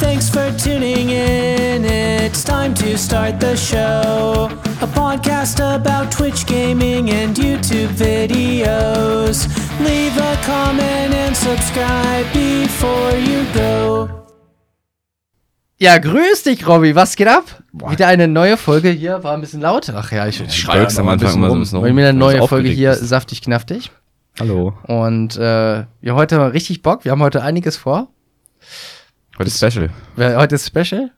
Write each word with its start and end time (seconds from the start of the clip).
Thanks 0.00 0.30
for 0.30 0.50
tuning 0.56 1.10
in. 1.10 1.84
It's 1.84 2.42
time 2.42 2.74
to 2.76 2.96
start 2.96 3.38
the 3.38 3.54
show. 3.56 4.48
A 4.80 4.86
podcast 4.86 5.60
about 5.60 6.10
Twitch 6.10 6.46
gaming 6.46 7.10
and 7.10 7.36
YouTube 7.36 7.90
videos. 7.96 9.46
Leave 9.84 10.16
a 10.16 10.36
comment 10.44 11.12
and 11.14 11.36
subscribe 11.36 12.26
before 12.32 13.12
you 13.18 13.44
go. 13.54 14.08
Ja, 15.78 15.98
grüß 15.98 16.42
dich, 16.44 16.66
Robby. 16.66 16.94
Was 16.94 17.16
geht 17.16 17.28
ab? 17.28 17.44
Wieder 17.72 18.06
eine 18.06 18.26
neue 18.28 18.56
Folge 18.56 18.90
hier. 18.90 19.22
War 19.22 19.34
ein 19.34 19.40
bisschen 19.40 19.60
laut. 19.60 19.90
Ach 19.94 20.12
ja, 20.12 20.26
ich, 20.26 20.40
ich 20.40 20.54
schreie 20.54 20.80
Stolz 20.82 20.98
am 20.98 21.06
mal 21.06 21.12
Anfang 21.12 21.34
immer 21.34 21.48
so 21.48 21.54
ein 21.54 21.60
bisschen 21.60 21.78
rum, 21.78 21.96
Wieder 21.96 22.08
eine 22.08 22.18
neue 22.18 22.46
Folge 22.48 22.68
hier, 22.68 22.92
ist. 22.92 23.08
saftig 23.08 23.42
knaftig. 23.42 23.90
Hallo. 24.38 24.74
Und 24.84 25.36
äh, 25.36 25.84
wir 26.00 26.14
heute 26.14 26.38
mal 26.38 26.50
richtig 26.50 26.82
Bock. 26.82 27.04
Wir 27.04 27.12
haben 27.12 27.22
heute 27.22 27.42
einiges 27.42 27.76
vor. 27.76 28.08
Heute 29.40 29.48
ist 29.48 29.56
Special. 29.56 29.90
Heute 30.18 30.54
ist 30.56 30.66
Special. 30.66 31.10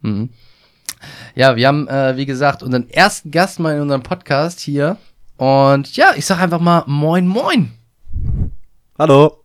Mhm. 0.00 0.30
Ja, 1.34 1.56
wir 1.56 1.68
haben, 1.68 1.86
äh, 1.88 2.16
wie 2.16 2.24
gesagt, 2.24 2.62
unseren 2.62 2.88
ersten 2.88 3.30
Gast 3.30 3.60
mal 3.60 3.74
in 3.76 3.82
unserem 3.82 4.02
Podcast 4.02 4.60
hier. 4.60 4.96
Und 5.36 5.94
ja, 5.94 6.12
ich 6.16 6.24
sag 6.24 6.40
einfach 6.40 6.58
mal 6.58 6.84
Moin 6.86 7.28
Moin. 7.28 7.72
Hallo. 8.98 9.44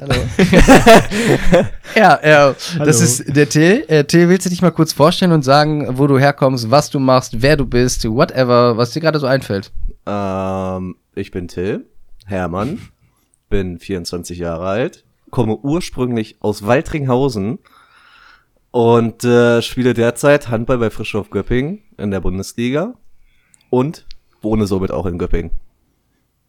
Hallo. 0.00 0.14
ja, 1.96 2.14
äh, 2.18 2.54
das 2.78 3.00
ist 3.00 3.36
der 3.36 3.48
Till. 3.48 3.84
Äh, 3.88 4.04
Till, 4.04 4.28
willst 4.28 4.46
du 4.46 4.50
dich 4.50 4.62
mal 4.62 4.70
kurz 4.70 4.92
vorstellen 4.92 5.32
und 5.32 5.42
sagen, 5.42 5.98
wo 5.98 6.06
du 6.06 6.16
herkommst, 6.16 6.70
was 6.70 6.90
du 6.90 7.00
machst, 7.00 7.42
wer 7.42 7.56
du 7.56 7.66
bist, 7.66 8.08
whatever, 8.08 8.76
was 8.76 8.92
dir 8.92 9.00
gerade 9.00 9.18
so 9.18 9.26
einfällt? 9.26 9.72
Ähm, 10.06 10.94
ich 11.16 11.32
bin 11.32 11.48
Till 11.48 11.86
Hermann, 12.24 12.82
bin 13.50 13.80
24 13.80 14.38
Jahre 14.38 14.64
alt, 14.64 15.04
komme 15.34 15.56
ursprünglich 15.56 16.36
aus 16.38 16.64
Waldringhausen 16.64 17.58
und 18.70 19.24
äh, 19.24 19.62
spiele 19.62 19.92
derzeit 19.92 20.48
Handball 20.48 20.78
bei 20.78 20.90
Frischhof 20.90 21.30
Göppingen 21.30 21.80
in 21.98 22.12
der 22.12 22.20
Bundesliga 22.20 22.94
und 23.68 24.06
wohne 24.42 24.68
somit 24.68 24.92
auch 24.92 25.06
in 25.06 25.18
Göppingen. 25.18 25.50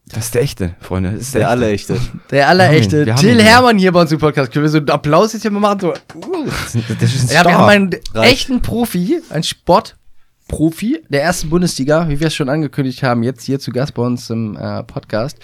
Das 0.08 0.26
ist 0.26 0.36
der 0.36 0.44
echte, 0.44 0.76
Freunde. 0.82 1.14
Das 1.14 1.22
ist 1.22 1.34
Der 1.34 1.42
echte. 1.42 1.50
allerechte. 1.52 1.98
Der 2.30 2.48
allerechte 2.48 2.98
haben 2.98 3.02
ihn, 3.02 3.06
wir 3.08 3.14
haben 3.16 3.22
Till. 3.22 3.42
Hermann 3.44 3.78
hier 3.80 3.92
bei 3.92 4.02
uns 4.02 4.12
im 4.12 4.20
Podcast. 4.20 4.52
Können 4.52 4.66
wir 4.66 4.70
so 4.70 4.78
einen 4.78 4.90
Applaus 4.92 5.34
jetzt 5.34 5.42
hier 5.42 5.50
mal 5.50 5.60
machen? 5.62 5.80
So. 5.80 5.94
Das 6.14 6.76
ist 6.76 7.32
ein 7.32 7.36
Ja, 7.36 7.44
wir 7.44 7.58
haben 7.58 7.70
einen 7.70 7.90
Reicht. 8.14 8.34
echten 8.34 8.62
Profi, 8.62 9.20
einen 9.32 9.42
Sportprofi 9.42 11.02
der 11.10 11.24
ersten 11.24 11.50
Bundesliga, 11.50 12.08
wie 12.08 12.20
wir 12.20 12.28
es 12.28 12.36
schon 12.36 12.50
angekündigt 12.50 13.02
haben, 13.02 13.24
jetzt 13.24 13.46
hier 13.46 13.60
zu 13.60 13.72
Gast 13.72 13.96
bei 13.96 14.04
uns 14.04 14.30
im 14.30 14.56
äh, 14.56 14.84
Podcast. 14.84 15.40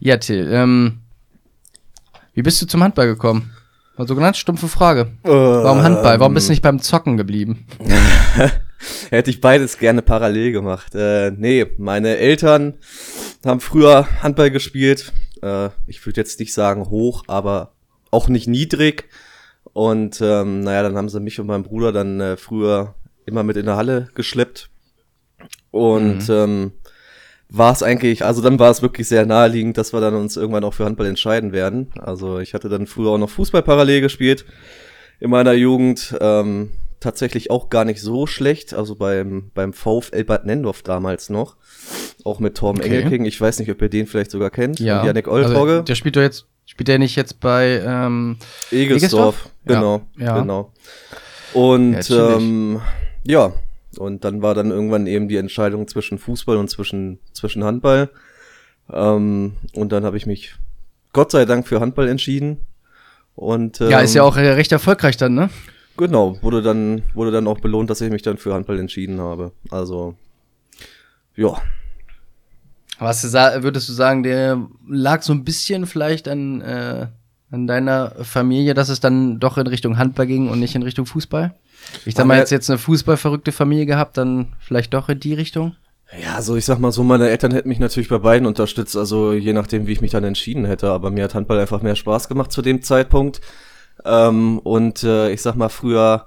Ja, 0.00 0.18
Till, 0.18 0.50
ähm, 0.52 0.98
wie 2.34 2.42
bist 2.42 2.60
du 2.60 2.66
zum 2.66 2.82
Handball 2.82 3.06
gekommen? 3.06 3.52
War 3.96 4.08
so 4.08 4.16
ganz 4.16 4.38
stumpfe 4.38 4.68
Frage. 4.68 5.12
Warum 5.22 5.82
Handball? 5.82 6.18
Warum 6.18 6.34
bist 6.34 6.48
du 6.48 6.52
nicht 6.52 6.62
beim 6.62 6.80
Zocken 6.80 7.16
geblieben? 7.16 7.66
Hätte 9.10 9.30
ich 9.30 9.40
beides 9.40 9.78
gerne 9.78 10.02
parallel 10.02 10.50
gemacht. 10.50 10.94
Äh, 10.94 11.30
nee, 11.30 11.64
meine 11.78 12.16
Eltern 12.16 12.74
haben 13.46 13.60
früher 13.60 14.08
Handball 14.22 14.50
gespielt. 14.50 15.12
Äh, 15.42 15.70
ich 15.86 16.04
würde 16.04 16.20
jetzt 16.20 16.40
nicht 16.40 16.52
sagen 16.52 16.90
hoch, 16.90 17.22
aber 17.28 17.72
auch 18.10 18.28
nicht 18.28 18.48
niedrig. 18.48 19.08
Und 19.72 20.20
ähm, 20.20 20.60
naja, 20.60 20.82
dann 20.82 20.96
haben 20.96 21.08
sie 21.08 21.20
mich 21.20 21.38
und 21.38 21.46
meinen 21.46 21.62
Bruder 21.62 21.92
dann 21.92 22.20
äh, 22.20 22.36
früher 22.36 22.94
immer 23.26 23.44
mit 23.44 23.56
in 23.56 23.66
der 23.66 23.76
Halle 23.76 24.08
geschleppt. 24.14 24.70
Und 25.70 26.28
ähm, 26.28 26.72
war 27.56 27.72
es 27.72 27.82
eigentlich, 27.82 28.24
also 28.24 28.42
dann 28.42 28.58
war 28.58 28.70
es 28.70 28.82
wirklich 28.82 29.06
sehr 29.08 29.26
naheliegend, 29.26 29.78
dass 29.78 29.92
wir 29.92 30.00
dann 30.00 30.14
uns 30.14 30.36
irgendwann 30.36 30.64
auch 30.64 30.74
für 30.74 30.84
Handball 30.84 31.06
entscheiden 31.06 31.52
werden. 31.52 31.90
Also 32.00 32.38
ich 32.40 32.52
hatte 32.54 32.68
dann 32.68 32.86
früher 32.86 33.10
auch 33.10 33.18
noch 33.18 33.30
Fußball 33.30 33.62
parallel 33.62 34.00
gespielt 34.00 34.44
in 35.20 35.30
meiner 35.30 35.52
Jugend. 35.52 36.16
Ähm, 36.20 36.70
tatsächlich 37.00 37.50
auch 37.50 37.68
gar 37.68 37.84
nicht 37.84 38.00
so 38.00 38.26
schlecht. 38.26 38.74
Also 38.74 38.96
beim, 38.96 39.50
beim 39.54 39.72
VfL 39.72 40.24
Bad 40.24 40.46
Nendorf 40.46 40.82
damals 40.82 41.28
noch. 41.30 41.56
Auch 42.24 42.40
mit 42.40 42.56
Torben 42.56 42.80
Okay. 42.80 42.96
Engelking. 42.96 43.24
Ich 43.26 43.40
weiß 43.40 43.58
nicht, 43.58 43.70
ob 43.70 43.80
ihr 43.82 43.88
den 43.90 44.06
vielleicht 44.06 44.30
sogar 44.30 44.50
kennt. 44.50 44.80
Ja. 44.80 45.00
Und 45.00 45.06
Yannick 45.06 45.28
Also, 45.28 45.50
Oltrogge. 45.50 45.82
der 45.84 45.94
spielt 45.94 46.16
doch 46.16 46.22
jetzt, 46.22 46.46
spielt 46.64 46.88
der 46.88 46.98
nicht 46.98 47.14
jetzt 47.14 47.40
bei, 47.40 47.82
ähm, 47.86 48.38
Egelsdorf. 48.72 49.50
Ja, 49.68 49.74
Genau. 49.74 50.02
ja. 50.18 50.40
Genau. 50.40 50.72
Und 51.52 52.08
Ja, 52.08 52.36
ähm, 52.36 52.80
ja. 53.24 53.52
Und 53.98 54.24
dann 54.24 54.42
war 54.42 54.54
dann 54.54 54.70
irgendwann 54.70 55.06
eben 55.06 55.28
die 55.28 55.36
Entscheidung 55.36 55.88
zwischen 55.88 56.18
Fußball 56.18 56.56
und 56.56 56.68
zwischen, 56.68 57.18
zwischen 57.32 57.64
Handball. 57.64 58.10
Ähm, 58.92 59.54
und 59.74 59.92
dann 59.92 60.04
habe 60.04 60.16
ich 60.16 60.26
mich 60.26 60.54
Gott 61.12 61.30
sei 61.30 61.44
Dank 61.44 61.66
für 61.66 61.80
Handball 61.80 62.08
entschieden. 62.08 62.58
Und, 63.36 63.80
ähm, 63.80 63.90
ja, 63.90 64.00
ist 64.00 64.14
ja 64.14 64.22
auch 64.22 64.36
äh, 64.36 64.48
recht 64.50 64.72
erfolgreich 64.72 65.16
dann, 65.16 65.34
ne? 65.34 65.50
Genau, 65.96 66.40
wurde 66.42 66.62
dann, 66.62 67.02
wurde 67.14 67.30
dann 67.30 67.46
auch 67.46 67.60
belohnt, 67.60 67.88
dass 67.88 68.00
ich 68.00 68.10
mich 68.10 68.22
dann 68.22 68.36
für 68.36 68.52
Handball 68.52 68.78
entschieden 68.78 69.20
habe. 69.20 69.52
Also, 69.70 70.16
ja. 71.36 71.54
Was 72.98 73.32
würdest 73.32 73.88
du 73.88 73.92
sagen, 73.92 74.22
der 74.22 74.68
lag 74.88 75.22
so 75.22 75.32
ein 75.32 75.44
bisschen 75.44 75.86
vielleicht 75.86 76.28
an, 76.28 76.60
äh, 76.60 77.06
an 77.50 77.66
deiner 77.66 78.12
Familie, 78.22 78.74
dass 78.74 78.88
es 78.88 79.00
dann 79.00 79.40
doch 79.40 79.58
in 79.58 79.66
Richtung 79.66 79.98
Handball 79.98 80.26
ging 80.26 80.48
und 80.48 80.60
nicht 80.60 80.74
in 80.74 80.82
Richtung 80.82 81.06
Fußball? 81.06 81.54
Ich 82.04 82.14
sag 82.14 82.26
mal, 82.26 82.38
jetzt 82.38 82.50
jetzt 82.50 82.70
eine 82.70 82.78
fußballverrückte 82.78 83.52
Familie 83.52 83.86
gehabt, 83.86 84.16
dann 84.16 84.54
vielleicht 84.60 84.94
doch 84.94 85.08
in 85.08 85.20
die 85.20 85.34
Richtung? 85.34 85.76
Ja, 86.22 86.36
also 86.36 86.56
ich 86.56 86.64
sag 86.64 86.78
mal 86.78 86.92
so, 86.92 87.02
meine 87.02 87.28
Eltern 87.28 87.52
hätten 87.52 87.68
mich 87.68 87.78
natürlich 87.78 88.08
bei 88.08 88.18
beiden 88.18 88.46
unterstützt, 88.46 88.96
also 88.96 89.32
je 89.32 89.52
nachdem, 89.52 89.86
wie 89.86 89.92
ich 89.92 90.00
mich 90.00 90.12
dann 90.12 90.24
entschieden 90.24 90.64
hätte. 90.64 90.90
Aber 90.90 91.10
mir 91.10 91.24
hat 91.24 91.34
Handball 91.34 91.58
einfach 91.58 91.82
mehr 91.82 91.96
Spaß 91.96 92.28
gemacht 92.28 92.52
zu 92.52 92.62
dem 92.62 92.82
Zeitpunkt. 92.82 93.40
Ähm, 94.04 94.58
und 94.60 95.02
äh, 95.02 95.30
ich 95.30 95.42
sag 95.42 95.56
mal, 95.56 95.68
früher, 95.68 96.26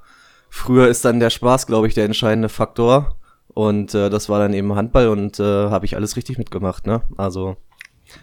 früher 0.50 0.88
ist 0.88 1.06
dann 1.06 1.20
der 1.20 1.30
Spaß, 1.30 1.68
glaube 1.68 1.88
ich, 1.88 1.94
der 1.94 2.06
entscheidende 2.06 2.50
Faktor. 2.50 3.18
Und 3.50 3.94
äh, 3.94 4.10
das 4.10 4.30
war 4.30 4.40
dann 4.40 4.54
eben 4.54 4.76
Handball 4.76 5.08
und 5.10 5.40
äh, 5.40 5.44
habe 5.44 5.86
ich 5.86 5.96
alles 5.96 6.16
richtig 6.16 6.38
mitgemacht, 6.38 6.86
ne? 6.86 7.02
Also, 7.18 7.58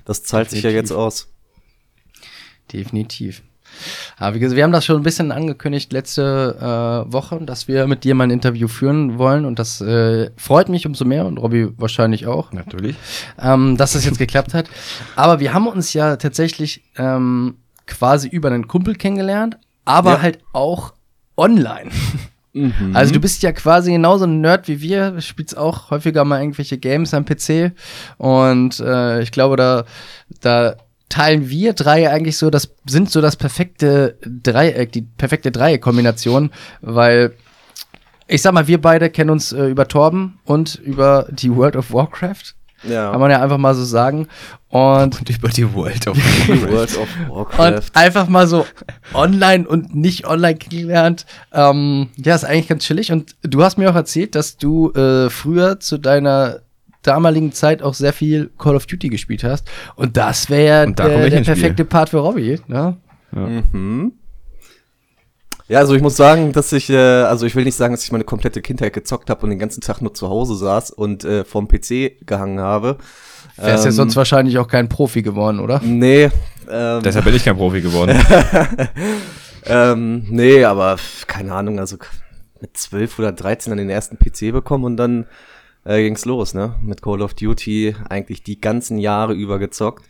das 0.05 0.23
zahlt 0.23 0.51
sich 0.51 0.63
ja 0.63 0.71
Definitiv. 0.71 0.91
jetzt 0.91 0.97
aus. 0.97 1.35
Definitiv. 2.73 3.43
Aber 4.19 4.35
wie 4.35 4.41
gesagt, 4.41 4.57
wir 4.57 4.65
haben 4.65 4.73
das 4.73 4.85
schon 4.85 4.97
ein 4.97 5.03
bisschen 5.03 5.33
angekündigt 5.33 5.93
letzte 5.93 6.57
äh, 7.09 7.13
Woche, 7.13 7.39
dass 7.43 7.69
wir 7.69 7.87
mit 7.87 8.05
dir 8.05 8.15
mal 8.15 8.25
ein 8.25 8.31
Interview 8.31 8.69
führen 8.69 9.19
wollen 9.19 9.45
und 9.45 9.59
das 9.59 9.81
äh, 9.81 10.31
freut 10.37 10.69
mich 10.69 10.87
umso 10.87 11.05
mehr 11.05 11.27
und 11.27 11.39
Robby 11.39 11.69
wahrscheinlich 11.79 12.27
auch. 12.27 12.53
Natürlich. 12.53 12.97
ähm, 13.43 13.77
dass 13.77 13.93
das 13.95 14.05
jetzt 14.05 14.19
geklappt 14.19 14.55
hat. 14.55 14.67
Aber 15.17 15.41
wir 15.41 15.53
haben 15.55 15.67
uns 15.67 15.93
ja 15.93 16.17
tatsächlich 16.17 16.83
ähm, 16.97 17.57
quasi 17.87 18.29
über 18.29 18.49
einen 18.49 18.69
Kumpel 18.69 18.95
kennengelernt, 18.95 19.57
aber 19.85 20.13
Ja. 20.13 20.23
halt 20.23 20.39
auch 20.53 20.95
online. 21.37 21.91
Also 22.93 23.13
du 23.13 23.19
bist 23.19 23.43
ja 23.43 23.51
quasi 23.51 23.91
genauso 23.91 24.27
ein 24.27 24.41
Nerd 24.41 24.69
wie 24.69 24.81
wir, 24.81 25.11
du 25.11 25.21
spielst 25.21 25.57
auch 25.59 25.91
häufiger 25.91 26.25
mal 26.25 26.39
irgendwelche 26.41 26.79
Games 26.79 27.13
am 27.13 27.25
PC 27.25 27.73
und 28.17 28.79
äh, 28.79 29.23
ich 29.23 29.33
glaube, 29.33 29.57
da, 29.57 29.85
da 30.41 30.77
teilen 31.15 31.49
wir 31.49 31.75
drei 31.75 32.11
eigentlich 32.11 32.37
so, 32.37 32.51
das 32.51 32.75
sind 32.87 33.09
so 33.09 33.21
das 33.21 33.37
perfekte 33.37 34.19
Dreieck, 34.25 34.91
die 34.91 35.03
perfekte 35.03 35.53
Dreieckkombination, 35.53 36.51
weil 36.81 37.35
ich 38.27 38.43
sag 38.43 38.53
mal, 38.53 38.67
wir 38.67 38.81
beide 38.81 39.11
kennen 39.11 39.31
uns 39.31 39.53
äh, 39.53 39.67
über 39.67 39.87
Torben 39.87 40.41
und 40.45 40.75
über 40.75 41.29
die 41.31 41.55
World 41.55 41.77
of 41.77 41.93
Warcraft. 41.93 42.55
Ja. 42.83 43.13
Kann 43.13 43.21
man 43.21 43.31
ja 43.31 43.41
einfach 43.41 43.59
mal 43.59 43.77
so 43.77 43.85
sagen. 43.85 44.27
Und, 44.71 45.21
Und 45.21 45.31
über 45.31 45.51
die 45.51 45.73
World 45.73 46.09
of 46.09 46.17
World 46.69 46.99
of 46.99 47.09
Warcraft. 47.29 47.77
und 47.77 47.97
einfach 47.97 48.29
mal 48.29 48.49
so 48.49 48.67
online 49.13 49.69
und 49.69 49.95
nicht 49.95 50.27
online 50.27 50.57
kennengelernt. 50.57 51.27
Ähm, 51.53 52.09
ja, 52.17 52.35
ist 52.35 52.45
eigentlich 52.45 52.69
ganz 52.69 52.85
chillig. 52.85 53.13
Und 53.13 53.37
du 53.43 53.63
hast 53.63 53.79
mir 53.79 53.89
auch 53.89 53.95
erzählt, 53.95 54.35
dass 54.35 54.57
du 54.57 54.91
äh, 54.95 55.31
früher 55.31 55.79
zu 55.79 55.97
deiner 55.99 56.61
damaligen 57.07 57.53
Zeit 57.53 57.83
auch 57.83 57.95
sehr 57.95 58.13
viel 58.13 58.51
Call 58.59 58.75
of 58.77 58.87
Duty 58.87 59.09
gespielt 59.09 59.45
hast. 59.45 59.69
Und 59.95 60.17
das 60.17 60.51
wäre 60.51 60.93
da 60.93 61.09
der, 61.09 61.17
der 61.17 61.39
ins 61.39 61.47
Spiel. 61.47 61.55
perfekte 61.55 61.85
Part 61.85 62.11
für 62.11 62.19
Robbie. 62.19 62.61
Ne? 62.67 62.97
Mhm. 63.31 64.13
Ja, 65.67 65.79
also 65.79 65.95
ich 65.95 66.03
muss 66.03 66.17
sagen, 66.17 66.53
dass 66.53 66.73
ich, 66.73 66.91
äh, 66.91 66.97
also 66.97 67.47
ich 67.47 67.57
will 67.57 67.65
nicht 67.65 67.77
sagen, 67.77 67.95
dass 67.95 68.05
ich 68.05 68.13
meine 68.13 68.25
komplette 68.25 68.61
Kindheit 68.61 68.93
gezockt 68.93 69.31
habe 69.31 69.43
und 69.45 69.51
den 69.51 69.59
ganzen 69.59 69.81
Tag 69.81 70.03
nur 70.03 70.13
zu 70.13 70.29
Hause 70.29 70.57
saß 70.57 70.91
und 70.91 71.25
äh, 71.25 71.45
vorm 71.45 71.69
PC 71.69 72.27
gehangen 72.27 72.61
habe. 72.61 72.99
Wärst 73.57 73.85
ja 73.85 73.91
Ähm, 73.91 73.97
sonst 73.97 74.17
wahrscheinlich 74.17 74.59
auch 74.59 74.69
kein 74.69 74.89
Profi 74.89 75.23
geworden, 75.23 75.61
oder? 75.61 75.81
Nee, 75.83 76.31
ähm, 76.71 77.03
Deshalb 77.03 77.25
bin 77.25 77.35
ich 77.35 77.45
kein 77.45 77.57
Profi 77.57 77.81
geworden. 77.81 78.19
ähm, 79.67 80.27
nee, 80.29 80.65
aber 80.65 80.97
keine 81.27 81.55
Ahnung, 81.55 81.79
also 81.79 81.97
mit 82.61 82.77
12 82.77 83.19
oder 83.19 83.33
13 83.33 83.71
dann 83.71 83.79
den 83.79 83.91
ersten 83.91 84.19
PC 84.19 84.53
bekommen 84.53 84.85
und 84.85 84.97
dann 84.97 85.27
äh, 85.85 86.03
ging's 86.03 86.25
los, 86.25 86.55
ne? 86.55 86.75
Mit 86.81 87.03
Call 87.03 87.23
of 87.23 87.35
Duty 87.35 87.95
eigentlich 88.09 88.43
die 88.43 88.61
ganzen 88.61 88.99
Jahre 88.99 89.35
über 89.35 89.59
gezockt. 89.59 90.05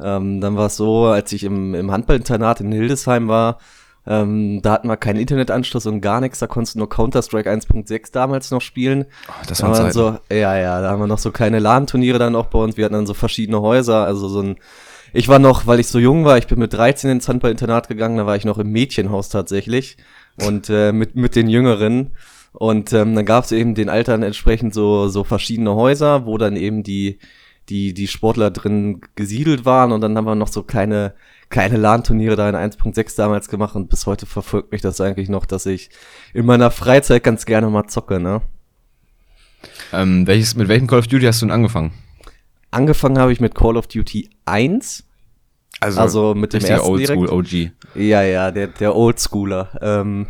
Ähm, 0.00 0.40
dann 0.40 0.56
war 0.56 0.66
es 0.66 0.76
so, 0.76 1.06
als 1.06 1.32
ich 1.32 1.44
im, 1.44 1.74
im 1.74 1.90
Handballinternat 1.90 2.60
in 2.60 2.72
Hildesheim 2.72 3.28
war, 3.28 3.58
ähm, 4.06 4.60
da 4.60 4.72
hatten 4.72 4.88
wir 4.88 4.96
keinen 4.98 5.18
Internetanschluss 5.18 5.86
und 5.86 6.02
gar 6.02 6.20
nichts, 6.20 6.38
da 6.38 6.46
konntest 6.46 6.74
du 6.74 6.80
nur 6.80 6.90
Counter-Strike 6.90 7.50
1.6 7.50 8.12
damals 8.12 8.50
noch 8.50 8.60
spielen. 8.60 9.06
das 9.48 9.58
Da 9.58 9.64
waren 9.64 9.72
waren 9.72 9.92
Zeiten. 9.92 9.92
so, 9.92 10.18
ja, 10.34 10.58
ja, 10.58 10.82
da 10.82 10.90
haben 10.90 11.00
wir 11.00 11.06
noch 11.06 11.18
so 11.18 11.30
kleine 11.30 11.58
LAN-Turniere 11.58 12.18
dann 12.18 12.36
auch 12.36 12.46
bei 12.46 12.58
uns. 12.58 12.76
Wir 12.76 12.84
hatten 12.84 12.94
dann 12.94 13.06
so 13.06 13.14
verschiedene 13.14 13.62
Häuser, 13.62 14.04
also 14.04 14.28
so 14.28 14.42
ein, 14.42 14.56
ich 15.14 15.28
war 15.28 15.38
noch, 15.38 15.66
weil 15.66 15.80
ich 15.80 15.86
so 15.86 15.98
jung 15.98 16.24
war, 16.24 16.36
ich 16.36 16.48
bin 16.48 16.58
mit 16.58 16.74
13 16.74 17.08
ins 17.10 17.28
Handballinternat 17.28 17.88
gegangen, 17.88 18.18
da 18.18 18.26
war 18.26 18.36
ich 18.36 18.44
noch 18.44 18.58
im 18.58 18.70
Mädchenhaus 18.72 19.30
tatsächlich. 19.30 19.96
und 20.44 20.68
äh, 20.68 20.92
mit, 20.92 21.14
mit 21.16 21.36
den 21.36 21.48
Jüngeren. 21.48 22.10
Und 22.54 22.92
ähm, 22.92 23.16
dann 23.16 23.24
gab 23.24 23.44
es 23.44 23.52
eben 23.52 23.74
den 23.74 23.88
Altern 23.88 24.22
entsprechend 24.22 24.74
so, 24.74 25.08
so 25.08 25.24
verschiedene 25.24 25.74
Häuser, 25.74 26.24
wo 26.24 26.38
dann 26.38 26.54
eben 26.54 26.84
die, 26.84 27.18
die, 27.68 27.92
die 27.94 28.06
Sportler 28.06 28.52
drin 28.52 29.00
gesiedelt 29.16 29.64
waren. 29.64 29.90
Und 29.90 30.00
dann 30.00 30.16
haben 30.16 30.24
wir 30.24 30.36
noch 30.36 30.48
so 30.48 30.62
kleine, 30.62 31.14
kleine 31.48 31.76
LAN-Turniere 31.76 32.36
da 32.36 32.48
in 32.48 32.54
1.6 32.54 33.16
damals 33.16 33.48
gemacht. 33.48 33.74
Und 33.74 33.90
bis 33.90 34.06
heute 34.06 34.26
verfolgt 34.26 34.70
mich 34.70 34.82
das 34.82 35.00
eigentlich 35.00 35.28
noch, 35.28 35.46
dass 35.46 35.66
ich 35.66 35.90
in 36.32 36.46
meiner 36.46 36.70
Freizeit 36.70 37.24
ganz 37.24 37.44
gerne 37.44 37.68
mal 37.70 37.88
zocke, 37.88 38.20
ne? 38.20 38.40
Ähm, 39.92 40.24
welches, 40.28 40.54
mit 40.54 40.68
welchem 40.68 40.86
Call 40.86 41.00
of 41.00 41.08
Duty 41.08 41.24
hast 41.26 41.42
du 41.42 41.46
denn 41.46 41.52
angefangen? 41.52 41.92
Angefangen 42.70 43.18
habe 43.18 43.32
ich 43.32 43.40
mit 43.40 43.56
Call 43.56 43.76
of 43.76 43.88
Duty 43.88 44.30
1. 44.44 45.04
Also 45.80 46.34
mit 46.36 46.52
dem 46.52 46.64
ersten 46.64 46.88
Oldschool. 46.88 47.28
OG. 47.28 47.70
Ja, 47.96 48.22
ja, 48.22 48.52
der, 48.52 48.68
der 48.68 48.94
Oldschooler. 48.94 49.70
Ähm, 49.82 50.28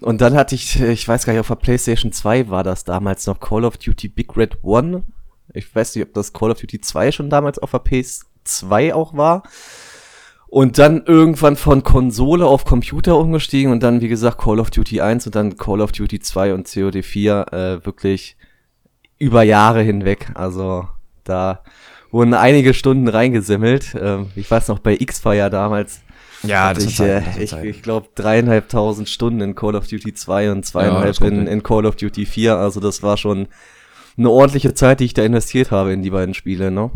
und 0.00 0.20
dann 0.20 0.34
hatte 0.34 0.54
ich, 0.54 0.80
ich 0.80 1.06
weiß 1.06 1.24
gar 1.24 1.32
nicht, 1.32 1.40
auf 1.40 1.48
der 1.48 1.54
PlayStation 1.56 2.12
2 2.12 2.48
war 2.48 2.64
das 2.64 2.84
damals 2.84 3.26
noch 3.26 3.40
Call 3.40 3.64
of 3.64 3.76
Duty 3.76 4.08
Big 4.08 4.36
Red 4.36 4.58
One. 4.62 5.04
Ich 5.54 5.74
weiß 5.74 5.94
nicht, 5.94 6.06
ob 6.06 6.14
das 6.14 6.32
Call 6.32 6.50
of 6.50 6.60
Duty 6.60 6.80
2 6.80 7.12
schon 7.12 7.30
damals 7.30 7.58
auf 7.58 7.70
der 7.70 7.84
PS2 7.84 8.92
auch 8.92 9.16
war. 9.16 9.42
Und 10.48 10.78
dann 10.78 11.04
irgendwann 11.06 11.56
von 11.56 11.82
Konsole 11.82 12.44
auf 12.44 12.66
Computer 12.66 13.16
umgestiegen 13.16 13.72
und 13.72 13.82
dann, 13.82 14.02
wie 14.02 14.08
gesagt, 14.08 14.38
Call 14.38 14.60
of 14.60 14.70
Duty 14.70 15.00
1 15.00 15.26
und 15.26 15.34
dann 15.34 15.56
Call 15.56 15.80
of 15.80 15.92
Duty 15.92 16.20
2 16.20 16.52
und 16.52 16.70
COD 16.70 17.02
4 17.02 17.46
äh, 17.52 17.86
wirklich 17.86 18.36
über 19.18 19.44
Jahre 19.44 19.80
hinweg. 19.82 20.30
Also 20.34 20.88
da 21.24 21.62
wurden 22.10 22.34
einige 22.34 22.74
Stunden 22.74 23.08
reingesimmelt. 23.08 23.96
Ähm, 23.98 24.30
ich 24.36 24.50
weiß 24.50 24.68
noch, 24.68 24.78
bei 24.78 24.94
X-Fire 24.98 25.48
damals 25.48 26.02
Ja, 26.42 26.68
hatte 26.68 26.82
ich, 26.84 26.98
äh, 27.00 27.22
ich, 27.42 27.52
ich 27.52 27.82
glaube, 27.82 28.08
dreieinhalbtausend 28.14 29.08
Stunden 29.08 29.40
in 29.40 29.54
Call 29.54 29.76
of 29.76 29.86
Duty 29.86 30.12
2 30.14 30.50
und 30.52 30.64
zweieinhalb 30.66 31.06
das 31.06 31.20
kommt 31.20 31.32
in, 31.32 31.46
in 31.46 31.62
Call 31.62 31.86
of 31.86 31.96
Duty 31.96 32.26
4. 32.26 32.56
Also 32.56 32.80
das 32.80 33.02
war 33.02 33.16
schon 33.16 33.48
eine 34.16 34.28
ordentliche 34.30 34.74
Zeit, 34.74 35.00
die 35.00 35.04
ich 35.04 35.14
da 35.14 35.22
investiert 35.22 35.70
habe 35.70 35.92
in 35.92 36.02
die 36.02 36.10
beiden 36.10 36.34
Spiele, 36.34 36.70
ne? 36.70 36.90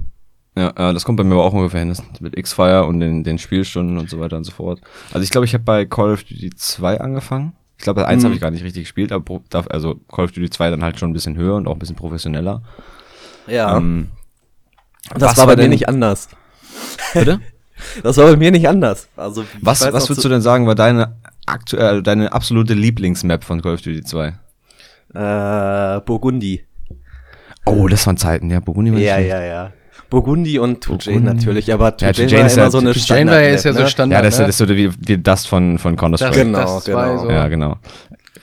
Ja, 0.57 0.73
ja, 0.77 0.93
das 0.93 1.05
kommt 1.05 1.19
bei 1.19 1.25
mir 1.25 1.35
aber 1.35 1.45
auch 1.45 1.53
ungefähr 1.53 1.81
hin. 1.81 1.91
Das 1.91 2.03
mit 2.21 2.37
X-Fire 2.37 2.85
und 2.87 3.01
den, 3.01 3.25
den 3.25 3.39
Spielstunden 3.39 3.99
und 3.99 4.09
so 4.11 4.19
weiter 4.21 4.37
und 4.39 4.45
so 4.45 4.53
fort. 4.53 4.81
Also 5.13 5.23
ich 5.23 5.31
glaube, 5.31 5.45
ich 5.45 5.53
habe 5.55 5.65
bei 5.65 5.85
Call 5.85 6.13
of 6.13 6.25
Duty 6.25 6.51
2 6.57 7.01
angefangen. 7.01 7.53
Ich 7.79 7.85
glaube, 7.85 8.01
das 8.01 8.09
1 8.09 8.23
Mhm. 8.23 8.25
habe 8.27 8.35
ich 8.35 8.41
gar 8.41 8.51
nicht 8.51 8.65
richtig 8.65 8.85
gespielt, 8.85 9.13
aber 9.13 9.41
darf- 9.51 9.69
also 9.69 9.97
Call 10.11 10.25
of 10.25 10.33
Duty 10.33 10.49
2 10.51 10.71
dann 10.71 10.83
halt 10.83 10.99
schon 10.99 11.11
ein 11.11 11.13
bisschen 11.13 11.37
höher 11.37 11.57
und 11.57 11.69
auch 11.69 11.75
ein 11.75 11.79
bisschen 11.79 11.95
professioneller. 11.97 12.63
Ja. 13.47 13.77
Ähm, 13.77 14.09
das 15.15 15.37
war 15.37 15.47
bei 15.47 15.57
mir 15.57 15.69
nicht 15.69 15.89
anders. 15.89 16.29
bitte? 17.15 17.41
Das 18.03 18.17
war 18.17 18.27
bei 18.27 18.37
mir 18.37 18.51
nicht 18.51 18.69
anders. 18.69 19.09
Also 19.17 19.45
Was, 19.61 19.81
was 19.93 20.09
würdest 20.09 20.25
du 20.25 20.29
denn 20.29 20.41
sagen, 20.43 20.67
war 20.67 20.75
deine 20.75 21.17
aktuell, 21.47 22.03
deine 22.03 22.33
absolute 22.33 22.75
Lieblingsmap 22.75 23.45
von 23.45 23.63
Call 23.63 23.75
of 23.75 23.83
Duty 23.83 24.03
2? 24.03 24.35
Äh, 25.15 26.01
Burgundi. 26.05 26.65
Oh, 27.65 27.89
das 27.89 28.07
waren 28.07 28.17
Zeiten, 28.17 28.51
ja, 28.51 28.61
Burgundi 28.61 28.93
war 28.93 28.99
Ja, 28.99 29.19
ja, 29.19 29.43
ja. 29.43 29.73
Burgundi 30.09 30.59
und 30.61 30.83
Tujain 30.85 31.25
natürlich, 31.25 31.73
aber 31.73 31.87
Ja, 32.01 32.13
Tujain 32.13 32.29
Tujain 32.29 32.41
war 32.41 32.47
ist 32.47 32.55
immer 32.55 32.65
ja- 32.65 32.71
so 32.71 32.79
eine 32.79 32.93
Jane 32.93 33.31
war 33.31 33.41
ja 33.43 33.49
ist 33.55 33.65
ja 33.65 33.73
so 33.73 33.81
ne? 33.81 33.89
Standard. 33.89 34.19
Ja, 34.19 34.23
das, 34.23 34.35
ist- 34.35 34.41
ne? 34.41 34.47
das 34.47 34.61
ist 34.61 34.69
so 34.69 34.77
wie, 34.77 34.91
wie 35.09 35.19
das 35.19 35.47
von, 35.47 35.79
von 35.79 35.97
Counter-Strike. 35.97 36.45
Genau, 36.45 36.81
genau. 36.85 37.19
so. 37.19 37.31
Ja, 37.31 37.49
genau. 37.49 37.77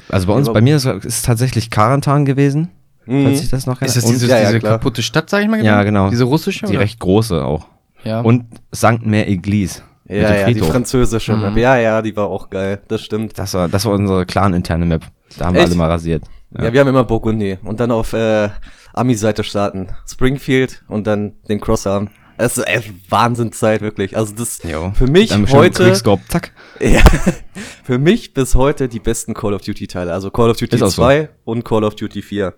Also 0.10 0.28
bei 0.28 0.34
uns, 0.34 0.48
Ja, 0.48 0.54
bei 0.54 0.60
mir 0.62 0.76
ist 0.76 0.86
es 0.86 1.22
tatsächlich 1.22 1.70
Karantan 1.70 2.26
gewesen, 2.26 2.70
Mhm. 3.06 3.24
falls 3.26 3.42
ich 3.42 3.50
das 3.50 3.66
noch 3.66 3.82
Ist 3.82 3.96
das 3.98 4.06
diese, 4.06 4.28
ja, 4.28 4.40
ja, 4.40 4.48
diese 4.48 4.60
kaputte 4.62 5.02
Stadt, 5.04 5.30
sag 5.30 5.42
ich 5.44 5.48
mal? 5.50 5.64
Ja, 5.64 5.84
genau. 5.84 6.10
Diese 6.10 6.24
russische? 6.26 6.66
die 6.66 6.72
oder? 6.74 6.82
recht 6.82 7.00
große 7.00 7.44
auch. 7.44 7.68
Ja. 8.04 8.22
Und 8.22 8.46
Sankt 8.72 9.06
Mer 9.06 9.28
Eglise. 9.28 9.82
Ja, 10.08 10.36
ja, 10.36 10.48
die 10.52 10.60
französische 10.60 11.34
Mhm. 11.36 11.42
Map. 11.42 11.58
Ja, 11.58 11.78
ja, 11.78 12.02
die 12.02 12.16
war 12.16 12.28
auch 12.28 12.50
geil. 12.50 12.82
Das 12.90 13.02
stimmt. 13.02 13.38
Das 13.40 13.54
war, 13.54 13.70
das 13.70 13.86
war 13.86 13.94
unsere 13.94 14.26
clan-interne 14.26 14.86
Map. 14.86 15.06
Da 15.38 15.46
haben 15.46 15.54
wir 15.54 15.62
Echt? 15.62 15.70
alle 15.70 15.78
mal 15.78 15.90
rasiert. 15.90 16.24
Ja. 16.58 16.72
wir 16.72 16.80
haben 16.82 16.90
immer 16.90 17.04
Burgundi 17.04 17.58
und 17.64 17.80
dann 17.80 17.90
auf 17.90 18.14
äh, 18.14 18.50
Ami-Seite 18.94 19.44
starten. 19.44 19.88
Springfield 20.08 20.84
und 20.88 21.08
dann 21.08 21.34
den 21.50 21.60
Crossarm. 21.60 22.10
Es 22.38 22.58
ist 22.58 22.68
echt 22.68 22.92
Wahnsinnszeit, 23.10 23.82
wirklich. 23.82 24.18
Also 24.18 24.34
das 24.36 24.62
Jo. 24.64 24.92
für 24.96 25.08
mich 25.08 25.30
Dann 25.30 25.50
heute, 25.52 25.94
zack. 25.94 26.52
ja, 26.80 27.02
für 27.84 27.98
mich 28.00 28.34
bis 28.34 28.56
heute 28.56 28.88
die 28.90 29.00
besten 29.00 29.34
Call 29.34 29.54
of 29.54 29.62
Duty 29.62 29.88
Teile. 29.88 30.12
Also 30.14 30.30
Call 30.32 30.50
of 30.50 30.58
Duty 30.58 30.76
Ist 30.76 30.82
auch 30.84 30.88
so. 30.90 31.02
2 31.04 31.30
und 31.46 31.64
Call 31.64 31.84
of 31.84 31.96
Duty 31.96 32.22
4. 32.22 32.54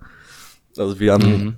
Also 0.77 0.99
wir 0.99 1.13
haben, 1.13 1.25
Mhm. 1.25 1.55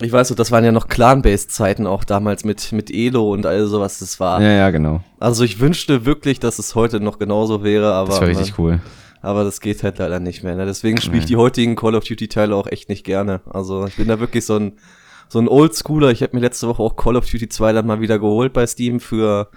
Ich 0.00 0.10
weiß 0.12 0.28
so, 0.28 0.34
das 0.34 0.50
waren 0.50 0.64
ja 0.64 0.72
noch 0.72 0.88
Clan-Based-Zeiten 0.88 1.86
auch 1.86 2.04
damals 2.04 2.44
mit, 2.44 2.72
mit 2.72 2.90
Elo 2.90 3.32
und 3.32 3.46
all 3.46 3.66
sowas. 3.66 3.98
Das 3.98 4.18
war, 4.20 4.40
Ja, 4.42 4.50
ja, 4.52 4.70
genau. 4.70 5.02
also 5.20 5.44
ich 5.44 5.60
wünschte 5.60 6.04
wirklich, 6.04 6.40
dass 6.40 6.58
es 6.58 6.74
heute 6.74 7.00
noch 7.00 7.18
genauso 7.18 7.62
wäre, 7.62 7.92
aber. 7.92 8.08
Das 8.10 8.20
war 8.20 8.28
richtig 8.28 8.58
cool. 8.58 8.80
Aber 9.20 9.44
das 9.44 9.60
geht 9.60 9.84
halt 9.84 9.98
leider 9.98 10.18
nicht 10.18 10.42
mehr. 10.42 10.56
Ne? 10.56 10.66
Deswegen 10.66 11.00
spiele 11.00 11.18
ich 11.18 11.26
die 11.26 11.36
heutigen 11.36 11.76
Call 11.76 11.94
of 11.94 12.02
Duty 12.02 12.26
Teile 12.26 12.56
auch 12.56 12.66
echt 12.66 12.88
nicht 12.88 13.04
gerne. 13.04 13.40
Also 13.48 13.86
ich 13.86 13.94
bin 13.96 14.08
da 14.08 14.18
wirklich 14.18 14.44
so 14.44 14.56
ein 14.56 14.72
so 15.28 15.38
ein 15.38 15.48
Oldschooler. 15.48 16.10
Ich 16.10 16.22
habe 16.22 16.36
mir 16.36 16.40
letzte 16.42 16.66
Woche 16.68 16.82
auch 16.82 16.96
Call 16.96 17.16
of 17.16 17.30
Duty 17.30 17.48
2 17.48 17.72
dann 17.72 17.86
mal 17.86 18.00
wieder 18.00 18.18
geholt 18.18 18.52
bei 18.52 18.66
Steam 18.66 18.98
für 19.00 19.48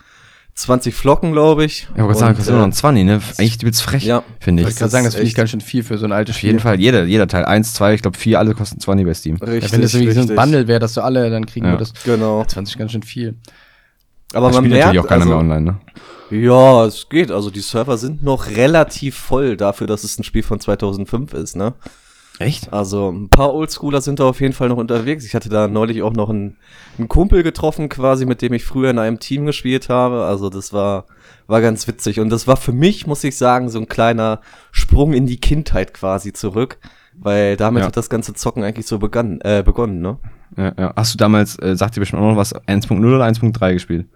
20 0.56 0.96
Flocken, 0.96 1.34
glaube 1.34 1.66
ich. 1.66 1.88
Ja, 1.98 2.06
aber 2.06 2.16
sagen, 2.16 2.30
Und, 2.32 2.36
kostet 2.38 2.52
immer 2.54 2.60
noch 2.60 2.68
äh, 2.68 2.70
ein 2.70 2.74
20, 2.74 3.04
ne? 3.06 3.22
Eigentlich 3.38 3.62
übelst 3.62 3.82
frech, 3.82 4.04
Ja. 4.06 4.24
finde 4.40 4.64
ich. 4.64 4.70
Ich 4.70 4.76
kann 4.78 4.90
sagen, 4.90 5.04
das 5.04 5.14
ist 5.14 5.18
finde 5.18 5.28
ich 5.30 5.36
ganz 5.36 5.50
schön 5.50 5.60
viel 5.62 5.84
für 5.84 5.98
so 5.98 6.06
ein 6.06 6.14
altes 6.14 6.38
Auf 6.38 6.42
jeden 6.44 6.60
Spiel. 6.60 6.70
Fall, 6.72 6.80
jeder, 6.80 7.04
jeder 7.04 7.28
Teil. 7.28 7.44
Eins, 7.44 7.74
zwei, 7.74 7.94
ich 7.94 8.02
glaube 8.02 8.18
vier, 8.18 8.40
alle 8.40 8.54
kosten 8.56 8.80
20 8.80 9.06
bei 9.06 9.14
Steam. 9.14 9.36
Richtig, 9.36 9.64
Ja, 9.64 9.72
wenn 9.74 9.82
das 9.82 9.94
irgendwie 9.94 10.14
so 10.14 10.20
ein 10.22 10.28
richtig. 10.30 10.38
Bundle 10.38 10.68
wäre, 10.68 10.80
dass 10.80 10.94
du 10.94 11.02
alle 11.02 11.30
dann 11.30 11.46
kriegen 11.46 11.66
Ja. 11.66 11.74
würdest. 11.74 12.04
Genau. 12.06 12.46
20 12.46 12.74
ist 12.76 12.80
ganz 12.80 12.92
schön 12.94 13.04
viel. 13.04 13.36
Aber 14.34 14.48
Das 14.48 14.56
man 14.56 14.64
spielt 14.64 14.74
merkt, 14.74 14.86
natürlich 14.88 15.00
auch 15.06 15.10
keiner 15.10 15.22
also, 15.24 15.30
mehr 15.34 15.40
online, 15.40 15.62
ne? 15.62 15.78
Ja, 16.32 16.86
es 16.86 17.08
geht. 17.10 17.32
Also 17.32 17.52
die 17.52 17.60
Server 17.60 17.98
sind 17.98 18.24
noch 18.24 18.48
relativ 18.48 19.16
voll 19.16 19.58
dafür, 19.58 19.88
dass 19.88 20.04
es 20.06 20.18
ein 20.18 20.24
Spiel 20.24 20.42
von 20.44 20.60
2005 20.62 21.34
ist, 21.34 21.56
ne? 21.58 21.74
Echt? 22.40 22.74
Also 22.74 23.10
ein 23.12 23.30
paar 23.30 23.54
Oldschooler 23.54 24.02
sind 24.02 24.20
da 24.20 24.26
auf 24.26 24.42
jeden 24.42 24.54
Fall 24.54 24.70
noch 24.70 24.78
unterwegs. 24.78 25.26
Ich 25.26 25.36
hatte 25.36 25.50
da 25.50 25.68
neulich 25.68 26.02
auch 26.02 26.14
noch 26.14 26.30
einen, 26.30 26.58
einen 26.98 27.08
Kumpel 27.08 27.44
getroffen, 27.44 27.88
quasi, 27.90 28.26
mit 28.26 28.42
dem 28.42 28.54
ich 28.54 28.66
früher 28.66 28.90
in 28.90 29.00
einem 29.00 29.20
Team 29.20 29.46
gespielt 29.46 29.90
habe. 29.90 30.26
Also 30.26 30.50
das 30.50 30.74
war, 30.74 31.06
war 31.48 31.62
ganz 31.62 31.88
witzig. 31.88 32.20
Und 32.20 32.30
das 32.30 32.48
war 32.48 32.58
für 32.58 32.72
mich, 32.74 33.08
muss 33.08 33.24
ich 33.24 33.38
sagen, 33.38 33.70
so 33.70 33.80
ein 33.80 33.88
kleiner 33.88 34.42
Sprung 34.72 35.14
in 35.14 35.26
die 35.26 35.40
Kindheit 35.40 35.94
quasi 35.94 36.34
zurück. 36.34 36.78
Weil 37.18 37.56
damit 37.56 37.82
Ja. 37.82 37.88
hat 37.88 37.96
das 37.96 38.10
ganze 38.10 38.34
Zocken 38.34 38.64
eigentlich 38.64 38.88
so 38.88 39.00
begann, 39.00 39.40
äh, 39.42 39.64
begonnen, 39.66 40.02
ne? 40.02 40.18
Ja, 40.58 40.74
ja. 40.78 40.94
Hast 40.98 41.14
du 41.14 41.18
damals, 41.18 41.58
äh, 41.60 41.76
sagt 41.78 41.96
dir 41.96 42.02
bestimmt 42.02 42.22
auch 42.22 42.30
noch 42.32 42.38
was, 42.38 42.54
1.0 42.68 43.16
oder 43.16 43.24
1.3 43.26 43.72
gespielt? 43.74 44.08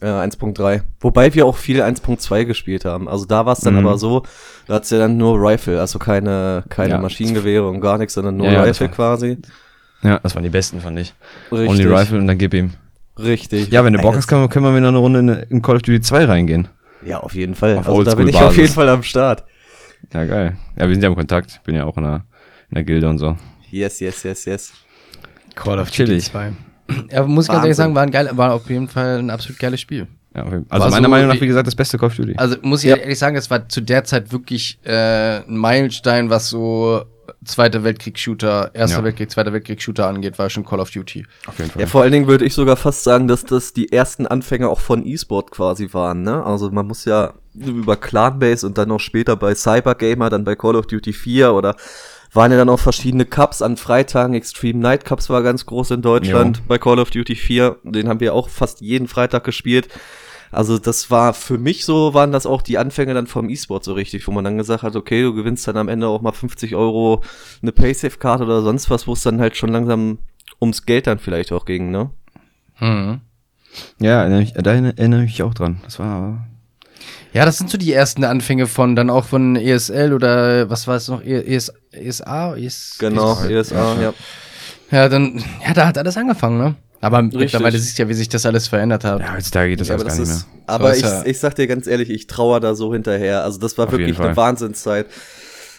Äh, 0.00 0.06
1.3. 0.06 0.82
Wobei 1.00 1.34
wir 1.34 1.46
auch 1.46 1.56
viel 1.56 1.82
1.2 1.82 2.44
gespielt 2.44 2.84
haben. 2.84 3.08
Also 3.08 3.24
da 3.26 3.44
war 3.46 3.52
es 3.52 3.60
dann 3.60 3.74
Mhm. 3.74 3.86
aber 3.86 3.98
so, 3.98 4.22
da 4.66 4.74
hat's 4.74 4.90
ja 4.90 4.98
dann 4.98 5.16
nur 5.16 5.38
Rifle, 5.38 5.80
also 5.80 5.98
keine, 5.98 6.64
keine 6.68 6.94
Ja. 6.94 6.98
Maschinengewehre 6.98 7.68
und 7.68 7.80
gar 7.80 7.98
nichts, 7.98 8.14
sondern 8.14 8.36
nur 8.36 8.48
Ja, 8.50 8.62
Rifle 8.62 8.86
war- 8.88 8.94
quasi. 8.94 9.38
Ja, 10.02 10.18
das 10.20 10.34
waren 10.34 10.42
die 10.42 10.50
besten, 10.50 10.80
fand 10.80 10.98
ich. 10.98 11.14
Richtig. 11.52 11.68
Only 11.68 11.84
Rifle 11.84 12.18
und 12.18 12.26
dann 12.26 12.38
gib 12.38 12.54
ihm. 12.54 12.72
Richtig. 13.18 13.70
Ja, 13.70 13.84
wenn 13.84 13.92
du 13.92 14.00
Bock 14.00 14.16
hast, 14.16 14.26
können 14.26 14.42
wir, 14.42 14.48
können 14.48 14.64
wir 14.64 14.74
wieder 14.76 14.88
eine 14.88 14.98
Runde 14.98 15.18
in, 15.20 15.28
in 15.28 15.62
Call 15.62 15.76
of 15.76 15.82
Duty 15.82 16.00
2 16.00 16.24
reingehen. 16.24 16.68
Ja, 17.04 17.20
auf 17.20 17.34
jeden 17.34 17.54
Fall. 17.54 17.78
Auf 17.78 17.88
also 17.88 18.02
da 18.04 18.14
bin 18.14 18.28
ich 18.28 18.36
auf 18.36 18.56
jeden 18.56 18.72
Fall 18.72 18.88
am 18.88 19.02
Start. 19.02 19.44
Ja, 20.12 20.24
geil. 20.24 20.56
Ja, 20.76 20.88
wir 20.88 20.94
sind 20.94 21.02
ja 21.02 21.08
im 21.08 21.14
Kontakt. 21.14 21.60
Bin 21.64 21.74
ja 21.76 21.84
auch 21.84 21.96
in 21.96 22.04
der, 22.04 22.24
in 22.70 22.74
der 22.76 22.84
Gilde 22.84 23.08
und 23.08 23.18
so. 23.18 23.36
Yes, 23.70 24.00
yes, 24.00 24.22
yes, 24.24 24.44
yes. 24.46 24.72
Call 25.54 25.78
of 25.78 25.90
Chillig. 25.90 26.24
2. 26.24 26.52
Ja, 27.10 27.22
muss 27.24 27.46
ich 27.46 27.50
ganz 27.52 27.64
ehrlich 27.64 27.76
sagen, 27.76 27.94
war, 27.94 28.02
ein 28.02 28.10
geil, 28.10 28.30
war 28.32 28.52
auf 28.54 28.68
jeden 28.68 28.88
Fall 28.88 29.18
ein 29.18 29.30
absolut 29.30 29.58
geiles 29.58 29.80
Spiel. 29.80 30.06
Ja, 30.34 30.44
also 30.44 30.64
War 30.70 30.90
meiner 30.90 31.04
so 31.06 31.10
Meinung 31.10 31.28
nach, 31.28 31.36
wie- 31.36 31.42
wie 31.42 31.46
gesagt, 31.46 31.66
das 31.66 31.74
beste 31.74 31.98
Call 31.98 32.08
of 32.08 32.16
Duty. 32.16 32.34
Also 32.36 32.56
muss 32.62 32.82
ich 32.84 32.90
Ja. 32.90 32.96
ehrlich 32.96 33.18
sagen, 33.18 33.36
es 33.36 33.50
war 33.50 33.68
zu 33.68 33.80
der 33.82 34.04
Zeit 34.04 34.32
wirklich 34.32 34.78
äh, 34.84 35.40
ein 35.46 35.56
Meilenstein, 35.56 36.30
was 36.30 36.48
so 36.48 37.04
Zweiter 37.44 37.82
Weltkrieg-Shooter, 37.84 38.70
Erster 38.74 38.98
Ja. 38.98 39.04
Weltkrieg, 39.04 39.30
Zweiter 39.30 39.52
Weltkrieg-Shooter 39.52 40.06
angeht, 40.06 40.38
war 40.38 40.48
schon 40.50 40.64
Call 40.64 40.80
of 40.80 40.90
Duty. 40.90 41.24
auf 41.46 41.58
jeden 41.58 41.70
Fall. 41.70 41.80
Ja, 41.82 41.86
vor 41.86 42.02
allen 42.02 42.12
Dingen 42.12 42.26
würde 42.26 42.44
ich 42.44 42.54
sogar 42.54 42.76
fast 42.76 43.04
sagen, 43.04 43.26
dass 43.28 43.44
das 43.44 43.72
die 43.72 43.92
ersten 43.92 44.26
Anfänger 44.26 44.68
auch 44.68 44.80
von 44.80 45.04
E-Sport 45.06 45.50
quasi 45.50 45.88
waren, 45.92 46.22
ne? 46.22 46.44
Also 46.44 46.70
man 46.70 46.86
muss 46.86 47.04
ja 47.04 47.32
über 47.54 47.96
Clanbase 47.96 48.66
und 48.66 48.78
dann 48.78 48.88
noch 48.88 49.00
später 49.00 49.36
bei 49.36 49.54
Cybergamer, 49.54 50.30
dann 50.30 50.44
bei 50.44 50.56
Call 50.56 50.76
of 50.76 50.86
Duty 50.86 51.12
4 51.12 51.52
oder 51.52 51.76
waren 52.32 52.50
ja 52.50 52.58
dann 52.58 52.68
auch 52.68 52.80
verschiedene 52.80 53.26
Cups 53.26 53.62
an 53.62 53.76
Freitagen. 53.76 54.34
Extreme 54.34 54.78
Night 54.78 55.04
Cups 55.04 55.28
war 55.28 55.42
ganz 55.42 55.66
groß 55.66 55.92
in 55.92 56.02
Deutschland 56.02 56.62
bei 56.68 56.78
Call 56.78 56.98
of 56.98 57.10
Duty 57.10 57.34
4. 57.34 57.78
Den 57.84 58.08
haben 58.08 58.20
wir 58.20 58.34
auch 58.34 58.48
fast 58.48 58.80
jeden 58.80 59.08
Freitag 59.08 59.44
gespielt. 59.44 59.88
Also 60.50 60.78
das 60.78 61.10
war 61.10 61.32
für 61.32 61.56
mich 61.56 61.86
so, 61.86 62.12
waren 62.12 62.30
das 62.30 62.44
auch 62.44 62.60
die 62.60 62.76
Anfänge 62.76 63.14
dann 63.14 63.26
vom 63.26 63.48
E-Sport 63.48 63.84
so 63.84 63.94
richtig, 63.94 64.26
wo 64.28 64.32
man 64.32 64.44
dann 64.44 64.58
gesagt 64.58 64.82
hat, 64.82 64.96
okay, 64.96 65.22
du 65.22 65.32
gewinnst 65.32 65.66
dann 65.66 65.78
am 65.78 65.88
Ende 65.88 66.08
auch 66.08 66.20
mal 66.20 66.32
50 66.32 66.74
Euro 66.74 67.22
eine 67.62 67.72
Paysafe-Karte 67.72 68.44
oder 68.44 68.60
sonst 68.62 68.90
was, 68.90 69.06
wo 69.06 69.14
es 69.14 69.22
dann 69.22 69.40
halt 69.40 69.56
schon 69.56 69.70
langsam 69.70 70.18
ums 70.60 70.84
Geld 70.84 71.06
dann 71.06 71.18
vielleicht 71.18 71.52
auch 71.52 71.64
ging, 71.64 71.90
ne? 71.90 72.10
Mhm. 72.78 73.20
ja, 73.98 74.20
erinnere 74.20 74.40
mich, 74.40 74.52
da 74.52 74.72
erinnere 74.72 75.24
ich 75.24 75.30
mich 75.30 75.42
auch 75.42 75.54
dran. 75.54 75.80
Das 75.84 75.98
war, 75.98 76.46
Ja, 77.32 77.44
das 77.46 77.56
sind 77.58 77.70
so 77.70 77.78
die 77.78 77.92
ersten 77.92 78.24
Anfänge 78.24 78.66
von, 78.66 78.94
dann 78.94 79.08
auch 79.10 79.24
von 79.24 79.56
ESL 79.56 80.12
oder 80.12 80.68
was 80.68 80.86
war 80.86 80.96
es 80.96 81.08
noch, 81.08 81.22
E- 81.24 81.40
ES, 81.40 81.72
ESA? 81.92 82.56
ES, 82.56 82.96
Genau, 82.98 83.32
ES, 83.44 83.70
ESA, 83.72 84.00
ja. 84.02 84.14
Ja, 84.90 85.08
dann, 85.08 85.42
ja, 85.66 85.72
da 85.72 85.86
hat 85.86 85.96
alles 85.96 86.16
angefangen, 86.18 86.58
ne? 86.58 86.74
Aber 87.00 87.18
Richtig. 87.18 87.40
mittlerweile 87.40 87.78
siehst 87.78 87.98
du 87.98 88.02
ja, 88.04 88.08
wie 88.08 88.14
sich 88.14 88.28
das 88.28 88.46
alles 88.46 88.68
verändert 88.68 89.04
hat. 89.04 89.20
Ja, 89.20 89.34
heutzutage 89.34 89.70
geht 89.70 89.80
das 89.80 89.88
Ja, 89.88 89.94
alles 89.94 90.04
gar 90.06 90.10
das 90.16 90.18
nicht 90.20 90.28
ist, 90.36 90.46
mehr. 90.46 90.64
aber 90.66 90.94
ich, 90.96 91.02
ja- 91.02 91.24
ich 91.24 91.38
sag 91.40 91.54
dir 91.56 91.66
ganz 91.66 91.86
ehrlich, 91.86 92.10
ich 92.10 92.26
trauer 92.28 92.60
da 92.60 92.74
so 92.74 92.92
hinterher. 92.92 93.42
Also 93.42 93.58
das 93.58 93.76
war 93.78 93.86
Auf 93.86 93.92
wirklich 93.92 94.20
eine 94.20 94.36
Wahnsinnszeit. 94.36 95.06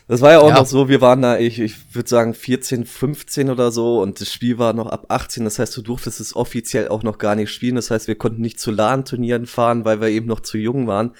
Das 0.07 0.19
war 0.21 0.31
ja 0.33 0.39
auch 0.39 0.49
Ja. 0.49 0.55
noch 0.55 0.65
so, 0.65 0.89
wir 0.89 0.99
waren 1.01 1.21
da, 1.21 1.37
ich, 1.39 1.59
ich 1.59 1.95
würde 1.95 2.09
sagen 2.09 2.33
14, 2.33 2.85
15 2.85 3.49
oder 3.49 3.71
so 3.71 4.01
und 4.01 4.19
das 4.19 4.31
Spiel 4.31 4.57
war 4.57 4.73
noch 4.73 4.87
ab 4.87 5.05
18, 5.09 5.45
das 5.45 5.59
heißt, 5.59 5.75
du 5.77 5.81
durftest 5.81 6.19
es 6.19 6.35
offiziell 6.35 6.89
auch 6.89 7.03
noch 7.03 7.17
gar 7.17 7.35
nicht 7.35 7.51
spielen, 7.51 7.75
das 7.75 7.89
heißt, 7.89 8.07
wir 8.07 8.15
konnten 8.15 8.41
nicht 8.41 8.59
zu 8.59 8.71
LAN-Turnieren 8.71 9.45
fahren, 9.45 9.85
weil 9.85 10.01
wir 10.01 10.09
eben 10.09 10.27
noch 10.27 10.41
zu 10.41 10.57
jung 10.57 10.87
waren. 10.87 11.11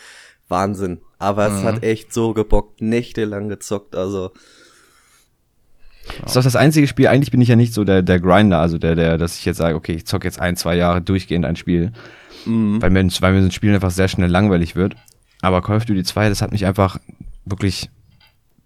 Wahnsinn. 0.50 1.00
Aber 1.18 1.48
es 1.48 1.62
Mhm. 1.62 1.68
hat 1.68 1.84
echt 1.84 2.13
so 2.13 2.34
gebockt, 2.34 2.82
nächtelang 2.82 3.48
gezockt, 3.48 3.96
also 3.96 4.32
Das 6.20 6.32
ist 6.32 6.36
doch 6.36 6.44
das 6.44 6.58
einzige 6.58 6.86
Spiel, 6.88 7.08
eigentlich 7.08 7.32
bin 7.32 7.40
ich 7.40 7.48
ja 7.48 7.56
nicht 7.56 7.74
so 7.74 7.86
der, 7.86 8.02
der 8.02 8.20
Grinder, 8.20 8.60
also 8.60 8.78
der, 8.78 8.96
der, 8.96 9.18
dass 9.18 9.38
ich 9.38 9.46
jetzt 9.46 9.58
sage, 9.58 9.75
okay, 9.75 9.94
ich 9.94 10.06
zocke 10.06 10.28
jetzt 10.28 10.40
ein, 10.42 10.58
zwei 10.58 10.75
Jahre 10.75 11.02
durchgehend 11.02 11.46
ein 11.46 11.56
Spiel. 11.56 11.94
Weil, 12.46 12.90
mir, 12.90 13.08
weil 13.22 13.32
mir 13.32 13.40
so 13.40 13.48
ein 13.48 13.52
Spiel 13.52 13.74
einfach 13.74 13.90
sehr 13.92 14.10
schnell 14.10 14.30
langweilig 14.30 14.75
wird. 14.75 14.96
Aber 15.42 15.62
Call 15.62 15.78
of 15.78 15.86
Duty 15.86 16.04
2, 16.04 16.28
das 16.28 16.42
hat 16.42 16.52
mich 16.52 16.66
einfach 16.66 16.98
wirklich 17.46 17.90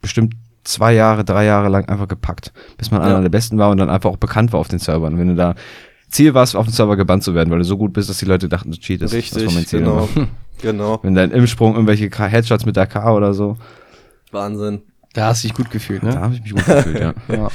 bestimmt 0.01 0.35
zwei 0.63 0.93
Jahre, 0.93 1.23
drei 1.23 1.45
Jahre 1.45 1.69
lang 1.69 1.87
einfach 1.87 2.07
gepackt, 2.07 2.51
bis 2.77 2.91
man 2.91 3.01
Ja. 3.01 3.07
einer 3.07 3.21
der 3.21 3.29
Besten 3.29 3.57
war 3.57 3.69
und 3.69 3.77
dann 3.77 3.89
einfach 3.89 4.09
auch 4.09 4.17
bekannt 4.17 4.51
war 4.53 4.59
auf 4.59 4.67
den 4.67 4.79
Servern. 4.79 5.13
Und 5.13 5.19
wenn 5.19 5.29
du 5.29 5.35
da 5.35 5.55
Ziel 6.09 6.33
warst, 6.33 6.55
auf 6.55 6.65
den 6.65 6.73
Server 6.73 6.95
gebannt 6.97 7.23
zu 7.23 7.33
werden, 7.35 7.49
weil 7.51 7.57
du 7.59 7.65
so 7.65 7.77
gut 7.77 7.93
bist, 7.93 8.09
dass 8.09 8.17
die 8.17 8.25
Leute 8.25 8.47
dachten, 8.49 8.71
du 8.71 8.77
cheatest. 8.77 9.13
Das 9.13 9.35
war 9.35 9.39
mein 9.43 9.47
richtig, 9.57 9.67
Ziel 9.67 9.79
genau, 9.79 10.07
genau, 10.61 10.99
Wenn 11.03 11.15
dann 11.15 11.31
im 11.31 11.47
Sprung 11.47 11.73
irgendwelche 11.73 12.09
Headshots 12.09 12.65
mit 12.65 12.75
der 12.75 12.87
K 12.87 13.13
oder 13.13 13.33
so, 13.33 13.57
Wahnsinn. 14.31 14.81
Da 15.13 15.27
hast 15.27 15.43
du 15.43 15.47
dich 15.47 15.55
gut 15.57 15.71
gefühlt, 15.71 16.03
da 16.03 16.07
ne? 16.07 16.19
habe 16.21 16.33
ich 16.35 16.41
mich 16.41 16.51
gut 16.53 16.65
gefühlt, 16.65 16.99
ja. 16.99 17.13
Ja. 17.29 17.47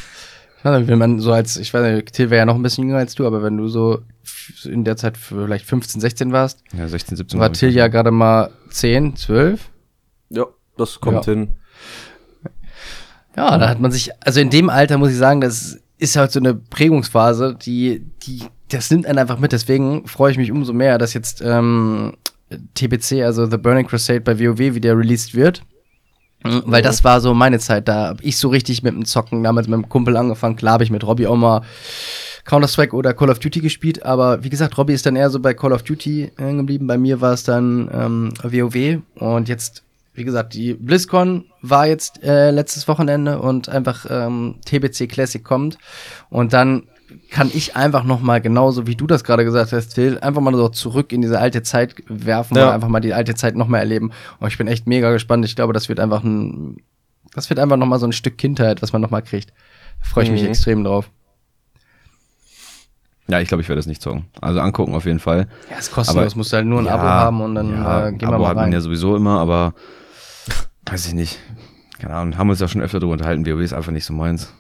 Ich 0.59 0.65
weiß 0.65 0.79
nicht, 0.79 0.89
Wenn 0.89 0.99
man 0.99 1.19
so 1.19 1.33
als, 1.33 1.57
ich 1.57 1.73
weiß 1.75 1.95
nicht, 1.95 2.13
Till 2.13 2.31
wäre 2.31 2.39
ja 2.41 2.47
noch 2.47 2.55
ein 2.55 2.63
bisschen 2.63 2.85
jünger 2.87 2.99
als 2.99 3.15
du, 3.15 3.27
aber 3.27 3.43
wenn 3.43 3.57
du 3.57 3.69
so 3.69 4.01
in 4.65 4.85
der 4.85 4.97
Zeit 4.97 5.17
vielleicht 5.17 5.67
15, 5.67 6.01
16 6.01 6.33
warst, 6.33 6.63
Ja, 6.77 6.87
16, 6.89 7.17
17 7.17 7.41
war. 7.41 7.53
Till 7.53 7.71
ja 7.75 7.89
gerade 7.89 8.11
mal 8.11 8.51
10, 8.71 9.17
12. 9.17 9.71
Ja, 10.31 10.47
das 10.77 11.01
kommt 11.01 11.27
Ja. 11.27 11.33
hin. 11.33 11.49
Ja, 13.37 13.57
da 13.59 13.69
hat 13.69 13.81
man 13.81 13.91
sich, 13.91 14.11
also 14.21 14.41
in 14.41 14.51
dem 14.51 14.69
Alter 14.69 14.99
muss 14.99 15.11
ich 15.11 15.17
sagen, 15.17 15.41
das 15.41 15.79
ist 15.99 16.17
halt 16.17 16.33
so 16.33 16.41
eine 16.41 16.55
Prägungsphase, 16.55 17.57
die, 17.61 18.05
die, 18.23 18.43
das 18.69 18.91
nimmt 18.91 19.07
einen 19.07 19.19
einfach 19.19 19.39
mit. 19.39 19.53
Deswegen 19.53 20.07
freue 20.07 20.33
ich 20.33 20.39
mich 20.39 20.51
umso 20.51 20.73
mehr, 20.73 20.99
dass 20.99 21.15
jetzt 21.15 21.41
ähm, 21.41 22.15
TBC, 22.75 23.23
also 23.23 23.47
The 23.47 23.57
Burning 23.57 23.87
Crusade 23.87 24.21
bei 24.21 24.39
WoW 24.39 24.75
wieder 24.75 24.97
released 24.97 25.35
wird. 25.35 25.63
Weil 26.45 26.83
das 26.83 27.05
war 27.05 27.21
so 27.21 27.35
meine 27.35 27.61
Zeit, 27.61 27.87
da 27.87 28.09
hab 28.09 28.21
ich 28.23 28.37
so 28.37 28.49
richtig 28.49 28.83
mit 28.83 28.95
dem 28.95 29.05
Zocken 29.05 29.45
damals 29.45 29.69
mit 29.69 29.77
dem 29.77 29.89
Kumpel 29.89 30.17
angefangen. 30.17 30.57
Klar 30.57 30.75
habe 30.75 30.85
ich 30.85 30.91
mit 30.91 31.07
Robbie 31.07 31.29
auch 31.29 31.37
mal 31.37 31.63
Counter-Strike 32.45 32.97
oder 32.97 33.15
Call 33.15 33.31
of 33.31 33.39
Duty 33.39 33.61
gespielt, 33.61 34.05
aber 34.05 34.43
wie 34.43 34.51
gesagt, 34.51 34.77
Robbie 34.77 34.95
ist 34.95 35.07
dann 35.07 35.15
eher 35.15 35.31
so 35.31 35.39
bei 35.39 35.55
Call 35.55 35.73
of 35.73 35.85
Duty 35.85 36.33
hängen 36.37 36.59
geblieben. 36.59 36.89
Bei 36.89 36.99
mir 36.99 37.21
war 37.21 37.33
es 37.33 37.45
dann 37.45 37.89
ähm, 37.93 38.33
WoW 38.43 39.03
und 39.15 39.49
jetzt, 39.49 39.85
wie 40.15 40.25
gesagt, 40.25 40.55
die 40.55 40.75
BlizzCon 40.75 41.47
war 41.63 41.87
jetzt 41.87 42.23
äh, 42.23 42.51
letztes 42.51 42.87
Wochenende 42.89 43.41
und 43.41 43.69
einfach 43.69 44.07
ähm, 44.11 44.57
TBC 44.65 45.09
Classic 45.09 45.43
kommt 45.43 45.79
und 46.29 46.53
dann 46.53 46.85
kann 47.31 47.51
ich 47.53 47.77
einfach 47.77 48.05
noch 48.05 48.21
mal 48.21 48.41
genauso 48.41 48.87
wie 48.87 48.95
du 48.97 49.07
das 49.07 49.23
gerade 49.25 49.45
gesagt 49.45 49.73
hast, 49.73 49.95
Phil, 49.95 50.19
einfach 50.21 50.41
mal 50.41 50.55
so 50.55 50.69
zurück 50.71 51.13
in 51.13 51.21
diese 51.23 51.39
alte 51.39 51.63
Zeit 51.63 51.95
werfen 52.09 52.57
Ja. 52.57 52.69
und 52.69 52.75
einfach 52.75 52.89
mal 52.89 53.01
die 53.01 53.13
alte 53.15 53.35
Zeit 53.35 53.55
noch 53.55 53.69
mal 53.69 53.79
erleben. 53.81 54.13
Und 54.41 54.49
ich 54.49 54.57
bin 54.57 54.67
echt 54.67 54.87
mega 54.87 55.13
gespannt. 55.13 55.45
Ich 55.45 55.55
glaube, 55.55 55.75
das 55.75 55.91
wird 55.91 56.01
einfach 56.01 56.25
ein, 56.25 56.79
das 57.35 57.51
wird 57.51 57.61
einfach 57.61 57.77
noch 57.77 57.87
mal 57.87 57.99
so 57.99 58.07
ein 58.07 58.13
Stück 58.13 58.39
Kindheit, 58.39 58.81
was 58.81 58.95
man 58.95 59.03
noch 59.03 59.11
mal 59.11 59.21
kriegt. 59.21 59.51
Da 60.01 60.07
freue 60.09 60.25
ich 60.25 60.31
mich 60.31 60.43
Mhm. 60.43 60.49
extrem 60.49 60.85
drauf. 60.85 61.11
Ja, 63.29 63.41
ich 63.41 63.49
glaube, 63.49 63.63
ich 63.63 63.69
werde 63.69 63.81
es 63.81 63.87
nicht 63.87 64.03
zocken. 64.03 64.25
Also 64.41 64.61
angucken 64.61 64.95
auf 64.95 65.05
jeden 65.05 65.21
Fall. 65.21 65.49
Ja, 65.71 65.77
ist 65.79 65.93
kostenlos, 65.93 66.33
Aber- 66.33 66.37
musst 66.39 66.53
du 66.53 66.57
halt 66.57 66.67
nur 66.67 66.81
ein 66.81 66.87
Ja, 66.87 66.95
Abo 66.95 67.03
haben 67.05 67.41
und 67.41 67.55
dann 67.55 67.73
ja, 67.73 68.07
äh, 68.09 68.11
gehen 68.13 68.21
wir 68.23 68.29
Abo 68.29 68.43
mal 68.43 68.49
hat 68.49 68.57
man 68.57 68.65
rein. 68.65 68.73
ja 68.73 68.81
sowieso 68.81 69.17
immer, 69.17 69.39
aber 69.39 69.75
weiß 70.87 71.07
ich 71.07 71.15
nicht. 71.15 71.39
Keine 71.99 72.15
Ahnung, 72.15 72.37
haben 72.37 72.51
uns 72.51 72.61
ja 72.61 72.69
schon 72.69 72.83
öfter 72.83 72.99
darüber 72.99 73.13
unterhalten. 73.13 73.47
WoW 73.47 73.61
ist 73.61 73.73
einfach 73.73 73.93
nicht 73.93 74.05
so 74.05 74.13
meins. 74.13 74.53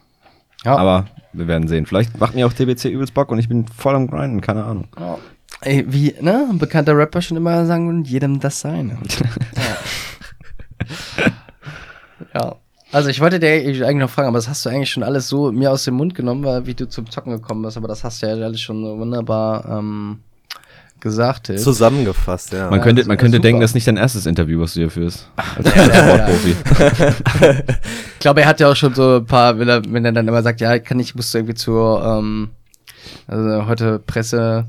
Ja. 0.64 0.76
Aber 0.76 1.06
wir 1.32 1.48
werden 1.48 1.66
sehen. 1.68 1.86
Vielleicht 1.86 2.18
macht 2.18 2.34
mir 2.34 2.46
auch 2.46 2.52
TBC 2.52 2.84
übelst 2.86 3.14
Bock 3.14 3.30
und 3.30 3.38
ich 3.38 3.48
bin 3.48 3.66
voll 3.66 3.94
am 3.94 4.06
Grinden, 4.06 4.40
keine 4.40 4.64
Ahnung. 4.64 4.88
Ja. 4.98 5.18
Ey, 5.60 5.84
wie, 5.88 6.14
ne, 6.20 6.46
ein 6.50 6.58
bekannter 6.58 6.96
Rapper 6.96 7.22
schon 7.22 7.36
immer 7.36 7.66
sagen, 7.66 7.88
und 7.88 8.08
jedem 8.08 8.40
das 8.40 8.60
seine. 8.60 8.98
ja. 12.34 12.40
ja. 12.40 12.56
Also 12.92 13.08
ich 13.08 13.20
wollte 13.20 13.40
dir 13.40 13.48
eigentlich 13.48 13.94
noch 13.94 14.10
fragen, 14.10 14.28
aber 14.28 14.38
das 14.38 14.48
hast 14.48 14.66
du 14.66 14.68
eigentlich 14.68 14.90
schon 14.90 15.02
alles 15.02 15.26
so 15.28 15.50
mir 15.50 15.70
aus 15.72 15.84
dem 15.84 15.94
Mund 15.94 16.14
genommen, 16.14 16.44
weil 16.44 16.66
wie 16.66 16.74
du 16.74 16.88
zum 16.88 17.10
Zocken 17.10 17.32
gekommen 17.32 17.62
bist, 17.62 17.76
aber 17.76 17.88
das 17.88 18.04
hast 18.04 18.22
du 18.22 18.26
ja 18.26 18.34
alles 18.34 18.60
schon 18.60 18.84
wunderbar 18.84 19.64
ähm, 19.78 20.18
gesagt. 21.02 21.44
Till. 21.44 21.58
Zusammengefasst, 21.58 22.54
ja. 22.54 22.70
Man 22.70 22.78
Ja, 22.78 22.84
könnte, 22.84 23.04
man 23.06 23.18
könnte 23.18 23.36
super. 23.36 23.42
denken, 23.42 23.60
das 23.60 23.70
ist 23.72 23.74
nicht 23.74 23.86
dein 23.86 23.98
erstes 23.98 24.24
Interview, 24.24 24.58
was 24.60 24.72
du 24.72 24.80
hier 24.80 24.90
führst. 24.90 25.28
Als 25.36 25.74
ja, 25.74 25.82
ja. 25.86 25.94
Sportprofi. 26.08 26.56
Ich 28.14 28.18
glaube, 28.20 28.40
er 28.42 28.46
hat 28.46 28.60
ja 28.60 28.70
auch 28.70 28.76
schon 28.76 28.94
so 28.94 29.16
ein 29.16 29.26
paar, 29.26 29.58
wenn 29.58 29.68
er, 29.68 29.82
wenn 29.88 30.04
er 30.04 30.12
dann 30.12 30.26
immer 30.28 30.42
sagt, 30.42 30.60
ja, 30.60 30.78
kann 30.78 30.98
ich, 31.00 31.14
musst 31.14 31.34
du 31.34 31.38
irgendwie 31.38 31.54
zur, 31.54 32.02
ähm, 32.04 32.50
also 33.26 33.66
heute 33.66 33.98
Presse 33.98 34.66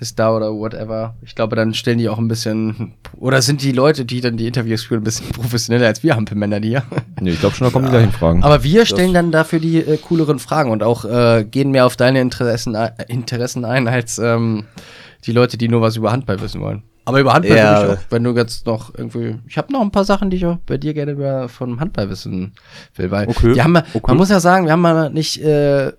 ist 0.00 0.18
da 0.18 0.30
oder 0.34 0.52
whatever. 0.54 1.16
Ich 1.22 1.34
glaube, 1.34 1.56
dann 1.56 1.74
stellen 1.74 1.98
die 1.98 2.08
auch 2.08 2.18
ein 2.18 2.28
bisschen, 2.28 2.94
oder 3.16 3.42
sind 3.42 3.62
die 3.62 3.72
Leute, 3.72 4.04
die 4.04 4.20
dann 4.20 4.36
die 4.36 4.46
Interviews 4.46 4.84
führen, 4.84 5.00
ein 5.00 5.04
bisschen 5.04 5.28
professioneller 5.32 5.86
als 5.88 6.02
wir 6.04 6.14
Hampelmänner, 6.14 6.60
die 6.60 6.70
ja. 6.70 6.82
Nee, 7.20 7.30
ich 7.30 7.40
glaube 7.40 7.56
schon, 7.56 7.66
da 7.66 7.72
kommen 7.72 7.86
die 7.86 7.90
gleichen 7.90 8.12
Fragen. 8.12 8.42
Aber 8.44 8.62
wir 8.62 8.86
stellen 8.86 9.12
dann 9.12 9.32
dafür 9.32 9.58
die 9.58 9.78
äh, 9.78 9.96
cooleren 9.98 10.38
Fragen 10.38 10.70
und 10.70 10.82
auch 10.84 11.04
äh, 11.04 11.44
gehen 11.44 11.70
mehr 11.72 11.84
auf 11.86 11.96
deine 11.96 12.20
Interessen, 12.20 12.76
ein- 12.76 12.92
Interessen 13.08 13.64
ein, 13.64 13.88
als 13.88 14.18
ähm, 14.18 14.64
die 15.24 15.32
Leute, 15.32 15.58
die 15.58 15.68
nur 15.68 15.80
was 15.80 15.96
über 15.96 16.12
Handball 16.12 16.40
wissen 16.40 16.60
wollen. 16.60 16.82
Aber 17.04 17.20
über 17.20 17.32
Handball 17.32 17.56
Ja. 17.56 17.80
würde 17.80 17.92
ich 17.94 17.98
auch, 17.98 18.04
wenn 18.10 18.24
du 18.24 18.34
jetzt 18.36 18.66
noch 18.66 18.94
irgendwie. 18.94 19.36
Ich 19.46 19.56
habe 19.56 19.72
noch 19.72 19.80
ein 19.80 19.90
paar 19.90 20.04
Sachen, 20.04 20.28
die 20.30 20.36
ich 20.36 20.46
auch 20.46 20.58
bei 20.66 20.76
dir 20.76 20.92
gerne 20.94 21.12
über 21.12 21.48
vom 21.48 21.80
Handball 21.80 22.10
wissen 22.10 22.52
will, 22.96 23.10
weil 23.10 23.28
Okay. 23.28 23.54
die 23.54 23.62
haben 23.62 23.72
wir, 23.72 23.84
Okay. 23.94 24.04
man 24.08 24.16
muss 24.18 24.28
ja 24.30 24.40
sagen, 24.40 24.66
wir 24.66 24.72
haben 24.72 24.82
mal 24.82 25.10
nicht, 25.10 25.42
äh, 25.42 25.92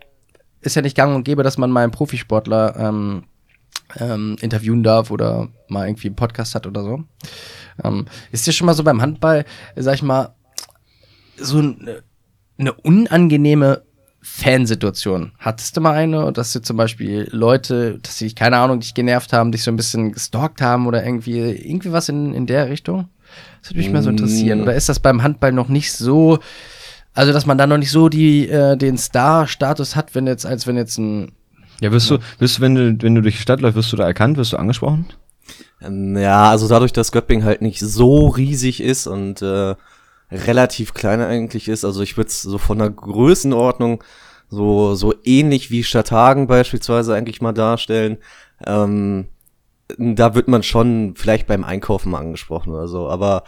ist 0.61 0.75
ja 0.75 0.81
nicht 0.81 0.95
gang 0.95 1.15
und 1.15 1.23
gäbe, 1.23 1.41
dass 1.43 1.57
man 1.57 1.71
mal 1.71 1.81
einen 1.83 1.91
Profisportler 1.91 2.75
ähm, 2.77 3.23
ähm, 3.97 4.35
interviewen 4.41 4.83
darf 4.83 5.09
oder 5.09 5.47
mal 5.67 5.88
irgendwie 5.88 6.07
einen 6.09 6.15
Podcast 6.15 6.53
hat 6.53 6.67
oder 6.67 6.83
so. 6.83 7.03
Ähm, 7.83 8.05
ist 8.31 8.45
dir 8.45 8.51
schon 8.51 8.67
mal 8.67 8.73
so 8.75 8.83
beim 8.83 9.01
Handball, 9.01 9.45
sag 9.75 9.95
ich 9.95 10.03
mal, 10.03 10.35
so 11.38 11.57
eine, 11.57 12.03
eine 12.59 12.73
unangenehme 12.73 13.81
Fansituation. 14.21 15.31
Hattest 15.39 15.77
du 15.77 15.81
mal 15.81 15.93
eine, 15.93 16.31
dass 16.33 16.51
du 16.51 16.61
zum 16.61 16.75
Beispiel 16.77 17.27
Leute, 17.31 17.99
dass 18.01 18.17
sie, 18.17 18.33
keine 18.33 18.57
Ahnung, 18.57 18.81
dich 18.81 18.93
genervt 18.93 19.31
haben, 19.31 19.51
dich 19.51 19.63
so 19.63 19.71
ein 19.71 19.77
bisschen 19.77 20.11
gestalkt 20.11 20.61
haben 20.61 20.88
oder 20.88 21.05
irgendwie, 21.05 21.39
irgendwie 21.39 21.91
was 21.91 22.09
in, 22.09 22.33
in 22.33 22.45
der 22.45 22.69
Richtung? 22.69 23.07
Das 23.61 23.71
würde 23.71 23.79
mich 23.79 23.91
mal 23.91 24.03
so 24.03 24.09
interessieren. 24.09 24.59
Mm. 24.59 24.63
Oder 24.63 24.75
ist 24.75 24.89
das 24.89 24.99
beim 24.99 25.23
Handball 25.23 25.51
noch 25.51 25.69
nicht 25.69 25.93
so, 25.93 26.39
also 27.13 27.31
dass 27.31 27.45
man 27.45 27.57
da 27.57 27.67
noch 27.67 27.77
nicht 27.77 27.91
so 27.91 28.09
die, 28.09 28.49
äh, 28.49 28.75
den 28.75 28.97
Star-Status 28.97 29.95
hat, 29.95 30.15
wenn 30.15 30.27
jetzt, 30.27 30.45
als 30.45 30.67
wenn 30.67 30.75
jetzt 30.75 30.97
ein 30.97 31.31
Ja, 31.79 31.91
wirst 31.91 32.09
du, 32.09 32.17
wirst 32.39 32.57
du, 32.57 32.61
wenn 32.61 32.75
du, 32.75 32.97
wenn 33.01 33.15
du 33.15 33.21
durch 33.21 33.35
die 33.35 33.41
Stadt 33.41 33.61
läufst, 33.61 33.77
wirst 33.77 33.93
du 33.93 33.97
da 33.97 34.05
erkannt, 34.05 34.38
wirst 34.38 34.53
du 34.53 34.57
angesprochen? 34.57 35.05
Ähm, 35.81 36.17
Ja, 36.17 36.49
also 36.49 36.67
dadurch, 36.67 36.91
dass 36.91 37.11
Göpping 37.11 37.43
halt 37.43 37.61
nicht 37.61 37.79
so 37.79 38.27
riesig 38.27 38.81
ist 38.81 39.07
und 39.07 39.41
äh, 39.41 39.75
relativ 40.31 40.93
klein 40.93 41.21
eigentlich 41.21 41.67
ist, 41.67 41.86
also 41.86 42.01
ich 42.01 42.17
würde 42.17 42.29
es 42.29 42.41
so 42.41 42.57
von 42.57 42.79
der 42.79 42.89
Größenordnung 42.89 44.03
so, 44.50 44.95
so 44.95 45.13
ähnlich 45.24 45.71
wie 45.71 45.83
Stadthagen 45.83 46.48
beispielsweise 46.48 47.15
eigentlich 47.15 47.41
mal 47.41 47.53
darstellen. 47.53 48.17
Ähm, 48.65 49.27
da 49.98 50.36
wird 50.36 50.48
man 50.48 50.63
schon 50.63 51.13
vielleicht 51.15 51.48
beim 51.48 51.63
Einkaufen 51.63 52.13
angesprochen 52.13 52.74
oder 52.74 52.88
so, 52.88 53.09
aber 53.09 53.43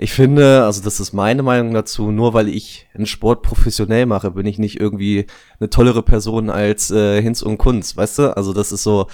ich 0.00 0.12
finde, 0.12 0.64
also 0.64 0.82
das 0.82 1.00
ist 1.00 1.12
meine 1.12 1.42
Meinung 1.42 1.74
dazu, 1.74 2.12
nur 2.12 2.32
weil 2.32 2.48
ich 2.48 2.86
einen 2.94 3.06
Sport 3.06 3.42
professionell 3.42 4.06
mache, 4.06 4.30
bin 4.30 4.46
ich 4.46 4.58
nicht 4.58 4.78
irgendwie 4.78 5.26
eine 5.58 5.70
tollere 5.70 6.02
Person 6.02 6.50
als 6.50 6.90
äh, 6.92 7.20
Hinz 7.20 7.42
und 7.42 7.58
Kunz, 7.58 7.96
weißt 7.96 8.18
du? 8.20 8.36
Also 8.36 8.52
das 8.52 8.70
ist 8.70 8.84
so, 8.84 9.08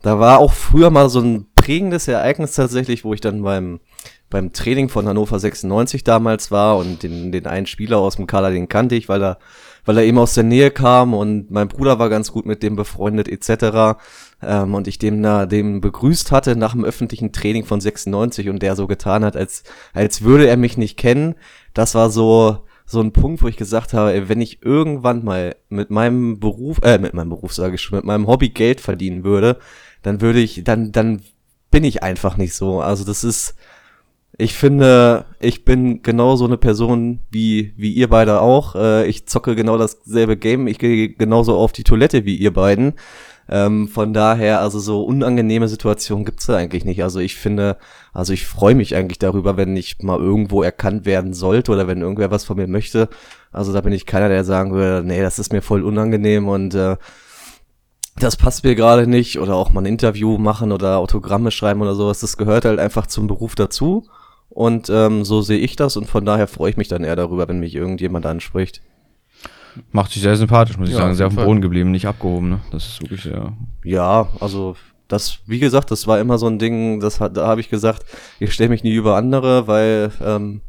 da 0.00 0.18
war 0.18 0.38
auch 0.38 0.54
früher 0.54 0.90
mal 0.90 1.10
so 1.10 1.20
ein 1.20 1.46
prägendes 1.54 2.08
Ereignis 2.08 2.54
tatsächlich, 2.54 3.04
wo 3.04 3.12
ich 3.12 3.20
dann 3.20 3.42
beim, 3.42 3.80
beim 4.34 4.52
Training 4.52 4.88
von 4.88 5.06
Hannover 5.06 5.38
96 5.38 6.02
damals 6.02 6.50
war 6.50 6.76
und 6.76 7.04
den, 7.04 7.30
den 7.30 7.46
einen 7.46 7.66
Spieler 7.66 7.98
aus 7.98 8.16
dem 8.16 8.26
Kader, 8.26 8.50
den 8.50 8.68
kannte 8.68 8.96
ich, 8.96 9.08
weil 9.08 9.22
er, 9.22 9.38
weil 9.84 9.96
er 9.96 10.02
eben 10.02 10.18
aus 10.18 10.34
der 10.34 10.42
Nähe 10.42 10.72
kam 10.72 11.14
und 11.14 11.52
mein 11.52 11.68
Bruder 11.68 12.00
war 12.00 12.08
ganz 12.08 12.32
gut 12.32 12.44
mit 12.44 12.64
dem 12.64 12.74
befreundet 12.74 13.28
etc. 13.28 13.96
Ähm, 14.42 14.74
und 14.74 14.88
ich 14.88 14.98
dem 14.98 15.22
da 15.22 15.46
dem 15.46 15.80
begrüßt 15.80 16.32
hatte 16.32 16.56
nach 16.56 16.72
dem 16.72 16.84
öffentlichen 16.84 17.30
Training 17.30 17.64
von 17.64 17.80
96 17.80 18.48
und 18.48 18.60
der 18.60 18.74
so 18.74 18.88
getan 18.88 19.24
hat, 19.24 19.36
als, 19.36 19.62
als 19.92 20.22
würde 20.22 20.48
er 20.48 20.56
mich 20.56 20.76
nicht 20.76 20.96
kennen. 20.96 21.36
Das 21.72 21.94
war 21.94 22.10
so, 22.10 22.66
so 22.86 23.00
ein 23.00 23.12
Punkt, 23.12 23.40
wo 23.40 23.46
ich 23.46 23.56
gesagt 23.56 23.94
habe, 23.94 24.14
ey, 24.14 24.28
wenn 24.28 24.40
ich 24.40 24.64
irgendwann 24.64 25.24
mal 25.24 25.54
mit 25.68 25.90
meinem 25.90 26.40
Beruf, 26.40 26.80
äh, 26.82 26.98
mit 26.98 27.14
meinem 27.14 27.30
Beruf 27.30 27.54
sage 27.54 27.76
ich 27.76 27.82
schon, 27.82 27.98
mit 27.98 28.04
meinem 28.04 28.26
Hobby 28.26 28.48
Geld 28.48 28.80
verdienen 28.80 29.22
würde, 29.22 29.58
dann 30.02 30.20
würde 30.20 30.40
ich, 30.40 30.64
dann, 30.64 30.90
dann 30.90 31.22
bin 31.70 31.84
ich 31.84 32.02
einfach 32.02 32.36
nicht 32.36 32.54
so. 32.54 32.80
Also 32.80 33.04
das 33.04 33.22
ist, 33.22 33.54
Ich 34.36 34.54
finde, 34.54 35.26
ich 35.38 35.64
bin 35.64 36.02
genau 36.02 36.34
so 36.34 36.44
eine 36.44 36.56
Person 36.56 37.20
wie, 37.30 37.72
wie 37.76 37.92
ihr 37.92 38.08
beide 38.08 38.40
auch. 38.40 38.74
Äh, 38.74 39.06
ich 39.06 39.28
zocke 39.28 39.54
genau 39.54 39.78
dasselbe 39.78 40.36
Game. 40.36 40.66
Ich 40.66 40.78
gehe 40.78 41.10
genauso 41.10 41.56
auf 41.56 41.70
die 41.72 41.84
Toilette 41.84 42.24
wie 42.24 42.36
ihr 42.36 42.52
beiden. 42.52 42.94
Ähm, 43.48 43.88
von 43.88 44.12
daher, 44.12 44.60
also 44.60 44.80
so 44.80 45.04
unangenehme 45.04 45.68
Situationen 45.68 46.24
gibt's 46.24 46.46
da 46.46 46.56
eigentlich 46.56 46.84
nicht. 46.84 47.04
Also 47.04 47.20
ich 47.20 47.36
finde, 47.36 47.76
also 48.12 48.32
ich 48.32 48.46
freue 48.46 48.74
mich 48.74 48.96
eigentlich 48.96 49.18
darüber, 49.18 49.56
wenn 49.56 49.76
ich 49.76 49.98
mal 50.02 50.18
irgendwo 50.18 50.62
erkannt 50.62 51.04
werden 51.04 51.32
sollte 51.34 51.70
oder 51.70 51.86
wenn 51.86 52.00
irgendwer 52.00 52.30
was 52.30 52.44
von 52.44 52.56
mir 52.56 52.66
möchte. 52.66 53.08
Also 53.52 53.72
da 53.72 53.82
bin 53.82 53.92
ich 53.92 54.06
keiner, 54.06 54.28
der 54.28 54.44
sagen 54.44 54.72
würde, 54.72 55.06
nee, 55.06 55.20
das 55.20 55.38
ist 55.38 55.52
mir 55.52 55.62
voll 55.62 55.84
unangenehm 55.84 56.48
und 56.48 56.74
äh, 56.74 56.96
das 58.16 58.36
passt 58.36 58.64
mir 58.64 58.74
gerade 58.74 59.06
nicht 59.06 59.38
oder 59.38 59.54
auch 59.54 59.72
mal 59.72 59.82
ein 59.82 59.86
Interview 59.86 60.38
machen 60.38 60.72
oder 60.72 60.98
Autogramme 60.98 61.50
schreiben 61.50 61.82
oder 61.82 61.94
sowas. 61.94 62.20
Das 62.20 62.36
gehört 62.36 62.64
halt 62.64 62.80
einfach 62.80 63.06
zum 63.06 63.26
Beruf 63.26 63.54
dazu. 63.54 64.06
Und 64.54 64.88
ähm, 64.88 65.24
so 65.24 65.42
sehe 65.42 65.58
ich 65.58 65.74
das 65.74 65.96
und 65.96 66.06
von 66.06 66.24
daher 66.24 66.46
freue 66.46 66.70
ich 66.70 66.76
mich 66.76 66.86
dann 66.86 67.02
eher 67.02 67.16
darüber, 67.16 67.48
wenn 67.48 67.58
mich 67.58 67.74
irgendjemand 67.74 68.24
anspricht. 68.24 68.80
Macht 69.90 70.12
sich 70.12 70.22
sehr 70.22 70.36
sympathisch, 70.36 70.78
muss 70.78 70.88
ich 70.88 70.94
ja, 70.94 71.00
sagen. 71.00 71.14
Sehr 71.16 71.26
auf 71.26 71.34
dem 71.34 71.44
Boden 71.44 71.60
geblieben, 71.60 71.90
nicht 71.90 72.06
abgehoben. 72.06 72.50
Ne? 72.50 72.60
Das 72.70 72.86
ist 72.86 73.02
wirklich 73.02 73.24
sehr. 73.24 73.52
Ja, 73.82 74.28
also 74.38 74.76
das, 75.08 75.40
wie 75.46 75.58
gesagt, 75.58 75.90
das 75.90 76.06
war 76.06 76.20
immer 76.20 76.38
so 76.38 76.46
ein 76.46 76.60
Ding, 76.60 77.00
das 77.00 77.18
hat, 77.18 77.36
da 77.36 77.48
habe 77.48 77.60
ich 77.60 77.68
gesagt, 77.68 78.04
ich 78.38 78.52
stelle 78.52 78.70
mich 78.70 78.84
nie 78.84 78.94
über 78.94 79.16
andere, 79.16 79.66
weil 79.66 80.12
ähm, 80.22 80.60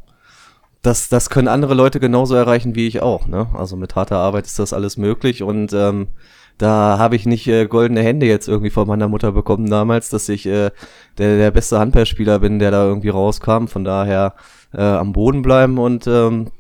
das, 0.82 1.08
das 1.08 1.30
können 1.30 1.48
andere 1.48 1.76
Leute 1.76 2.00
genauso 2.00 2.34
erreichen 2.34 2.74
wie 2.74 2.88
ich 2.88 3.04
auch. 3.04 3.28
Ne? 3.28 3.48
Also 3.54 3.76
mit 3.76 3.96
harter 3.96 4.18
Arbeit 4.18 4.48
ist 4.48 4.58
das 4.58 4.74
alles 4.74 4.98
möglich 4.98 5.44
und 5.44 5.74
ähm, 5.74 6.08
da 6.58 6.98
habe 6.98 7.16
ich 7.16 7.26
nicht 7.26 7.48
äh, 7.48 7.66
goldene 7.66 8.02
Hände 8.02 8.26
jetzt 8.26 8.48
irgendwie 8.48 8.70
von 8.70 8.88
meiner 8.88 9.08
Mutter 9.08 9.32
bekommen 9.32 9.70
damals, 9.70 10.10
dass 10.10 10.30
ich 10.30 10.46
äh, 10.46 10.72
der, 11.18 11.38
der 11.38 11.52
beste 11.52 11.80
Handballspieler 11.80 12.40
bin, 12.40 12.60
der 12.60 12.72
da 12.72 12.86
irgendwie 12.86 13.10
rauskam. 13.10 13.68
Von 13.68 13.84
daher 13.84 14.36
äh, 14.74 14.82
am 14.82 15.12
Boden 15.14 15.42
bleiben 15.42 15.78
und 15.78 16.08
ähm, 16.08 16.52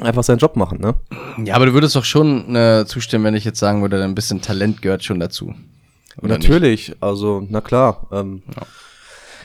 einfach 0.00 0.24
seinen 0.24 0.38
Job 0.38 0.56
machen, 0.56 0.80
ne? 0.80 0.94
Ja, 1.44 1.54
aber 1.54 1.66
du 1.66 1.74
würdest 1.74 1.94
doch 1.96 2.04
schon 2.04 2.54
äh, 2.56 2.84
zustimmen, 2.86 3.24
wenn 3.24 3.34
ich 3.34 3.44
jetzt 3.44 3.58
sagen 3.58 3.82
würde, 3.82 4.02
ein 4.02 4.14
bisschen 4.14 4.42
Talent 4.42 4.82
gehört 4.82 5.04
schon 5.04 5.20
dazu. 5.20 5.54
Oder 6.20 6.34
Natürlich, 6.34 6.88
nicht? 6.88 7.02
also 7.02 7.46
na 7.48 7.60
klar. 7.60 8.08
Ähm, 8.12 8.42
ja. 8.54 8.62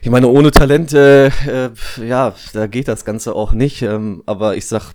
Ich 0.02 0.10
meine, 0.10 0.28
ohne 0.28 0.50
Talent, 0.50 0.94
äh, 0.94 1.28
äh, 1.28 1.70
ja, 2.04 2.34
da 2.54 2.68
geht 2.68 2.88
das 2.88 3.06
Ganze 3.06 3.36
auch 3.36 3.52
nicht. 3.52 3.84
Ähm, 3.84 4.24
aber 4.26 4.56
ich 4.56 4.66
sag, 4.66 4.94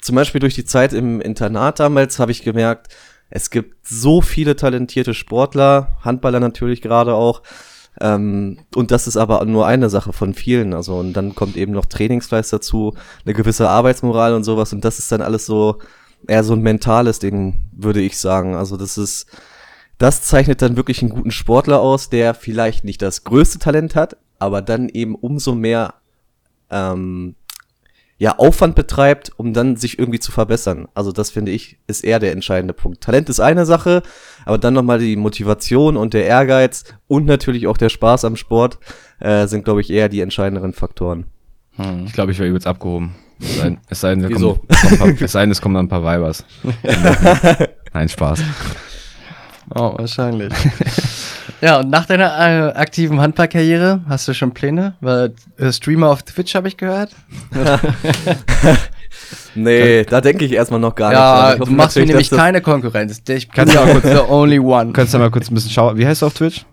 zum 0.00 0.14
Beispiel 0.14 0.40
durch 0.40 0.54
die 0.54 0.64
Zeit 0.64 0.92
im 0.92 1.20
Internat 1.20 1.80
damals 1.80 2.18
habe 2.18 2.30
ich 2.30 2.42
gemerkt, 2.42 2.94
es 3.30 3.50
gibt 3.50 3.86
so 3.86 4.20
viele 4.20 4.56
talentierte 4.56 5.14
Sportler, 5.14 5.96
Handballer 6.02 6.40
natürlich 6.40 6.82
gerade 6.82 7.14
auch. 7.14 7.42
Ähm, 8.00 8.58
und 8.74 8.90
das 8.90 9.06
ist 9.06 9.16
aber 9.16 9.44
nur 9.44 9.66
eine 9.66 9.88
Sache 9.88 10.12
von 10.12 10.34
vielen. 10.34 10.74
Also, 10.74 10.96
und 10.96 11.12
dann 11.12 11.34
kommt 11.34 11.56
eben 11.56 11.72
noch 11.72 11.86
Trainingsfleiß 11.86 12.50
dazu, 12.50 12.94
eine 13.24 13.34
gewisse 13.34 13.68
Arbeitsmoral 13.68 14.34
und 14.34 14.44
sowas. 14.44 14.72
Und 14.72 14.84
das 14.84 14.98
ist 14.98 15.10
dann 15.12 15.22
alles 15.22 15.46
so 15.46 15.78
eher 16.26 16.44
so 16.44 16.54
ein 16.54 16.62
mentales 16.62 17.20
Ding, 17.20 17.60
würde 17.72 18.00
ich 18.00 18.18
sagen. 18.18 18.54
Also, 18.56 18.76
das 18.76 18.98
ist, 18.98 19.26
das 19.98 20.22
zeichnet 20.22 20.60
dann 20.62 20.76
wirklich 20.76 21.00
einen 21.02 21.10
guten 21.10 21.30
Sportler 21.30 21.80
aus, 21.80 22.10
der 22.10 22.34
vielleicht 22.34 22.84
nicht 22.84 23.02
das 23.02 23.24
größte 23.24 23.58
Talent 23.58 23.94
hat, 23.94 24.16
aber 24.38 24.62
dann 24.62 24.88
eben 24.88 25.14
umso 25.14 25.54
mehr 25.54 25.94
ähm, 26.70 27.36
ja, 28.20 28.36
Aufwand 28.36 28.74
betreibt, 28.74 29.32
um 29.38 29.54
dann 29.54 29.76
sich 29.76 29.98
irgendwie 29.98 30.20
zu 30.20 30.30
verbessern. 30.30 30.88
Also 30.92 31.10
das 31.10 31.30
finde 31.30 31.52
ich, 31.52 31.78
ist 31.86 32.04
eher 32.04 32.18
der 32.18 32.32
entscheidende 32.32 32.74
Punkt. 32.74 33.00
Talent 33.00 33.30
ist 33.30 33.40
eine 33.40 33.64
Sache, 33.64 34.02
aber 34.44 34.58
dann 34.58 34.74
nochmal 34.74 34.98
die 34.98 35.16
Motivation 35.16 35.96
und 35.96 36.12
der 36.12 36.26
Ehrgeiz 36.26 36.84
und 37.08 37.24
natürlich 37.24 37.66
auch 37.66 37.78
der 37.78 37.88
Spaß 37.88 38.26
am 38.26 38.36
Sport 38.36 38.78
äh, 39.20 39.46
sind, 39.46 39.64
glaube 39.64 39.80
ich, 39.80 39.88
eher 39.88 40.10
die 40.10 40.20
entscheidenderen 40.20 40.74
Faktoren. 40.74 41.28
Hm. 41.76 42.04
Ich 42.04 42.12
glaube, 42.12 42.32
ich 42.32 42.38
wäre 42.38 42.50
übelst 42.50 42.66
abgehoben. 42.66 43.14
Es 43.40 43.56
sei, 43.56 43.78
es 43.88 44.00
sei 44.02 44.14
denn, 44.14 44.28
Wieso? 44.28 44.56
Kommen, 44.56 44.98
paar, 44.98 45.08
es 45.22 45.32
sei 45.32 45.40
denn, 45.40 45.50
es 45.50 45.62
kommen 45.62 45.74
dann 45.74 45.86
ein 45.86 45.88
paar 45.88 46.04
Weibers. 46.04 46.44
Nein, 47.94 48.10
Spaß. 48.10 48.42
Oh, 49.74 49.94
wahrscheinlich. 49.96 50.52
ja, 51.60 51.80
und 51.80 51.90
nach 51.90 52.06
deiner 52.06 52.38
äh, 52.38 52.72
aktiven 52.72 53.20
Handballkarriere 53.20 54.02
hast 54.08 54.28
du 54.28 54.34
schon 54.34 54.52
Pläne? 54.52 54.94
Weil 55.00 55.34
äh, 55.58 55.72
Streamer 55.72 56.10
auf 56.10 56.22
Twitch 56.22 56.54
habe 56.54 56.68
ich 56.68 56.76
gehört. 56.76 57.10
nee, 59.54 60.04
da 60.04 60.20
denke 60.20 60.44
ich 60.44 60.52
erstmal 60.52 60.80
noch 60.80 60.94
gar 60.94 61.12
ja, 61.12 61.50
nicht. 61.50 61.58
Ja, 61.58 61.64
du 61.64 61.72
machst 61.72 61.96
mir 61.96 62.06
nämlich 62.06 62.30
keine 62.30 62.60
Konkurrenz. 62.60 63.22
Ich 63.28 63.48
bin 63.48 63.68
ja 63.68 63.86
kurz 63.86 64.04
the 64.04 64.18
only 64.28 64.58
one. 64.58 64.92
Kannst 64.92 65.14
du 65.14 65.18
mal 65.18 65.30
kurz 65.30 65.50
ein 65.50 65.54
bisschen 65.54 65.70
schauen. 65.70 65.98
Wie 65.98 66.06
heißt 66.06 66.22
du 66.22 66.26
auf 66.26 66.34
Twitch? 66.34 66.64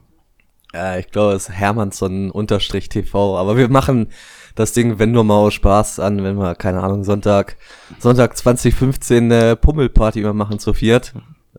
Ja, 0.73 0.97
ich 0.97 1.12
glaube, 1.12 1.34
es 1.34 1.50
ist 1.50 1.56
Hermannsson-TV. 1.56 3.38
Aber 3.38 3.58
wir 3.58 3.69
machen 3.69 4.10
das 4.56 4.73
Ding, 4.73 5.00
wenn 5.00 5.12
nur 5.12 5.23
mal 5.23 5.36
aus 5.36 5.54
Spaß 5.54 6.00
an, 6.00 6.23
wenn 6.23 6.38
wir, 6.38 6.56
keine 6.56 6.82
Ahnung, 6.82 7.04
Sonntag, 7.04 7.58
Sonntag 8.00 8.38
2015 8.38 9.32
eine 9.32 9.56
Pummelparty 9.56 10.21
immer 10.21 10.34
machen 10.34 10.60
zu 10.60 10.73
viert. 10.73 11.13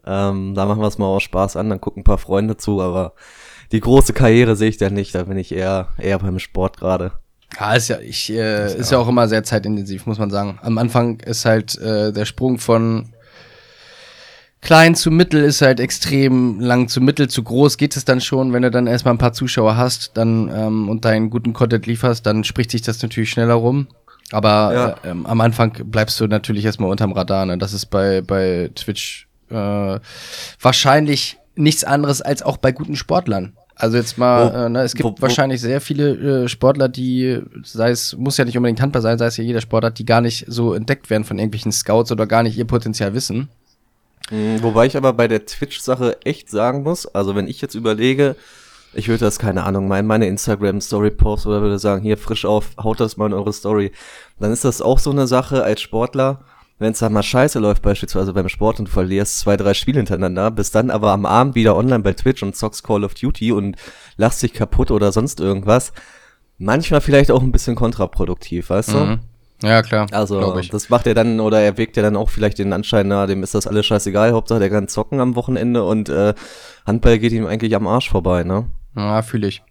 Ähm, 0.07 0.55
da 0.55 0.67
machen 0.67 0.81
wir 0.81 0.89
es 0.89 0.99
mal 0.99 1.07
aus 1.07 1.23
Spaß 1.23 1.57
an, 1.57 1.71
dann 1.71 1.81
gucken 1.81 2.01
ein 2.01 2.05
paar 2.05 2.19
Freunde 2.19 2.57
zu, 2.57 2.81
aber 2.81 3.15
die 3.73 3.81
große 3.81 4.13
Karriere 4.13 4.57
sehe 4.57 4.69
ich 4.69 4.79
da 4.79 4.91
nicht, 4.91 5.15
da 5.15 5.25
bin 5.25 5.39
ich 5.39 5.53
eher, 5.53 5.89
eher 5.99 6.19
beim 6.19 6.39
Sport 6.39 6.79
gerade. 6.79 7.13
Ja, 7.59 7.75
ist 7.75 7.89
ja, 7.89 7.99
ich, 7.99 8.31
äh, 8.31 8.67
ist, 8.67 8.75
ist 8.75 8.93
ja. 8.93 8.99
auch 8.99 9.09
immer 9.09 9.29
sehr 9.29 9.43
zeitintensiv, 9.43 10.07
muss 10.07 10.19
man 10.19 10.31
sagen. 10.31 10.59
Am 10.63 10.79
Anfang 10.79 11.21
ist 11.21 11.45
halt 11.45 11.79
äh, 11.79 12.13
der 12.13 12.25
Sprung 12.25 12.59
von 12.59 13.13
klein 14.61 14.95
zu 14.95 15.11
mittel 15.11 15.45
ist 15.45 15.63
halt 15.63 15.79
extrem 15.81 16.59
lang 16.61 16.89
zu 16.89 17.01
mittel 17.01 17.29
zu 17.29 17.45
groß 17.45 17.77
geht 17.77 17.97
es 17.97 18.05
dann 18.05 18.21
schon, 18.21 18.53
wenn 18.53 18.63
du 18.63 18.71
dann 18.71 18.87
erstmal 18.87 19.15
ein 19.15 19.19
paar 19.19 19.33
Zuschauer 19.33 19.77
hast, 19.77 20.17
dann 20.17 20.51
ähm, 20.53 20.89
und 20.89 21.05
deinen 21.05 21.31
guten 21.31 21.53
Content 21.53 21.87
lieferst, 21.87 22.27
dann 22.27 22.45
spricht 22.45 22.73
sich 22.73 22.83
das 22.83 23.01
natürlich 23.03 23.31
schneller 23.31 23.55
rum. 23.55 23.87
Aber 24.31 24.75
ja. 24.75 24.89
äh, 24.89 25.11
ähm, 25.11 25.27
am 25.27 25.41
Anfang 25.41 25.73
bleibst 25.85 26.21
du 26.21 26.27
natürlich 26.27 26.65
erstmal 26.65 26.91
unterm 26.91 27.13
Radar. 27.13 27.47
Ne? 27.47 27.57
Das 27.57 27.73
ist 27.73 27.87
bei 27.87 28.21
bei 28.21 28.71
Twitch 28.75 29.28
äh, 29.51 30.01
wahrscheinlich 30.61 31.39
nichts 31.55 31.85
anderes 31.85 32.23
als 32.23 32.43
auch 32.43 32.57
bei 32.57 32.73
guten 32.73 32.97
Sportlern. 32.97 33.55
Also 33.75 33.97
jetzt 33.97 34.19
mal, 34.19 34.51
oh, 34.53 34.57
äh, 34.57 34.69
ne, 34.69 34.83
es 34.83 34.95
gibt 34.95 35.05
wo, 35.05 35.13
wo, 35.13 35.23
wahrscheinlich 35.23 35.61
sehr 35.61 35.81
viele 35.81 36.45
äh, 36.45 36.49
Sportler, 36.49 36.89
die, 36.89 37.41
sei 37.63 37.91
es, 37.91 38.17
muss 38.17 38.37
ja 38.37 38.45
nicht 38.45 38.57
unbedingt 38.57 38.81
Handball 38.81 39.03
sein, 39.03 39.19
sei 39.19 39.27
es 39.27 39.37
ja 39.37 39.45
jeder 39.45 39.61
Sportler, 39.61 39.93
die 39.93 40.05
gar 40.05 40.21
nicht 40.21 40.47
so 40.49 40.75
entdeckt 40.75 41.11
werden 41.11 41.23
von 41.23 41.39
irgendwelchen 41.39 41.71
Scouts 41.71 42.11
oder 42.11 42.27
gar 42.27 42.43
nicht 42.43 42.59
ihr 42.59 42.67
Potenzial 42.67 43.15
wissen. 43.15 43.49
Mhm, 44.31 44.63
wobei 44.63 44.87
ich 44.87 44.97
aber 44.97 45.13
bei 45.13 45.29
der 45.29 45.47
Twitch-Sache 45.47 46.19
echt 46.25 46.51
sagen 46.51 46.83
muss, 46.83 47.07
also 47.07 47.37
wenn 47.37 47.47
ich 47.47 47.61
jetzt 47.61 47.77
überlege, 47.77 48.35
ich 48.95 49.07
würde 49.07 49.25
das, 49.25 49.39
keine 49.39 49.65
Ahnung, 49.65 49.87
mal 49.87 50.01
in 50.01 50.07
meine 50.07 50.27
Instagram-Story 50.27 51.13
post 51.13 51.47
oder 51.47 51.61
würde 51.61 51.79
sagen, 51.79 52.03
hier 52.03 52.17
frisch 52.17 52.45
auf, 52.45 52.71
haut 52.83 52.99
das 52.99 53.17
mal 53.17 53.27
in 53.27 53.33
eure 53.33 53.53
Story. 53.53 53.93
Dann 54.41 54.53
ist 54.53 54.65
das 54.65 54.83
auch 54.83 54.99
so 54.99 55.11
eine 55.11 55.27
Sache 55.27 55.63
als 55.63 55.81
Sportler, 55.81 56.41
wenn 56.79 56.93
es 56.93 57.01
mal 57.01 57.23
scheiße 57.23 57.59
läuft, 57.59 57.83
beispielsweise 57.83 58.33
beim 58.33 58.49
Sport 58.49 58.79
und 58.79 58.89
du 58.89 58.93
verlierst 58.93 59.41
zwei, 59.41 59.57
drei 59.57 59.75
Spiele 59.75 59.99
hintereinander, 59.99 60.51
bist 60.51 60.75
dann 60.75 60.91
aber 60.91 61.11
am 61.11 61.27
Abend 61.27 61.55
wieder 61.55 61.77
online 61.77 62.01
bei 62.01 62.13
Twitch 62.13 62.43
und 62.43 62.57
zockst 62.57 62.85
Call 62.85 63.05
of 63.05 63.15
Duty 63.15 63.53
und 63.53 63.77
lachst 64.17 64.43
dich 64.43 64.53
kaputt 64.53 64.91
oder 64.91 65.11
sonst 65.13 65.41
irgendwas, 65.41 65.93
manchmal 66.59 67.01
vielleicht 67.01 67.31
auch 67.31 67.43
ein 67.43 67.53
bisschen 67.53 67.75
kontraproduktiv, 67.75 68.71
weißt 68.71 68.93
du? 68.93 68.99
Mhm. 68.99 69.21
Ja, 69.61 69.83
klar. 69.83 70.07
Also, 70.13 70.61
das 70.71 70.89
macht 70.89 71.09
er 71.09 71.15
dann, 71.15 71.41
oder 71.41 71.61
er 71.61 71.77
wegt 71.79 71.97
ja 71.97 72.03
dann 72.05 72.17
auch 72.17 72.31
vielleicht 72.31 72.59
den 72.59 72.73
Anschein, 72.73 73.09
na, 73.09 73.27
dem 73.27 73.43
ist 73.43 73.57
das 73.57 73.67
alles 73.67 73.87
scheißegal, 73.87 74.33
Hauptsache 74.33 74.61
der 74.61 74.71
kann 74.71 74.87
zocken 74.87 75.19
am 75.19 75.35
Wochenende 75.35 75.83
und 75.83 76.09
äh, 76.09 76.35
Handball 76.87 77.19
geht 77.19 77.33
ihm 77.33 77.47
eigentlich 77.47 77.75
am 77.75 77.89
Arsch 77.89 78.09
vorbei, 78.09 78.45
ne? 78.45 78.67
Ja, 78.95 79.23
fühle 79.23 79.49
ich. 79.49 79.63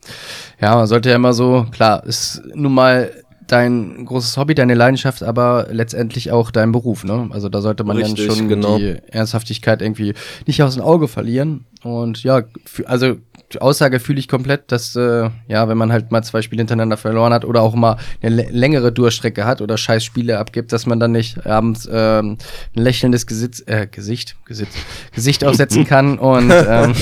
Ja, 0.59 0.75
man 0.75 0.87
sollte 0.87 1.09
ja 1.09 1.15
immer 1.15 1.33
so, 1.33 1.65
klar, 1.71 2.03
ist 2.05 2.41
nun 2.53 2.73
mal 2.73 3.11
dein 3.47 4.05
großes 4.05 4.37
Hobby, 4.37 4.55
deine 4.55 4.75
Leidenschaft, 4.75 5.23
aber 5.23 5.67
letztendlich 5.71 6.31
auch 6.31 6.51
dein 6.51 6.71
Beruf. 6.71 7.03
Ne? 7.03 7.29
Also 7.31 7.49
da 7.49 7.61
sollte 7.61 7.83
man 7.83 7.97
Richtig, 7.97 8.27
dann 8.27 8.35
schon 8.35 8.49
genau. 8.49 8.77
die 8.77 8.97
Ernsthaftigkeit 9.07 9.81
irgendwie 9.81 10.13
nicht 10.45 10.61
aus 10.61 10.75
dem 10.75 10.83
Auge 10.83 11.07
verlieren. 11.07 11.65
Und 11.83 12.23
ja, 12.23 12.43
also 12.85 13.17
die 13.53 13.61
Aussage 13.61 13.99
fühle 13.99 14.19
ich 14.19 14.27
komplett, 14.27 14.71
dass 14.71 14.95
äh, 14.95 15.29
ja, 15.47 15.69
wenn 15.69 15.77
man 15.77 15.91
halt 15.91 16.11
mal 16.11 16.21
zwei 16.23 16.41
Spiele 16.41 16.59
hintereinander 16.61 16.97
verloren 16.97 17.31
hat 17.31 17.45
oder 17.45 17.61
auch 17.61 17.75
mal 17.75 17.97
eine 18.21 18.35
längere 18.49 18.91
Durchstrecke 18.91 19.45
hat 19.45 19.61
oder 19.61 19.77
scheiß 19.77 20.03
Spiele 20.03 20.37
abgibt, 20.37 20.73
dass 20.73 20.85
man 20.85 20.99
dann 20.99 21.13
nicht 21.13 21.45
abends 21.45 21.87
ähm, 21.89 22.37
ein 22.75 22.81
lächelndes 22.81 23.25
Gesitz, 23.25 23.63
äh, 23.65 23.87
Gesicht, 23.87 24.35
Gesicht, 24.45 24.71
Gesicht 25.13 25.45
aufsetzen 25.45 25.85
kann 25.87 26.19
und 26.19 26.51
ähm, 26.51 26.93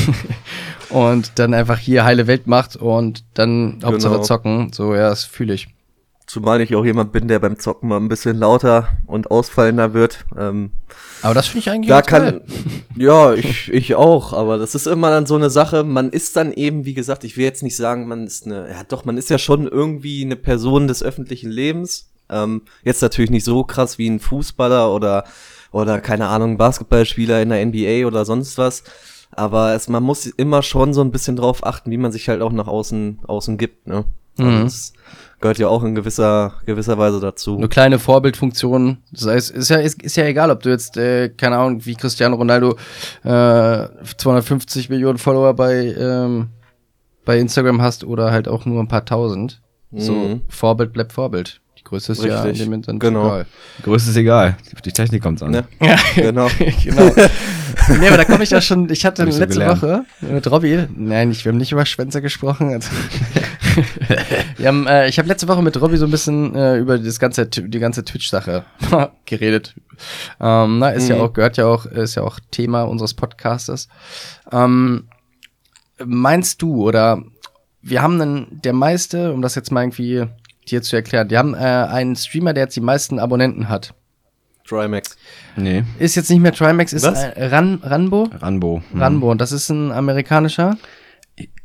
und 0.90 1.32
dann 1.36 1.54
einfach 1.54 1.80
hier 1.80 2.06
heile 2.06 2.28
Welt 2.28 2.46
macht 2.46 2.76
und 2.76 3.24
dann 3.34 3.80
Hauptsache 3.84 4.14
genau. 4.14 4.24
zocken. 4.24 4.72
So, 4.72 4.94
ja, 4.94 5.10
das 5.10 5.24
fühle 5.24 5.54
ich. 5.54 5.75
Zumal 6.28 6.60
ich 6.62 6.76
auch 6.76 6.86
jemand 6.86 7.12
bin, 7.12 7.28
der 7.28 7.38
beim 7.38 7.60
Zocken 7.60 7.90
mal 7.90 7.98
ein 7.98 8.08
bisschen 8.08 8.38
lauter 8.38 8.88
und 9.06 9.30
ausfallender 9.30 9.94
wird. 9.94 10.26
Ähm, 10.38 10.72
aber 11.22 11.36
das 11.36 11.48
finde 11.48 11.60
ich 11.60 11.70
eigentlich 11.70 11.90
da 11.90 12.02
kann, 12.02 12.42
Ja, 12.98 13.34
ich, 13.34 13.72
ich 13.72 13.94
auch. 13.94 14.34
Aber 14.34 14.58
das 14.58 14.74
ist 14.74 14.88
immer 14.88 15.12
dann 15.12 15.28
so 15.28 15.36
eine 15.36 15.52
Sache. 15.52 15.84
Man 15.84 16.10
ist 16.10 16.36
dann 16.36 16.52
eben, 16.52 16.86
wie 16.86 16.96
gesagt, 16.96 17.24
ich 17.26 17.38
will 17.38 17.44
jetzt 17.46 17.62
nicht 17.62 17.76
sagen, 17.76 18.08
man 18.08 18.26
ist 18.26 18.46
eine, 18.46 18.70
ja 18.70 18.84
doch, 18.88 19.06
man 19.06 19.18
ist 19.18 19.30
ja 19.30 19.38
schon 19.38 19.68
irgendwie 19.68 20.24
eine 20.26 20.36
Person 20.36 20.88
des 20.88 21.04
öffentlichen 21.04 21.52
Lebens. 21.52 22.10
Ähm, 22.30 22.64
jetzt 22.84 23.04
natürlich 23.04 23.30
nicht 23.30 23.46
so 23.46 23.64
krass 23.64 24.00
wie 24.00 24.10
ein 24.10 24.20
Fußballer 24.20 24.92
oder, 24.92 25.26
oder 25.72 26.02
keine 26.02 26.28
Ahnung, 26.28 26.58
Basketballspieler 26.58 27.40
in 27.42 27.50
der 27.50 27.64
NBA 27.64 28.08
oder 28.08 28.26
sonst 28.26 28.58
was. 28.58 28.84
Aber 29.32 29.76
es, 29.76 29.90
man 29.90 30.02
muss 30.02 30.26
immer 30.26 30.64
schon 30.64 30.94
so 30.96 31.02
ein 31.02 31.12
bisschen 31.12 31.36
drauf 31.36 31.64
achten, 31.64 31.92
wie 31.92 31.98
man 31.98 32.12
sich 32.12 32.30
halt 32.30 32.42
auch 32.42 32.52
nach 32.52 32.68
außen, 32.68 33.20
außen 33.28 33.58
gibt, 33.58 33.86
ne? 33.86 34.06
Also 34.38 34.52
Mhm. 34.52 34.64
Das 34.64 34.94
gehört 35.42 35.58
ja 35.60 35.68
auch 35.68 35.84
in 35.84 35.96
gewisser, 35.96 36.54
gewisser 36.66 36.98
Weise 36.98 37.20
dazu. 37.20 37.58
Eine 37.58 37.68
kleine 37.68 38.00
Vorbildfunktion. 38.00 38.98
Das 39.12 39.28
heißt, 39.28 39.52
ist 39.52 39.70
ja, 39.70 39.78
ist, 39.78 40.02
ist 40.02 40.16
ja 40.18 40.26
egal, 40.26 40.50
ob 40.52 40.64
du 40.64 40.70
jetzt, 40.70 40.98
äh, 40.98 41.30
keine 41.30 41.58
Ahnung, 41.58 41.86
wie 41.86 41.96
Cristiano 41.96 42.36
Ronaldo 42.36 42.78
äh, 43.24 43.88
250 44.18 44.90
Millionen 44.90 45.18
Follower 45.18 45.54
bei, 45.54 45.94
ähm, 45.98 46.48
bei 47.26 47.40
Instagram 47.40 47.82
hast 47.82 48.04
oder 48.04 48.32
halt 48.32 48.48
auch 48.48 48.66
nur 48.66 48.82
ein 48.82 48.88
paar 48.88 49.06
tausend. 49.06 49.62
So, 49.92 50.14
Mhm. 50.14 50.42
Vorbild 50.50 50.94
bleibt 50.94 51.14
Vorbild. 51.14 51.62
Die 51.78 51.84
Größe 51.84 52.14
ist 52.14 52.24
ja 52.24 52.42
in 52.42 52.50
Richtig. 52.50 52.68
dem 52.68 52.82
Moment 52.82 53.00
Genau. 53.00 53.26
egal. 53.28 53.46
Größe 53.84 54.10
ist 54.10 54.16
egal. 54.18 54.58
Die 54.84 54.92
Technik 54.92 55.22
kommt's 55.22 55.44
an. 55.44 55.52
Ne? 55.52 55.64
Ja, 55.82 55.98
Genau. 56.16 56.48
genau. 56.84 57.12
nee, 58.00 58.08
aber 58.08 58.18
da 58.18 58.26
komme 58.26 58.44
ich 58.44 58.50
ja 58.50 58.60
schon, 58.62 58.90
ich 58.90 59.06
hatte 59.06 59.32
so 59.32 59.40
letzte. 59.40 59.66
Woche 59.68 60.04
mit 60.22 60.50
Robby, 60.50 60.88
nein, 60.96 61.32
ich, 61.32 61.46
wir 61.46 61.52
haben 61.52 61.58
nicht 61.60 61.72
über 61.72 61.86
Schwänze 61.86 62.22
gesprochen. 62.22 62.70
Also, 62.74 62.90
haben, 64.66 64.88
äh, 64.88 65.08
ich 65.08 65.18
habe 65.18 65.28
letzte 65.28 65.48
Woche 65.48 65.62
mit 65.62 65.80
Robby 65.82 65.98
so 65.98 66.06
ein 66.06 66.12
bisschen 66.12 66.56
äh, 66.56 66.78
über 66.78 66.98
das 66.98 67.20
ganze, 67.20 67.46
die 67.48 67.80
ganze 67.80 68.04
Twitch-Sache 68.04 68.64
geredet. 69.26 69.76
Ähm, 70.40 70.80
na, 70.80 70.90
ist 70.90 71.08
ja 71.10 71.16
Mhm. 71.16 71.22
auch, 71.22 71.34
gehört 71.34 71.58
ja 71.58 71.66
auch, 71.68 71.86
ist 71.86 72.16
ja 72.16 72.24
auch 72.24 72.40
Thema 72.52 72.84
unseres 72.84 73.14
Podcastes. 73.14 73.88
Ähm, 74.52 75.08
meinst 76.04 76.62
du 76.62 76.84
oder 76.84 77.22
wir 77.82 78.02
haben 78.02 78.20
einen, 78.22 78.62
der 78.64 78.74
meiste, 78.74 79.32
um 79.34 79.42
das 79.42 79.56
jetzt 79.56 79.72
mal 79.72 79.84
irgendwie 79.84 80.26
dir 80.70 80.82
zu 80.82 80.96
erklären, 80.96 81.30
wir 81.30 81.38
haben 81.38 81.54
äh, 81.54 81.58
einen 81.58 82.16
Streamer, 82.16 82.54
der 82.54 82.64
jetzt 82.64 82.76
die 82.76 82.82
meisten 82.82 83.20
Abonnenten 83.20 83.70
hat. 83.70 83.94
Trimax. 84.68 85.16
Nee, 85.56 85.84
Ist 86.00 86.16
jetzt 86.16 86.32
nicht 86.32 86.40
mehr 86.40 86.52
Trimax, 86.52 86.92
ist 86.92 87.04
Was? 87.04 87.24
äh, 87.24 87.46
Ran, 87.46 87.80
Ranbo? 87.84 88.30
Ranbo. 88.42 88.82
Mhm. 88.92 89.00
Ranbo, 89.02 89.30
und 89.32 89.40
das 89.40 89.52
ist 89.52 89.70
ein 89.70 89.92
amerikanischer. 89.92 90.76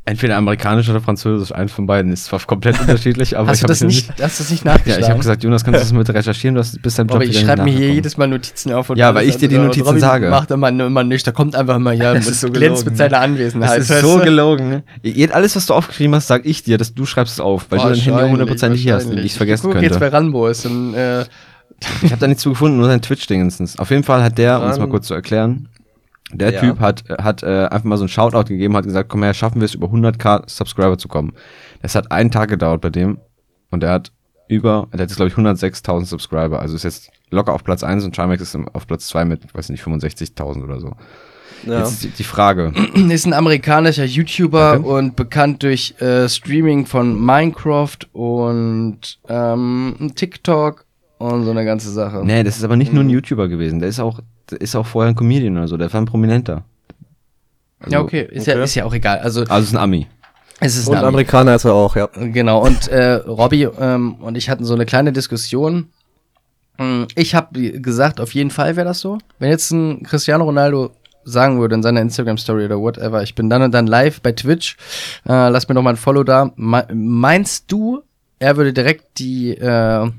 Entweder 0.03 0.35
amerikanisch 0.37 0.89
oder 0.89 0.99
französisch, 0.99 1.53
eins 1.53 1.71
von 1.71 1.85
beiden. 1.85 2.11
Ist 2.11 2.25
zwar 2.25 2.39
komplett 2.39 2.79
unterschiedlich, 2.81 3.37
aber 3.37 3.49
Hast 3.49 3.57
ich 3.57 3.61
du 3.61 3.65
habe 3.65 3.73
das 3.73 3.81
nicht, 3.81 4.09
hast 4.19 4.39
du 4.39 4.43
das 4.43 4.49
nicht 4.49 4.65
nachgeschlagen? 4.65 4.99
Ja, 4.99 5.05
ich 5.05 5.09
habe 5.09 5.19
gesagt, 5.19 5.43
Jonas, 5.43 5.63
kannst 5.63 5.79
du 5.79 5.83
das 5.83 5.93
mit 5.93 6.09
recherchieren? 6.09 6.55
Du 6.55 6.59
hast 6.59 6.81
bis 6.81 6.95
dein 6.95 7.05
Job 7.07 7.17
aber 7.17 7.25
ich 7.25 7.39
schreibe 7.39 7.63
mir 7.63 7.69
nicht 7.69 7.77
hier 7.77 7.93
jedes 7.93 8.17
Mal 8.17 8.27
Notizen 8.27 8.73
auf. 8.73 8.89
Und 8.89 8.97
Ja, 8.97 9.13
weil 9.13 9.27
ich 9.29 9.37
dir 9.37 9.47
die. 9.47 9.59
Notizen 9.59 9.81
und 9.81 9.87
Robby 9.89 9.99
sage. 9.99 10.29
macht 10.31 10.49
immer, 10.49 10.69
immer 10.69 11.03
nicht, 11.03 11.27
da 11.27 11.31
kommt 11.31 11.55
einfach 11.55 11.75
immer 11.75 11.91
hier 11.91 12.15
Das 12.15 12.25
und 12.25 12.31
ist 12.31 12.41
so 12.41 12.49
glänzt 12.49 12.83
gelogen, 12.83 12.85
mit 12.85 12.93
ne? 12.93 12.97
seiner 12.97 13.19
Anwesenheit. 13.19 13.79
Das 13.79 13.89
ist 13.91 14.01
so 14.01 14.17
gelogen, 14.23 14.69
ne? 15.03 15.29
Alles, 15.33 15.55
was 15.55 15.67
du 15.67 15.75
aufgeschrieben 15.75 16.15
hast, 16.15 16.27
sag 16.27 16.47
ich 16.47 16.63
dir, 16.63 16.79
dass 16.79 16.95
du 16.95 17.05
schreibst 17.05 17.35
es 17.35 17.39
auf, 17.39 17.67
weil 17.69 17.77
du 17.79 17.85
dein 17.89 17.95
Handy 17.99 18.29
hundertprozentig 18.31 18.81
hier 18.81 18.95
hast 18.95 19.03
und 19.03 19.09
wahrscheinlich. 19.09 19.25
ich 19.27 19.31
es 19.33 19.37
vergessen 19.37 19.71
Guck 19.71 19.81
jetzt 19.83 19.93
bei 19.99 20.09
könnte. 20.09 20.13
Ranbo 20.17 20.47
ist 20.47 20.65
ein, 20.65 20.95
äh, 20.95 21.25
Ich 22.01 22.11
habe 22.11 22.19
da 22.19 22.27
nichts 22.27 22.41
zu 22.41 22.49
gefunden, 22.49 22.77
nur 22.77 22.87
sein 22.87 23.01
Twitch-Dingenstens. 23.01 23.77
Auf 23.77 23.91
jeden 23.91 24.03
Fall 24.03 24.23
hat 24.23 24.37
der, 24.39 24.61
um 24.61 24.67
es 24.69 24.79
mal 24.79 24.89
kurz 24.89 25.05
zu 25.07 25.13
erklären, 25.13 25.67
der 26.33 26.53
Ja. 26.53 26.59
Typ 26.61 26.79
hat, 26.79 27.03
hat 27.21 27.43
äh, 27.43 27.65
einfach 27.65 27.83
mal 27.85 27.97
so 27.97 28.05
ein 28.05 28.09
Shoutout 28.09 28.45
gegeben, 28.47 28.75
hat 28.75 28.85
gesagt, 28.85 29.09
komm 29.09 29.23
her, 29.23 29.33
schaffen 29.33 29.61
wir 29.61 29.65
es, 29.65 29.73
über 29.73 29.87
100k 29.87 30.43
Subscriber 30.49 30.97
zu 30.97 31.07
kommen. 31.07 31.33
Das 31.81 31.95
hat 31.95 32.11
einen 32.11 32.31
Tag 32.31 32.49
gedauert 32.49 32.81
bei 32.81 32.89
dem 32.89 33.17
und 33.69 33.83
er 33.83 33.91
hat 33.91 34.11
über, 34.47 34.87
der 34.91 35.01
hat 35.01 35.09
jetzt 35.09 35.15
glaube 35.15 35.29
ich 35.29 35.35
106.000 35.35 36.05
Subscriber, 36.05 36.59
also 36.59 36.75
ist 36.75 36.83
jetzt 36.83 37.09
locker 37.29 37.53
auf 37.53 37.63
Platz 37.63 37.83
1 37.83 38.03
und 38.03 38.13
Trimax 38.15 38.41
ist 38.41 38.57
auf 38.73 38.85
Platz 38.87 39.07
2 39.07 39.23
mit, 39.25 39.53
weiß 39.55 39.69
nicht, 39.69 39.83
65.000 39.83 40.63
oder 40.63 40.79
so. 40.81 40.93
Ja. 41.65 41.79
Jetzt 41.79 41.91
ist 41.91 42.03
die, 42.03 42.09
die 42.09 42.23
Frage, 42.23 42.73
ist 43.09 43.25
ein 43.25 43.33
amerikanischer 43.33 44.03
YouTuber 44.03 44.73
Okay. 44.79 44.85
und 44.87 45.15
bekannt 45.15 45.63
durch 45.63 45.93
äh, 46.01 46.27
Streaming 46.27 46.85
von 46.87 47.23
Minecraft 47.23 47.97
und 48.13 49.19
ähm, 49.29 50.11
TikTok 50.15 50.85
und 51.19 51.43
so 51.45 51.51
eine 51.51 51.63
ganze 51.63 51.91
Sache. 51.91 52.21
nee, 52.25 52.43
das 52.43 52.57
ist 52.57 52.63
aber 52.63 52.75
nicht 52.75 52.89
Mhm. 52.91 52.95
nur 52.95 53.03
ein 53.05 53.09
YouTuber 53.09 53.47
gewesen, 53.47 53.79
der 53.79 53.89
ist 53.89 53.99
auch, 53.99 54.19
ist 54.51 54.75
auch 54.75 54.85
vorher 54.85 55.09
ein 55.11 55.15
Comedian 55.15 55.57
oder 55.57 55.67
so, 55.67 55.77
der 55.77 55.91
war 55.91 56.01
ein 56.01 56.05
Prominenter. 56.05 56.63
Also, 57.79 57.91
ja, 57.95 58.01
okay. 58.01 58.27
Ist, 58.29 58.47
Ja, 58.47 58.53
okay. 58.55 58.63
ist 58.63 58.75
ja 58.75 58.85
auch 58.85 58.93
egal. 58.93 59.19
Also, 59.19 59.41
Also 59.41 59.63
ist 59.63 59.73
ein 59.73 59.77
Ami. 59.77 60.07
es 60.59 60.77
ist 60.77 60.87
Und 60.87 60.95
ein 60.95 60.99
Ami. 60.99 61.07
Amerikaner 61.09 61.55
ist 61.55 61.65
er 61.65 61.73
auch, 61.73 61.95
ja. 61.95 62.07
Genau, 62.15 62.63
und 62.65 62.87
äh, 62.89 63.13
Robby 63.13 63.67
ähm, 63.79 64.15
und 64.15 64.35
ich 64.37 64.49
hatten 64.49 64.65
so 64.65 64.73
eine 64.75 64.85
kleine 64.85 65.11
Diskussion. 65.11 65.87
Mm, 66.77 67.03
Ich 67.15 67.33
habe 67.35 67.71
gesagt, 67.81 68.19
auf 68.21 68.33
jeden 68.33 68.51
Fall 68.51 68.75
wäre 68.75 68.85
das 68.87 68.99
so. 68.99 69.17
Wenn 69.39 69.49
jetzt 69.49 69.71
ein 69.71 70.03
Cristiano 70.03 70.43
Ronaldo 70.43 70.91
sagen 71.23 71.59
würde 71.59 71.75
in 71.75 71.83
seiner 71.83 72.01
Instagram-Story 72.01 72.65
oder 72.65 72.79
whatever, 72.79 73.21
ich 73.23 73.35
bin 73.35 73.49
dann 73.49 73.61
und 73.61 73.71
dann 73.71 73.85
live 73.87 74.21
bei 74.21 74.31
Twitch, 74.31 74.77
äh, 75.27 75.49
lass 75.49 75.67
mir 75.67 75.75
doch 75.75 75.81
mal 75.83 75.91
ein 75.91 75.97
Follow 75.97 76.23
da. 76.23 76.51
Me 76.55 76.87
meinst 76.93 77.71
du, 77.71 78.01
er 78.39 78.57
würde 78.57 78.73
direkt 78.73 79.19
die, 79.19 79.51
äh, 79.55 80.09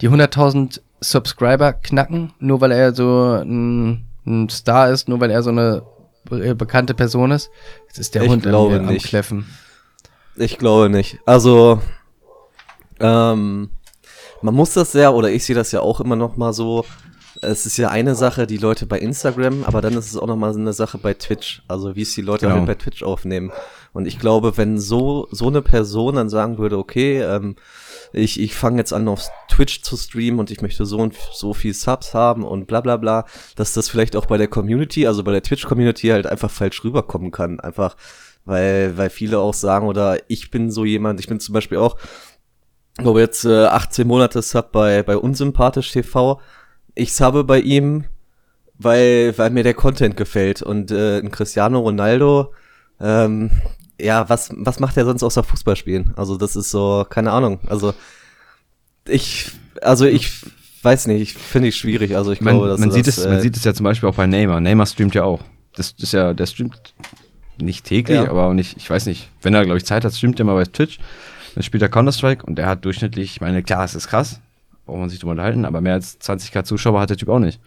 die 0.00 0.08
100.000 0.08 0.80
Subscriber 1.02 1.72
knacken, 1.72 2.32
nur 2.38 2.60
weil 2.60 2.72
er 2.72 2.94
so 2.94 3.40
ein, 3.42 4.06
ein 4.26 4.48
Star 4.48 4.90
ist, 4.90 5.08
nur 5.08 5.20
weil 5.20 5.30
er 5.30 5.42
so 5.42 5.50
eine 5.50 5.82
be 6.24 6.54
bekannte 6.54 6.94
Person 6.94 7.30
ist? 7.32 7.50
Jetzt 7.88 7.98
ist 7.98 8.14
der 8.14 8.22
Ich 8.22 8.30
Hund 8.30 8.42
glaube 8.44 8.76
am 8.76 8.86
nicht. 8.86 9.06
Kläffen. 9.06 9.46
Ich 10.36 10.56
glaube 10.58 10.88
nicht. 10.88 11.18
Also, 11.26 11.80
ähm, 13.00 13.70
man 14.40 14.54
muss 14.54 14.72
das 14.74 14.92
ja, 14.92 15.10
oder 15.10 15.30
ich 15.30 15.44
sehe 15.44 15.56
das 15.56 15.72
ja 15.72 15.80
auch 15.80 16.00
immer 16.00 16.16
noch 16.16 16.36
mal 16.36 16.52
so. 16.52 16.84
Es 17.40 17.66
ist 17.66 17.76
ja 17.76 17.88
eine 17.88 18.14
Sache, 18.14 18.46
die 18.46 18.56
Leute 18.56 18.86
bei 18.86 18.98
Instagram, 19.00 19.64
aber 19.64 19.80
dann 19.80 19.94
ist 19.94 20.06
es 20.06 20.16
auch 20.16 20.26
noch 20.28 20.36
mal 20.36 20.52
so 20.52 20.60
eine 20.60 20.72
Sache 20.72 20.98
bei 20.98 21.12
Twitch. 21.14 21.62
Also 21.66 21.96
wie 21.96 22.02
es 22.02 22.14
die 22.14 22.22
Leute 22.22 22.46
Genau. 22.46 22.58
halt 22.58 22.66
bei 22.66 22.74
Twitch 22.76 23.02
aufnehmen. 23.02 23.50
Und 23.92 24.06
ich 24.06 24.18
glaube, 24.18 24.56
wenn 24.56 24.78
so 24.78 25.26
so 25.32 25.48
eine 25.48 25.60
Person 25.60 26.14
dann 26.14 26.28
sagen 26.28 26.58
würde, 26.58 26.78
okay, 26.78 27.20
ähm, 27.20 27.56
ich, 28.12 28.40
ich 28.40 28.54
fange 28.54 28.78
jetzt 28.78 28.92
an 28.92 29.08
auf 29.08 29.28
Twitch 29.48 29.82
zu 29.82 29.96
streamen 29.96 30.38
und 30.38 30.50
ich 30.50 30.60
möchte 30.60 30.84
so 30.84 30.98
und 30.98 31.14
so 31.32 31.54
viel 31.54 31.74
Subs 31.74 32.14
haben 32.14 32.44
und 32.44 32.66
bla 32.66 32.80
bla 32.80 32.96
bla, 32.96 33.24
dass 33.56 33.72
das 33.72 33.88
vielleicht 33.88 34.16
auch 34.16 34.26
bei 34.26 34.36
der 34.36 34.48
Community, 34.48 35.06
also 35.06 35.24
bei 35.24 35.32
der 35.32 35.42
Twitch-Community 35.42 36.08
halt 36.08 36.26
einfach 36.26 36.50
falsch 36.50 36.84
rüberkommen 36.84 37.30
kann. 37.30 37.60
Einfach, 37.60 37.96
weil, 38.44 38.96
weil 38.96 39.10
viele 39.10 39.38
auch 39.38 39.54
sagen, 39.54 39.86
oder 39.86 40.18
ich 40.28 40.50
bin 40.50 40.70
so 40.70 40.84
jemand, 40.84 41.20
ich 41.20 41.28
bin 41.28 41.40
zum 41.40 41.54
Beispiel 41.54 41.78
auch, 41.78 41.96
glaube 42.98 43.20
jetzt 43.20 43.44
äh, 43.44 43.66
18 43.66 44.06
Monate 44.06 44.42
Sub 44.42 44.72
bei, 44.72 45.02
bei 45.02 45.16
Unsympathisch 45.16 45.92
TV. 45.92 46.40
Ich 46.94 47.14
subbe 47.14 47.44
bei 47.44 47.60
ihm, 47.60 48.04
weil, 48.78 49.36
weil 49.38 49.50
mir 49.50 49.62
der 49.62 49.74
Content 49.74 50.16
gefällt. 50.16 50.62
Und 50.62 50.90
äh, 50.90 51.18
ein 51.18 51.30
Cristiano 51.30 51.80
Ronaldo, 51.80 52.52
ähm, 53.00 53.50
ja, 54.02 54.28
was, 54.28 54.50
was 54.56 54.80
macht 54.80 54.96
er 54.96 55.04
sonst 55.04 55.22
außer 55.22 55.42
Fußball 55.42 55.76
spielen? 55.76 56.12
Also 56.16 56.36
das 56.36 56.56
ist 56.56 56.70
so, 56.70 57.06
keine 57.08 57.32
Ahnung. 57.32 57.60
Also 57.66 57.94
ich, 59.06 59.50
also 59.80 60.04
ich 60.06 60.30
weiß 60.82 61.06
nicht, 61.06 61.20
ich 61.20 61.34
finde 61.34 61.68
ich 61.68 61.76
schwierig. 61.76 62.16
Also 62.16 62.32
ich 62.32 62.40
Man, 62.40 62.54
glaube, 62.54 62.68
dass 62.68 62.80
man, 62.80 62.88
das, 62.88 62.96
sieht 62.96 63.08
es, 63.08 63.24
man 63.24 63.38
äh, 63.38 63.40
sieht 63.40 63.56
es 63.56 63.64
ja 63.64 63.74
zum 63.74 63.84
Beispiel 63.84 64.08
auch 64.08 64.14
bei 64.14 64.26
Neymar. 64.26 64.60
Neymar 64.60 64.86
streamt 64.86 65.14
ja 65.14 65.24
auch. 65.24 65.40
Das 65.74 65.94
ist 65.98 66.12
ja, 66.12 66.34
der 66.34 66.46
streamt 66.46 66.94
nicht 67.58 67.84
täglich, 67.86 68.16
Ja. 68.16 68.28
aber 68.28 68.46
auch 68.46 68.54
nicht, 68.54 68.76
ich 68.76 68.88
weiß 68.90 69.06
nicht, 69.06 69.28
wenn 69.42 69.54
er, 69.54 69.64
glaube 69.64 69.78
ich, 69.78 69.84
Zeit 69.84 70.04
hat, 70.04 70.14
streamt 70.14 70.38
er 70.38 70.44
mal 70.44 70.54
bei 70.54 70.64
Twitch. 70.64 70.98
Dann 71.54 71.62
spielt 71.62 71.82
er 71.82 71.88
Counter-Strike 71.88 72.44
und 72.46 72.56
der 72.56 72.66
hat 72.66 72.84
durchschnittlich, 72.84 73.32
ich 73.32 73.40
meine, 73.40 73.62
klar, 73.62 73.84
es 73.84 73.94
ist 73.94 74.08
krass, 74.08 74.40
braucht 74.86 74.98
man 74.98 75.10
sich 75.10 75.18
drüber 75.20 75.32
unterhalten, 75.32 75.64
aber 75.64 75.80
mehr 75.80 75.92
als 75.94 76.18
20k 76.20 76.64
Zuschauer 76.64 77.00
hat 77.00 77.10
der 77.10 77.16
Typ 77.18 77.28
auch 77.28 77.38
nicht. 77.38 77.60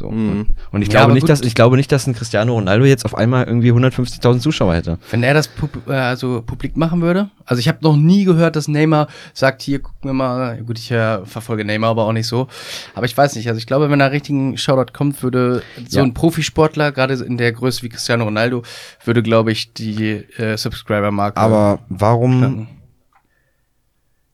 So. 0.00 0.10
Mhm. 0.10 0.46
Und 0.72 0.80
ich 0.80 0.88
Ja, 0.88 1.00
glaube 1.00 1.12
nicht, 1.12 1.20
gut. 1.24 1.28
dass, 1.28 1.42
ich 1.42 1.54
glaube 1.54 1.76
nicht, 1.76 1.92
dass 1.92 2.06
ein 2.06 2.14
Cristiano 2.14 2.54
Ronaldo 2.54 2.86
jetzt 2.86 3.04
auf 3.04 3.14
einmal 3.14 3.44
irgendwie 3.44 3.70
150.000 3.70 4.38
Zuschauer 4.38 4.74
hätte. 4.74 4.98
Wenn 5.10 5.22
er 5.22 5.34
das 5.34 5.46
pub 5.46 5.68
äh, 5.88 5.92
also 5.92 6.40
publik 6.40 6.74
machen 6.78 7.02
würde? 7.02 7.28
Also 7.44 7.60
ich 7.60 7.68
habe 7.68 7.80
noch 7.82 7.96
nie 7.96 8.24
gehört, 8.24 8.56
dass 8.56 8.66
Neymar 8.66 9.08
sagt, 9.34 9.60
hier, 9.60 9.80
guck 9.80 10.02
mir 10.02 10.14
mal, 10.14 10.62
gut, 10.62 10.78
ich 10.78 10.90
äh, 10.90 11.22
verfolge 11.26 11.66
Neymar 11.66 11.90
aber 11.90 12.06
auch 12.06 12.14
nicht 12.14 12.26
so. 12.28 12.48
Aber 12.94 13.04
ich 13.04 13.14
weiß 13.14 13.36
nicht, 13.36 13.46
also 13.48 13.58
ich 13.58 13.66
glaube, 13.66 13.90
wenn 13.90 13.98
da 13.98 14.06
richtigen 14.06 14.56
Shoutout 14.56 14.94
kommt, 14.94 15.22
würde 15.22 15.62
so 15.86 15.98
Ja. 15.98 16.02
ein 16.04 16.14
Profisportler, 16.14 16.92
gerade 16.92 17.12
in 17.22 17.36
der 17.36 17.52
Größe 17.52 17.82
wie 17.82 17.90
Cristiano 17.90 18.24
Ronaldo, 18.24 18.62
würde, 19.04 19.22
glaube 19.22 19.52
ich, 19.52 19.74
die 19.74 20.12
äh, 20.38 20.56
Subscriber-Marke 20.56 21.36
Aber 21.36 21.80
warum, 21.90 22.38
knacken. 22.38 22.68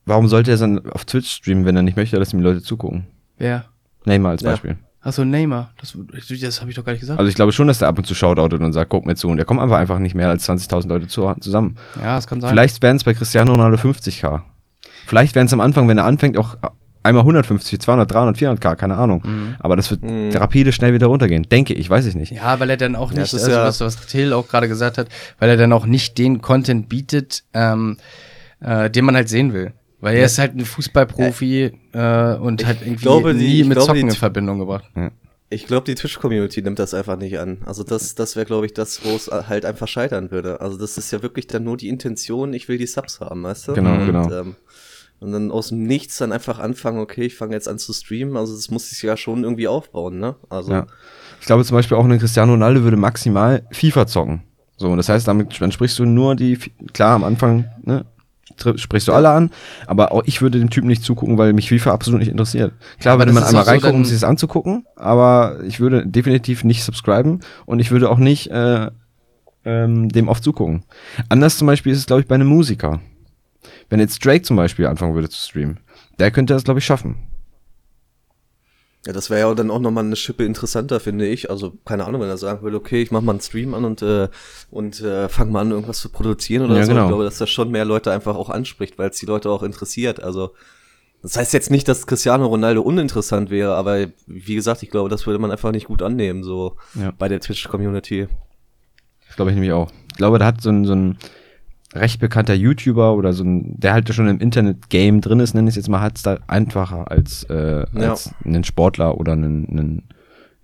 warum 0.05 0.29
sollte 0.29 0.53
er 0.53 0.59
dann 0.59 0.89
auf 0.91 1.05
Twitch 1.05 1.29
streamen, 1.29 1.65
wenn 1.65 1.75
er 1.75 1.83
nicht 1.83 1.97
möchte, 1.97 2.19
dass 2.21 2.33
ihm 2.33 2.41
Leute 2.41 2.63
zugucken? 2.63 3.07
Wer? 3.39 3.65
Neymar 4.05 4.31
als 4.31 4.43
Ja. 4.43 4.57
Achso, 5.07 5.25
Neymar. 5.25 5.71
Das, 5.81 5.97
das 6.41 6.61
habe 6.61 6.71
ich 6.71 6.77
doch 6.77 6.85
gar 6.85 6.93
nicht 6.93 7.01
gesagt. 7.01 7.19
Also 7.21 7.29
ich 7.29 7.37
glaube 7.37 7.53
schon, 7.53 7.69
dass 7.69 7.79
der 7.79 7.87
ab 7.89 7.97
und 7.99 8.05
zu 8.07 8.15
shoutoutet 8.15 8.61
und 8.61 8.73
sagt, 8.73 8.91
guck 8.91 9.07
mir 9.07 9.15
zu. 9.15 9.29
Und 9.29 9.37
der 9.37 9.47
kommt 9.47 9.61
einfach 9.61 9.79
einfach 9.79 9.99
nicht 10.01 10.15
mehr 10.17 10.29
als 10.29 10.49
20.000 10.49 10.89
Leute 10.89 11.07
zu, 11.07 11.33
zusammen. 11.41 11.77
ja, 11.97 12.17
das 12.17 12.27
kann 12.27 12.41
sein. 12.41 12.51
Vielleicht 12.51 12.83
wären 12.83 12.97
es 12.97 13.05
bei 13.05 13.15
Cristiano 13.15 13.53
Ronaldo 13.53 13.77
50k. 13.77 14.41
Vielleicht 15.07 15.35
wären 15.37 15.47
es 15.47 15.53
am 15.53 15.61
Anfang, 15.61 15.87
wenn 15.87 15.99
er 15.99 16.05
anfängt, 16.07 16.37
auch 16.37 16.57
einmal 17.05 17.23
150, 17.23 17.79
200, 17.81 18.11
300, 18.11 18.37
400k, 18.37 18.75
keine 18.75 18.97
Ahnung. 18.97 19.23
Aber 19.61 19.77
das 19.77 19.93
wird 19.93 20.03
Mhm. 20.03 20.31
rapide 20.35 20.73
schnell 20.73 20.93
wieder 20.93 21.07
runtergehen. 21.07 21.45
Denke 21.45 21.73
ich, 21.75 21.89
weiß 21.89 22.05
ich 22.07 22.17
nicht. 22.17 22.33
Ja, 22.33 22.59
weil 22.59 22.69
er 22.71 22.77
dann 22.77 22.97
auch 22.97 23.13
Ja, 23.13 23.21
nicht, 23.21 23.33
das 23.33 23.41
ist 23.43 23.45
also 23.47 23.57
ja- 23.59 23.65
was, 23.65 23.81
was 23.81 24.07
Till 24.09 24.33
auch 24.33 24.49
gerade 24.49 24.67
gesagt 24.67 24.99
hat, 24.99 25.07
weil 25.39 25.49
er 25.51 25.57
dann 25.57 25.73
auch 25.73 25.87
nicht 25.87 26.19
den 26.19 26.43
Content 26.43 26.89
bietet, 26.89 27.45
ähm, 27.55 27.97
äh, 28.59 28.91
den 28.91 29.05
man 29.05 29.15
halt 29.15 29.29
sehen 29.29 29.53
will. 29.53 29.73
Weil 30.01 30.17
er 30.17 30.27
ist 30.27 30.39
halt 30.39 30.55
ein 30.57 30.65
Fußballprofi 30.65 31.73
äh, 31.97 32.37
und 32.39 32.65
halt 32.67 32.83
irgendwie 32.83 33.03
glaube, 33.03 33.35
die- 33.35 33.41
nie 33.41 33.61
ich 33.63 33.67
mit 33.69 33.77
glaube, 33.77 33.87
Zocken 33.89 34.09
die- 34.09 34.15
in 34.15 34.19
Verbindung 34.19 34.59
gebracht. 34.59 34.85
Ich 35.49 35.67
glaube, 35.67 35.85
die 35.87 35.95
Twitch-Community 35.95 36.61
nimmt 36.63 36.79
das 36.81 36.93
einfach 36.93 37.17
nicht 37.17 37.39
an. 37.39 37.59
Also 37.67 37.85
das, 37.85 38.15
das 38.17 38.35
wäre, 38.35 38.47
glaube 38.47 38.67
ich, 38.67 38.75
das, 38.75 39.05
wo 39.05 39.15
es 39.15 39.29
halt 39.29 39.65
einfach 39.65 39.87
scheitern 39.87 40.31
würde. 40.33 40.61
Also 40.61 40.77
das 40.77 40.99
ist 40.99 41.13
ja 41.13 41.23
wirklich 41.23 41.47
dann 41.47 41.63
nur 41.65 41.77
die 41.77 41.89
Intention, 41.89 42.53
ich 42.53 42.69
will 42.69 42.79
die 42.79 42.87
Subs 42.87 43.21
haben, 43.21 43.45
weißt 43.45 43.69
du? 43.69 43.73
Genau, 43.75 43.95
und, 43.95 44.07
genau. 44.07 44.31
Ähm, 44.33 44.57
und 45.21 45.33
dann 45.33 45.51
aus 45.53 45.69
dem 45.69 45.85
Nichts 45.85 46.19
dann 46.19 46.33
einfach 46.33 46.59
anfangen, 46.59 46.99
okay, 46.99 47.27
ich 47.27 47.37
fange 47.37 47.55
jetzt 47.55 47.69
an 47.69 47.79
zu 47.79 47.93
streamen. 47.93 48.37
Also 48.37 48.55
das 48.57 48.71
muss 48.71 48.91
sich 48.91 49.01
ja 49.03 49.17
schon 49.17 49.45
irgendwie 49.45 49.69
aufbauen, 49.69 50.19
ne? 50.19 50.35
Also 50.51 50.73
Ja. 50.73 50.87
Ich 51.41 51.47
glaube 51.47 51.65
zum 51.65 51.77
Beispiel 51.77 51.97
auch 51.97 52.05
ein 52.05 52.19
Cristiano 52.19 52.53
Ronaldo 52.53 52.83
würde 52.83 52.97
maximal 52.97 53.63
FIFA 53.71 54.07
zocken. 54.09 54.43
So, 54.79 54.91
und 54.91 54.97
das 54.99 55.09
heißt, 55.09 55.27
damit 55.29 55.59
dann 55.61 55.71
sprichst 55.73 55.99
du 55.99 56.05
nur 56.05 56.35
die, 56.35 56.59
klar, 56.93 57.15
am 57.15 57.25
Anfang, 57.25 57.67
ne, 57.83 58.05
sprichst 58.77 59.09
du 59.09 59.13
alle 59.13 59.31
an, 59.31 59.51
aber 59.87 60.13
auch 60.13 60.23
ich 60.25 60.41
würde 60.41 60.59
dem 60.59 60.71
Typen 60.71 60.87
nicht 60.87 61.03
zugucken, 61.03 61.37
weil 61.37 61.53
mich 61.53 61.69
FIFA 61.69 61.93
absolut 61.93 62.21
nicht 62.21 62.31
interessiert. 62.31 62.73
Klar 63.01 63.15
Aber 63.15 63.23
würde 63.23 63.33
das 63.33 63.53
man 63.53 63.61
einmal 63.61 63.77
auch 63.77 63.83
so 63.83 63.95
um 63.95 64.05
sich 64.05 64.15
das 64.15 64.25
anzugucken, 64.25 64.87
aber 64.97 65.59
ich 65.67 65.81
würde 65.81 66.07
definitiv 66.07 66.65
nicht 66.65 66.85
subscriben 66.85 67.41
und 67.67 67.81
ich 67.81 67.91
würde 67.91 68.09
auch 68.09 68.19
nicht 68.19 68.51
äh, 68.51 68.91
ähm, 69.65 70.09
dem 70.09 70.29
oft 70.29 70.45
zugucken. 70.45 70.85
Anders 71.29 71.59
zum 71.59 71.67
Beispiel 71.67 71.93
ist 71.93 71.99
es, 71.99 72.07
glaube 72.07 72.23
ich, 72.23 72.29
bei 72.29 72.37
einem 72.37 72.49
Musiker. 72.49 73.01
Wenn 73.91 74.01
jetzt 74.01 74.25
Drake 74.25 74.43
zum 74.43 74.57
Beispiel 74.57 74.87
anfangen 74.87 75.15
würde 75.15 75.29
zu 75.29 75.41
streamen, 75.41 75.81
der 76.19 76.31
könnte 76.31 76.55
das, 76.55 76.65
glaube 76.65 76.79
ich, 76.79 76.87
schaffen. 76.87 77.17
Ja, 79.07 79.13
das 79.13 79.31
wäre 79.31 79.49
ja 79.49 79.55
dann 79.55 79.71
auch 79.71 79.79
nochmal 79.79 80.05
eine 80.05 80.17
Schippe 80.17 80.45
interessanter, 80.45 80.99
finde 80.99 81.27
ich. 81.29 81.49
Also, 81.49 81.75
keine 81.85 82.05
Ahnung, 82.07 82.21
wenn 82.23 82.29
er 82.29 82.37
sagen 82.39 82.63
würde, 82.63 82.77
okay, 82.77 83.01
ich 83.03 83.13
mach 83.13 83.21
mal 83.21 83.33
einen 83.33 83.41
Stream 83.41 83.73
an 83.75 83.85
und, 83.85 84.03
äh, 84.03 84.29
und 84.71 85.01
äh, 85.01 85.29
fang 85.29 85.53
mal 85.53 85.61
an, 85.61 85.71
irgendwas 85.71 86.01
zu 86.01 86.09
produzieren 86.09 86.65
oder 86.65 86.77
Ja, 86.77 86.83
so. 86.85 86.89
genau. 86.91 87.03
Ich 87.05 87.09
glaube, 87.09 87.25
dass 87.25 87.39
das 87.39 87.49
schon 87.49 87.71
mehr 87.71 87.85
Leute 87.85 88.11
einfach 88.11 88.35
auch 88.35 88.51
anspricht, 88.51 88.99
weil 88.99 89.11
es 89.11 89.19
die 89.19 89.27
Leute 89.27 89.49
auch 89.51 89.63
interessiert. 89.63 90.21
Also, 90.23 90.55
das 91.23 91.37
heißt 91.37 91.53
jetzt 91.55 91.71
nicht, 91.71 91.87
dass 91.89 92.07
Cristiano 92.07 92.47
Ronaldo 92.47 92.83
uninteressant 92.83 93.49
wäre, 93.51 93.75
aber 93.77 94.07
wie 94.27 94.55
gesagt, 94.57 94.83
ich 94.83 94.91
glaube, 94.91 95.09
das 95.09 95.25
würde 95.27 95.39
man 95.39 95.51
einfach 95.53 95.71
nicht 95.71 95.87
gut 95.87 96.03
annehmen, 96.03 96.43
so 96.43 96.77
Ja. 96.95 97.13
bei 97.17 97.29
der 97.29 97.41
Twitch-Community. 97.41 98.27
Das 99.29 99.37
glaube 99.37 99.51
ich 99.53 99.55
nämlich 99.55 99.73
auch. 99.73 99.91
Ich 100.11 100.17
glaube, 100.19 100.39
da 100.41 100.47
hat 100.47 100.61
so 100.63 100.71
ein, 100.71 100.85
so 100.85 100.95
ein 100.95 101.19
recht 102.01 102.21
bekannter 102.21 102.55
YouTuber 102.55 103.15
oder 103.15 103.33
so 103.33 103.45
ein, 103.45 103.79
der 103.79 103.93
halt 103.93 104.13
schon 104.15 104.29
im 104.29 104.39
Internet-Game 104.41 105.21
drin 105.21 105.41
ist, 105.41 105.55
nenne 105.55 105.69
ich 105.69 105.73
es 105.73 105.77
jetzt 105.77 105.89
mal, 105.89 106.01
hat 106.01 106.17
es 106.17 106.23
da 106.23 106.39
einfacher 106.47 107.11
als, 107.11 107.45
äh, 107.45 107.85
Ja. 107.95 108.11
als 108.11 108.31
einen 108.45 108.65
Sportler 108.65 109.19
oder 109.19 109.33
einen, 109.33 109.69
einen 109.69 110.03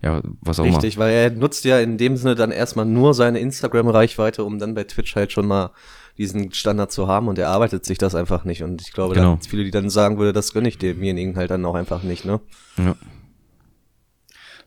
ja, 0.01 0.21
was 0.41 0.59
auch 0.59 0.65
Richtig, 0.65 0.97
weil 0.97 1.11
er 1.13 1.29
nutzt 1.31 1.63
ja 1.63 1.79
in 1.79 1.97
dem 1.97 2.17
Sinne 2.17 2.35
dann 2.35 2.51
erstmal 2.51 2.85
nur 2.85 3.13
seine 3.13 3.39
Instagram-Reichweite, 3.39 4.43
um 4.43 4.59
dann 4.59 4.73
bei 4.75 4.83
Twitch 4.83 5.15
halt 5.15 5.31
schon 5.31 5.47
mal 5.47 5.71
diesen 6.17 6.51
Standard 6.53 6.91
zu 6.91 7.07
haben 7.07 7.27
und 7.29 7.39
er 7.39 7.49
arbeitet 7.49 7.85
sich 7.85 7.97
das 7.97 8.13
einfach 8.13 8.43
nicht. 8.43 8.63
Und 8.63 8.81
ich 8.81 8.91
glaube, 8.91 9.15
Genau. 9.15 9.35
da 9.35 9.49
viele, 9.49 9.63
die 9.63 9.71
dann 9.71 9.89
sagen 9.89 10.17
würde, 10.17 10.33
das 10.33 10.53
gönne 10.53 10.67
ich 10.67 10.77
demjenigen 10.77 11.37
halt 11.37 11.51
dann 11.51 11.65
auch 11.65 11.75
einfach 11.75 12.03
nicht, 12.03 12.25
ne? 12.25 12.39
immer. 12.77 12.87
Ja. 12.89 12.95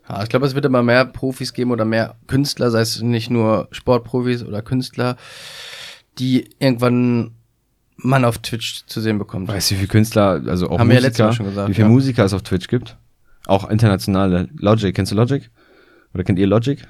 Ja, 0.08 0.22
ich 0.22 0.28
glaube, 0.28 0.46
es 0.46 0.54
wird 0.54 0.64
immer 0.64 0.82
mehr 0.84 1.04
Profis 1.04 1.52
geben 1.52 1.72
oder 1.72 1.84
mehr 1.84 2.14
Künstler, 2.28 2.70
sei 2.70 2.80
es 2.80 3.02
nicht 3.02 3.28
nur 3.28 3.66
Sportprofis 3.72 4.44
oder 4.44 4.62
Künstler, 4.62 5.16
die 6.18 6.48
irgendwann 6.58 7.32
man 7.96 8.24
auf 8.24 8.38
Twitch 8.38 8.84
zu 8.86 9.00
sehen 9.00 9.18
bekommt. 9.18 9.48
Weißt 9.48 9.70
du, 9.70 9.74
wie 9.74 9.78
viele 9.78 9.88
Künstler, 9.88 10.42
also 10.46 10.68
auch 10.68 10.78
Haben 10.78 10.88
wir 10.90 10.96
ja 10.96 11.00
Musiker, 11.00 11.08
letztes 11.08 11.24
Mal 11.24 11.32
schon 11.32 11.46
gesagt, 11.46 11.68
wie 11.68 11.74
viele 11.74 11.86
ja. 11.86 11.92
Musiker 11.92 12.24
es 12.24 12.34
auf 12.34 12.42
Twitch 12.42 12.68
gibt? 12.68 12.96
Auch 13.46 13.68
internationale. 13.70 14.48
Logic, 14.58 14.94
kennst 14.94 15.12
du 15.12 15.16
Logic? 15.16 15.50
Oder 16.12 16.24
kennt 16.24 16.38
ihr 16.38 16.46
Logic? 16.46 16.86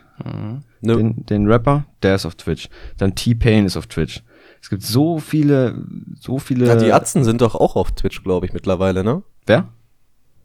Nö. 0.81 0.97
Den, 0.97 1.27
den 1.27 1.47
Rapper, 1.47 1.85
der 2.03 2.15
ist 2.15 2.27
auf 2.27 2.35
Twitch. 2.35 2.69
Dann 2.99 3.15
T-Pain 3.15 3.67
ist 3.67 3.77
auf 3.77 3.87
Twitch. 3.87 4.23
Es 4.63 4.71
gibt 4.71 4.83
so 4.83 5.19
viele, 5.19 5.85
so 6.19 6.39
viele. 6.39 6.67
Ja, 6.67 6.77
die 6.77 6.93
Atzen 6.93 7.25
sind 7.25 7.41
doch 7.41 7.55
auch 7.55 7.77
auf 7.77 7.93
Twitch, 7.93 8.23
glaube 8.23 8.47
ich, 8.47 8.53
mittlerweile, 8.53 9.05
ne? 9.05 9.23
Wer? 9.47 9.69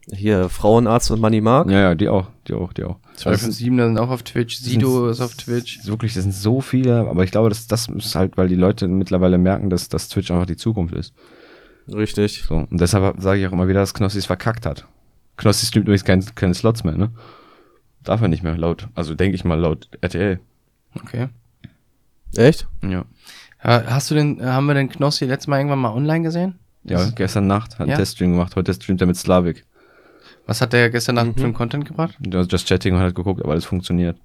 Hier, 0.10 0.50
Frauenarzt 0.50 1.12
und 1.12 1.22
Money 1.22 1.42
Mark. 1.42 1.70
Ja, 1.70 1.80
ja, 1.80 1.96
die 1.96 2.10
auch, 2.10 2.28
die 2.48 2.54
auch, 2.54 2.74
die 2.74 2.84
auch. 2.84 2.98
12 3.16 3.44
und 3.44 3.52
7 3.52 3.78
sind 3.78 4.00
auch 4.00 4.10
auf 4.10 4.24
Twitch, 4.24 4.58
Sido 4.58 5.08
ist 5.10 5.22
auf 5.22 5.36
Twitch. 5.36 5.86
Wirklich, 5.86 6.16
das 6.16 6.24
sind 6.24 6.34
so 6.34 6.60
viele, 6.60 7.08
aber 7.08 7.24
ich 7.24 7.32
glaube, 7.32 7.50
das, 7.50 7.68
das 7.68 7.88
ist 7.88 8.16
halt, 8.16 8.36
weil 8.36 8.48
die 8.48 8.56
Leute 8.56 8.88
mittlerweile 8.88 9.38
merken, 9.38 9.70
dass, 9.70 9.90
dass 9.90 10.10
Twitch 10.10 10.32
einfach 10.32 10.48
die 10.48 10.58
Zukunft 10.58 10.96
ist. 10.96 11.14
Richtig. 11.88 12.44
So. 12.48 12.56
Und 12.70 12.82
deshalb 12.82 13.22
sage 13.22 13.40
ich 13.40 13.48
auch 13.48 13.52
immer 13.52 13.68
wieder, 13.68 13.80
dass 13.80 13.94
Knossi 13.94 14.18
es 14.18 14.26
verkackt 14.26 14.66
hat. 14.66 14.88
Knossi 15.38 15.66
streamt 15.66 15.86
übrigens 15.88 16.04
kein, 16.04 16.26
keine 16.36 16.54
Slots 16.54 16.84
mehr, 16.84 16.98
ne? 16.98 17.12
Darf 18.04 18.22
er 18.22 18.28
nicht 18.28 18.44
mehr, 18.44 18.58
laut. 18.58 18.88
Also 18.96 19.14
denke 19.14 19.36
ich 19.36 19.46
mal 19.46 19.60
laut 19.60 19.88
RTL. 20.02 20.40
Okay. 20.96 21.28
Echt? 22.36 22.68
Ja. 22.84 23.06
Hast 23.60 24.10
du 24.10 24.16
den, 24.16 24.40
äh, 24.40 24.46
haben 24.46 24.66
wir 24.66 24.74
den 24.74 24.90
Knossi 24.90 25.26
letztes 25.26 25.48
Mal 25.48 25.58
irgendwann 25.58 25.80
mal 25.80 25.94
online 25.94 26.24
gesehen? 26.24 26.56
Ja, 26.84 27.08
gestern 27.12 27.46
Nacht 27.46 27.74
hat 27.78 27.88
Ja? 27.88 27.94
einen 27.94 28.00
Teststream 28.00 28.32
gemacht. 28.32 28.56
Heute 28.56 28.74
streamt 28.74 29.02
er 29.02 29.08
mit 29.08 29.18
Slavik. 29.18 29.66
Was 30.48 30.62
hat 30.62 30.74
der 30.74 30.90
gestern 30.90 31.16
Nacht 31.16 31.28
Mhm. 31.28 31.36
für 31.36 31.44
einen 31.46 31.54
Content 31.54 31.86
gebracht? 31.86 32.16
Der 32.20 32.42
hat 32.42 32.52
Just 32.52 32.68
Chatting 32.68 32.94
und 32.96 33.00
hat 33.02 33.16
geguckt, 33.16 33.42
aber 33.42 33.52
alles 33.52 33.66
funktioniert. 33.66 34.18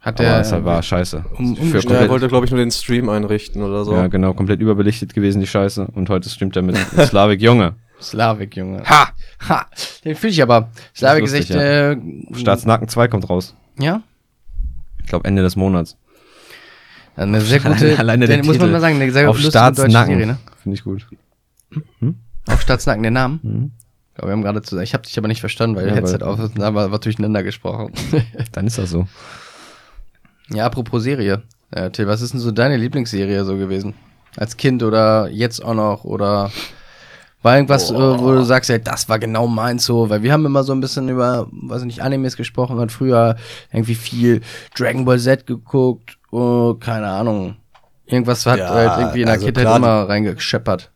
Hat 0.00 0.20
Aber 0.20 0.28
der, 0.28 0.40
es 0.40 0.52
war 0.52 0.82
scheiße. 0.82 1.24
um- 1.36 1.56
Für 1.56 1.62
umgestellt. 1.62 1.94
Ja, 1.98 2.04
er 2.06 2.08
wollte, 2.08 2.28
glaube 2.28 2.44
ich, 2.46 2.50
nur 2.52 2.60
den 2.60 2.70
Stream 2.70 3.08
einrichten 3.08 3.62
oder 3.62 3.84
so. 3.84 3.92
ja, 3.94 4.06
genau, 4.06 4.34
komplett 4.34 4.60
überbelichtet 4.60 5.14
gewesen, 5.14 5.40
die 5.40 5.46
Scheiße. 5.46 5.88
Und 5.94 6.08
heute 6.10 6.28
streamt 6.28 6.54
er 6.56 6.62
mit 6.62 6.76
Slavik 7.08 7.42
Junge. 7.42 7.74
Slavik, 8.00 8.56
Junge. 8.56 8.84
Ha! 8.84 9.08
Ha! 9.48 9.66
Den 10.04 10.14
fühle 10.14 10.30
ich 10.32 10.42
aber. 10.42 10.68
Slavik 10.94 11.24
ist 11.24 11.32
lustig, 11.34 11.50
echt, 11.56 11.58
ja. 11.60 11.92
äh, 11.92 11.96
Staatsnacken 12.34 12.88
2 12.88 13.08
kommt 13.08 13.28
raus. 13.28 13.54
ja? 13.78 14.02
Ich 15.02 15.06
glaube 15.10 15.24
Ende 15.26 15.42
des 15.42 15.56
Monats. 15.56 15.96
Eine 17.16 17.40
sehr 17.40 17.58
gute, 17.60 17.70
Alleine- 17.74 17.98
alleine 17.98 18.26
der 18.26 18.36
den, 18.38 18.46
muss 18.46 18.58
man 18.58 18.70
mal 18.72 18.80
sagen, 18.80 18.96
eine 19.00 19.10
sehr 19.10 19.30
Auf 19.30 19.38
Staatsnacken. 19.38 20.18
Ne? 20.18 20.36
Finde 20.62 20.74
ich 20.76 20.84
gut. 20.84 21.06
Auf 22.46 22.60
Staatsnacken, 22.60 23.02
den 23.02 23.12
Namen? 23.14 23.40
Mhm. 23.42 23.70
Wir 24.20 24.30
haben 24.30 24.42
gerade 24.42 24.62
zu 24.62 24.78
ich 24.78 24.94
habe 24.94 25.04
dich 25.04 25.16
aber 25.18 25.28
nicht 25.28 25.40
verstanden, 25.40 25.76
weil 25.76 25.88
Ja, 25.88 25.94
Headset 25.94 26.22
auf 26.22 26.38
ist 26.38 26.58
haben 26.58 26.74
wir 26.74 26.98
durcheinander 26.98 27.42
gesprochen. 27.42 27.92
Dann 28.52 28.66
ist 28.66 28.78
das 28.78 28.90
so. 28.90 29.06
ja, 30.50 30.66
apropos 30.66 31.02
Serie. 31.02 31.42
Äh, 31.70 31.90
Till, 31.90 32.06
was 32.06 32.22
ist 32.22 32.32
denn 32.32 32.40
so 32.40 32.50
deine 32.52 32.76
Lieblingsserie 32.76 33.44
so 33.44 33.56
gewesen? 33.56 33.94
Als 34.36 34.56
Kind 34.56 34.82
oder 34.82 35.28
jetzt 35.30 35.64
auch 35.64 35.74
noch 35.74 36.04
oder 36.04 36.50
war 37.42 37.54
irgendwas, 37.56 37.90
äh, 37.90 37.94
wo 37.94 38.32
du 38.32 38.44
sagst, 38.44 38.70
ja, 38.70 38.78
das 38.78 39.08
war 39.08 39.18
genau 39.18 39.46
meins 39.46 39.84
so, 39.84 40.10
weil 40.10 40.22
wir 40.22 40.32
haben 40.32 40.44
immer 40.46 40.64
so 40.64 40.72
ein 40.72 40.80
bisschen 40.80 41.08
über, 41.08 41.46
weiß 41.52 41.82
ich 41.82 41.86
nicht, 41.86 42.02
Animes 42.02 42.36
gesprochen, 42.36 42.78
hat 42.78 42.90
früher 42.92 43.36
irgendwie 43.72 43.94
viel 43.94 44.40
Dragon 44.76 45.04
Ball 45.04 45.18
Z 45.18 45.46
geguckt, 45.46 46.18
oh, 46.30 46.74
keine 46.74 47.08
Ahnung. 47.08 47.56
Irgendwas 48.06 48.46
hat 48.46 48.58
Ja, 48.58 48.70
halt 48.70 48.98
irgendwie 48.98 49.20
in 49.20 49.26
der 49.26 49.34
also 49.34 49.46
Kindheit 49.46 49.64
klar, 49.64 49.76
immer 49.76 50.08
reingescheppert. 50.08 50.90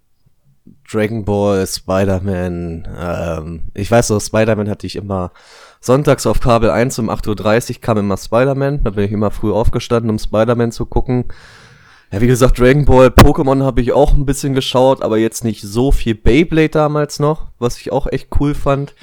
Dragon 0.90 1.24
Ball, 1.24 1.66
Spider-Man. 1.66 2.88
Ähm, 2.98 3.62
ich 3.74 3.90
weiß 3.90 4.10
noch, 4.10 4.20
Spider-Man 4.20 4.68
hatte 4.68 4.86
ich 4.86 4.96
immer 4.96 5.32
sonntags 5.80 6.26
auf 6.26 6.40
Kabel 6.40 6.70
1 6.70 6.98
um 6.98 7.10
8.30 7.10 7.74
Uhr 7.76 7.80
kam 7.80 7.98
immer 7.98 8.16
Spider-Man. 8.16 8.82
Da 8.82 8.90
bin 8.90 9.04
ich 9.04 9.12
immer 9.12 9.30
früh 9.30 9.52
aufgestanden, 9.52 10.10
um 10.10 10.18
Spider-Man 10.18 10.72
zu 10.72 10.86
gucken. 10.86 11.26
Ja, 12.12 12.20
wie 12.20 12.26
gesagt, 12.26 12.58
Dragon 12.58 12.84
Ball, 12.84 13.08
Pokémon 13.08 13.62
habe 13.62 13.80
ich 13.80 13.92
auch 13.92 14.14
ein 14.14 14.26
bisschen 14.26 14.54
geschaut, 14.54 15.02
aber 15.02 15.16
jetzt 15.18 15.44
nicht 15.44 15.62
so 15.62 15.92
viel 15.92 16.16
Beyblade 16.16 16.70
damals 16.70 17.20
noch, 17.20 17.46
was 17.60 17.78
ich 17.78 17.92
auch 17.92 18.08
echt 18.08 18.28
cool 18.40 18.54
fand. 18.54 18.94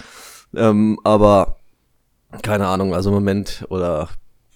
Ähm, 0.55 0.99
aber 1.05 1.55
keine 2.41 2.67
Ahnung, 2.67 2.93
also 2.93 3.09
im 3.09 3.15
Moment 3.15 3.65
oder 3.69 4.09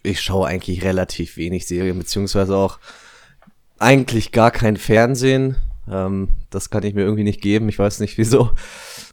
ich 0.03 0.19
schaue 0.19 0.47
eigentlich 0.47 0.83
relativ 0.83 1.37
wenig 1.37 1.65
Serien, 1.65 1.97
beziehungsweise 1.97 2.55
auch 2.57 2.79
eigentlich 3.79 4.33
gar 4.33 4.51
kein 4.51 4.75
Fernsehen. 4.75 5.55
Ähm, 5.89 6.29
das 6.49 6.69
kann 6.69 6.83
ich 6.83 6.93
mir 6.93 7.01
irgendwie 7.01 7.23
nicht 7.23 7.41
geben. 7.41 7.69
Ich 7.69 7.79
weiß 7.79 7.99
nicht 7.99 8.17
wieso. 8.17 8.51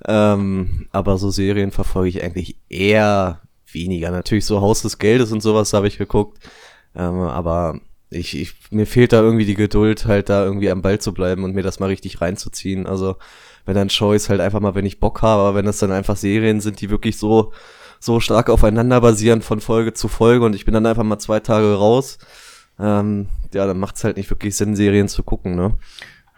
Ähm, 0.07 0.89
aber 0.93 1.19
so 1.19 1.31
Serien 1.31 1.71
verfolge 1.71 2.09
ich 2.09 2.23
eigentlich 2.23 2.57
eher 2.69 3.41
weniger. 3.73 4.11
Natürlich 4.11 4.47
so 4.47 4.61
Haus 4.61 4.83
des 4.83 4.99
Geldes 4.99 5.33
und 5.33 5.43
sowas 5.43 5.73
habe 5.73 5.89
ich 5.89 5.99
geguckt. 5.99 6.39
Ähm, 6.95 7.21
aber 7.21 7.81
ich, 8.11 8.39
ich, 8.39 8.55
mir 8.71 8.87
fehlt 8.87 9.13
da 9.13 9.21
irgendwie 9.21 9.45
die 9.45 9.55
Geduld, 9.55 10.07
halt 10.07 10.29
da 10.29 10.45
irgendwie 10.45 10.71
am 10.71 10.83
Ball 10.83 10.99
zu 10.99 11.13
bleiben 11.13 11.45
und 11.45 11.55
mir 11.55 11.63
das 11.63 11.81
mal 11.81 11.87
richtig 11.87 12.21
reinzuziehen. 12.21 12.87
Also, 12.87 13.17
wenn 13.67 13.75
dann 13.75 13.89
Choice 13.89 14.31
halt 14.31 14.41
einfach 14.41 14.61
mal, 14.61 14.75
wenn 14.75 14.87
ich 14.87 15.01
Bock 15.01 15.21
habe, 15.23 15.43
aber 15.43 15.55
wenn 15.55 15.67
das 15.67 15.79
dann 15.79 15.93
einfach 15.93 16.17
Serien 16.17 16.61
sind, 16.61 16.81
die 16.81 16.91
wirklich 16.91 17.19
so, 17.19 17.53
so 18.01 18.21
stark 18.21 18.49
aufeinander 18.49 19.01
basieren 19.01 19.43
von 19.43 19.61
Folge 19.61 19.93
zu 19.93 20.09
Folge 20.09 20.45
und 20.47 20.55
ich 20.55 20.65
bin 20.65 20.75
dann 20.75 20.87
einfach 20.87 21.03
mal 21.03 21.19
zwei 21.19 21.41
Tage 21.41 21.75
raus, 21.75 22.19
ähm, 22.79 23.29
ja, 23.53 23.67
dann 23.67 23.79
macht's 23.79 24.05
halt 24.05 24.17
nicht 24.17 24.31
wirklich 24.31 24.57
Sinn, 24.57 24.77
Serien 24.77 25.09
zu 25.09 25.23
gucken, 25.23 25.57
ne? 25.57 25.75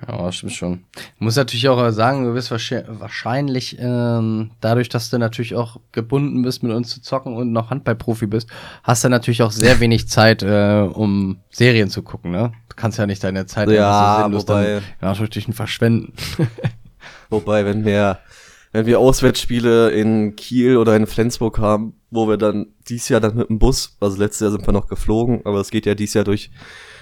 Ja, 0.09 0.33
stimmt 0.33 0.53
schon. 0.53 0.85
Ich 0.97 1.21
muss 1.21 1.37
natürlich 1.37 1.69
auch 1.69 1.91
sagen, 1.91 2.25
du 2.25 2.35
wirst 2.35 2.51
wahrscheinlich, 2.51 3.77
ähm, 3.79 4.51
dadurch, 4.61 4.89
dass 4.89 5.11
du 5.11 5.19
natürlich 5.19 5.55
auch 5.55 5.79
gebunden 5.93 6.43
bist, 6.43 6.63
mit 6.63 6.73
uns 6.73 6.89
zu 6.89 7.03
zocken 7.03 7.37
und 7.37 7.53
noch 7.53 7.71
Handballprofi 7.71 8.27
bist, 8.27 8.49
hast 8.83 9.05
du 9.05 9.09
natürlich 9.09 9.43
auch 9.43 9.53
sehr 9.53 9.79
wenig 9.81 10.09
Zeit, 10.09 10.43
äh, 10.43 10.89
um 10.91 11.39
Serien 11.51 11.91
zu 11.91 12.03
gucken, 12.03 12.31
ne? 12.31 12.53
Du 12.69 12.77
kannst 12.77 12.99
ja 12.99 13.07
nicht 13.07 13.23
deine 13.23 13.47
Zeit 13.47 13.69
Ja, 13.69 14.23
sinnlos 14.23 14.45
wobei- 14.49 14.81
dann 15.01 15.15
in 15.47 15.53
verschwenden. 15.53 16.13
Wobei, 17.31 17.65
wenn 17.65 17.85
wir, 17.85 18.19
wenn 18.73 18.87
wir 18.87 18.99
Auswärtsspiele 18.99 19.91
in 19.91 20.35
Kiel 20.37 20.77
oder 20.77 20.97
in 20.97 21.07
Flensburg 21.07 21.59
haben, 21.59 21.95
wo 22.11 22.29
wir 22.29 22.37
dann 22.37 22.67
dies 22.89 23.09
Jahr 23.09 23.21
dann 23.21 23.37
mit 23.37 23.49
dem 23.49 23.59
Bus, 23.59 23.97
also 24.01 24.17
letztes 24.19 24.41
Jahr 24.41 24.51
sind 24.51 24.67
wir 24.67 24.73
noch 24.73 24.89
geflogen, 24.89 25.43
aber 25.45 25.61
es 25.61 25.71
geht 25.71 25.87
ja 25.87 25.95
dies 25.95 26.15
Jahr 26.15 26.25
durch, 26.25 26.51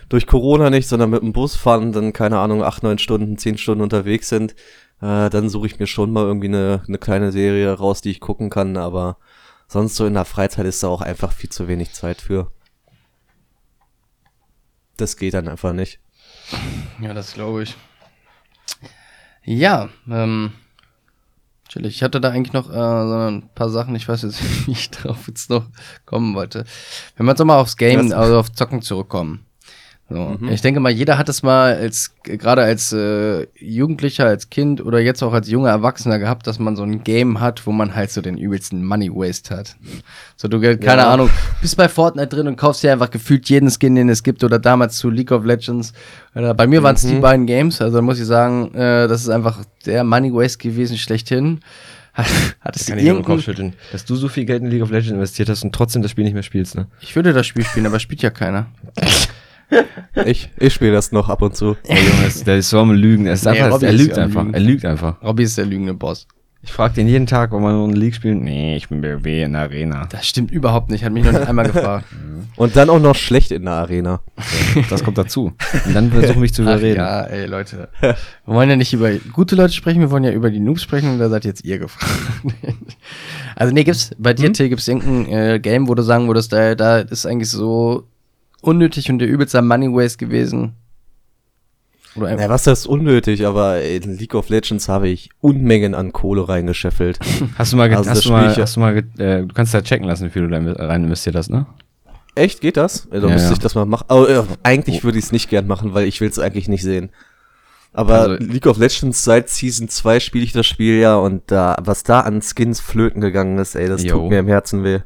durch 0.08 0.26
Corona 0.26 0.70
nicht, 0.70 0.88
sondern 0.88 1.10
mit 1.10 1.22
dem 1.22 1.32
Bus 1.32 1.56
fahren, 1.56 1.92
dann 1.92 2.12
keine 2.12 2.38
Ahnung, 2.38 2.62
acht, 2.62 2.82
neun 2.82 2.98
Stunden, 2.98 3.38
zehn 3.38 3.58
Stunden 3.58 3.82
unterwegs 3.82 4.28
sind, 4.28 4.52
äh, 5.00 5.30
dann 5.30 5.48
suche 5.48 5.66
ich 5.66 5.78
mir 5.78 5.86
schon 5.86 6.10
mal 6.10 6.24
irgendwie 6.24 6.48
eine, 6.48 6.82
eine 6.86 6.98
kleine 6.98 7.32
Serie 7.32 7.72
raus, 7.72 8.00
die 8.00 8.10
ich 8.10 8.20
gucken 8.20 8.50
kann, 8.50 8.76
aber 8.76 9.18
sonst 9.68 9.96
so 9.96 10.06
in 10.06 10.14
der 10.14 10.24
Freizeit 10.24 10.66
ist 10.66 10.82
da 10.82 10.88
auch 10.88 11.02
einfach 11.02 11.32
viel 11.32 11.50
zu 11.50 11.68
wenig 11.68 11.92
Zeit 11.92 12.20
für. 12.20 12.50
Das 14.96 15.16
geht 15.16 15.34
dann 15.34 15.48
einfach 15.48 15.72
nicht. 15.72 16.00
Ja, 17.00 17.14
das 17.14 17.34
glaube 17.34 17.62
ich. 17.62 17.76
Ja, 19.44 19.88
ähm, 20.10 20.52
chillig. 21.68 21.96
Ich 21.96 22.02
hatte 22.02 22.20
da 22.20 22.30
eigentlich 22.30 22.52
noch 22.52 22.68
äh, 22.68 22.72
so 22.72 23.28
ein 23.28 23.48
paar 23.54 23.68
Sachen, 23.68 23.94
ich 23.94 24.08
weiß 24.08 24.22
jetzt 24.22 24.42
nicht, 24.66 24.66
wie 24.66 24.72
ich 24.72 24.90
drauf 24.90 25.28
jetzt 25.28 25.50
noch 25.50 25.66
kommen 26.04 26.34
wollte. 26.34 26.64
Wenn 27.16 27.26
wir 27.26 27.32
jetzt 27.32 27.38
nochmal 27.38 27.60
aufs 27.60 27.76
Game, 27.76 28.12
also 28.12 28.38
auf 28.38 28.52
Zocken 28.52 28.82
zurückkommen. 28.82 29.47
So. 30.10 30.38
Ich 30.50 30.62
denke 30.62 30.80
mal, 30.80 30.90
jeder 30.90 31.18
hat 31.18 31.28
es 31.28 31.42
mal 31.42 31.74
als 31.74 32.14
gerade 32.22 32.62
als 32.62 32.94
äh, 32.94 33.46
Jugendlicher, 33.58 34.24
als 34.24 34.48
Kind 34.48 34.80
oder 34.82 35.00
jetzt 35.00 35.22
auch 35.22 35.34
als 35.34 35.50
junger 35.50 35.68
Erwachsener 35.68 36.18
gehabt, 36.18 36.46
dass 36.46 36.58
man 36.58 36.76
so 36.76 36.82
ein 36.82 37.04
Game 37.04 37.40
hat, 37.40 37.66
wo 37.66 37.72
man 37.72 37.94
halt 37.94 38.10
so 38.10 38.22
den 38.22 38.38
übelsten 38.38 38.82
Money 38.82 39.10
Waste 39.14 39.54
hat. 39.54 39.76
So 40.36 40.48
du 40.48 40.60
keine 40.60 41.02
Ja. 41.02 41.12
Ahnung, 41.12 41.28
bist 41.60 41.76
bei 41.76 41.90
Fortnite 41.90 42.28
drin 42.28 42.48
und 42.48 42.56
kaufst 42.56 42.82
dir 42.82 42.90
einfach 42.92 43.10
gefühlt 43.10 43.50
jeden 43.50 43.70
Skin, 43.70 43.96
den 43.96 44.08
es 44.08 44.22
gibt 44.22 44.42
oder 44.44 44.58
damals 44.58 44.96
zu 44.96 45.10
League 45.10 45.30
of 45.30 45.44
Legends. 45.44 45.92
Oder 46.34 46.54
bei 46.54 46.66
mir 46.66 46.82
waren 46.82 46.94
es 46.94 47.02
die 47.02 47.16
beiden 47.16 47.44
Games, 47.44 47.82
also 47.82 48.00
muss 48.00 48.18
ich 48.18 48.26
sagen, 48.26 48.74
äh, 48.74 49.08
das 49.08 49.20
ist 49.20 49.28
einfach 49.28 49.62
der 49.84 50.04
Money 50.04 50.32
Waste 50.32 50.56
gewesen 50.58 50.96
schlechthin. 50.96 51.60
Hattest 52.14 52.88
du 52.88 52.92
Kann 52.92 52.98
ich 52.98 53.04
nur 53.04 53.12
den 53.12 53.16
irgendein, 53.18 53.24
Kopf 53.36 53.44
schütteln. 53.44 53.74
Dass 53.92 54.06
du 54.06 54.16
so 54.16 54.28
viel 54.28 54.46
Geld 54.46 54.62
in 54.62 54.70
League 54.70 54.82
of 54.82 54.90
Legends 54.90 55.12
investiert 55.12 55.50
hast 55.50 55.62
und 55.64 55.74
trotzdem 55.74 56.00
das 56.00 56.10
Spiel 56.10 56.24
nicht 56.24 56.34
mehr 56.34 56.42
spielst, 56.42 56.74
ne? 56.76 56.86
ich 57.00 57.14
würde 57.14 57.32
das 57.34 57.46
Spiel 57.46 57.64
spielen, 57.64 57.84
aber 57.86 58.00
spielt 58.00 58.22
ja 58.22 58.30
keiner. 58.30 58.66
Ich, 60.24 60.50
ich 60.58 60.72
spiele 60.74 60.92
das 60.92 61.12
noch 61.12 61.28
ab 61.28 61.42
und 61.42 61.56
zu. 61.56 61.76
Ja, 61.86 61.94
Junge, 61.96 62.24
das- 62.24 62.44
der 62.44 62.56
ist 62.56 62.70
so 62.70 62.78
am 62.80 62.90
Lügen. 62.92 63.26
Er, 63.26 63.34
ist 63.34 63.44
Nee, 63.44 63.60
einfach, 63.60 63.82
er 63.82 63.92
lügt 63.92 64.18
einfach. 64.18 64.42
Lügen. 64.42 64.54
Er 64.54 64.60
lügt 64.60 64.84
einfach. 64.84 65.22
Robby 65.22 65.42
ist 65.44 65.58
der 65.58 65.66
lügende 65.66 65.94
Boss. 65.94 66.26
Ich 66.60 66.72
frage 66.72 66.94
den 66.94 67.06
jeden 67.06 67.26
Tag, 67.26 67.52
ob 67.52 67.60
man 67.62 67.72
nur 67.72 67.86
eine 67.86 67.96
League 67.96 68.16
spielt. 68.16 68.40
Nee, 68.42 68.76
ich 68.76 68.88
bin 68.88 69.00
BW 69.00 69.44
in 69.44 69.52
der 69.52 69.62
Arena. 69.62 70.06
Das 70.10 70.26
stimmt 70.26 70.50
überhaupt 70.50 70.90
nicht, 70.90 71.04
hat 71.04 71.12
mich 71.12 71.24
noch 71.24 71.32
nicht 71.32 71.46
einmal 71.46 71.66
gefragt. 71.66 72.06
Und 72.56 72.74
dann 72.74 72.90
auch 72.90 72.98
noch 72.98 73.14
schlecht 73.14 73.52
in 73.52 73.62
der 73.64 73.74
Arena. 73.74 74.20
Das 74.90 75.04
kommt 75.04 75.16
dazu. 75.18 75.52
Und 75.86 75.94
dann 75.94 76.10
versuchen 76.10 76.40
mich 76.40 76.52
zu 76.52 76.62
Ach 76.62 76.66
überreden. 76.66 76.96
ja, 76.98 77.20
ey 77.22 77.46
Leute. 77.46 77.88
Wir 78.00 78.16
wollen 78.46 78.68
ja 78.68 78.74
nicht 78.74 78.92
über 78.92 79.12
gute 79.32 79.54
Leute 79.54 79.72
sprechen, 79.72 80.00
wir 80.00 80.10
wollen 80.10 80.24
ja 80.24 80.32
über 80.32 80.50
die 80.50 80.58
Noobs 80.58 80.82
sprechen 80.82 81.10
und 81.12 81.18
da 81.20 81.28
seid 81.28 81.44
jetzt 81.44 81.64
ihr 81.64 81.78
gefragt. 81.78 82.10
also 83.54 83.72
nee, 83.72 83.84
gibt's 83.84 84.10
bei 84.18 84.34
dir, 84.34 84.52
Till, 84.52 84.68
gibt's 84.68 84.88
irgendein 84.88 85.26
äh, 85.32 85.60
Game, 85.60 85.86
wo 85.86 85.94
du 85.94 86.02
sagen 86.02 86.26
würdest, 86.26 86.52
da, 86.52 86.74
da 86.74 86.98
ist 86.98 87.24
eigentlich 87.26 87.50
so 87.50 88.08
unnötig 88.62 89.10
und 89.10 89.18
der 89.18 89.28
übelste 89.28 89.62
Money 89.62 89.88
Waste 89.92 90.18
gewesen? 90.18 90.74
Oder 92.16 92.28
einfach, 92.28 92.44
Ja, 92.44 92.48
was 92.50 92.66
heißt 92.66 92.86
unnötig, 92.86 93.46
aber 93.46 93.82
in 93.82 94.16
League 94.18 94.34
of 94.34 94.48
Legends 94.48 94.88
habe 94.88 95.08
ich 95.08 95.30
Unmengen 95.40 95.94
an 95.94 96.12
Kohle 96.12 96.48
reingescheffelt. 96.48 97.18
Hast 97.58 97.72
du 97.72 97.76
mal, 97.76 97.92
Also 97.94 98.10
hast 98.10 98.24
du 98.24 98.30
mal, 98.32 98.56
hast 98.56 98.76
du 98.76 98.80
mal, 98.80 98.96
äh, 99.18 99.42
du 99.42 99.48
kannst 99.54 99.74
da 99.74 99.82
checken 99.82 100.06
lassen, 100.06 100.26
wie 100.26 100.30
viel 100.30 100.48
du 100.48 100.48
da 100.48 100.58
rein 100.86 101.04
investiert 101.04 101.36
hast, 101.36 101.50
ne? 101.50 101.66
Echt, 102.34 102.60
geht 102.60 102.76
das? 102.76 103.08
Ja, 103.12 103.20
dann 103.20 103.30
Ja, 103.30 103.34
müsste 103.34 103.48
ja. 103.48 103.52
ich 103.54 103.58
das 103.58 103.74
mal 103.74 103.84
machen. 103.84 104.04
Aber 104.08 104.28
äh, 104.28 104.42
eigentlich 104.62 105.02
würde 105.04 105.18
ich 105.18 105.24
es 105.26 105.32
nicht 105.32 105.50
gern 105.50 105.66
machen, 105.66 105.92
weil 105.94 106.06
ich 106.06 106.20
will 106.20 106.28
es 106.28 106.38
eigentlich 106.38 106.68
nicht 106.68 106.82
sehen. 106.82 107.10
Aber 107.92 108.20
Also- 108.20 108.34
League 108.44 108.66
of 108.66 108.78
Legends 108.78 109.24
seit 109.24 109.48
Season 109.48 109.88
2 109.88 110.20
spiele 110.20 110.44
ich 110.44 110.52
das 110.52 110.66
Spiel 110.66 110.98
ja 111.00 111.16
und 111.16 111.42
da, 111.50 111.76
was 111.82 112.04
da 112.04 112.20
an 112.20 112.40
Skins 112.42 112.80
flöten 112.80 113.20
gegangen 113.20 113.58
ist, 113.58 113.74
ey, 113.74 113.88
das 113.88 114.02
Jo. 114.04 114.18
tut 114.20 114.30
mir 114.30 114.38
im 114.40 114.46
Herzen 114.48 114.84
weh. 114.84 115.00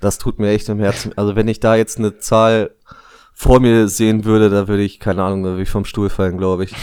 Das 0.00 0.18
tut 0.18 0.38
mir 0.38 0.50
echt 0.50 0.68
im 0.68 0.78
Herzen. 0.78 1.12
Also 1.16 1.34
wenn 1.36 1.48
ich 1.48 1.60
da 1.60 1.74
jetzt 1.76 1.98
eine 1.98 2.18
Zahl 2.18 2.70
vor 3.34 3.60
mir 3.60 3.88
sehen 3.88 4.24
würde, 4.24 4.50
da 4.50 4.66
würde 4.68 4.82
ich, 4.82 4.98
keine 5.00 5.22
Ahnung, 5.22 5.42
da 5.44 5.50
würde 5.50 5.62
ich 5.62 5.70
vom 5.70 5.84
Stuhl 5.84 6.08
fallen, 6.10 6.38
glaube 6.38 6.64
ich. 6.64 6.74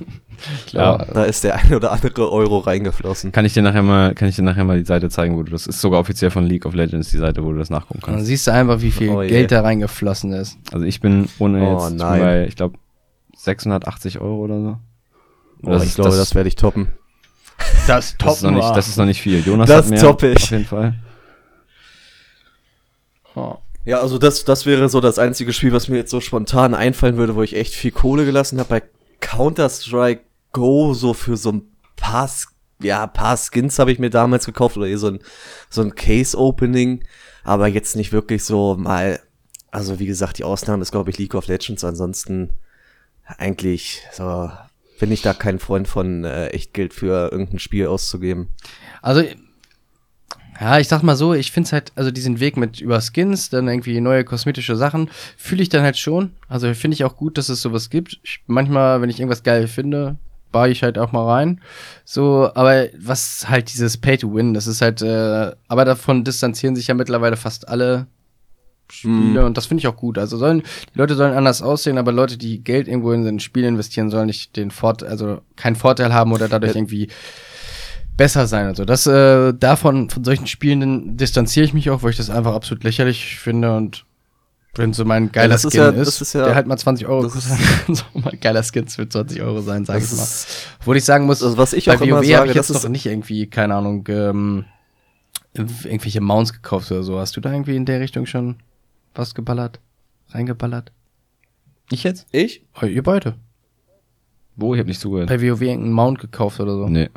klar. 0.66 1.06
Da 1.12 1.24
ist 1.24 1.42
der 1.44 1.56
eine 1.56 1.76
oder 1.76 1.92
andere 1.92 2.30
Euro 2.30 2.58
reingeflossen. 2.58 3.32
Kann 3.32 3.44
ich 3.44 3.54
dir 3.54 3.62
nachher 3.62 3.82
mal, 3.82 4.14
kann 4.14 4.28
ich 4.28 4.36
dir 4.36 4.42
nachher 4.42 4.64
mal 4.64 4.78
die 4.78 4.84
Seite 4.84 5.08
zeigen, 5.10 5.36
wo 5.36 5.42
du 5.42 5.50
das 5.52 5.66
ist 5.66 5.80
sogar 5.80 6.00
offiziell 6.00 6.30
von 6.30 6.46
League 6.46 6.66
of 6.66 6.74
Legends 6.74 7.10
die 7.10 7.18
Seite, 7.18 7.42
wo 7.44 7.52
du 7.52 7.58
das 7.58 7.70
nachgucken 7.70 8.00
Dann 8.04 8.14
kannst. 8.16 8.26
siehst 8.26 8.46
du 8.46 8.52
einfach, 8.52 8.80
wie 8.80 8.90
viel 8.92 9.10
Oh 9.10 9.22
je. 9.22 9.28
Geld 9.28 9.50
da 9.52 9.62
reingeflossen 9.62 10.32
ist. 10.32 10.58
Also 10.72 10.84
ich 10.84 11.00
bin 11.00 11.28
ohne 11.38 11.62
Oh, 11.66 11.80
jetzt, 11.86 11.96
nein. 11.96 12.20
bei, 12.20 12.46
ich 12.46 12.56
glaube 12.56 12.78
680 13.36 14.20
Euro 14.20 14.36
oder 14.44 14.60
so. 14.60 14.76
Oh, 15.64 15.70
Das 15.70 15.82
ich 15.82 15.88
ist- 15.90 15.94
glaube, 15.96 16.10
das- 16.10 16.18
das, 16.18 16.34
werde 16.34 16.48
ich 16.48 16.56
toppen. 16.56 16.88
Das 17.86 18.16
Das 18.18 18.36
ist 18.36 18.42
noch 18.42 18.50
nicht, 18.50 18.76
das 18.76 18.88
ist 18.88 18.96
noch 18.98 19.06
nicht 19.06 19.22
viel. 19.22 19.40
Jonas 19.40 19.68
Das 19.68 19.84
hat 19.86 19.90
mehr, 19.90 20.00
topp 20.00 20.22
ich. 20.22 20.36
auf 20.36 20.50
jeden 20.50 20.64
Fall. 20.66 20.94
Ja, 23.84 24.00
also 24.00 24.18
das, 24.18 24.44
das 24.44 24.66
wäre 24.66 24.88
so 24.88 25.00
das 25.00 25.18
einzige 25.18 25.52
Spiel, 25.52 25.72
was 25.72 25.88
mir 25.88 25.96
jetzt 25.96 26.10
so 26.10 26.20
spontan 26.20 26.74
einfallen 26.74 27.16
würde, 27.16 27.36
wo 27.36 27.42
ich 27.42 27.54
echt 27.54 27.74
viel 27.74 27.92
Kohle 27.92 28.24
gelassen 28.24 28.58
habe. 28.58 28.68
Bei 28.68 28.82
Counter-Strike 29.20 30.22
Go 30.52 30.94
so 30.94 31.14
für 31.14 31.36
so 31.36 31.52
ein 31.52 31.62
paar, 31.96 32.28
ja, 32.80 33.06
paar 33.06 33.36
Skins 33.36 33.78
habe 33.78 33.92
ich 33.92 33.98
mir 33.98 34.10
damals 34.10 34.46
gekauft 34.46 34.76
oder 34.76 34.86
eh 34.86 34.96
so 34.96 35.08
ein, 35.08 35.20
so 35.70 35.82
ein 35.82 35.94
Case-Opening, 35.94 37.04
aber 37.44 37.68
jetzt 37.68 37.94
nicht 37.94 38.12
wirklich 38.12 38.42
so 38.42 38.76
mal, 38.76 39.20
also 39.70 39.98
wie 39.98 40.06
gesagt, 40.06 40.38
die 40.38 40.44
Ausnahme 40.44 40.82
ist, 40.82 40.90
glaube 40.90 41.10
ich, 41.10 41.18
League 41.18 41.34
of 41.34 41.46
Legends. 41.46 41.84
Ansonsten 41.84 42.50
eigentlich 43.38 44.02
so 44.12 44.50
bin 44.98 45.12
ich 45.12 45.22
da 45.22 45.34
kein 45.34 45.58
Freund 45.58 45.88
von 45.88 46.24
äh, 46.24 46.48
Echtgeld 46.48 46.94
für 46.94 47.30
irgendein 47.30 47.58
Spiel 47.58 47.86
auszugeben. 47.86 48.48
Also, 49.02 49.22
ja, 50.60 50.78
ich 50.78 50.88
sag 50.88 51.02
mal 51.02 51.16
so, 51.16 51.34
ich 51.34 51.52
find's 51.52 51.72
halt, 51.72 51.92
also 51.96 52.10
diesen 52.10 52.40
Weg 52.40 52.56
mit 52.56 52.80
über 52.80 53.00
Skins, 53.00 53.50
dann 53.50 53.68
irgendwie 53.68 54.00
neue 54.00 54.24
kosmetische 54.24 54.76
Sachen, 54.76 55.10
fühle 55.36 55.62
ich 55.62 55.68
dann 55.68 55.82
halt 55.82 55.96
schon. 55.96 56.32
Also 56.48 56.72
finde 56.74 56.94
ich 56.94 57.04
auch 57.04 57.16
gut, 57.16 57.36
dass 57.38 57.48
es 57.48 57.60
sowas 57.60 57.90
gibt. 57.90 58.18
Ich, 58.22 58.40
manchmal, 58.46 59.00
wenn 59.00 59.10
ich 59.10 59.18
irgendwas 59.18 59.42
geil 59.42 59.68
finde, 59.68 60.16
baue 60.52 60.70
ich 60.70 60.82
halt 60.82 60.98
auch 60.98 61.12
mal 61.12 61.26
rein. 61.26 61.60
So, 62.04 62.50
aber 62.54 62.86
was 62.98 63.48
halt 63.48 63.72
dieses 63.72 63.98
Pay 63.98 64.18
to 64.18 64.34
Win, 64.34 64.54
das 64.54 64.66
ist 64.66 64.80
halt, 64.80 65.02
äh, 65.02 65.52
aber 65.68 65.84
davon 65.84 66.24
distanzieren 66.24 66.76
sich 66.76 66.86
ja 66.86 66.94
mittlerweile 66.94 67.36
fast 67.36 67.68
alle 67.68 68.06
Spiele 68.90 69.44
und 69.44 69.56
das 69.56 69.66
finde 69.66 69.80
ich 69.80 69.88
auch 69.88 69.96
gut. 69.96 70.16
Also 70.16 70.36
sollen, 70.36 70.62
die 70.94 70.98
Leute 70.98 71.16
sollen 71.16 71.34
anders 71.34 71.60
aussehen, 71.60 71.98
aber 71.98 72.12
Leute, 72.12 72.38
die 72.38 72.62
Geld 72.62 72.86
irgendwo 72.88 73.12
in 73.12 73.26
ein 73.26 73.40
Spiel 73.40 73.64
investieren, 73.64 74.10
sollen 74.10 74.26
nicht 74.26 74.56
den 74.56 74.70
Vorteil, 74.70 75.08
also 75.08 75.40
keinen 75.56 75.76
Vorteil 75.76 76.14
haben 76.14 76.32
oder 76.32 76.48
dadurch 76.48 76.76
irgendwie 76.76 77.08
besser 78.16 78.46
sein. 78.46 78.66
Also 78.66 78.84
das 78.84 79.06
äh, 79.06 79.52
davon 79.54 80.08
von 80.10 80.24
solchen 80.24 80.46
Spielen 80.46 81.16
distanziere 81.16 81.64
ich 81.66 81.74
mich 81.74 81.90
auch, 81.90 82.02
weil 82.02 82.10
ich 82.10 82.16
das 82.16 82.30
einfach 82.30 82.54
absolut 82.54 82.84
lächerlich 82.84 83.38
finde 83.38 83.76
und 83.76 84.04
wenn 84.74 84.92
so 84.92 85.04
mein 85.06 85.32
geiler 85.32 85.54
das 85.54 85.64
ist 85.64 85.72
Skin 85.72 85.80
ja- 85.80 85.88
ist, 85.90 86.06
das 86.06 86.20
ist 86.20 86.32
ja- 86.34 86.44
der 86.44 86.54
halt 86.54 86.66
mal 86.66 86.76
20 86.76 87.06
Euro 87.06 87.22
kostet, 87.28 87.58
kann 87.86 87.94
so 87.94 88.04
mal 88.14 88.36
geiler 88.36 88.62
Skins 88.62 88.96
für 88.96 89.08
20 89.08 89.40
Euro 89.42 89.62
sein, 89.62 89.84
sag 89.86 90.02
ich 90.02 90.10
mal. 90.12 90.22
ist- 90.22 90.66
Obwohl 90.80 90.96
ich 90.98 91.04
sagen 91.04 91.24
muss, 91.26 91.42
Also 91.42 91.56
was 91.56 91.72
ich 91.72 91.86
bei 91.86 91.94
auch 91.96 92.00
immer 92.02 92.18
WoW 92.18 92.26
sage, 92.26 92.36
habe 92.38 92.46
ich 92.48 92.54
das 92.56 92.68
jetzt 92.68 92.76
ist- 92.78 92.82
noch 92.84 92.90
nicht 92.90 93.06
irgendwie, 93.06 93.46
keine 93.46 93.74
Ahnung, 93.74 94.04
ähm, 94.08 94.64
irgendwelche 95.54 96.20
Mounts 96.20 96.52
gekauft 96.52 96.90
oder 96.90 97.02
so. 97.02 97.18
Hast 97.18 97.34
du 97.36 97.40
da 97.40 97.50
irgendwie 97.50 97.76
in 97.76 97.86
der 97.86 98.00
Richtung 98.00 98.26
schon 98.26 98.56
was 99.14 99.34
geballert? 99.34 99.80
Reingeballert? 100.28 100.92
Ich 101.90 102.02
jetzt? 102.04 102.26
Ich? 102.32 102.62
Oh, 102.82 102.84
ihr 102.84 103.02
beide. 103.02 103.36
Wo? 104.56 104.74
Ich 104.74 104.78
habe 104.80 104.88
nicht 104.88 105.00
zugehört. 105.00 105.28
Bei 105.30 105.40
WoW 105.40 105.62
irgendeinen 105.62 105.92
Mount 105.92 106.18
gekauft 106.18 106.60
oder 106.60 106.72
so. 106.76 106.86
Nee. 106.88 107.08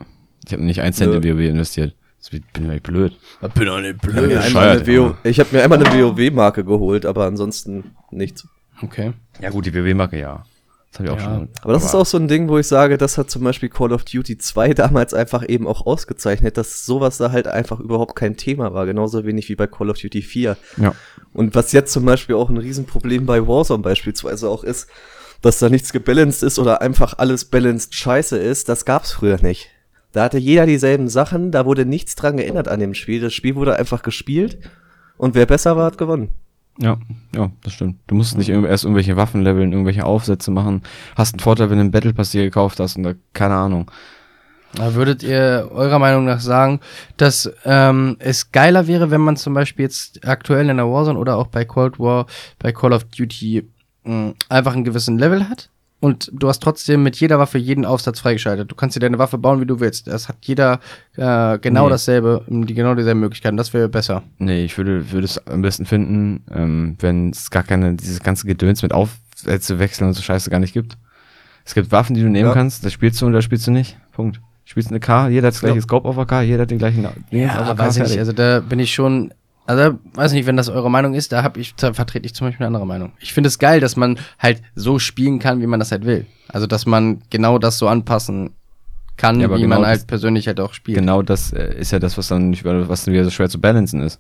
Ich 0.46 0.54
habe 0.54 0.64
nicht 0.64 0.82
ein 0.82 0.94
Cent 0.94 1.14
in 1.14 1.24
WoW 1.24 1.40
investiert. 1.42 1.94
Das 2.20 2.30
bin 2.32 2.44
ich 2.54 2.60
nicht 2.62 2.84
blöd. 2.84 3.18
Ich 3.42 3.54
bin 3.54 3.66
doch 3.66 3.80
nicht 3.80 3.96
Ich 4.06 4.56
habe 4.56 4.80
mir, 4.86 4.94
Ja, 4.94 5.18
ich 5.24 5.40
hab 5.40 5.52
mir 5.54 5.64
einmal 5.64 5.84
eine 5.86 6.04
WoW-Marke 6.04 6.66
geholt, 6.66 7.06
aber 7.06 7.26
ansonsten 7.26 7.92
nichts. 8.12 8.46
Okay. 8.82 9.14
Ja 9.42 9.50
gut, 9.52 9.66
die 9.66 9.74
WoW-Marke, 9.74 10.20
ja. 10.20 10.44
Das 10.92 11.00
habe 11.00 11.10
ich 11.10 11.14
auch 11.16 11.18
Ja. 11.20 11.36
schon. 11.36 11.50
Aber 11.62 11.74
das 11.74 11.86
ist 11.86 11.96
auch 11.96 12.06
so 12.06 12.18
ein 12.18 12.28
Ding, 12.28 12.50
wo 12.50 12.58
ich 12.58 12.68
sage, 12.68 12.98
das 12.98 13.18
hat 13.18 13.30
zum 13.30 13.44
Beispiel 13.44 13.70
Call 13.70 13.94
of 13.94 14.04
Duty 14.06 14.38
2 14.38 14.74
damals 14.74 15.14
einfach 15.14 15.48
eben 15.48 15.68
auch 15.68 15.86
ausgezeichnet, 15.86 16.58
dass 16.58 16.86
sowas 16.86 17.18
da 17.18 17.32
halt 17.32 17.48
einfach 17.48 17.80
überhaupt 17.80 18.16
kein 18.16 18.36
Thema 18.38 18.74
war. 18.74 18.86
Genauso 18.86 19.24
wenig 19.26 19.48
wie 19.50 19.56
bei 19.56 19.68
Call 19.68 19.90
of 19.90 19.98
Duty 20.00 20.22
4. 20.22 20.58
Ja. 20.78 20.94
Und 21.34 21.56
was 21.56 21.72
jetzt 21.72 21.94
zum 21.94 22.04
Beispiel 22.06 22.36
auch 22.36 22.50
ein 22.50 22.58
Riesenproblem 22.58 23.26
bei 23.26 23.48
Warzone 23.48 23.84
beispielsweise 23.84 24.50
auch 24.50 24.64
ist, 24.64 24.90
dass 25.42 25.60
da 25.60 25.70
nichts 25.70 25.94
gebalanced 25.94 26.44
ist 26.44 26.60
oder 26.60 26.82
einfach 26.82 27.18
alles 27.18 27.46
balanced 27.46 27.94
scheiße 27.96 28.38
ist, 28.38 28.68
das 28.68 28.84
gab's 28.84 29.12
früher 29.14 29.40
nicht. 29.42 29.70
Da 30.12 30.24
hatte 30.24 30.38
jeder 30.38 30.66
dieselben 30.66 31.08
Sachen, 31.08 31.52
da 31.52 31.66
wurde 31.66 31.86
nichts 31.86 32.16
dran 32.16 32.38
geändert 32.38 32.68
an 32.68 32.80
dem 32.80 32.94
Spiel. 32.94 33.22
Das 33.22 33.34
Spiel 33.34 33.56
wurde 33.56 33.76
einfach 33.78 34.02
gespielt 34.02 34.58
und 35.18 35.36
wer 35.36 35.46
besser 35.46 35.78
war, 35.78 35.86
hat 35.86 35.98
gewonnen. 35.98 36.30
Ja, 36.82 36.98
ja, 37.36 37.52
das 37.64 37.74
stimmt. 37.74 37.98
Du 38.08 38.16
musst 38.16 38.38
nicht 38.38 38.50
erst 38.50 38.86
irgendwelche 38.86 39.18
Waffen 39.18 39.44
leveln, 39.44 39.74
irgendwelche 39.74 40.06
Aufsätze 40.06 40.50
machen. 40.50 40.82
Hast 41.16 41.34
einen 41.34 41.42
Vorteil, 41.42 41.70
wenn 41.70 41.78
du 41.78 41.82
einen 41.82 41.92
Battle 41.92 42.14
Pass 42.14 42.32
dir 42.32 42.44
gekauft 42.44 42.80
hast 42.80 42.96
und 42.96 43.04
da, 43.04 43.14
keine 43.34 43.56
Ahnung. 43.56 43.92
Da 44.76 44.94
würdet 44.94 45.22
ihr 45.24 45.68
eurer 45.74 46.00
Meinung 46.00 46.26
nach 46.26 46.40
sagen, 46.40 46.80
dass 47.18 47.52
ähm, 47.66 48.16
es 48.20 48.52
geiler 48.52 48.88
wäre, 48.88 49.12
wenn 49.12 49.20
man 49.22 49.36
zum 49.36 49.54
Beispiel 49.54 49.84
jetzt 49.84 50.26
aktuell 50.26 50.70
in 50.70 50.78
der 50.78 50.88
Warzone 50.88 51.20
oder 51.20 51.38
auch 51.38 51.48
bei 51.48 51.66
Cold 51.66 52.00
War, 52.00 52.28
bei 52.60 52.72
Call 52.72 52.94
of 52.94 53.04
Duty 53.06 53.68
mh, 54.04 54.34
einfach 54.48 54.74
einen 54.74 54.84
gewissen 54.84 55.18
Level 55.18 55.50
hat 55.50 55.70
und 56.00 56.30
du 56.34 56.48
hast 56.48 56.60
trotzdem 56.64 57.04
mit 57.04 57.16
jeder 57.18 57.40
Waffe 57.40 57.58
jeden 57.58 57.86
Aufsatz 57.86 58.20
freigeschaltet. 58.22 58.72
Du 58.72 58.76
kannst 58.76 58.96
dir 58.96 59.00
deine 59.02 59.20
Waffe 59.20 59.38
bauen, 59.38 59.60
wie 59.62 59.66
du 59.66 59.80
willst. 59.80 60.08
Das 60.08 60.30
hat 60.30 60.38
jeder 60.42 60.80
äh, 61.18 61.58
genau 61.60 61.86
Nee. 61.86 61.90
dasselbe, 61.92 62.44
die 62.48 62.74
genau 62.74 62.96
dieselben 62.96 63.20
Möglichkeiten. 63.20 63.58
Das 63.58 63.74
wäre 63.74 63.90
besser. 63.90 64.24
Nee, 64.38 64.64
ich 64.64 64.78
würde, 64.78 65.12
würde 65.12 65.26
es 65.26 65.46
am 65.48 65.62
besten 65.62 65.86
finden, 65.86 66.44
ähm, 66.54 66.96
wenn 67.00 67.32
es 67.32 67.52
gar 67.52 67.64
keine, 67.64 67.96
dieses 67.96 68.22
ganze 68.22 68.48
Gedöns 68.48 68.82
mit 68.82 68.94
Aufsätze 68.94 69.80
wechseln 69.80 70.08
und 70.08 70.14
so 70.14 70.22
Scheiße 70.22 70.50
gar 70.50 70.60
nicht 70.60 70.74
gibt. 70.74 70.98
Es 71.66 71.74
gibt 71.74 71.92
Waffen, 71.92 72.16
die 72.16 72.22
du 72.22 72.30
nehmen 72.30 72.48
Ja. 72.50 72.54
kannst, 72.54 72.84
das 72.86 72.94
spielst 72.94 73.22
du 73.22 73.26
und 73.28 73.34
das 73.34 73.44
spielst 73.44 73.68
du 73.68 73.72
nicht. 73.72 73.98
Punkt. 74.14 74.40
Spielst 74.66 74.90
eine 74.92 75.00
K, 75.00 75.30
jeder 75.30 75.48
hat 75.48 75.54
das 75.56 75.62
gleiche 75.62 75.78
Ja. 75.78 75.82
Scope 75.82 76.08
auf 76.08 76.16
der 76.16 76.26
K, 76.26 76.42
jeder 76.44 76.62
hat 76.62 76.72
den 76.72 76.78
gleichen 76.78 77.08
Dings 77.32 77.52
auf 77.56 77.66
der 77.66 77.76
K, 77.76 77.78
weiß 77.78 77.98
ich 77.98 78.04
nicht. 78.04 78.20
Also 78.20 78.34
da 78.34 78.60
bin 78.60 78.80
ich 78.80 78.94
schon, 78.94 79.34
also 79.70 80.00
weiß 80.16 80.34
nicht, 80.34 80.48
wenn 80.48 80.58
das 80.58 80.68
eure 80.68 80.90
Meinung 80.90 81.14
ist, 81.14 81.32
da 81.32 81.44
hab 81.44 81.56
ich, 81.56 81.76
da 81.76 81.94
vertrete 81.94 82.26
ich 82.26 82.34
zum 82.34 82.48
Beispiel 82.48 82.66
eine 82.66 82.76
andere 82.76 82.88
Meinung. 82.88 83.12
Ich 83.20 83.34
finde 83.34 83.50
es 83.50 83.60
geil, 83.60 83.80
dass 83.80 83.96
man 83.96 84.18
halt 84.40 84.64
so 84.74 84.98
spielen 84.98 85.38
kann, 85.38 85.62
wie 85.62 85.68
man 85.68 85.80
das 85.80 85.92
halt 85.92 86.06
will. 86.06 86.26
Also 86.48 86.66
dass 86.66 86.88
man 86.88 87.22
genau 87.30 87.60
das 87.60 87.78
so 87.78 87.88
anpassen 87.88 88.56
kann, 89.16 89.40
Ja, 89.40 89.48
wie 89.56 89.62
genau 89.62 89.76
man 89.76 89.82
das- 89.84 89.90
halt 89.90 90.08
persönlich 90.08 90.48
halt 90.48 90.60
auch 90.60 90.74
spielt. 90.74 90.98
Genau 90.98 91.22
das 91.22 91.54
äh, 91.54 91.76
ist 91.78 91.92
ja 91.92 92.00
das, 92.00 92.18
was 92.18 92.30
dann 92.30 92.50
nicht, 92.50 92.66
was 92.66 93.04
dann 93.06 93.14
wieder 93.14 93.24
so 93.26 93.30
schwer 93.30 93.48
zu 93.48 93.62
balancen 93.62 94.02
ist. 94.02 94.20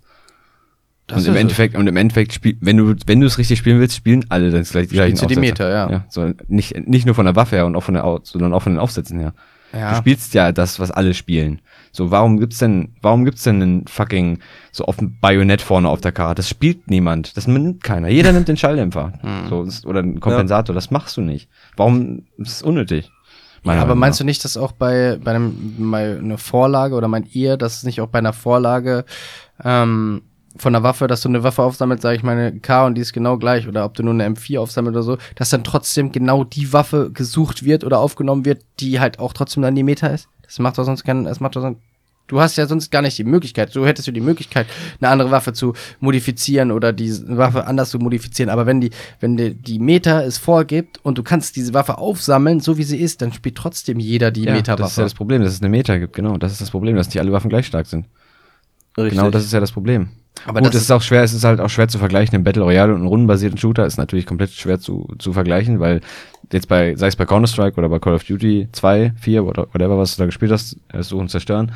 und 1.12 1.26
im 1.26 1.36
Endeffekt, 1.36 1.76
und 1.76 1.88
im 1.88 1.98
Endeffekt 1.98 2.34
spiel, 2.34 2.56
wenn 2.62 2.78
du, 2.78 2.94
wenn 3.08 3.20
du 3.20 3.26
es 3.26 3.40
richtig 3.40 3.58
spielen 3.58 3.80
willst, 3.80 3.96
spielen 3.96 4.26
alle 4.30 4.52
das 4.52 4.70
gleich, 4.70 4.90
gleichen 4.90 5.18
Spielst 5.18 5.24
du 5.24 5.34
die 5.34 5.40
Meter, 5.40 5.68
ja. 5.72 5.90
ja. 5.90 6.06
So, 6.10 6.32
nicht, 6.48 6.88
nicht 6.88 7.08
nur 7.08 7.16
von 7.16 7.26
der 7.26 7.36
Waffe 7.36 7.56
her 7.56 7.66
und 7.66 7.76
auch 7.76 7.84
von 7.84 7.96
der, 7.96 8.20
sondern 8.22 8.54
auch 8.54 8.62
von 8.62 8.74
den 8.74 8.80
Aufsätzen 8.80 9.20
her. 9.20 9.34
Ja. 9.74 9.92
Du 9.92 9.98
spielst 9.98 10.34
ja 10.34 10.52
das, 10.52 10.80
was 10.80 10.92
alle 10.92 11.14
spielen. 11.14 11.62
So, 11.92 12.12
warum 12.12 12.40
gibt's 12.40 12.60
denn, 12.60 12.96
warum 13.02 13.26
gibt's 13.26 13.44
denn 13.44 13.62
einen 13.62 13.88
fucking, 13.88 14.40
so 14.72 14.86
auf 14.86 14.98
dem 14.98 15.20
Bajonett 15.20 15.62
vorne 15.62 15.90
auf 15.90 16.02
der 16.02 16.12
Karte? 16.12 16.36
Das 16.36 16.50
spielt 16.50 16.90
niemand. 16.90 17.36
Das 17.38 17.48
nimmt 17.48 17.84
keiner. 17.84 18.10
Jeder 18.10 18.32
nimmt 18.32 18.48
den 18.48 18.58
Schalldämpfer. 18.58 19.14
Hm. 19.22 19.50
So, 19.50 19.88
oder 19.88 20.00
einen 20.00 20.20
Kompensator. 20.20 20.74
Das 20.74 20.92
machst 20.92 21.18
du 21.18 21.22
nicht. 21.22 21.50
Warum? 21.76 22.24
Das 22.38 22.54
ist 22.54 22.64
unnötig. 22.64 23.12
Ja, 23.64 23.82
aber 23.82 23.96
meinst 23.96 24.20
du 24.20 24.24
nicht, 24.24 24.44
dass 24.46 24.56
auch 24.56 24.72
bei, 24.72 25.20
bei 25.22 25.32
einem, 25.32 25.92
bei 25.92 26.18
einer 26.18 26.38
Vorlage 26.38 26.96
oder 26.96 27.08
meint 27.08 27.36
ihr, 27.36 27.58
dass 27.58 27.78
es 27.78 27.84
nicht 27.84 28.00
auch 28.00 28.08
bei 28.08 28.20
einer 28.20 28.34
Vorlage 28.34 29.04
ähm, 29.64 30.22
von 30.60 30.74
der 30.74 30.84
Waffe, 30.84 31.08
dass 31.08 31.22
du 31.22 31.30
eine 31.30 31.44
Waffe 31.44 31.64
aufsammelst, 31.64 32.04
sage 32.04 32.18
ich 32.18 32.24
meine 32.24 32.60
K 32.60 32.86
und 32.86 32.96
die 32.96 33.02
ist 33.02 33.14
genau 33.14 33.38
gleich 33.38 33.68
oder 33.68 33.86
ob 33.86 33.94
du 33.94 34.04
nur 34.04 34.14
eine 34.14 34.28
M4 34.28 34.60
aufsammelst 34.60 34.96
oder 34.96 35.04
so, 35.04 35.18
dass 35.36 35.50
dann 35.50 35.64
trotzdem 35.64 36.12
genau 36.12 36.44
die 36.44 36.74
Waffe 36.74 37.12
gesucht 37.12 37.64
wird 37.64 37.84
oder 37.84 38.00
aufgenommen 38.00 38.46
wird, 38.46 38.64
die 38.80 39.00
halt 39.00 39.20
auch 39.20 39.34
trotzdem 39.34 39.64
dann 39.64 39.76
die 39.76 39.84
Meta 39.84 40.08
ist? 40.08 40.28
Das 40.44 40.60
macht 40.60 40.78
doch 40.78 40.84
sonst 40.84 41.04
keinen, 41.04 41.26
das 41.26 41.40
macht 41.40 41.56
doch 41.56 41.62
sonst 41.62 41.80
Du 42.30 42.40
hast 42.40 42.58
ja 42.58 42.68
sonst 42.68 42.92
gar 42.92 43.02
nicht 43.02 43.18
die 43.18 43.24
Möglichkeit. 43.24 43.72
So 43.72 43.88
hättest 43.88 44.08
du 44.08 44.12
die 44.12 44.22
Möglichkeit, 44.22 44.68
eine 45.02 45.10
andere 45.10 45.32
Waffe 45.32 45.52
zu 45.52 45.74
modifizieren 46.00 46.72
oder 46.72 46.94
die 46.94 47.12
Waffe 47.28 47.66
anders 47.66 47.90
zu 47.90 47.98
modifizieren. 47.98 48.52
Aber 48.52 48.68
wenn 48.68 48.80
die, 48.80 48.92
wenn 49.20 49.36
die, 49.36 49.56
die 49.56 49.80
Meta 49.80 50.22
es 50.22 50.38
vorgibt 50.38 51.00
und 51.04 51.18
du 51.18 51.24
kannst 51.24 51.56
diese 51.56 51.74
Waffe 51.74 51.98
aufsammeln, 51.98 52.60
so 52.60 52.78
wie 52.78 52.84
sie 52.84 52.98
ist, 52.98 53.24
dann 53.24 53.34
spielt 53.34 53.56
trotzdem 53.56 54.00
jeder 54.00 54.30
die 54.30 54.44
ja, 54.44 54.54
Meta-Waffe. 54.54 54.84
das 54.84 54.92
ist 54.92 54.98
ja 54.98 55.04
das 55.06 55.16
Problem, 55.16 55.42
dass 55.42 55.54
es 55.54 55.62
eine 55.62 55.70
Meta 55.70 55.98
gibt, 55.98 56.16
genau. 56.16 56.38
Das 56.38 56.52
ist 56.52 56.62
das 56.62 56.70
Problem, 56.70 56.96
dass 56.96 57.08
nicht 57.08 57.20
alle 57.20 57.32
Waffen 57.32 57.50
gleich 57.50 57.66
stark 57.66 57.88
sind. 57.88 58.06
Richtig. 58.96 59.18
Genau, 59.18 59.32
das 59.32 59.44
ist 59.44 59.54
ja 59.54 59.60
das 59.60 59.72
Problem. 59.72 60.10
Aber 60.46 60.62
Gut, 60.62 60.70
das 60.70 60.76
es 60.76 60.82
ist 60.84 60.92
auch 60.92 61.02
schwer, 61.02 61.22
es 61.24 61.34
ist 61.34 61.44
halt 61.44 61.60
auch 61.60 61.70
schwer 61.70 61.90
zu 61.90 61.98
vergleichen. 61.98 62.34
Im 62.36 62.44
Battle 62.44 62.64
Royale 62.64 62.94
und 62.94 63.00
einem 63.00 63.08
rundenbasierten 63.08 63.58
Shooter 63.58 63.86
ist 63.86 63.98
natürlich 63.98 64.26
komplett 64.26 64.52
schwer 64.52 64.80
zu, 64.80 65.08
zu 65.20 65.34
vergleichen, 65.34 65.80
weil 65.82 66.00
jetzt 66.54 66.68
bei, 66.70 66.96
sei 66.96 67.08
es 67.08 67.16
bei 67.18 67.26
Counter-Strike 67.26 67.78
oder 67.78 67.90
bei 67.90 68.00
Call 68.00 68.14
of 68.16 68.24
Duty 68.24 68.70
2, 68.72 69.14
4, 69.20 69.44
oder 69.44 69.68
whatever, 69.74 69.98
was 69.98 70.16
du 70.16 70.22
da 70.22 70.26
gespielt 70.26 70.52
hast, 70.52 70.78
äh, 70.94 71.04
Suchen 71.04 71.24
und 71.24 71.30
Zerstören, 71.30 71.74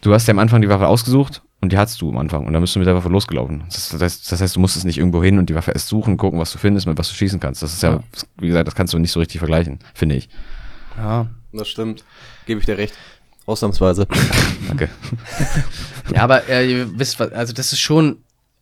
du 0.00 0.14
hast 0.14 0.28
ja 0.28 0.32
am 0.32 0.38
Anfang 0.38 0.62
die 0.62 0.68
Waffe 0.68 0.86
ausgesucht 0.86 1.42
und 1.60 1.72
die 1.72 1.76
hattest 1.78 2.00
du 2.00 2.08
am 2.10 2.18
Anfang 2.18 2.46
und 2.46 2.52
dann 2.52 2.62
bist 2.62 2.74
du 2.76 2.78
mit 2.78 2.86
der 2.86 2.94
Waffe 2.94 3.08
losgelaufen. 3.08 3.64
Das, 3.68 3.88
das, 3.88 4.00
heißt, 4.00 4.30
das 4.32 4.40
heißt, 4.40 4.54
du 4.54 4.60
musstest 4.60 4.86
nicht 4.86 4.98
irgendwo 4.98 5.22
hin 5.22 5.38
und 5.38 5.50
die 5.50 5.56
Waffe 5.56 5.72
erst 5.72 5.88
suchen, 5.88 6.16
gucken, 6.16 6.38
was 6.38 6.52
du 6.52 6.58
findest, 6.58 6.86
mit 6.86 6.96
was 6.98 7.08
du 7.08 7.14
schießen 7.16 7.40
kannst. 7.40 7.62
Das 7.62 7.72
ist 7.72 7.82
ja, 7.82 7.94
Ja. 7.94 8.00
wie 8.38 8.46
gesagt, 8.46 8.68
das 8.68 8.76
kannst 8.76 8.94
du 8.94 8.98
nicht 9.00 9.10
so 9.12 9.18
richtig 9.18 9.38
vergleichen, 9.40 9.80
finde 9.94 10.14
ich. 10.14 10.28
ja. 10.96 11.26
Das 11.50 11.66
stimmt. 11.66 12.04
Gebe 12.46 12.60
ich 12.60 12.66
dir 12.66 12.76
recht. 12.76 12.94
Ausnahmsweise. 13.48 14.06
Danke. 14.66 14.88
ja, 16.14 16.22
aber 16.22 16.48
äh, 16.48 16.70
ihr 16.70 16.98
wisst 16.98 17.18
was, 17.18 17.32
also 17.32 17.52
das 17.52 17.72
ist 17.72 17.80
schon 17.80 18.18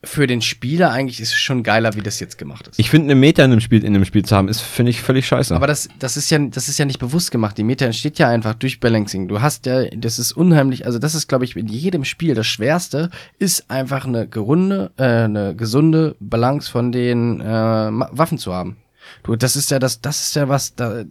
für 0.06 0.26
den 0.26 0.40
Spieler 0.40 0.90
eigentlich 0.90 1.20
ist 1.20 1.32
es 1.32 1.38
schon 1.38 1.62
geiler, 1.62 1.94
wie 1.94 2.00
das 2.00 2.20
jetzt 2.20 2.38
gemacht 2.38 2.68
ist. 2.68 2.78
Ich 2.78 2.90
finde, 2.90 3.06
eine 3.06 3.14
Meta 3.14 3.44
in 3.44 3.52
einem 3.52 3.60
Spiel, 3.60 3.84
in 3.84 3.94
einem 3.94 4.04
Spiel 4.04 4.24
zu 4.24 4.36
haben, 4.36 4.48
ist, 4.48 4.60
finde 4.60 4.90
ich, 4.90 5.00
völlig 5.00 5.26
scheiße. 5.26 5.54
Aber 5.54 5.66
das, 5.66 5.88
das 5.98 6.16
ist 6.16 6.30
ja, 6.30 6.38
das 6.38 6.68
ist 6.68 6.78
ja 6.78 6.84
nicht 6.84 6.98
bewusst 6.98 7.30
gemacht. 7.30 7.58
Die 7.58 7.64
Meta 7.64 7.84
entsteht 7.84 8.18
ja 8.18 8.28
einfach 8.28 8.54
durch 8.54 8.80
Balancing. 8.80 9.28
Du 9.28 9.40
hast 9.40 9.66
ja, 9.66 9.84
das 9.90 10.18
ist 10.18 10.32
unheimlich, 10.32 10.86
also 10.86 10.98
das 10.98 11.14
ist, 11.14 11.28
glaube 11.28 11.44
ich, 11.44 11.56
in 11.56 11.66
jedem 11.66 12.04
Spiel 12.04 12.34
das 12.34 12.46
Schwerste, 12.46 13.10
ist 13.38 13.70
einfach 13.70 14.06
eine 14.06 14.28
gerunde, 14.28 14.92
äh, 14.96 15.04
eine 15.04 15.54
gesunde 15.56 16.16
Balance 16.20 16.70
von 16.70 16.92
den 16.92 17.40
äh, 17.40 17.44
Waffen 17.44 18.38
zu 18.38 18.54
haben. 18.54 18.76
Du, 19.22 19.36
das 19.36 19.56
ist 19.56 19.70
ja 19.70 19.78
das, 19.78 20.00
das 20.00 20.20
ist 20.20 20.36
ja 20.36 20.48
was, 20.48 20.74
da, 20.74 21.04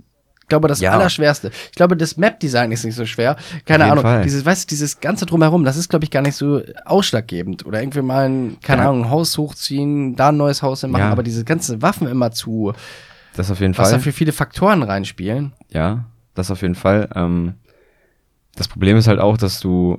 ich 0.46 0.50
glaube, 0.50 0.68
das 0.68 0.80
Ja. 0.80 0.92
Allerschwerste. 0.92 1.50
Ich 1.72 1.76
glaube, 1.76 1.98
das 1.98 2.18
Map-Design 2.18 2.72
ist 2.72 2.86
nicht 2.86 2.94
so 2.94 3.08
schwer. 3.08 3.36
Keine 3.66 3.86
Ahnung. 3.86 4.04
Fall. 4.04 4.22
Dieses, 4.22 4.46
weißt 4.46 4.66
du, 4.66 4.68
dieses 4.70 5.00
ganze 5.00 5.26
Drumherum, 5.26 5.64
das 5.66 5.76
ist, 5.76 5.90
glaube 5.90 6.06
ich, 6.06 6.12
gar 6.12 6.22
nicht 6.22 6.36
so 6.36 6.62
ausschlaggebend. 6.86 7.66
Oder 7.66 7.82
irgendwie 7.82 8.04
mal 8.04 8.30
ein, 8.30 8.58
keine 8.62 8.84
Ja. 8.84 8.90
Ahnung, 8.90 9.06
ein 9.06 9.10
Haus 9.10 9.38
hochziehen, 9.40 10.16
da 10.16 10.30
ein 10.30 10.38
neues 10.38 10.62
Haus 10.62 10.82
hin 10.82 10.92
machen, 10.92 11.02
Ja. 11.02 11.12
aber 11.12 11.24
diese 11.24 11.44
ganzen 11.46 11.82
Waffen 11.82 12.08
immer 12.08 12.30
zu, 12.32 12.74
das 13.36 13.50
auf 13.50 13.60
jeden 13.60 13.76
was 13.76 13.90
da 13.90 13.96
Fall. 13.96 14.02
für 14.04 14.12
viele 14.12 14.32
Faktoren 14.34 14.84
reinspielen. 14.84 15.54
Ja, 15.72 16.06
das 16.36 16.52
auf 16.52 16.62
jeden 16.62 16.76
Fall. 16.76 17.10
Ähm, 17.16 17.56
das 18.56 18.68
Problem 18.68 18.98
ist 18.98 19.08
halt 19.08 19.20
auch, 19.20 19.38
dass 19.38 19.60
du 19.60 19.98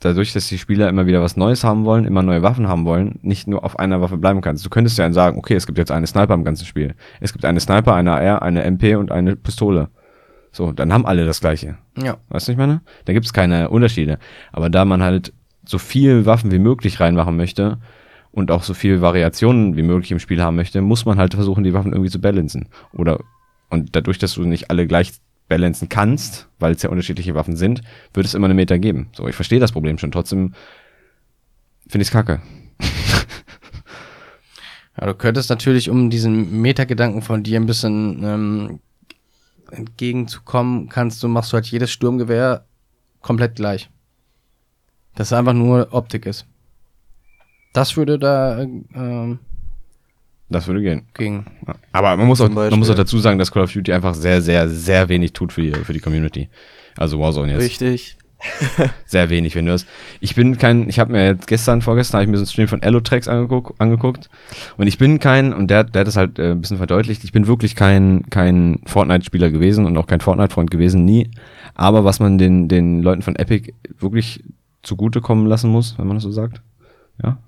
dadurch, 0.00 0.32
dass 0.32 0.48
die 0.48 0.58
Spieler 0.58 0.88
immer 0.88 1.06
wieder 1.06 1.22
was 1.22 1.36
Neues 1.36 1.62
haben 1.62 1.84
wollen, 1.84 2.04
immer 2.04 2.22
neue 2.22 2.42
Waffen 2.42 2.68
haben 2.68 2.84
wollen, 2.84 3.18
nicht 3.22 3.46
nur 3.46 3.64
auf 3.64 3.78
einer 3.78 4.00
Waffe 4.00 4.16
bleiben 4.16 4.40
kannst. 4.40 4.64
Du 4.64 4.70
könntest 4.70 4.98
ja 4.98 5.04
dann 5.04 5.12
sagen, 5.12 5.38
okay, 5.38 5.54
es 5.54 5.66
gibt 5.66 5.78
jetzt 5.78 5.92
eine 5.92 6.06
Sniper 6.06 6.34
im 6.34 6.44
ganzen 6.44 6.64
Spiel. 6.64 6.94
Es 7.20 7.32
gibt 7.32 7.44
eine 7.44 7.60
Sniper, 7.60 7.94
eine 7.94 8.12
AR, 8.12 8.42
eine 8.42 8.64
MP 8.64 8.96
und 8.96 9.12
eine 9.12 9.36
Pistole. 9.36 9.88
So, 10.52 10.72
dann 10.72 10.92
haben 10.92 11.06
alle 11.06 11.24
das 11.24 11.40
gleiche. 11.40 11.76
Ja. 11.96 12.16
Weißt 12.28 12.30
du, 12.30 12.34
was 12.34 12.48
ich 12.48 12.56
meine? 12.56 12.80
Da 13.04 13.12
gibt's 13.12 13.32
keine 13.32 13.70
Unterschiede. 13.70 14.18
Aber 14.52 14.68
da 14.68 14.84
man 14.84 15.02
halt 15.02 15.32
so 15.64 15.78
viel 15.78 16.26
Waffen 16.26 16.50
wie 16.50 16.58
möglich 16.58 16.98
reinmachen 16.98 17.36
möchte 17.36 17.78
und 18.32 18.50
auch 18.50 18.62
so 18.62 18.74
viel 18.74 19.00
Variationen 19.00 19.76
wie 19.76 19.82
möglich 19.82 20.10
im 20.10 20.18
Spiel 20.18 20.42
haben 20.42 20.56
möchte, 20.56 20.80
muss 20.80 21.04
man 21.04 21.18
halt 21.18 21.34
versuchen, 21.34 21.62
die 21.62 21.74
Waffen 21.74 21.92
irgendwie 21.92 22.10
zu 22.10 22.20
balancen. 22.20 22.68
Oder, 22.92 23.20
und 23.68 23.94
dadurch, 23.94 24.18
dass 24.18 24.34
du 24.34 24.42
nicht 24.42 24.70
alle 24.70 24.86
gleich 24.86 25.12
balancen 25.50 25.90
kannst, 25.90 26.48
weil 26.58 26.72
es 26.72 26.82
ja 26.82 26.88
unterschiedliche 26.88 27.34
Waffen 27.34 27.56
sind, 27.56 27.82
wird 28.14 28.24
es 28.24 28.32
immer 28.32 28.46
eine 28.46 28.54
Meter 28.54 28.78
geben. 28.78 29.10
So, 29.12 29.28
ich 29.28 29.34
verstehe 29.34 29.60
das 29.60 29.72
Problem 29.72 29.98
schon. 29.98 30.12
Trotzdem 30.12 30.54
finde 31.86 32.02
ich's 32.02 32.10
kacke. 32.10 32.40
Ja, 35.00 35.06
du 35.06 35.14
könntest 35.14 35.48
natürlich, 35.48 35.88
um 35.88 36.10
diesen 36.10 36.60
Metagedanken 36.60 37.22
von 37.22 37.42
dir 37.42 37.58
ein 37.58 37.64
bisschen 37.64 38.22
ähm, 38.22 38.80
entgegenzukommen, 39.70 40.90
kannst 40.90 41.22
du, 41.22 41.28
machst 41.28 41.52
du 41.52 41.54
halt 41.54 41.66
jedes 41.68 41.90
Sturmgewehr 41.90 42.66
komplett 43.22 43.54
gleich. 43.54 43.88
Dass 45.14 45.28
es 45.28 45.32
einfach 45.32 45.54
nur 45.54 45.94
Optik 45.94 46.26
ist. 46.26 46.44
Das 47.72 47.96
würde 47.96 48.18
da 48.18 48.60
äh, 48.60 48.68
ähm, 48.94 49.38
Das 50.50 50.66
würde 50.66 50.82
gehen. 50.82 51.46
Ja. 51.66 51.74
Aber 51.92 52.16
man 52.16 52.26
muss, 52.26 52.40
auch, 52.40 52.50
man 52.50 52.78
muss 52.78 52.90
auch 52.90 52.96
dazu 52.96 53.18
sagen, 53.18 53.38
dass 53.38 53.52
Call 53.52 53.62
of 53.62 53.72
Duty 53.72 53.92
einfach 53.92 54.14
sehr, 54.14 54.42
sehr, 54.42 54.68
sehr 54.68 55.08
wenig 55.08 55.32
tut 55.32 55.52
für 55.52 55.62
die, 55.62 55.72
für 55.72 55.92
die 55.92 56.00
Community. 56.00 56.48
Also 56.96 57.20
Warzone 57.20 57.52
jetzt. 57.52 57.62
Richtig. 57.62 58.16
Sehr 59.04 59.28
wenig, 59.28 59.54
wenn 59.54 59.66
du 59.66 59.72
das. 59.72 59.86
Ich 60.20 60.34
bin 60.34 60.56
kein, 60.56 60.88
ich 60.88 60.98
habe 60.98 61.12
mir 61.12 61.26
jetzt 61.26 61.46
gestern, 61.46 61.82
vorgestern, 61.82 62.18
habe 62.18 62.24
ich 62.24 62.30
mir 62.30 62.38
so 62.38 62.42
einen 62.42 62.48
Stream 62.48 62.68
von 62.68 62.82
Allotrax 62.82 63.28
angeguckt, 63.28 63.78
angeguckt. 63.78 64.30
Und 64.78 64.86
ich 64.86 64.98
bin 64.98 65.18
kein, 65.18 65.52
und 65.52 65.70
der, 65.70 65.84
der 65.84 66.00
hat 66.00 66.06
das 66.06 66.16
halt 66.16 66.38
äh, 66.38 66.52
ein 66.52 66.60
bisschen 66.60 66.78
verdeutlicht, 66.78 67.22
ich 67.24 67.32
bin 67.32 67.46
wirklich 67.46 67.76
kein, 67.76 68.24
kein 68.30 68.80
Fortnite-Spieler 68.86 69.50
gewesen 69.50 69.84
und 69.84 69.96
auch 69.98 70.06
kein 70.06 70.20
Fortnite-Freund 70.20 70.70
gewesen, 70.70 71.04
nie. 71.04 71.30
Aber 71.74 72.04
was 72.04 72.18
man 72.18 72.38
den, 72.38 72.68
den 72.68 73.02
Leuten 73.02 73.22
von 73.22 73.36
Epic 73.36 73.74
wirklich 73.98 74.42
zugutekommen 74.82 75.46
lassen 75.46 75.70
muss, 75.70 75.98
wenn 75.98 76.06
man 76.06 76.16
das 76.16 76.24
so 76.24 76.30
sagt. 76.30 76.62
Ja, 77.22 77.38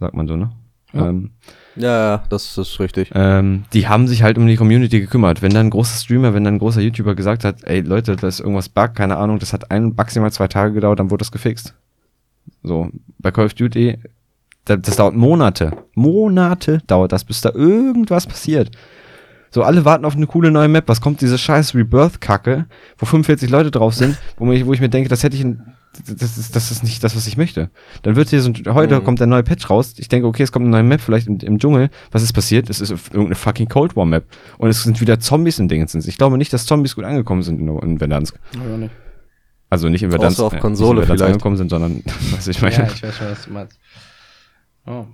sagt 0.00 0.14
man 0.14 0.26
so, 0.26 0.36
ne? 0.36 0.50
Ja. 0.92 1.08
Ähm, 1.08 1.30
Ja, 1.76 2.24
das 2.28 2.58
ist 2.58 2.80
richtig. 2.80 3.10
ähm, 3.14 3.64
die 3.72 3.88
haben 3.88 4.08
sich 4.08 4.22
halt 4.22 4.36
um 4.38 4.46
die 4.46 4.56
Community 4.56 5.00
gekümmert. 5.00 5.40
Wenn 5.42 5.52
dann 5.52 5.66
ein 5.68 5.70
großer 5.70 5.96
Streamer, 5.98 6.34
wenn 6.34 6.44
dann 6.44 6.54
ein 6.54 6.58
großer 6.58 6.80
YouTuber 6.80 7.14
gesagt 7.14 7.44
hat, 7.44 7.62
ey 7.64 7.80
Leute, 7.80 8.16
da 8.16 8.26
ist 8.28 8.40
irgendwas 8.40 8.68
bug, 8.68 8.94
keine 8.94 9.16
Ahnung, 9.16 9.38
das 9.38 9.52
hat 9.52 9.70
ein, 9.70 9.94
maximal 9.96 10.32
zwei 10.32 10.48
Tage 10.48 10.74
gedauert, 10.74 10.98
dann 10.98 11.10
wurde 11.10 11.22
das 11.22 11.32
gefixt. 11.32 11.74
So, 12.62 12.90
bei 13.18 13.30
Call 13.30 13.46
of 13.46 13.54
Duty, 13.54 13.98
da, 14.64 14.76
das 14.76 14.96
dauert 14.96 15.14
Monate. 15.14 15.72
Monate 15.94 16.82
dauert 16.86 17.12
das, 17.12 17.24
bis 17.24 17.40
da 17.40 17.50
irgendwas 17.54 18.26
passiert. 18.26 18.70
So, 19.52 19.62
alle 19.62 19.84
warten 19.84 20.04
auf 20.04 20.14
eine 20.14 20.26
coole 20.26 20.50
neue 20.50 20.68
Map. 20.68 20.84
Was 20.86 21.00
kommt 21.00 21.20
diese 21.20 21.38
scheiß 21.38 21.74
Rebirth-Kacke, 21.74 22.66
wo 22.98 23.06
45 23.06 23.50
Leute 23.50 23.70
drauf 23.70 23.94
sind, 23.94 24.16
wo, 24.36 24.50
ich, 24.52 24.64
wo 24.66 24.72
ich 24.72 24.80
mir 24.80 24.88
denke, 24.88 25.08
das 25.08 25.22
hätte 25.24 25.34
ich 25.36 25.42
in, 25.42 25.60
das 26.06 26.38
ist, 26.38 26.54
das 26.54 26.70
ist 26.70 26.84
nicht 26.84 27.02
das, 27.02 27.16
was 27.16 27.26
ich 27.26 27.36
möchte. 27.36 27.70
Dann 28.02 28.14
wird 28.16 28.28
hier 28.30 28.40
so, 28.40 28.50
ein- 28.50 28.74
heute 28.74 29.00
Mhm. 29.00 29.04
kommt 29.04 29.18
der 29.20 29.26
neue 29.26 29.42
Patch 29.42 29.68
raus. 29.68 29.94
Ich 29.98 30.08
denke, 30.08 30.26
okay, 30.28 30.42
es 30.44 30.52
kommt 30.52 30.64
eine 30.64 30.70
neue 30.70 30.82
Map, 30.84 31.00
vielleicht 31.00 31.26
im, 31.26 31.38
im 31.38 31.58
Dschungel. 31.58 31.90
Was 32.12 32.22
ist 32.22 32.32
passiert? 32.32 32.70
Es 32.70 32.80
ist 32.80 32.90
irgendeine 32.90 33.34
fucking 33.34 33.68
Cold 33.68 33.96
War 33.96 34.06
Map. 34.06 34.24
Und 34.58 34.68
es 34.70 34.82
sind 34.84 35.00
wieder 35.00 35.18
Zombies 35.18 35.58
in 35.58 35.68
Dingens. 35.68 35.94
Ich 35.94 36.16
glaube 36.16 36.38
nicht, 36.38 36.52
dass 36.52 36.64
Zombies 36.66 36.94
gut 36.94 37.04
angekommen 37.04 37.42
sind 37.42 37.58
in, 37.60 37.68
in 37.78 37.98
Verdansk. 37.98 38.38
Ja, 38.54 38.76
nicht. 38.76 38.92
Also 39.68 39.88
nicht 39.88 40.02
in 40.02 40.10
Verdansk. 40.10 40.38
Außer 40.38 40.46
auf 40.46 40.52
äh, 40.54 40.58
Konsole 40.58 41.00
Verdansk 41.02 41.18
vielleicht. 41.18 41.32
angekommen 41.34 41.56
sind, 41.56 41.70
sondern, 41.70 42.02
was 42.32 42.46
ich 42.48 42.62
meine. 42.62 42.74
ja, 42.76 42.86
ich 42.86 43.02
weiß 43.02 43.16
schon, 43.16 43.30
was 43.30 43.44
du 43.44 43.50
meinst. 43.52 43.78
Oh. 44.86 45.06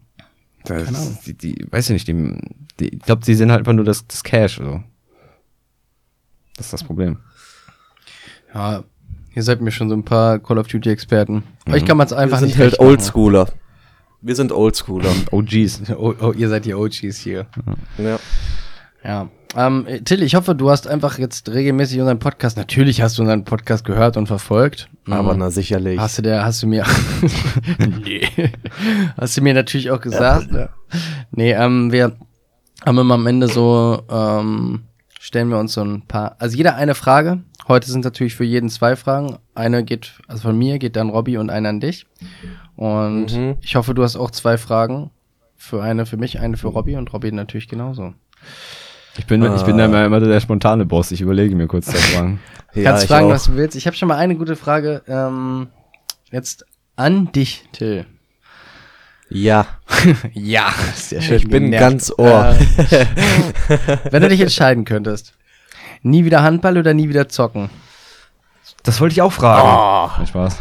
Das, 0.65 0.85
Keine 0.85 0.99
Ahnung. 0.99 1.19
die, 1.27 1.35
die, 1.35 1.67
weiß 1.71 1.91
ich 1.91 1.93
nicht, 1.95 2.09
die, 2.09 2.39
die, 2.81 2.89
ich 2.97 3.01
glaube, 3.03 3.25
die 3.25 3.35
sind 3.35 3.51
halt 3.51 3.61
einfach 3.61 3.73
nur 3.73 3.85
das, 3.85 4.07
das 4.07 4.23
Cash. 4.25 4.57
So. 4.57 4.83
Das 6.57 6.67
ist 6.67 6.73
das 6.73 6.85
Problem. 6.85 7.19
Ja, 8.55 8.85
ihr 9.37 9.43
seid 9.43 9.61
mir 9.61 9.71
schon 9.71 9.89
so 9.89 9.95
ein 9.95 10.05
paar 10.05 10.39
Call 10.41 10.59
of 10.59 10.67
Duty 10.67 10.91
Experten. 10.91 11.45
Mhm. 11.67 11.73
Euch 11.75 11.85
kann 11.85 11.97
man 11.97 12.07
es 12.07 12.13
einfach 12.13 12.41
Wir 12.41 12.47
nicht 12.47 12.55
sind 12.55 12.63
halt 12.63 12.73
recht 12.73 12.81
machen. 12.81 12.91
Oldschooler. 12.91 13.47
Wir 14.23 14.35
sind 14.35 14.51
Oldschooler. 14.51 15.11
OGs. 15.31 15.83
Oh, 15.97 16.15
oh, 16.21 16.33
ihr 16.33 16.49
seid 16.49 16.65
die 16.65 16.75
OGs 16.75 17.17
hier. 17.19 17.47
ja. 17.99 18.19
Ja. 19.05 19.29
Ähm, 19.55 19.87
äh, 19.87 20.01
Till, 20.01 20.23
ich 20.23 20.35
hoffe, 20.35 20.55
du 20.57 20.69
hast 20.71 20.89
einfach 20.89 21.19
jetzt 21.19 21.49
regelmäßig 21.49 22.01
unseren 22.01 22.19
Podcast. 22.19 22.57
Natürlich 22.57 23.01
hast 23.03 23.17
du 23.17 23.23
unseren 23.23 23.45
Podcast 23.45 23.85
gehört 23.85 24.17
und 24.17 24.27
verfolgt. 24.27 24.89
Aber 25.09 25.35
Mhm. 25.35 25.39
na 25.39 25.51
sicherlich. 25.51 26.01
Hast 26.01 26.19
du 26.19 26.23
der, 26.23 26.45
hast 26.45 26.63
du 26.63 26.67
mir, 26.67 26.85
nee, 28.03 28.23
hast 29.17 29.37
du 29.37 29.43
mir 29.43 29.55
natürlich 29.55 29.91
auch 29.93 30.01
gesagt. 30.01 30.49
Ja. 30.53 30.71
Nee, 31.31 31.53
ähm, 31.53 31.93
wir 31.93 32.17
haben 32.85 32.99
immer 32.99 33.15
am 33.15 33.27
Ende 33.29 33.47
so, 33.49 34.03
ähm, 34.11 34.83
stellen 35.27 35.49
wir 35.49 35.59
uns 35.59 35.73
so 35.73 35.83
ein 35.83 36.03
paar, 36.03 36.37
also 36.39 36.57
jeder 36.57 36.77
eine 36.77 36.95
Frage. 36.95 37.41
Heute 37.67 37.91
sind 37.91 38.05
natürlich 38.05 38.37
für 38.37 38.45
jeden 38.45 38.69
zwei 38.69 38.95
Fragen. 38.95 39.39
Eine 39.57 39.83
geht, 39.83 40.13
also 40.29 40.43
von 40.43 40.57
mir 40.57 40.79
geht 40.79 40.95
dann 40.95 41.11
Robby 41.11 41.37
und 41.37 41.51
eine 41.51 41.69
an 41.69 41.81
dich. 41.81 42.07
Und 42.77 43.35
Mhm. 43.37 43.57
ich 43.61 43.75
hoffe, 43.75 43.93
du 43.93 44.05
hast 44.05 44.15
auch 44.15 44.31
zwei 44.31 44.57
Fragen. 44.57 45.11
Für 45.57 45.83
eine 45.83 46.07
für 46.07 46.17
mich, 46.17 46.39
eine 46.39 46.57
für 46.57 46.69
Robby 46.69 46.95
und 46.95 47.13
Robby 47.13 47.33
natürlich 47.33 47.67
genauso. 47.67 48.15
Ich 49.19 49.27
bin, 49.27 49.43
ich 49.43 49.63
bin 49.63 49.79
da 49.79 49.87
immer, 49.87 50.05
immer 50.05 50.21
der 50.21 50.39
spontane 50.41 50.85
Boss. 50.87 51.11
Ich 51.11 51.23
überlege 51.23 51.57
mir 51.57 51.67
kurz 51.67 51.87
zwei 51.87 51.99
Fragen. 51.99 52.39
Du 52.73 52.81
Ja, 52.83 52.91
kannst 52.91 53.05
ich 53.05 53.09
fragen, 53.09 53.27
auch. 53.27 53.31
was 53.31 53.45
du 53.47 53.57
willst. 53.57 53.75
Ich 53.75 53.87
habe 53.89 53.97
schon 53.97 54.07
mal 54.09 54.19
eine 54.19 54.37
gute 54.37 54.55
Frage. 54.55 55.03
Ähm, 55.09 55.67
jetzt 56.31 56.65
an 56.95 57.33
dich, 57.33 57.65
Till. 57.73 58.07
Ja. 59.29 59.67
Ja, 60.35 60.73
sehr 60.95 61.21
Ich 61.33 61.49
bin 61.49 61.73
ganz 61.73 62.13
Ohr. 62.17 62.55
Äh, 62.91 63.07
wenn 64.11 64.23
du 64.23 64.29
dich 64.29 64.41
entscheiden 64.41 64.85
könntest, 64.85 65.33
nie 66.03 66.25
wieder 66.25 66.43
Handball 66.43 66.79
oder 66.79 66.95
nie 66.95 67.09
wieder 67.09 67.29
zocken? 67.29 67.71
Das 68.85 69.01
wollte 69.01 69.15
ich 69.15 69.23
auch 69.23 69.33
fragen. 69.33 70.17
Nein, 70.19 70.27
Spaß. 70.29 70.59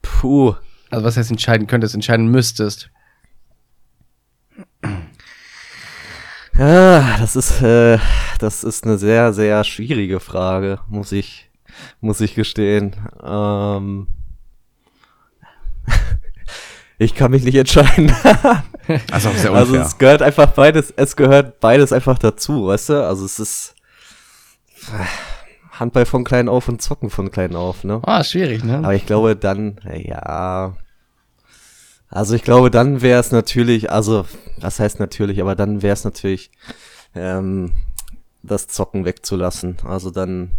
Puh. 0.00 0.54
Also 0.90 1.04
was 1.04 1.16
heißt 1.16 1.30
entscheiden 1.30 1.66
könntest, 1.66 1.94
entscheiden 1.94 2.28
müsstest? 2.28 2.88
Ja, 6.56 7.16
das 7.18 7.36
ist, 7.36 7.60
äh, 7.62 7.98
das 8.38 8.62
ist 8.64 8.84
eine 8.84 8.96
sehr, 8.96 9.32
sehr 9.32 9.64
schwierige 9.64 10.20
Frage, 10.20 10.78
muss 10.88 11.10
ich, 11.12 11.50
muss 12.00 12.20
ich 12.20 12.34
gestehen. 12.34 12.94
Ähm, 13.22 14.06
ich 16.98 17.14
kann 17.14 17.30
mich 17.30 17.44
nicht 17.44 17.56
entscheiden. 17.56 18.12
Also 19.10 19.30
sehr 19.30 19.50
Also 19.52 19.72
unfair. 19.72 19.86
es 19.86 19.96
gehört 19.96 20.20
einfach 20.20 20.48
beides, 20.48 20.92
es 20.94 21.16
gehört 21.16 21.58
beides 21.58 21.90
einfach 21.90 22.18
dazu, 22.18 22.66
weißt 22.66 22.90
du? 22.90 23.06
Also 23.06 23.24
es 23.24 23.38
ist 23.38 23.74
Handball 25.72 26.04
von 26.04 26.22
klein 26.24 26.50
auf 26.50 26.68
und 26.68 26.82
Zocken 26.82 27.08
von 27.08 27.30
klein 27.30 27.56
auf, 27.56 27.82
ne? 27.84 28.00
Ah, 28.04 28.22
schwierig, 28.22 28.62
ne? 28.62 28.78
Aber 28.78 28.94
ich 28.94 29.06
glaube 29.06 29.36
dann, 29.36 29.80
ja. 29.94 30.76
Also 32.10 32.34
ich 32.34 32.42
glaube, 32.42 32.70
dann 32.70 33.00
wäre 33.00 33.18
es 33.20 33.32
natürlich, 33.32 33.90
also, 33.90 34.26
was 34.58 34.78
heißt 34.78 35.00
natürlich, 35.00 35.40
aber 35.40 35.54
dann 35.56 35.80
wäre 35.82 35.94
es 35.94 36.04
natürlich, 36.04 36.50
ähm, 37.14 37.72
das 38.42 38.68
Zocken 38.68 39.04
wegzulassen. 39.06 39.78
Also 39.84 40.10
dann 40.10 40.50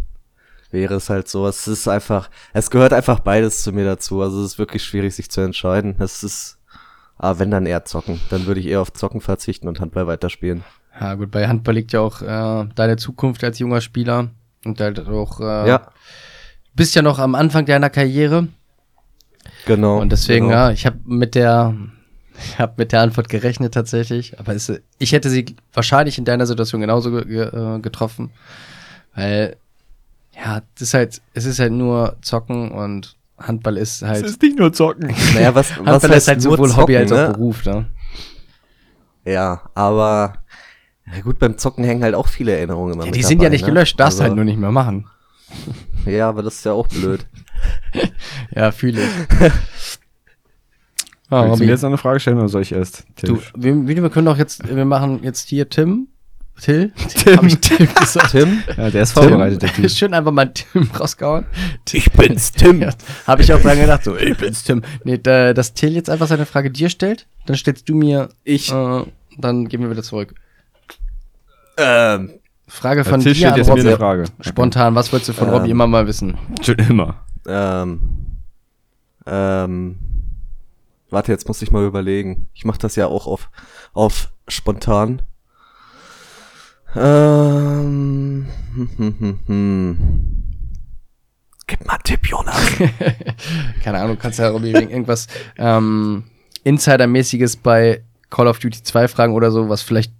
wäre 0.70 0.94
es 0.94 1.10
halt 1.10 1.28
so. 1.28 1.46
Es 1.46 1.66
ist 1.68 1.88
einfach, 1.88 2.30
es 2.52 2.70
gehört 2.70 2.92
einfach 2.92 3.20
beides 3.20 3.62
zu 3.62 3.72
mir 3.72 3.84
dazu. 3.84 4.22
Also 4.22 4.40
es 4.42 4.52
ist 4.52 4.58
wirklich 4.58 4.84
schwierig, 4.84 5.14
sich 5.14 5.30
zu 5.30 5.40
entscheiden. 5.40 5.96
Es 5.98 6.22
ist, 6.22 6.58
ah, 7.18 7.34
wenn 7.38 7.50
dann 7.50 7.66
eher 7.66 7.84
zocken. 7.84 8.20
Dann 8.30 8.46
würde 8.46 8.60
ich 8.60 8.66
eher 8.66 8.80
auf 8.80 8.92
Zocken 8.92 9.20
verzichten 9.20 9.68
und 9.68 9.80
Handball 9.80 10.06
weiterspielen. 10.06 10.64
Ja, 11.00 11.14
gut, 11.14 11.30
bei 11.30 11.46
Handball 11.46 11.74
liegt 11.74 11.92
ja 11.92 12.00
auch 12.00 12.22
äh, 12.22 12.68
deine 12.74 12.96
Zukunft 12.96 13.44
als 13.44 13.58
junger 13.58 13.80
Spieler. 13.80 14.30
Und 14.64 14.80
halt 14.80 14.98
auch, 15.06 15.40
äh, 15.40 15.68
Ja, 15.68 15.90
bist 16.74 16.94
ja 16.94 17.02
noch 17.02 17.18
am 17.18 17.34
Anfang 17.34 17.66
deiner 17.66 17.90
Karriere. 17.90 18.48
genau. 19.66 20.00
Und 20.00 20.10
deswegen, 20.12 20.46
genau. 20.48 20.58
ja, 20.66 20.70
ich 20.70 20.86
habe 20.86 20.98
mit 21.04 21.34
der, 21.34 21.74
ich 22.38 22.58
habe 22.58 22.74
mit 22.78 22.92
der 22.92 23.00
Antwort 23.02 23.28
gerechnet 23.28 23.74
tatsächlich. 23.74 24.38
Aber 24.40 24.54
es, 24.54 24.72
ich 24.98 25.12
hätte 25.12 25.30
sie 25.30 25.56
wahrscheinlich 25.72 26.18
in 26.18 26.24
deiner 26.24 26.46
Situation 26.46 26.80
genauso 26.80 27.10
ge 27.10 27.24
ge 27.24 27.76
äh, 27.76 27.80
getroffen. 27.80 28.30
Weil, 29.14 29.56
ja, 30.36 30.62
das 30.74 30.82
ist 30.88 30.94
halt, 30.94 31.22
es 31.34 31.44
ist 31.44 31.58
halt 31.58 31.72
nur 31.72 32.16
Zocken 32.22 32.70
und 32.72 33.16
Handball 33.38 33.76
ist 33.76 34.02
halt, 34.02 34.42
nicht 34.42 34.58
nur 34.58 34.72
zocken. 34.72 35.14
Naja, 35.34 35.54
was, 35.54 35.70
was 35.78 35.86
Handball 35.86 36.00
heißt 36.10 36.12
ist 36.16 36.28
halt 36.28 36.42
sowohl 36.42 36.74
Hobby 36.76 36.94
zocken, 36.94 36.96
als 36.96 37.12
auch 37.12 37.16
ne? 37.16 37.32
Beruf, 37.34 37.64
ne? 37.64 37.86
Ja, 39.24 39.62
aber 39.74 40.34
ja 41.12 41.20
gut, 41.22 41.38
beim 41.38 41.58
Zocken 41.58 41.84
hängen 41.84 42.02
halt 42.02 42.14
auch 42.14 42.28
viele 42.28 42.52
Erinnerungen 42.56 42.94
immer 42.94 43.02
Ja, 43.04 43.06
mit 43.06 43.16
die 43.16 43.22
sind 43.22 43.38
ja 43.38 43.44
dabei, 43.48 43.54
nicht 43.54 43.62
ne? 43.66 43.72
gelöscht, 43.72 43.98
darfst 44.00 44.18
Also, 44.20 44.24
halt 44.24 44.36
nur 44.36 44.44
nicht 44.44 44.58
mehr 44.58 44.72
machen. 44.72 45.06
Ja, 46.06 46.28
aber 46.28 46.44
das 46.44 46.54
ist 46.58 46.64
ja 46.64 46.72
auch 46.72 46.86
blöd. 46.86 47.26
Ja, 48.54 48.70
fühle 48.70 49.02
ich. 49.02 49.08
Ah, 51.28 51.42
Willst 51.42 51.46
du 51.46 51.50
Robby, 51.50 51.64
mir 51.64 51.70
jetzt 51.72 51.82
noch 51.82 51.88
eine 51.88 51.98
Frage 51.98 52.20
stellen 52.20 52.38
oder 52.38 52.48
soll 52.48 52.62
ich 52.62 52.70
erst? 52.72 53.04
du, 53.22 53.40
wir, 53.56 53.86
wir 53.88 54.10
können 54.10 54.26
doch 54.26 54.38
jetzt, 54.38 54.68
wir 54.68 54.84
machen 54.84 55.20
jetzt 55.24 55.48
hier 55.48 55.68
Tim. 55.68 56.08
Till? 56.60 56.90
Tim. 57.08 57.36
Hab 57.36 57.44
ich 57.44 57.58
Tim 57.60 57.88
gesagt? 57.94 58.30
Tim? 58.30 58.62
Ja, 58.76 58.90
der 58.90 59.02
ist 59.02 59.12
vorbereitet, 59.12 59.62
der 59.62 59.72
Typ. 59.72 59.90
Schön 59.90 60.14
einfach 60.14 60.32
mal 60.32 60.46
Tim 60.52 60.90
rausgehauen. 60.98 61.44
Ich 61.92 62.10
bin's, 62.12 62.52
Tim. 62.52 62.80
Ja, 62.82 62.90
Habe 63.26 63.42
ich 63.42 63.52
auch 63.52 63.60
dran 63.60 63.78
gedacht, 63.78 64.04
so, 64.04 64.16
ich 64.16 64.36
bin's 64.36 64.64
Tim. 64.64 64.82
Nee, 65.04 65.18
da, 65.18 65.52
dass 65.52 65.74
Till 65.74 65.92
jetzt 65.94 66.08
einfach 66.10 66.26
seine 66.26 66.46
Frage 66.46 66.70
dir 66.70 66.88
stellt, 66.88 67.26
dann 67.46 67.56
stellst 67.56 67.88
du 67.88 67.94
mir, 67.94 68.30
Ich. 68.44 68.72
äh, 68.72 69.02
dann 69.38 69.68
gehen 69.68 69.80
wir 69.82 69.90
wieder 69.90 70.02
zurück. 70.02 70.34
Ähm, 71.76 72.30
Frage 72.68 73.04
von 73.04 73.20
Till 73.20 73.34
dir 73.34 73.52
an 73.52 73.58
jetzt 73.58 73.68
mir 73.68 73.80
eine 73.80 73.96
Frage. 73.96 74.24
Spontan, 74.40 74.94
was 74.94 75.12
wolltest 75.12 75.28
du 75.30 75.32
von 75.34 75.48
Ähm. 75.48 75.54
Robby 75.54 75.70
immer 75.70 75.86
mal 75.86 76.06
wissen? 76.06 76.36
Schon 76.62 76.76
immer. 76.76 77.22
ähm, 77.46 78.00
ähm, 79.26 79.96
warte, 81.10 81.32
jetzt 81.32 81.46
muss 81.48 81.60
ich 81.62 81.70
mal 81.70 81.84
überlegen. 81.84 82.48
Ich 82.54 82.64
mache 82.64 82.78
das 82.78 82.96
ja 82.96 83.06
auch 83.06 83.26
auf, 83.26 83.50
auf 83.92 84.30
spontan. 84.48 85.22
Ähm, 86.96 88.46
hm, 88.74 88.88
hm, 88.96 89.14
hm, 89.18 89.38
hm. 89.46 89.98
Gib 91.66 91.84
mal 91.86 91.94
einen 91.94 92.02
Tipp, 92.04 92.26
Jonas. 92.28 92.54
Keine 93.82 93.98
Ahnung, 93.98 94.18
kannst 94.18 94.38
ja 94.38 94.52
wegen 94.62 94.90
irgendwas 94.90 95.26
ähm, 95.58 96.24
Insider-mäßiges 96.64 97.56
bei 97.56 98.02
Call 98.30 98.46
of 98.46 98.58
Duty 98.58 98.82
2 98.82 99.08
fragen 99.08 99.34
oder 99.34 99.50
so, 99.50 99.68
was 99.68 99.82
vielleicht 99.82 100.12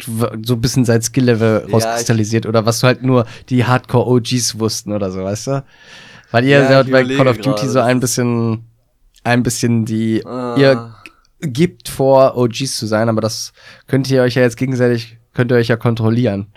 so 0.00 0.54
ein 0.54 0.60
bisschen 0.60 0.84
sein 0.84 1.02
Skill-Level 1.02 1.64
Ja, 1.66 1.72
rauskristallisiert 1.72 2.46
oder 2.46 2.66
was 2.66 2.80
du 2.80 2.86
halt 2.86 3.02
nur 3.02 3.26
die 3.48 3.64
Hardcore-OGs 3.64 4.58
wussten 4.58 4.92
oder 4.92 5.10
so, 5.10 5.22
weißt 5.22 5.46
du? 5.48 5.64
Weil 6.30 6.44
ihr 6.44 6.58
Ja, 6.68 6.82
bei 6.82 7.04
Call 7.04 7.28
of 7.28 7.38
Duty 7.38 7.68
so 7.68 7.80
ein 7.80 8.00
bisschen, 8.00 8.64
ein 9.22 9.42
bisschen 9.42 9.84
die, 9.84 10.24
Ah. 10.26 10.56
ihr 10.58 10.94
gibt 11.40 11.88
vor, 11.88 12.36
OGs 12.36 12.76
zu 12.76 12.86
sein, 12.86 13.08
aber 13.08 13.20
das 13.20 13.52
könnt 13.86 14.10
ihr 14.10 14.22
euch 14.22 14.34
ja 14.34 14.42
jetzt 14.42 14.56
gegenseitig, 14.56 15.18
könnt 15.34 15.50
ihr 15.52 15.56
euch 15.56 15.68
ja 15.68 15.76
kontrollieren. 15.76 16.52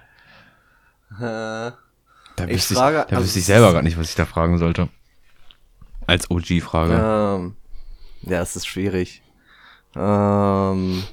Äh, 1.19 1.21
Da 1.21 2.45
Ich 2.45 2.49
wüsste 2.55 2.73
ich, 2.75 2.79
frage- 2.79 3.05
da 3.09 3.15
also 3.15 3.23
wüsste 3.25 3.39
ich 3.39 3.45
selber 3.45 3.73
gar 3.73 3.81
nicht, 3.81 3.97
was 3.97 4.09
ich 4.09 4.15
da 4.15 4.25
fragen 4.25 4.57
sollte. 4.57 4.89
Als 6.05 6.29
OG-Frage. 6.29 6.93
Ähm, 6.93 7.55
ja, 8.21 8.41
es 8.41 8.55
ist 8.55 8.67
schwierig. 8.67 9.21
Ähm, 9.95 11.03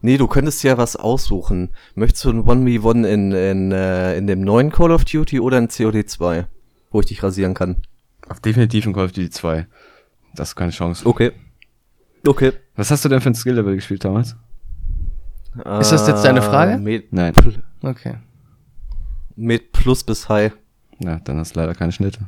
nee, 0.00 0.16
du 0.16 0.26
könntest 0.28 0.62
ja 0.62 0.78
was 0.78 0.96
aussuchen. 0.96 1.70
Möchtest 1.94 2.24
du 2.24 2.30
ein 2.30 2.44
1v1 2.44 3.04
in, 3.06 3.32
in, 3.32 3.72
äh, 3.72 4.16
in 4.16 4.26
dem 4.26 4.40
neuen 4.42 4.70
Call 4.70 4.92
of 4.92 5.04
Duty 5.04 5.40
oder 5.40 5.58
in 5.58 5.68
COD 5.68 6.08
2, 6.08 6.46
wo 6.90 7.00
ich 7.00 7.06
dich 7.06 7.22
rasieren 7.22 7.54
kann? 7.54 7.82
Auf 8.28 8.40
definitiv 8.40 8.86
in 8.86 8.92
Call 8.92 9.06
of 9.06 9.12
Duty 9.12 9.30
2. 9.30 9.66
Das 10.34 10.50
ist 10.50 10.56
keine 10.56 10.70
Chance. 10.72 11.04
Okay. 11.06 11.32
Okay. 12.26 12.52
Was 12.76 12.90
hast 12.90 13.04
du 13.04 13.08
denn 13.08 13.20
für 13.20 13.30
ein 13.30 13.34
Skill-Level 13.34 13.74
gespielt 13.74 14.04
damals? 14.04 14.36
Ist 15.80 15.92
das 15.92 16.06
jetzt 16.08 16.24
deine 16.24 16.42
Frage? 16.42 16.72
Äh, 16.72 16.78
Mit, 16.78 17.12
Nein. 17.12 17.32
pl 17.32 17.54
Okay. 17.82 18.14
mit 19.36 19.72
Plus 19.72 20.02
bis 20.04 20.28
High. 20.28 20.52
Ja, 21.00 21.20
dann 21.24 21.38
hast 21.38 21.54
du 21.54 21.60
leider 21.60 21.74
keine 21.74 21.92
Schnitte. 21.92 22.20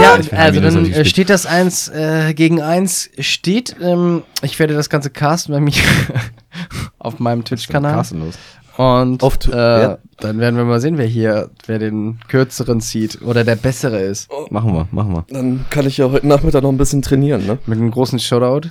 Ja, 0.00 0.16
ich 0.18 0.28
bin 0.28 0.38
also 0.38 0.60
dann 0.60 1.04
steht 1.06 1.30
das 1.30 1.46
1 1.46 1.88
äh, 1.88 2.34
gegen 2.34 2.60
1 2.60 3.10
steht. 3.18 3.76
Ähm, 3.80 4.22
ich 4.42 4.58
werde 4.58 4.74
das 4.74 4.90
ganze 4.90 5.10
casten 5.10 5.54
bei 5.54 5.60
mir 5.60 5.72
auf 6.98 7.18
meinem 7.18 7.44
Twitch-Kanal. 7.44 7.94
Carsten 7.94 8.20
los. 8.20 8.34
Und 8.76 9.22
Auf 9.22 9.38
äh, 9.48 9.56
ja. 9.56 9.98
dann 10.18 10.38
werden 10.38 10.56
wir 10.56 10.64
mal 10.64 10.80
sehen, 10.80 10.96
wer 10.96 11.06
hier, 11.06 11.50
wer 11.66 11.78
den 11.78 12.18
kürzeren 12.28 12.80
zieht 12.80 13.20
oder 13.22 13.42
der 13.44 13.56
bessere 13.56 14.00
ist. 14.00 14.30
Machen 14.50 14.72
wir, 14.72 14.86
machen 14.90 15.12
wir. 15.12 15.24
Dann 15.30 15.66
kann 15.70 15.86
ich 15.86 15.98
ja 15.98 16.10
heute 16.10 16.26
Nachmittag 16.26 16.62
noch 16.62 16.70
ein 16.70 16.78
bisschen 16.78 17.02
trainieren, 17.02 17.46
ne? 17.46 17.58
Mit 17.66 17.78
einem 17.78 17.90
großen 17.90 18.18
Shoutout. 18.18 18.68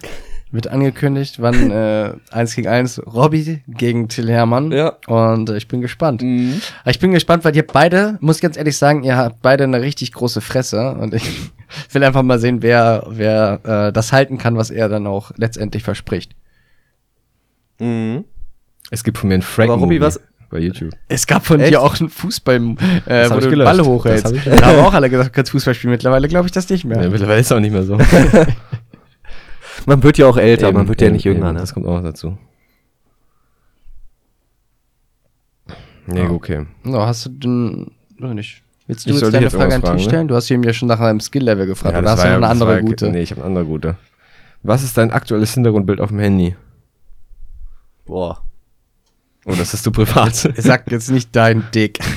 Wird 0.52 0.68
angekündigt, 0.68 1.40
wann 1.42 1.70
äh, 1.72 2.14
1 2.32 2.56
gegen 2.56 2.68
1 2.68 3.02
Robby 3.06 3.62
gegen 3.68 4.08
Till 4.10 4.30
Hermann. 4.30 4.72
Ja. 4.72 4.94
Und 5.08 5.50
äh, 5.50 5.58
ich 5.58 5.68
bin 5.68 5.80
gespannt. 5.82 6.22
Mhm. 6.24 6.60
Ich 6.86 7.00
bin 7.00 7.12
gespannt, 7.12 7.46
weil 7.46 7.56
ihr 7.56 7.66
beide, 7.68 8.18
muss 8.20 8.38
ich 8.38 8.42
ganz 8.42 8.58
ehrlich 8.58 8.76
sagen, 8.78 9.04
ihr 9.04 9.16
habt 9.16 9.42
beide 9.44 9.64
eine 9.66 9.82
richtig 9.82 10.12
große 10.12 10.42
Fresse 10.42 10.92
und 10.94 11.14
ich 11.14 11.52
will 11.92 12.04
einfach 12.04 12.24
mal 12.24 12.40
sehen, 12.40 12.64
wer, 12.64 13.06
wer 13.10 13.60
äh, 13.90 13.94
das 13.94 14.12
halten 14.12 14.38
kann, 14.40 14.58
was 14.58 14.72
er 14.72 14.90
dann 14.90 15.06
auch 15.06 15.32
letztendlich 15.38 15.84
verspricht. 15.84 16.36
Mhm. 17.80 18.26
Es 18.92 19.04
gibt 19.04 19.18
von 19.20 19.28
mir 19.30 19.36
einen 19.36 19.44
frank 19.44 19.70
Aber 19.70 19.82
Robby, 19.82 20.02
was- 20.02 20.20
bei 20.50 20.58
YouTube. 20.58 20.94
Es 21.08 21.28
gab 21.28 21.46
von 21.46 21.60
Echt? 21.60 21.72
dir 21.74 21.80
auch 21.80 22.00
einen 22.00 22.10
Fußball, 22.10 22.56
äh, 22.56 22.76
Das 23.06 23.30
wo 23.32 23.36
du 23.40 23.50
den 23.52 23.60
Ball 23.60 23.80
hochhältst. 23.82 24.26
Hab 24.26 24.58
Da 24.58 24.66
haben 24.66 24.80
auch 24.80 24.94
alle 24.96 25.08
gesagt, 25.08 25.30
du 25.30 25.32
kannst 25.36 25.52
Fußball 25.52 25.76
spielen. 25.76 25.92
Mittlerweile 25.92 26.28
glaube 26.28 26.48
ich 26.48 26.52
das 26.52 26.68
nicht 26.70 26.86
mehr. 26.86 27.04
Ja, 27.04 27.08
mittlerweile 27.10 27.40
ist 27.40 27.46
es 27.46 27.52
auch 27.52 27.60
nicht 27.60 27.72
mehr 27.72 27.84
so. 27.84 28.00
Man 29.86 30.04
wird 30.04 30.18
ja 30.18 30.28
auch 30.28 30.38
älter, 30.38 30.68
Eben, 30.70 30.78
man 30.78 30.88
wird 30.88 31.02
ja 31.02 31.08
eben, 31.08 31.16
nicht 31.16 31.26
jünger, 31.26 31.48
eben, 31.48 31.54
ne? 31.56 31.60
Das 31.62 31.74
kommt 31.74 31.88
auch 31.88 32.02
dazu. 32.02 32.38
Nee, 36.08 36.24
Ja. 36.24 36.30
okay. 36.32 36.66
So, 36.84 37.02
hast 37.02 37.26
du 37.26 37.30
denn, 37.30 37.92
weiß 38.20 38.34
nicht. 38.34 38.64
Willst 38.88 39.06
du 39.06 39.10
Ich 39.10 39.16
jetzt 39.16 39.20
soll 39.22 39.32
deine 39.32 39.50
Frage 39.52 39.76
an 39.76 39.82
fragen, 39.82 39.98
ne? 39.98 40.04
stellen? 40.04 40.28
Du 40.28 40.36
hast 40.36 40.50
ihm 40.50 40.64
ja 40.64 40.74
schon 40.74 40.88
nach 40.88 41.00
einem 41.00 41.20
Skill-Level 41.20 41.68
gefragt. 41.68 41.94
Ja, 41.94 42.00
oder 42.00 42.10
hast 42.12 42.20
du 42.20 42.24
noch 42.24 42.32
ja- 42.32 42.38
eine 42.38 42.48
andere 42.48 42.70
war 42.70 42.76
ja- 42.78 42.82
gute? 42.82 43.10
Nee, 43.12 43.22
ich 43.22 43.30
habe 43.32 43.42
eine 43.42 43.48
andere 43.50 43.66
gute. 43.66 43.96
Was 44.64 44.82
ist 44.84 44.98
dein 44.98 45.12
aktuelles 45.12 45.54
Hintergrundbild 45.54 46.02
auf 46.02 46.10
dem 46.10 46.20
Handy? 46.20 46.56
Boah. 48.06 48.42
Oh, 49.46 49.54
das 49.56 49.72
hast 49.74 49.86
du 49.86 49.92
privat. 49.92 50.34
Sag 50.58 50.92
jetzt 50.92 51.12
nicht 51.12 51.36
dein 51.36 51.64
Dick. 51.74 52.00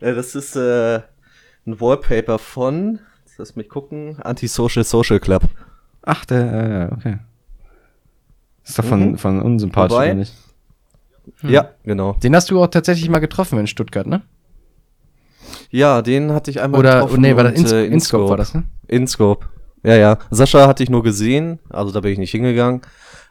Ja, 0.00 0.12
das 0.12 0.34
ist, 0.34 0.54
äh, 0.56 0.96
ein 1.66 1.80
Wallpaper 1.80 2.38
von, 2.38 3.00
lass 3.38 3.56
mich 3.56 3.68
gucken, 3.68 4.16
Antisocial 4.22 4.84
Social 4.84 5.20
Club. 5.20 5.44
Ach, 6.02 6.24
der, 6.24 6.90
äh, 6.90 6.94
okay. 6.94 7.18
Ist 8.64 8.78
doch 8.78 8.84
von, 8.84 9.12
Mhm. 9.12 9.18
von 9.18 9.42
unsympathisch, 9.42 9.94
Wobei- 9.94 10.06
oder 10.06 10.14
nicht? 10.14 10.34
Ja, 11.42 11.70
genau. 11.84 12.14
Den 12.14 12.34
hast 12.36 12.50
du 12.50 12.62
auch 12.62 12.66
tatsächlich 12.66 13.08
mal 13.08 13.18
getroffen 13.18 13.58
in 13.58 13.66
Stuttgart, 13.66 14.06
ne? 14.06 14.22
Ja, 15.70 16.02
den 16.02 16.32
hatte 16.32 16.50
ich 16.50 16.60
einmal 16.60 16.80
Oder, 16.80 16.94
getroffen 16.94 17.20
nee, 17.22 17.34
war 17.36 17.44
das 17.44 17.72
äh, 17.72 17.86
Inscope 17.86 18.28
war 18.28 18.36
das, 18.36 18.54
ne? 18.54 18.64
Inscope. 18.88 19.46
Ja, 19.82 19.96
ja. 19.96 20.18
Sascha 20.30 20.66
hatte 20.66 20.82
ich 20.82 20.90
nur 20.90 21.02
gesehen, 21.02 21.58
also 21.70 21.92
da 21.92 22.00
bin 22.00 22.12
ich 22.12 22.18
nicht 22.18 22.30
hingegangen. 22.30 22.82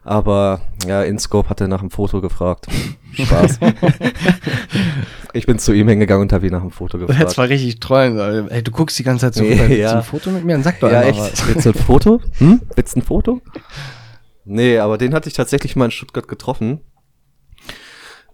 Aber 0.06 0.62
ja, 0.86 1.02
Inscope 1.04 1.50
hatte 1.50 1.68
nach 1.68 1.80
dem 1.80 1.90
Foto 1.90 2.20
gefragt. 2.22 2.68
Spaß. 3.14 3.60
ich 5.34 5.46
bin 5.46 5.60
zu 5.60 5.72
ihm 5.74 5.88
hingegangen 5.88 6.24
und 6.24 6.34
habe 6.34 6.46
ihn 6.46 6.52
nach 6.52 6.62
dem 6.62 6.72
Foto 6.72 6.98
Jetzt 6.98 7.08
gefragt. 7.08 7.38
war 7.38 7.50
richtig 7.50 7.80
trollen. 7.80 8.50
Ey, 8.50 8.62
du 8.64 8.72
guckst 8.72 9.00
die 9.00 9.04
ganze 9.04 9.28
Zeit 9.28 9.36
so 9.36 9.44
rüber. 9.44 9.68
Ja. 9.68 9.98
ein 9.98 10.04
Foto 10.04 10.30
mit 10.32 10.44
mir? 10.44 10.54
Dann 10.54 10.64
sag 10.64 10.80
doch 10.82 10.92
Ja, 10.92 11.00
einfach 11.00 11.26
echt? 11.28 11.40
was. 11.40 11.48
Willst 11.48 11.66
du 11.66 11.70
ein 11.70 11.76
Foto? 11.76 12.22
Hm? 12.40 12.62
Willst 12.76 12.96
du 12.96 13.00
ein 13.00 13.04
Foto? 13.04 13.42
Nee, 14.46 14.78
aber 14.80 14.98
den 14.98 15.14
hatte 15.14 15.30
ich 15.30 15.36
tatsächlich 15.36 15.76
mal 15.76 15.86
in 15.86 15.92
Stuttgart 15.92 16.28
getroffen. 16.28 16.82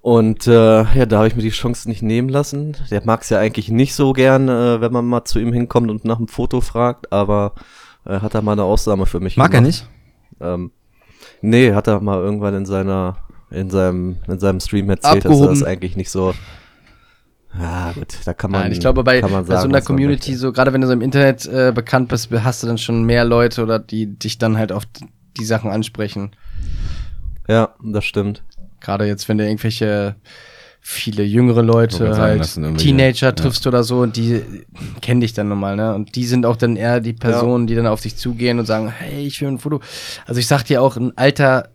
Und 0.02 0.48
äh, 0.48 0.84
ja, 0.84 1.06
da 1.06 1.18
habe 1.18 1.28
ich 1.28 1.36
mir 1.36 1.42
die 1.44 1.50
Chance 1.50 1.88
nicht 1.90 2.02
nehmen 2.02 2.30
lassen. 2.30 2.76
Der 2.90 3.02
mag 3.06 3.22
es 3.22 3.30
ja 3.30 3.38
eigentlich 3.38 3.70
nicht 3.70 3.94
so 3.94 4.14
gern, 4.14 4.48
äh, 4.48 4.80
wenn 4.82 4.94
man 4.94 5.06
mal 5.06 5.26
zu 5.26 5.40
ihm 5.40 5.52
hinkommt 5.54 5.92
und 5.92 6.06
nach 6.06 6.18
einem 6.18 6.30
Foto 6.30 6.62
fragt, 6.62 7.12
aber 7.12 7.54
äh, 8.06 8.22
hat 8.22 8.34
er 8.34 8.42
mal 8.42 8.54
eine 8.54 8.64
Ausnahme 8.64 9.06
für 9.06 9.20
mich 9.20 9.36
Mag 9.38 9.48
er 9.54 9.60
gemacht. 9.60 9.66
nicht? 9.68 9.90
Ähm, 10.40 10.72
nee, 11.42 11.74
hat 11.74 11.88
er 11.88 12.00
mal 12.02 12.20
irgendwann 12.20 12.56
in 12.56 12.66
seiner, 12.66 13.18
in 13.52 13.70
seinem, 13.70 14.18
in 14.28 14.40
seinem 14.40 14.60
Stream 14.60 14.90
erzählt, 14.90 15.26
dass 15.26 15.26
er 15.26 15.32
Abgehoben. 15.32 15.60
das 15.60 15.64
eigentlich 15.64 15.96
nicht 15.96 16.10
so. 16.10 16.34
Ja, 17.58 17.92
gut, 17.94 18.20
da 18.26 18.34
kann 18.34 18.52
man. 18.52 18.62
Nein, 18.62 18.72
ich 18.72 18.80
glaube, 18.80 19.04
bei, 19.04 19.22
man 19.22 19.32
bei 19.32 19.44
so 19.44 19.52
sagen, 19.54 19.74
einer 19.74 19.82
Community, 19.82 20.36
so 20.36 20.52
gerade 20.52 20.72
wenn 20.72 20.82
du 20.82 20.88
so 20.88 20.94
im 20.94 21.02
Internet 21.02 21.48
äh, 21.48 21.72
bekannt 21.74 22.10
bist, 22.10 22.30
hast 22.32 22.62
du 22.62 22.68
dann 22.68 22.78
schon 22.78 23.04
mehr 23.04 23.26
Leute 23.26 23.64
oder 23.64 23.80
die 23.80 24.06
dich 24.18 24.38
dann 24.38 24.58
halt 24.58 24.72
auf 24.72 24.84
die 25.38 25.46
Sachen 25.46 25.72
ansprechen. 25.72 26.32
Ja, 27.48 27.74
das 27.84 28.06
stimmt. 28.06 28.44
Gerade 28.80 29.06
jetzt, 29.06 29.28
wenn 29.28 29.40
du 29.40 29.46
irgendwelche 29.46 30.16
viele 30.82 31.24
jüngere 31.24 31.62
Leute, 31.62 32.14
sagen, 32.14 32.40
halt 32.40 32.78
Teenager 32.78 33.28
ja. 33.28 33.32
triffst 33.32 33.68
oder 33.68 33.84
so, 33.84 34.00
und 34.00 34.16
die 34.16 34.42
kennen 35.02 35.22
dich 35.22 35.34
dann 35.34 35.48
normal, 35.48 35.76
ne? 35.76 35.94
Und 35.94 36.16
die 36.16 36.26
sind 36.26 36.46
auch 36.46 36.56
dann 36.56 36.76
eher 36.76 37.00
die 37.00 37.14
Personen, 37.14 37.68
die 37.68 37.76
dann 37.76 37.88
auf 37.88 38.02
dich 38.02 38.16
zugehen 38.16 38.60
und 38.60 38.66
sagen, 38.66 38.90
hey, 38.90 39.26
ich 39.26 39.40
will 39.42 39.50
ein 39.50 39.60
Foto. 39.60 39.82
Also 40.26 40.40
ich 40.40 40.48
sag 40.48 40.64
dir 40.64 40.82
auch, 40.82 40.98
ein 40.98 41.18
alter, 41.18 41.70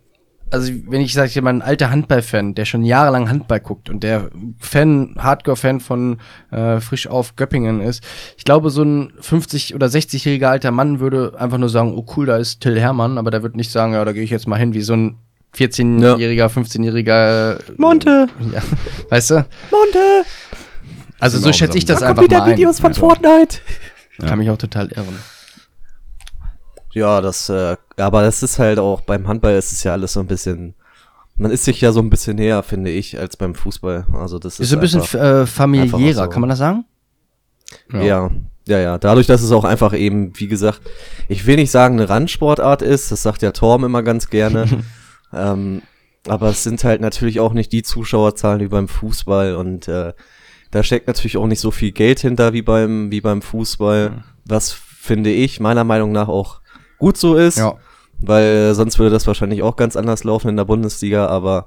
also 0.51 0.73
wenn 0.89 1.01
ich 1.01 1.13
sage 1.13 1.31
dir 1.31 1.43
mal, 1.43 1.51
ein 1.51 1.63
alter 1.63 1.91
Handballfan, 1.91 2.55
der 2.55 2.65
schon 2.65 2.85
jahrelang 2.85 3.29
Handball 3.29 3.61
guckt 3.61 3.91
und 3.91 4.03
der 4.03 4.31
Fan, 4.59 5.15
Hardcore-Fan 5.19 5.81
von 5.81 6.19
äh, 6.51 6.81
frisch 6.81 7.07
auf 7.07 7.37
Göppingen 7.37 7.81
ist, 7.81 8.03
ich 8.37 8.45
glaube, 8.45 8.71
so 8.71 8.83
ein 8.83 9.13
50- 9.21 9.75
oder 9.75 9.87
60-jähriger 9.87 10.47
alter 10.47 10.71
Mann 10.71 10.99
würde 10.99 11.35
einfach 11.39 11.59
nur 11.59 11.69
sagen, 11.69 11.95
oh 11.95 12.07
cool, 12.17 12.27
da 12.27 12.37
ist 12.37 12.61
Till 12.61 12.81
Hermann, 12.81 13.19
aber 13.19 13.31
der 13.31 13.43
wird 13.43 13.55
nicht 13.55 13.71
sagen, 13.71 13.93
ja, 13.93 14.05
da 14.05 14.13
gehe 14.13 14.23
ich 14.25 14.31
jetzt 14.31 14.49
mal 14.49 14.59
hin, 14.59 14.75
wie 14.75 14.83
so 14.83 14.95
ein 14.95 15.19
14-jähriger, 15.57 16.49
15-jähriger 16.49 17.59
Monte! 17.77 18.29
ja, 18.53 18.63
weißt 19.11 19.31
du? 19.31 19.35
Monte! 19.71 20.25
Also 21.21 21.39
so 21.39 21.45
Genau, 21.45 21.53
schätze 21.55 21.79
ich 21.79 21.85
das 21.85 22.01
Da 22.01 22.07
kommt 22.09 22.19
einfach 22.19 22.23
wieder 22.31 22.39
mal 22.41 22.45
ein. 22.51 22.57
Videos 22.57 22.81
von 22.81 22.89
Also, 22.89 23.01
Fortnite! 23.01 23.59
Kann 24.21 24.39
mich 24.39 24.51
auch 24.51 24.59
total 24.59 24.89
irren. 24.89 25.19
Ja, 26.93 27.21
das, 27.21 27.49
äh, 27.49 27.77
aber 27.97 28.23
das 28.23 28.43
ist 28.43 28.59
halt 28.59 28.79
auch, 28.79 29.01
beim 29.01 29.27
Handball 29.27 29.57
ist 29.57 29.73
es 29.73 29.83
ja 29.83 29.93
alles 29.93 30.13
so 30.13 30.21
ein 30.21 30.27
bisschen, 30.27 30.75
man 31.37 31.51
ist 31.51 31.65
sich 31.65 31.81
ja 31.81 31.91
so 31.91 32.01
ein 32.01 32.11
bisschen 32.11 32.37
näher, 32.37 32.63
finde 32.63 32.91
ich, 32.91 33.19
als 33.19 33.37
beim 33.37 33.55
Fußball. 33.55 34.07
Also 34.13 34.39
das 34.39 34.55
ist, 34.55 34.61
Ist 34.61 34.69
so 34.71 34.77
ein 34.77 34.81
bisschen 34.81 35.01
einfach, 35.01 35.21
äh, 35.21 35.47
familiärer, 35.47 36.25
so. 36.25 36.29
kann 36.31 36.41
man 36.41 36.51
das 36.51 36.59
sagen? 36.61 36.85
ja. 37.93 38.31
ja, 38.69 38.79
ja, 38.79 38.99
Dadurch, 38.99 39.27
dass 39.27 39.43
es 39.43 39.51
auch 39.51 39.65
einfach 39.65 39.93
eben, 39.95 40.33
wie 40.39 40.47
gesagt, 40.47 40.81
ich 41.29 41.47
will 41.47 41.57
nicht 41.57 41.71
sagen, 41.73 41.99
eine 41.99 42.09
Randsportart 42.09 42.83
ist, 42.83 43.11
das 43.11 43.23
sagt 43.23 43.43
ja 43.43 43.51
Torm 43.51 43.85
immer 43.85 44.03
ganz 44.03 44.31
gerne. 44.31 44.67
ähm, 45.35 45.83
aber 46.27 46.49
es 46.49 46.63
sind 46.63 46.83
halt 46.85 47.01
natürlich 47.01 47.41
auch 47.41 47.53
nicht 47.53 47.73
die 47.73 47.83
Zuschauerzahlen 47.83 48.61
wie 48.61 48.69
beim 48.69 48.89
Fußball 48.89 49.57
und 49.57 49.89
äh, 49.89 50.13
da 50.71 50.83
steckt 50.83 51.07
natürlich 51.07 51.37
auch 51.37 51.47
nicht 51.47 51.61
so 51.61 51.71
viel 51.71 51.93
Geld 51.93 52.21
hinter 52.21 52.53
wie 52.53 52.63
beim, 52.63 53.11
wie 53.11 53.21
beim 53.21 53.43
Fußball, 53.43 54.25
was 54.45 54.73
finde 54.73 55.31
ich 55.31 55.61
meiner 55.61 55.85
Meinung 55.85 56.13
nach 56.13 56.29
auch 56.29 56.61
gut 56.99 57.17
so 57.17 57.37
ist. 57.37 57.59
Ja. 57.59 57.75
weil 58.21 58.45
äh, 58.45 58.75
sonst 58.75 58.99
würde 58.99 59.11
das 59.11 59.27
wahrscheinlich 59.27 59.63
auch 59.63 59.77
ganz 59.77 59.97
anders 59.97 60.25
laufen 60.25 60.49
in 60.49 60.57
der 60.57 60.65
Bundesliga, 60.65 61.27
aber 61.27 61.67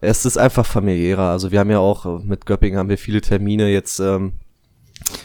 es 0.00 0.24
ist 0.24 0.36
einfach 0.36 0.66
familiärer. 0.66 1.30
Also 1.30 1.50
wir 1.50 1.60
haben 1.60 1.70
ja 1.70 1.78
auch 1.78 2.06
äh, 2.06 2.24
mit 2.24 2.46
Göppingen 2.46 2.78
haben 2.78 2.88
wir 2.88 2.98
viele 2.98 3.20
Termine 3.20 3.68
jetzt, 3.68 3.98
ähm, 4.00 4.34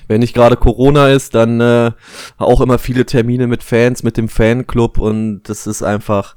wenn 0.08 0.22
nicht 0.22 0.34
gerade 0.34 0.56
Corona 0.56 1.10
ist, 1.10 1.36
dann 1.36 1.60
äh, 1.60 1.92
auch 2.38 2.62
immer 2.62 2.78
viele 2.78 3.06
Termine 3.06 3.48
mit 3.48 3.64
Fans, 3.64 4.04
mit 4.04 4.18
dem 4.18 4.30
Fanclub 4.30 4.98
und 4.98 5.44
das 5.44 5.68
ist 5.68 5.84
einfach 5.84 6.36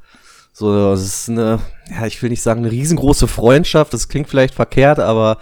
so, 0.58 0.90
das 0.92 1.02
ist 1.04 1.28
eine, 1.28 1.58
ja, 1.90 2.06
ich 2.06 2.22
will 2.22 2.30
nicht 2.30 2.40
sagen 2.42 2.60
eine 2.60 2.70
riesengroße 2.70 3.28
Freundschaft, 3.28 3.92
das 3.92 4.08
klingt 4.08 4.26
vielleicht 4.28 4.54
verkehrt, 4.54 4.98
aber 4.98 5.36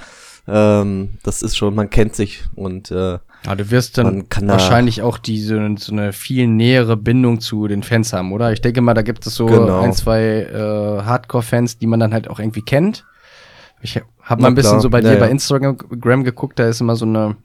ähm, 0.48 1.18
das 1.22 1.42
ist 1.42 1.56
schon, 1.56 1.72
man 1.76 1.88
kennt 1.88 2.16
sich 2.16 2.42
und 2.56 2.90
äh, 2.90 3.18
Ja, 3.46 3.54
du 3.56 3.70
wirst 3.70 3.96
dann 3.96 4.28
kann 4.28 4.48
da- 4.48 4.54
wahrscheinlich 4.54 5.02
auch 5.02 5.18
diese 5.18 5.56
so 5.78 5.92
eine 5.92 6.12
viel 6.12 6.48
nähere 6.48 6.96
Bindung 6.96 7.38
zu 7.40 7.68
den 7.68 7.84
Fans 7.84 8.12
haben, 8.12 8.32
oder? 8.32 8.52
Ich 8.52 8.60
denke 8.60 8.80
mal, 8.80 8.94
da 8.94 9.02
gibt 9.02 9.24
es 9.24 9.36
so 9.36 9.46
Genau. 9.46 9.82
ein, 9.82 9.92
zwei 9.92 10.20
äh, 10.22 11.02
Hardcore-Fans, 11.04 11.78
die 11.78 11.86
man 11.86 12.00
dann 12.00 12.12
halt 12.12 12.28
auch 12.28 12.40
irgendwie 12.40 12.62
kennt. 12.62 13.04
Ich 13.82 14.00
habe 14.22 14.42
mal 14.42 14.48
ein 14.48 14.54
bisschen 14.56 14.80
so 14.80 14.90
bei 14.90 14.98
ja, 14.98 15.10
dir 15.10 15.14
ja. 15.14 15.20
bei 15.20 15.30
Instagram 15.30 16.24
geguckt, 16.24 16.58
da 16.58 16.68
ist 16.68 16.80
immer 16.80 16.96
so 16.96 17.04
eine 17.06 17.36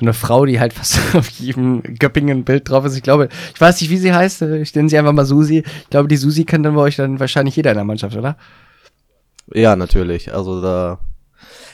so 0.00 0.06
eine 0.06 0.14
Frau, 0.14 0.46
die 0.46 0.58
halt 0.58 0.72
fast 0.72 0.98
auf 1.14 1.28
jedem 1.28 1.82
Göppingen-Bild 1.82 2.68
drauf 2.68 2.84
ist. 2.84 2.96
Ich 2.96 3.02
glaube, 3.02 3.28
ich 3.54 3.60
weiß 3.60 3.80
nicht, 3.80 3.90
wie 3.90 3.98
sie 3.98 4.12
heißt. 4.12 4.42
Ich 4.42 4.74
nenne 4.74 4.88
sie 4.88 4.98
einfach 4.98 5.12
mal 5.12 5.26
Susi. 5.26 5.58
Ich 5.82 5.90
glaube, 5.90 6.08
die 6.08 6.16
Susi 6.16 6.44
kennt 6.44 6.64
dann 6.64 6.74
bei 6.74 6.82
euch 6.82 6.96
dann 6.96 7.20
wahrscheinlich 7.20 7.54
jeder 7.56 7.70
in 7.70 7.76
der 7.76 7.84
Mannschaft, 7.84 8.16
oder? 8.16 8.36
Ja, 9.52 9.76
natürlich. 9.76 10.32
Also 10.32 10.60
da. 10.62 10.98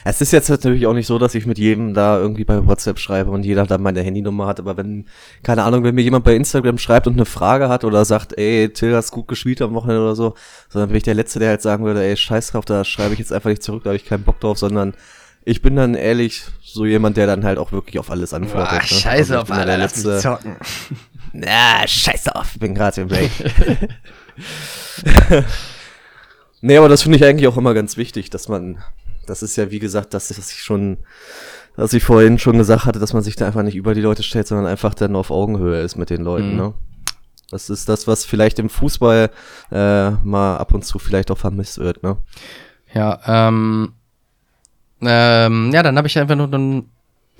Es 0.04 0.20
ist 0.20 0.32
jetzt 0.32 0.48
natürlich 0.48 0.86
auch 0.86 0.94
nicht 0.94 1.08
so, 1.08 1.18
dass 1.18 1.34
ich 1.34 1.46
mit 1.46 1.58
jedem 1.58 1.92
da 1.92 2.16
irgendwie 2.18 2.44
bei 2.44 2.64
WhatsApp 2.64 3.00
schreibe 3.00 3.32
und 3.32 3.44
jeder 3.44 3.66
da 3.66 3.76
meine 3.76 4.02
Handynummer 4.02 4.46
hat, 4.46 4.60
aber 4.60 4.76
wenn, 4.76 5.06
keine 5.42 5.64
Ahnung, 5.64 5.82
wenn 5.82 5.96
mir 5.96 6.02
jemand 6.02 6.24
bei 6.24 6.36
Instagram 6.36 6.78
schreibt 6.78 7.08
und 7.08 7.14
eine 7.14 7.24
Frage 7.24 7.68
hat 7.68 7.82
oder 7.82 8.04
sagt, 8.04 8.38
ey, 8.38 8.68
Till, 8.72 8.94
hast 8.94 9.10
gut 9.10 9.26
gespielt 9.26 9.60
am 9.62 9.74
Wochenende 9.74 10.02
oder 10.02 10.14
so, 10.14 10.34
sondern 10.68 10.90
bin 10.90 10.98
ich 10.98 11.02
der 11.02 11.14
Letzte, 11.14 11.40
der 11.40 11.48
halt 11.48 11.62
sagen 11.62 11.84
würde, 11.84 12.04
ey, 12.04 12.16
scheiß 12.16 12.52
drauf, 12.52 12.64
da 12.64 12.84
schreibe 12.84 13.14
ich 13.14 13.18
jetzt 13.18 13.32
einfach 13.32 13.50
nicht 13.50 13.64
zurück, 13.64 13.82
da 13.82 13.90
habe 13.90 13.96
ich 13.96 14.04
keinen 14.04 14.22
Bock 14.22 14.38
drauf, 14.38 14.58
sondern 14.58 14.94
ich 15.48 15.62
bin 15.62 15.76
dann 15.76 15.94
ehrlich 15.94 16.42
so 16.60 16.84
jemand, 16.84 17.16
der 17.16 17.28
dann 17.28 17.44
halt 17.44 17.58
auch 17.58 17.70
wirklich 17.70 18.00
auf 18.00 18.10
alles 18.10 18.34
antwortet. 18.34 18.80
Ach, 18.82 18.82
ne? 18.82 18.88
scheiße 18.98 19.38
Also 19.38 19.40
auf 19.42 19.50
alle, 19.56 19.76
lass 19.76 20.04
mich 20.04 20.18
zocken. 20.20 20.56
Na, 21.32 21.86
scheiß 21.86 22.28
auf, 22.30 22.54
ich 22.54 22.58
bin 22.60 22.74
gerade 22.74 23.02
im 23.02 23.08
Break. 23.08 23.30
nee, 26.60 26.76
aber 26.76 26.88
das 26.88 27.02
finde 27.02 27.18
ich 27.18 27.24
eigentlich 27.24 27.46
auch 27.46 27.56
immer 27.56 27.74
ganz 27.74 27.96
wichtig, 27.96 28.30
dass 28.30 28.48
man, 28.48 28.82
das 29.26 29.42
ist 29.44 29.54
ja 29.56 29.70
wie 29.70 29.78
gesagt, 29.78 30.14
dass 30.14 30.30
ich, 30.30 30.36
dass 30.36 30.50
ich 30.50 30.62
schon, 30.62 30.98
dass 31.76 31.92
ich 31.92 32.02
vorhin 32.02 32.40
schon 32.40 32.58
gesagt 32.58 32.84
hatte, 32.84 32.98
dass 32.98 33.12
man 33.12 33.22
sich 33.22 33.36
da 33.36 33.46
einfach 33.46 33.62
nicht 33.62 33.76
über 33.76 33.94
die 33.94 34.00
Leute 34.00 34.24
stellt, 34.24 34.48
sondern 34.48 34.66
einfach 34.66 34.94
dann 34.94 35.14
auf 35.14 35.30
Augenhöhe 35.30 35.80
ist 35.80 35.94
mit 35.96 36.10
den 36.10 36.22
Leuten, 36.22 36.50
Mhm. 36.52 36.56
ne? 36.56 36.74
Das 37.52 37.70
ist 37.70 37.88
das, 37.88 38.08
was 38.08 38.24
vielleicht 38.24 38.58
im 38.58 38.68
Fußball 38.68 39.30
äh, 39.70 40.10
mal 40.10 40.56
ab 40.56 40.74
und 40.74 40.84
zu 40.84 40.98
vielleicht 40.98 41.30
auch 41.30 41.38
vermisst 41.38 41.78
wird, 41.78 42.02
ne? 42.02 42.16
Ja, 42.92 43.20
ähm, 43.26 43.92
ähm, 45.02 45.70
ja, 45.72 45.82
dann 45.82 45.96
habe 45.96 46.06
ich 46.08 46.18
einfach 46.18 46.36
nur, 46.36 46.48
dann 46.48 46.84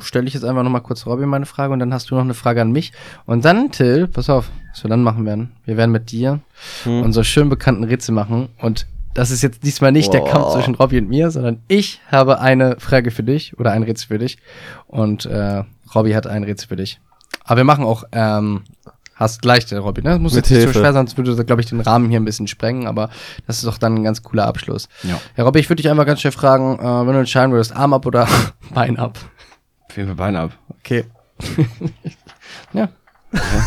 stelle 0.01 0.27
ich 0.27 0.35
jetzt 0.35 0.45
einfach 0.45 0.63
noch 0.63 0.71
mal 0.71 0.81
kurz 0.81 1.07
Robin 1.07 1.29
meine 1.29 1.47
Frage 1.47 1.73
und 1.73 1.79
dann 1.79 1.95
hast 1.95 2.11
du 2.11 2.15
noch 2.15 2.23
eine 2.23 2.35
Frage 2.35 2.61
an 2.61 2.71
mich. 2.73 2.93
Und 3.25 3.45
dann, 3.45 3.71
Till, 3.71 4.07
pass 4.09 4.29
auf, 4.29 4.51
was 4.73 4.85
wir 4.85 4.91
dann 4.91 5.03
machen 5.03 5.25
werden. 5.25 5.53
Wir 5.65 5.77
werden 5.77 5.91
mit 5.93 6.11
dir 6.11 6.41
Hm. 6.85 7.03
unsere 7.03 7.25
schön 7.25 7.49
bekannten 7.49 7.85
Rätsel 7.85 8.15
machen 8.15 8.49
und 8.61 8.87
das 9.15 9.31
ist 9.31 9.43
jetzt 9.43 9.65
diesmal 9.65 9.93
nicht 9.93 10.13
der 10.13 10.19
Boah. 10.21 10.29
Kampf 10.29 10.53
zwischen 10.53 10.75
Robby 10.75 10.99
und 10.99 11.09
mir, 11.09 11.31
sondern 11.31 11.61
ich 11.69 12.03
habe 12.13 12.39
eine 12.41 12.77
Frage 12.79 13.11
für 13.11 13.23
dich 13.23 13.59
oder 13.59 13.73
ein 13.73 13.83
Rätsel 13.83 14.09
für 14.09 14.19
dich 14.19 14.37
und 14.87 15.25
äh, 15.25 15.63
Robby 15.95 16.13
hat 16.13 16.27
ein 16.27 16.45
Rätsel 16.45 16.69
für 16.69 16.77
dich. 16.77 17.01
Aber 17.45 17.59
wir 17.59 17.65
machen 17.65 17.85
auch, 17.87 18.05
ähm, 18.13 18.65
hast 19.17 19.43
gleich 19.43 19.67
der 19.67 19.81
Robby, 19.81 20.03
ne? 20.03 20.11
Das 20.11 20.19
muss 20.21 20.35
Mit 20.35 20.45
jetzt 20.45 20.51
nicht 20.51 20.61
so 20.61 20.65
Hilfe. 20.67 20.79
schwer 20.79 20.93
sein, 20.93 21.07
sonst 21.09 21.17
würde, 21.19 21.45
glaube 21.45 21.61
ich, 21.63 21.69
den 21.69 21.81
Rahmen 21.81 22.09
hier 22.11 22.21
ein 22.21 22.25
bisschen 22.25 22.47
sprengen, 22.47 22.87
aber 22.87 23.11
das 23.47 23.57
ist 23.59 23.67
doch 23.67 23.79
dann 23.79 23.97
ein 23.97 24.05
ganz 24.05 24.23
cooler 24.23 24.47
Abschluss. 24.47 24.89
Ja. 25.03 25.19
Ja, 25.37 25.45
Robby, 25.45 25.59
ich 25.59 25.69
würde 25.69 25.83
dich 25.83 25.91
einmal 25.91 26.07
ganz 26.07 26.21
schnell 26.21 26.33
fragen, 26.33 26.79
äh, 26.79 26.83
wenn 27.07 27.13
du 27.15 27.19
entscheiden 27.19 27.51
würdest, 27.53 27.75
Arm 27.75 27.93
ab 27.95 28.07
oder 28.07 28.29
Bein 28.75 28.99
ab. 28.99 29.19
Fehlen 29.89 30.09
wir 30.09 30.15
Beine 30.15 30.41
ab. 30.41 30.53
Okay. 30.81 31.05
ja. 32.73 32.89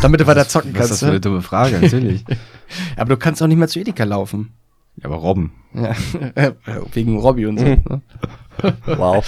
Damit 0.02 0.22
du 0.22 0.28
weiter 0.28 0.48
zocken 0.48 0.74
Was 0.76 0.86
ist 0.86 0.90
das 0.90 0.90
kannst. 0.90 1.00
für 1.02 1.06
eine 1.08 1.14
Ne? 1.16 1.20
dumme 1.22 1.42
Frage? 1.42 1.80
Natürlich. 1.80 2.24
Aber 2.96 3.10
du 3.10 3.18
kannst 3.18 3.44
auch 3.44 3.48
nicht 3.48 3.58
mehr 3.58 3.68
zu 3.68 3.80
Edeka 3.80 4.04
laufen. 4.04 4.54
ja, 4.96 5.06
aber 5.06 5.16
Robben. 5.18 5.52
Ja. 5.74 5.94
Wegen 6.94 7.18
Robby 7.18 7.46
und 7.46 7.60
so. 7.60 7.66
Mhm. 7.66 7.84
Ne? 7.88 8.02
Wow. 8.86 9.26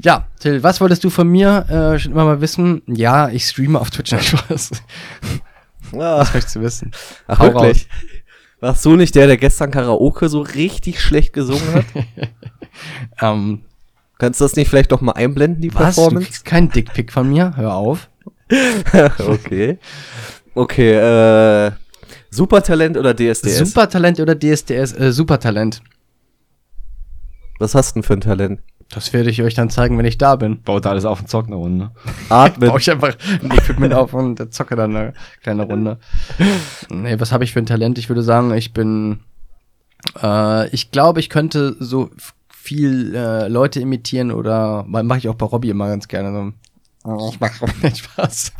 Ja, 0.00 0.24
Till, 0.40 0.62
was 0.62 0.80
wolltest 0.80 1.02
du 1.04 1.10
von 1.10 1.28
mir 1.28 1.68
äh, 1.68 1.98
schon 1.98 2.12
immer 2.12 2.24
mal 2.24 2.40
wissen? 2.40 2.82
Ja, 2.86 3.28
ich 3.28 3.44
streame 3.46 3.80
auf 3.80 3.90
Twitch. 3.90 4.14
Spaß. 4.20 4.70
Ah, 5.94 6.18
Was 6.20 6.34
möchtest 6.34 6.56
du 6.56 6.60
wissen? 6.62 6.90
ach, 7.26 7.38
Hau 7.38 7.44
wirklich? 7.54 7.88
Warst 8.60 8.84
du 8.84 8.96
nicht 8.96 9.14
der, 9.14 9.26
der 9.28 9.36
gestern 9.36 9.70
Karaoke 9.70 10.28
so 10.28 10.40
richtig 10.40 11.00
schlecht 11.00 11.32
gesungen 11.32 11.74
hat? 11.74 11.84
Ähm, 13.20 13.62
Kannst 14.18 14.40
du 14.40 14.44
das 14.44 14.54
nicht 14.56 14.68
vielleicht 14.68 14.92
doch 14.92 15.00
mal 15.00 15.12
einblenden, 15.12 15.60
die 15.62 15.72
Was? 15.74 15.96
Du 15.96 16.02
Performance? 16.02 16.26
kriegst 16.26 16.44
keinen 16.44 16.70
Dickpick 16.70 17.12
von 17.12 17.28
mir? 17.28 17.56
Hör 17.56 17.74
auf. 17.74 18.08
okay. 19.26 19.78
Okay, 20.54 20.92
äh, 20.94 21.72
Supertalent 22.30 22.96
oder 22.96 23.14
DSDS? 23.14 23.58
Supertalent 23.58 24.18
oder 24.20 24.34
DSDS? 24.38 24.92
Äh, 24.92 25.12
Supertalent. 25.12 25.82
Was 27.58 27.74
hast 27.74 27.90
du 27.90 28.00
denn 28.00 28.02
für 28.04 28.14
ein 28.14 28.20
Talent? 28.20 28.60
Das 28.90 29.12
werde 29.12 29.28
ich 29.28 29.42
euch 29.42 29.54
dann 29.54 29.68
zeigen, 29.68 29.98
wenn 29.98 30.06
ich 30.06 30.16
da 30.16 30.36
bin. 30.36 30.62
Baut 30.62 30.86
da 30.86 30.90
alles 30.90 31.04
auf 31.04 31.20
und 31.20 31.28
zockt 31.28 31.48
eine 31.48 31.56
Runde. 31.56 31.90
Atmen. 32.30 32.70
Baue 32.70 32.80
ich 32.80 32.90
einfach 32.90 33.14
ein 33.42 33.50
Equipment 33.50 33.92
auf 33.92 34.14
und 34.14 34.52
zocke 34.52 34.76
dann 34.76 34.96
eine 34.96 35.12
kleine 35.42 35.64
Runde. 35.64 35.98
Nee, 36.88 37.20
was 37.20 37.32
habe 37.32 37.44
ich 37.44 37.52
für 37.52 37.58
ein 37.58 37.66
Talent? 37.66 37.98
Ich 37.98 38.08
würde 38.08 38.22
sagen, 38.22 38.52
ich 38.54 38.72
bin. 38.72 39.20
Äh, 40.22 40.68
ich 40.70 40.90
glaube, 40.90 41.20
ich 41.20 41.28
könnte 41.28 41.76
so 41.78 42.10
viel 42.48 43.14
äh, 43.14 43.48
Leute 43.48 43.80
imitieren 43.80 44.30
oder 44.30 44.84
mache 44.86 45.18
ich 45.18 45.28
auch 45.28 45.34
bei 45.34 45.46
Robbie 45.46 45.70
immer 45.70 45.88
ganz 45.88 46.08
gerne 46.08 46.32
so. 46.32 46.52
Ich 47.30 47.40
mache 47.40 47.64
nicht 47.82 47.98
Spaß. 47.98 48.52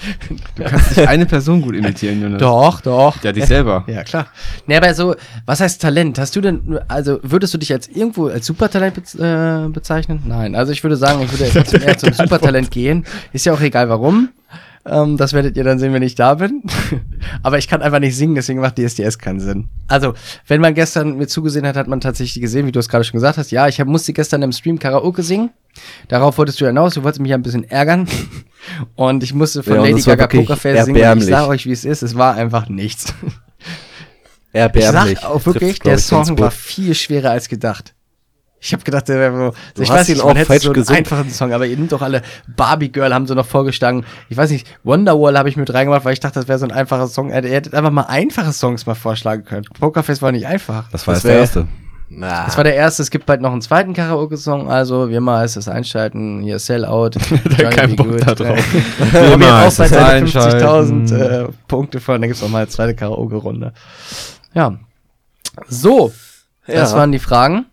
Du 0.56 0.62
kannst 0.62 0.96
nicht 0.96 1.08
eine 1.08 1.26
Person 1.26 1.60
gut 1.60 1.74
imitieren, 1.74 2.22
Jonas. 2.22 2.40
Doch, 2.40 2.80
doch. 2.80 3.22
Ja, 3.22 3.32
dich 3.32 3.46
selber. 3.46 3.84
Ja, 3.88 4.04
klar. 4.04 4.28
Nee, 4.66 4.76
aber 4.76 4.94
so, 4.94 5.14
was 5.44 5.60
heißt 5.60 5.82
Talent? 5.82 6.18
Hast 6.18 6.36
du 6.36 6.40
denn, 6.40 6.78
also 6.88 7.18
würdest 7.22 7.52
du 7.54 7.58
dich 7.58 7.72
als 7.72 7.88
irgendwo 7.88 8.28
als 8.28 8.46
Supertalent 8.46 8.94
bez 8.94 9.14
äh, 9.14 9.68
bezeichnen? 9.68 10.22
Nein, 10.26 10.54
also 10.54 10.72
ich 10.72 10.82
würde 10.84 10.96
sagen, 10.96 11.22
ich 11.22 11.32
würde 11.32 11.52
jetzt 11.52 11.74
eher 11.82 11.98
zum 11.98 12.12
Supertalent 12.12 12.70
gehen. 12.70 13.04
Ist 13.32 13.44
ja 13.46 13.52
auch 13.52 13.60
egal 13.60 13.88
warum. 13.88 14.28
Ähm, 14.86 15.16
das 15.16 15.32
werdet 15.32 15.56
ihr 15.56 15.64
dann 15.64 15.78
sehen, 15.78 15.92
wenn 15.92 16.02
ich 16.02 16.14
da 16.14 16.34
bin. 16.34 16.62
aber 17.42 17.58
ich 17.58 17.68
kann 17.68 17.82
einfach 17.82 17.98
nicht 17.98 18.16
singen, 18.16 18.34
deswegen 18.34 18.60
macht 18.60 18.78
DSDS 18.78 19.18
keinen 19.18 19.40
Sinn. 19.40 19.68
Also, 19.88 20.14
wenn 20.46 20.60
man 20.60 20.74
gestern 20.74 21.16
mir 21.16 21.26
zugesehen 21.26 21.66
hat, 21.66 21.76
hat 21.76 21.88
man 21.88 22.00
tatsächlich 22.00 22.40
gesehen, 22.40 22.66
wie 22.66 22.72
du 22.72 22.78
es 22.78 22.88
gerade 22.88 23.04
schon 23.04 23.18
gesagt 23.18 23.38
hast. 23.38 23.50
Ja, 23.50 23.68
ich 23.68 23.80
hab, 23.80 23.88
musste 23.88 24.12
gestern 24.12 24.42
im 24.42 24.52
Stream 24.52 24.78
Karaoke 24.78 25.22
singen. 25.22 25.50
Darauf 26.08 26.38
wolltest 26.38 26.60
du 26.60 26.66
hinaus, 26.66 26.94
du 26.94 27.02
wolltest 27.04 27.20
mich 27.20 27.30
ja 27.30 27.36
ein 27.36 27.42
bisschen 27.42 27.64
ärgern. 27.64 28.06
Und 28.96 29.22
ich 29.22 29.32
musste 29.34 29.62
von 29.62 29.74
Ja, 29.74 29.82
Lady 29.82 30.00
Gaga 30.02 30.26
Pokerface 30.26 30.84
singen. 30.84 30.90
Und 30.90 30.96
ich 30.96 31.02
erbärmlich. 31.02 31.28
sag 31.28 31.48
euch, 31.48 31.66
wie 31.66 31.72
es 31.72 31.84
ist. 31.84 32.02
Es 32.02 32.16
war 32.16 32.34
einfach 32.34 32.68
nichts. 32.68 33.14
Ich 34.50 34.60
Erbärmlich. 34.60 35.18
sag 35.20 35.28
auch 35.30 35.44
wirklich, 35.44 35.78
der 35.80 35.96
ich, 35.96 36.04
Song 36.04 36.38
war 36.38 36.50
viel 36.50 36.94
schwerer 36.94 37.30
als 37.32 37.48
gedacht. 37.50 37.94
Ich 38.60 38.72
habe 38.72 38.82
gedacht, 38.82 39.06
der 39.08 39.18
wäre 39.20 39.52
so. 39.76 39.82
Ich 39.82 39.88
weiß 39.90 40.08
ihn 40.08 40.14
nicht, 40.14 40.22
auch 40.22 40.28
man 40.28 40.36
hätte 40.36 40.46
falsch 40.46 40.62
so 40.62 40.68
einen 40.70 40.74
gesungen. 40.74 40.98
einfachen 40.98 41.30
Song, 41.30 41.52
aber 41.52 41.66
ihr 41.66 41.76
nimmt 41.76 41.92
doch 41.92 42.00
alle 42.02 42.22
Barbie 42.56 42.90
Girl 42.90 43.12
haben 43.14 43.26
sie 43.26 43.34
noch 43.36 43.46
vorgeschlagen. 43.46 44.04
Ich 44.30 44.36
weiß 44.38 44.50
nicht, 44.50 44.66
Wonderwall 44.84 45.36
habe 45.38 45.48
ich 45.50 45.56
mit 45.56 45.72
reingemacht, 45.72 46.04
weil 46.06 46.14
ich 46.14 46.20
dachte, 46.20 46.40
das 46.40 46.48
wäre 46.48 46.58
so 46.58 46.64
ein 46.64 46.72
einfacher 46.72 47.06
Song. 47.08 47.28
Ihr 47.28 47.34
hättet 47.42 47.74
einfach 47.74 47.90
mal 47.92 48.04
einfache 48.04 48.52
Songs 48.52 48.86
mal 48.86 48.94
vorschlagen 48.94 49.44
können. 49.44 49.66
Pokerface 49.78 50.22
war 50.22 50.32
nicht 50.32 50.46
einfach. 50.46 50.88
Das 50.90 51.06
war 51.06 51.14
Das 51.14 51.22
jetzt 51.24 51.30
der 51.30 51.38
erste. 51.40 51.68
Na, 52.10 52.46
Das 52.46 52.56
war 52.56 52.64
der 52.64 52.74
erste. 52.74 53.02
Es 53.02 53.10
gibt 53.10 53.26
bald 53.26 53.40
noch 53.42 53.52
einen 53.52 53.60
zweiten 53.60 53.92
Karaoke-Song. 53.92 54.70
Also, 54.70 55.10
wir 55.10 55.20
mal 55.20 55.44
es 55.44 55.68
einschalten. 55.68 56.40
Hier, 56.42 56.58
Sellout. 56.58 57.10
Keinen 57.70 57.96
Bock 57.96 58.18
da 58.18 58.34
drauf. 58.34 58.58
Wir 59.12 59.30
haben 59.32 59.42
auch 59.42 59.66
es 59.66 59.78
einschalten. 59.80 61.06
50.000 61.06 61.14
äh, 61.16 61.48
Punkte 61.68 62.00
von. 62.00 62.20
Dann 62.20 62.28
gibt's 62.28 62.42
noch 62.42 62.48
mal 62.48 62.58
eine 62.60 62.68
zweite 62.68 62.94
Karaoke-Runde. 62.94 63.72
Ja. 64.54 64.78
So. 65.68 66.12
Das 66.66 66.92
Ja. 66.92 66.96
waren 66.98 67.12
die 67.12 67.18
Fragen. 67.18 67.66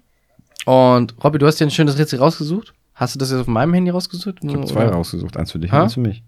Und 0.66 1.16
Robby, 1.24 1.38
du 1.38 1.46
hast 1.48 1.60
dir 1.60 1.68
ein 1.68 1.72
schönes 1.72 1.98
Rätsel 1.98 2.20
rausgesucht. 2.20 2.74
Hast 2.94 3.16
du 3.16 3.20
das 3.20 3.30
jetzt 3.32 3.40
auf 3.42 3.48
meinem 3.48 3.74
Handy 3.74 3.92
rausgesucht? 3.92 4.40
Ich 4.42 4.54
habe 4.54 4.66
zwei 4.66 4.86
Oder? 4.88 4.96
rausgesucht. 4.96 5.38
Eins 5.38 5.52
für 5.52 5.60
dich 5.60 5.72
Ha? 5.72 5.78
und 5.78 5.84
eins 5.84 5.94
für 5.94 6.00
mich. 6.02 6.24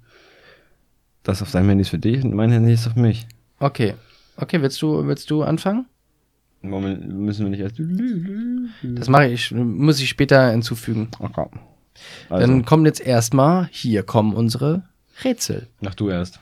Das 1.23 1.41
auf 1.41 1.51
deinem 1.51 1.69
Handy 1.69 1.81
ist 1.81 1.89
für 1.89 1.97
dich 1.99 2.23
und 2.23 2.33
mein 2.33 2.51
Handy 2.51 2.71
ist 2.73 2.87
auf 2.87 2.95
mich. 2.95 3.27
Okay. 3.59 3.95
Okay, 4.37 4.61
willst 4.61 4.81
du, 4.81 5.05
willst 5.07 5.29
du 5.29 5.43
anfangen? 5.43 5.87
Moment, 6.69 7.07
müssen 7.07 7.45
wir 7.45 7.49
nicht 7.49 7.59
erst. 7.61 7.79
Das 8.83 9.09
mache 9.09 9.27
ich, 9.27 9.51
muss 9.51 9.99
ich 9.99 10.09
später 10.09 10.51
hinzufügen. 10.51 11.09
Okay. 11.19 11.47
Also, 12.29 12.45
Dann 12.47 12.65
kommen 12.65 12.85
jetzt 12.85 13.01
erstmal, 13.01 13.67
hier 13.71 14.03
kommen 14.03 14.33
unsere 14.33 14.83
Rätsel. 15.23 15.67
mach 15.81 15.95
du 15.95 16.09
erst. 16.09 16.39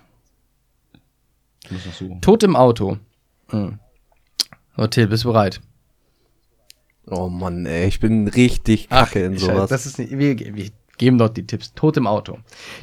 Ich 1.63 1.71
muss 1.71 1.85
noch 1.85 1.93
suchen. 1.93 2.21
Tod 2.21 2.43
im 2.43 2.55
Auto. 2.55 2.97
Hm. 3.49 3.79
So, 4.77 4.87
Till, 4.87 5.07
bist 5.07 5.23
du 5.23 5.29
bereit? 5.29 5.61
oh 7.07 7.29
Mann, 7.29 7.65
ey, 7.65 7.87
ich 7.87 7.99
bin 7.99 8.27
richtig 8.27 8.89
kacke 8.89 9.23
in 9.23 9.33
Scheiße, 9.33 9.45
sowas. 9.45 9.69
Das 9.69 9.85
ist 9.85 9.99
nicht, 9.99 10.17
wir, 10.17 10.37
wir 10.39 10.69
geben 10.97 11.17
dort 11.17 11.37
die 11.37 11.45
Tipps. 11.45 11.73
Tod 11.73 11.97
im 11.97 12.07
Auto. 12.07 12.39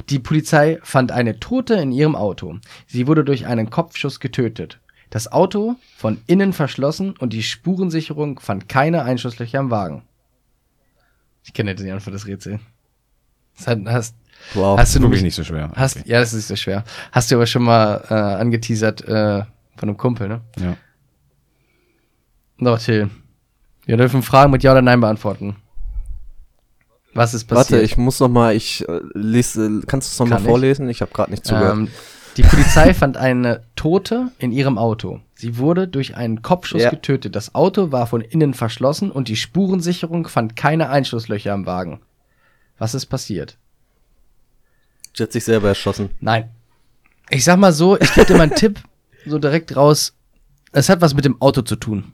Die 0.09 0.19
Polizei 0.19 0.79
fand 0.83 1.11
eine 1.11 1.39
Tote 1.39 1.75
in 1.75 1.91
ihrem 1.91 2.15
Auto. 2.15 2.57
Sie 2.87 3.07
wurde 3.07 3.23
durch 3.23 3.45
einen 3.45 3.69
Kopfschuss 3.69 4.19
getötet. 4.19 4.79
Das 5.13 5.31
Auto 5.31 5.75
von 5.95 6.19
innen 6.25 6.53
verschlossen 6.53 7.11
und 7.19 7.33
die 7.33 7.43
Spurensicherung 7.43 8.39
fand 8.39 8.67
keine 8.67 9.03
Einschusslöcher 9.03 9.59
im 9.59 9.69
Wagen. 9.69 10.01
Ich 11.43 11.53
kenne 11.53 11.69
jetzt 11.69 11.83
die 11.83 11.91
Antwort 11.91 12.15
des 12.15 12.25
Rätsels. 12.25 12.59
Das 13.55 13.67
hat, 13.67 13.79
hast, 13.85 14.15
wow. 14.55 14.75
hast 14.75 14.95
du 14.95 15.01
Wirklich 15.01 15.21
nicht 15.21 15.35
so 15.35 15.43
schwer. 15.43 15.71
hast, 15.75 15.97
Okay. 15.97 16.09
ja, 16.09 16.19
das 16.19 16.29
ist 16.29 16.37
nicht 16.37 16.47
so 16.47 16.55
schwer. 16.55 16.83
Hast 17.11 17.29
du 17.29 17.35
aber 17.35 17.45
schon 17.45 17.61
mal 17.61 18.03
äh, 18.09 18.13
angeteasert 18.15 19.01
äh, 19.07 19.43
von 19.75 19.89
einem 19.89 19.97
Kumpel, 19.97 20.29
ne? 20.29 20.41
Ja. 20.59 20.77
So, 22.59 22.75
Till. 22.77 23.11
Wir 23.85 23.97
dürfen 23.97 24.23
Fragen 24.23 24.51
mit 24.51 24.63
Ja 24.63 24.71
oder 24.71 24.81
Nein 24.81 24.99
beantworten. 24.99 25.57
Was 27.13 27.35
ist 27.35 27.43
passiert? 27.43 27.71
Warte, 27.71 27.83
ich 27.85 27.97
muss 27.97 28.19
noch 28.19 28.29
mal, 28.29 28.55
ich 28.55 28.83
äh, 28.89 28.99
lese, 29.13 29.81
kannst 29.85 30.09
du 30.09 30.13
es 30.13 30.19
noch 30.19 30.25
mal 30.25 30.37
Kann 30.37 30.45
ich. 30.45 30.49
vorlesen? 30.49 30.89
Ich 30.89 31.01
habe 31.01 31.11
gerade 31.13 31.29
nicht 31.29 31.45
zugehört. 31.45 31.77
Ähm, 31.77 31.87
die 32.37 32.43
Polizei 32.43 32.93
fand 32.93 33.17
eine 33.17 33.63
Tote 33.75 34.31
in 34.39 34.51
ihrem 34.51 34.77
Auto. 34.77 35.21
Sie 35.35 35.57
wurde 35.57 35.87
durch 35.87 36.15
einen 36.15 36.41
Kopfschuss 36.41 36.81
Ja. 36.83 36.89
getötet. 36.89 37.35
Das 37.35 37.53
Auto 37.53 37.91
war 37.91 38.07
von 38.07 38.21
innen 38.21 38.53
verschlossen 38.53 39.11
und 39.11 39.27
die 39.27 39.35
Spurensicherung 39.35 40.27
fand 40.27 40.55
keine 40.55 40.89
Einschusslöcher 40.89 41.53
im 41.53 41.65
Wagen. 41.65 41.99
Was 42.77 42.95
ist 42.95 43.05
passiert? 43.07 43.57
Sie 45.15 45.21
hat 45.23 45.31
sich 45.31 45.43
selber 45.43 45.67
erschossen. 45.67 46.09
Nein. 46.19 46.49
Ich 47.29 47.43
sag 47.43 47.57
mal 47.59 47.71
so, 47.73 47.99
ich 47.99 48.13
gebe 48.13 48.25
dir 48.25 48.33
mal 48.37 48.43
einen 48.43 48.55
Tipp, 48.55 48.79
so 49.25 49.37
direkt 49.37 49.75
raus. 49.75 50.15
Es 50.71 50.89
hat 50.89 51.01
was 51.01 51.13
mit 51.13 51.25
dem 51.25 51.39
Auto 51.41 51.61
zu 51.61 51.75
tun. 51.75 52.13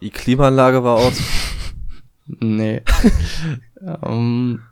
Die 0.00 0.10
Klimaanlage 0.10 0.82
war 0.84 0.96
aus. 0.96 1.14
Nee. 2.40 2.82
ähm, 4.04 4.62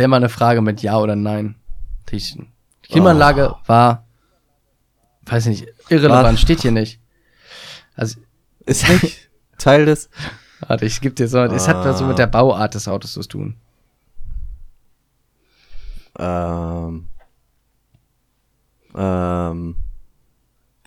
stell 0.00 0.08
mal 0.08 0.16
eine 0.16 0.30
Frage 0.30 0.62
mit 0.62 0.80
Ja 0.80 0.96
oder 0.98 1.14
Nein. 1.14 1.56
Die 2.10 2.22
Klimaanlage 2.90 3.54
war, 3.66 4.06
weiß 5.26 5.46
ich 5.46 5.60
nicht, 5.60 5.74
irrelevant, 5.90 6.24
War- 6.24 6.36
steht 6.38 6.62
hier 6.62 6.72
nicht. 6.72 6.98
Also, 7.94 8.18
Ist 8.64 8.88
nicht 8.88 9.30
Teil 9.58 9.84
des. 9.84 10.08
warte, 10.66 10.86
ich 10.86 11.02
gebe 11.02 11.14
dir 11.14 11.28
so, 11.28 11.38
es 11.42 11.68
hat 11.68 11.84
was 11.84 11.98
so 11.98 12.06
mit 12.06 12.18
der 12.18 12.26
Bauart 12.28 12.74
des 12.74 12.88
Autos 12.88 13.12
zu 13.12 13.22
tun. 13.22 13.56
Ähm. 16.18 17.06
Ähm. 18.96 19.76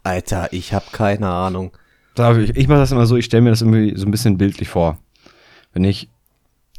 Alter, 0.02 0.52
ich 0.52 0.74
habe 0.74 0.86
keine 0.92 1.30
Ahnung. 1.30 1.72
Da, 2.16 2.36
ich 2.36 2.56
ich 2.58 2.68
mache 2.68 2.80
das 2.80 2.92
immer 2.92 3.06
so, 3.06 3.16
ich 3.16 3.26
stelle 3.26 3.44
mir 3.44 3.52
das 3.52 3.62
irgendwie 3.62 3.96
so 3.96 4.06
ein 4.08 4.12
bisschen 4.12 4.38
bildlich 4.40 4.68
vor. 4.70 4.98
Wenn 5.72 5.84
ich, 5.86 6.10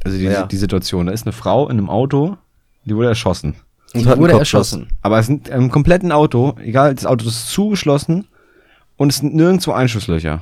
also 0.02 0.16
die, 0.18 0.24
Ja. 0.24 0.46
die 0.46 0.56
Situation, 0.56 1.06
da 1.06 1.12
ist 1.12 1.26
eine 1.26 1.32
Frau 1.32 1.68
in 1.68 1.78
einem 1.78 1.90
Auto, 1.90 2.36
die 2.84 2.94
wurde 2.96 3.08
erschossen. 3.08 3.54
Einen 3.94 4.06
wurde 4.18 4.32
erschossen. 4.38 4.88
Aber 5.02 5.18
es 5.20 5.26
sind 5.26 5.48
im 5.48 5.70
kompletten 5.70 6.10
Auto, 6.10 6.56
egal, 6.60 6.94
das 6.94 7.06
Auto 7.06 7.26
ist 7.28 7.48
zugeschlossen 7.50 8.26
und 8.96 9.10
es 9.10 9.18
sind 9.18 9.34
nirgendwo 9.34 9.72
Einschusslöcher. 9.72 10.40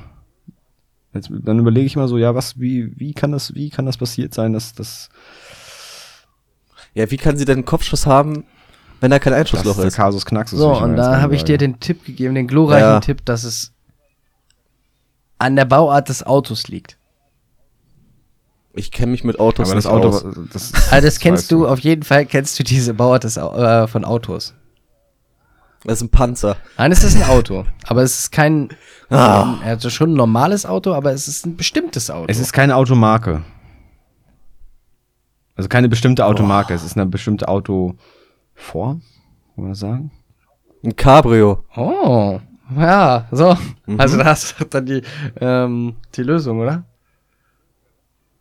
Jetzt, 1.13 1.29
dann 1.31 1.59
überlege 1.59 1.85
ich 1.85 1.95
mal 1.95 2.07
so, 2.07 2.17
ja, 2.17 2.33
was, 2.33 2.59
wie, 2.59 2.91
wie 2.99 3.13
kann 3.13 3.31
das, 3.31 3.53
wie 3.53 3.69
kann 3.69 3.85
das 3.85 3.97
passiert 3.97 4.33
sein, 4.33 4.53
dass 4.53 4.73
das, 4.73 5.09
Ja, 6.95 7.09
wie 7.11 7.17
kann 7.17 7.37
sie 7.37 7.45
denn 7.45 7.57
einen 7.59 7.65
Kopfschuss 7.65 8.07
haben, 8.07 8.45
wenn 8.99 9.11
da 9.11 9.19
kein 9.19 9.31
das 9.33 9.41
Einschussloch 9.41 9.75
der 9.75 9.85
ist? 9.85 9.95
Kasus 9.95 10.25
Knaxus 10.25 10.57
So, 10.59 10.75
und 10.75 10.95
da 10.95 11.21
habe 11.21 11.35
ich 11.35 11.43
dir 11.43 11.59
den 11.59 11.79
Tipp 11.79 12.03
gegeben, 12.05 12.33
den 12.33 12.47
glorreichen 12.47 12.87
Ja. 12.89 12.99
Tipp, 12.99 13.23
dass 13.25 13.43
es 13.43 13.71
an 15.37 15.55
der 15.55 15.65
Bauart 15.65 16.09
des 16.09 16.23
Autos 16.23 16.67
liegt. 16.67 16.97
Ich 18.75 18.91
kenne 18.91 19.11
mich 19.11 19.23
mit 19.23 19.39
Autos 19.39 19.67
aber 19.69 19.75
das 19.75 19.85
nicht 19.85 19.93
Auto, 19.93 20.07
aus. 20.09 20.25
das, 20.51 20.73
Also 20.91 21.05
das 21.07 21.19
kennst 21.21 21.51
du, 21.51 21.67
auf 21.67 21.79
jeden 21.79 22.03
Fall 22.03 22.25
kennst 22.25 22.57
du 22.59 22.63
diese 22.63 22.93
Bauart 22.93 23.23
des, 23.23 23.37
äh, 23.37 23.87
von 23.87 24.03
Autos. 24.05 24.53
Das 25.85 25.95
ist 25.95 26.01
ein 26.03 26.09
Panzer. 26.09 26.55
Nein, 26.77 26.91
es 26.93 27.03
ist 27.03 27.15
ein 27.17 27.23
Auto, 27.29 27.65
aber 27.87 28.03
es 28.03 28.17
ist 28.19 28.31
kein, 28.31 28.69
Ah. 29.09 29.55
er 29.63 29.73
hat 29.73 29.83
schon 29.91 30.11
ein 30.11 30.15
normales 30.15 30.65
Auto, 30.65 30.93
aber 30.93 31.11
es 31.11 31.27
ist 31.27 31.45
ein 31.45 31.57
bestimmtes 31.57 32.09
Auto. 32.09 32.25
Es 32.29 32.39
ist 32.39 32.53
keine 32.53 32.75
Automarke. 32.77 33.43
Also 35.55 35.69
keine 35.69 35.89
bestimmte 35.89 36.25
Automarke, 36.25 36.73
es 36.73 36.83
ist 36.83 36.97
eine 36.97 37.05
bestimmte 37.05 37.47
Autoform, 37.47 37.97
kann 38.55 39.01
man 39.55 39.69
das 39.69 39.79
sagen? 39.79 40.11
Ein 40.83 40.95
Cabrio. 40.95 41.63
oh, 41.75 42.39
ja, 42.77 43.27
so. 43.31 43.55
Mhm. 43.85 43.99
Also 43.99 44.17
da 44.17 44.25
hast 44.25 44.55
du 44.59 44.65
dann 44.65 44.85
die, 44.85 45.01
ähm, 45.39 45.95
die 46.15 46.23
Lösung, 46.23 46.59
oder? 46.61 46.85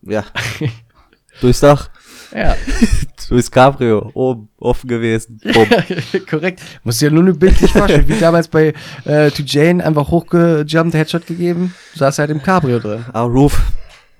Ja. 0.03 0.25
Durchs 1.41 1.61
Dach. 1.61 1.91
Ja, 2.35 2.57
Durchs 3.29 3.51
Cabrio. 3.51 4.11
Oben 4.15 4.49
offen 4.59 4.89
gewesen. 4.89 5.41
Korrekt. 6.31 6.61
Musst 6.83 7.01
dir 7.01 7.11
nur 7.11 7.23
eine 7.23 7.35
bildlich 7.35 7.73
vorstellen, 7.73 8.09
wie 8.09 8.19
damals 8.19 8.49
bei 8.49 8.75
äh, 9.05 9.31
To 9.31 9.43
Jane 9.45 9.85
einfach 9.85 10.09
hochgejumpt, 10.09 10.95
Headshot 10.95 11.27
gegeben, 11.27 11.75
saß 11.95 12.19
er 12.19 12.23
halt 12.23 12.31
im 12.31 12.43
Cabrio 12.43 12.79
drin. 12.79 13.05
Ah, 13.13 13.23
Roof. 13.23 13.61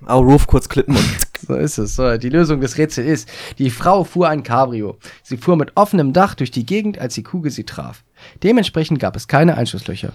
Roof 0.07 0.47
kurz 0.47 0.67
klippen 0.67 0.97
und 0.97 1.17
So 1.47 1.55
ist 1.55 1.77
es. 1.77 1.95
So, 1.95 2.17
die 2.17 2.29
Lösung 2.29 2.59
des 2.61 2.77
Rätsels 2.77 3.07
ist, 3.07 3.29
die 3.57 3.69
Frau 3.69 4.03
fuhr 4.03 4.29
ein 4.29 4.43
Cabrio. 4.43 4.97
Sie 5.23 5.37
fuhr 5.37 5.55
mit 5.55 5.71
offenem 5.75 6.13
Dach 6.13 6.35
durch 6.35 6.51
die 6.51 6.65
Gegend, 6.65 6.99
als 6.99 7.15
die 7.15 7.23
Kugel 7.23 7.51
sie 7.51 7.63
traf. 7.63 8.03
Dementsprechend 8.43 8.99
gab 8.99 9.15
es 9.15 9.27
keine 9.27 9.55
Einschusslöcher. 9.57 10.13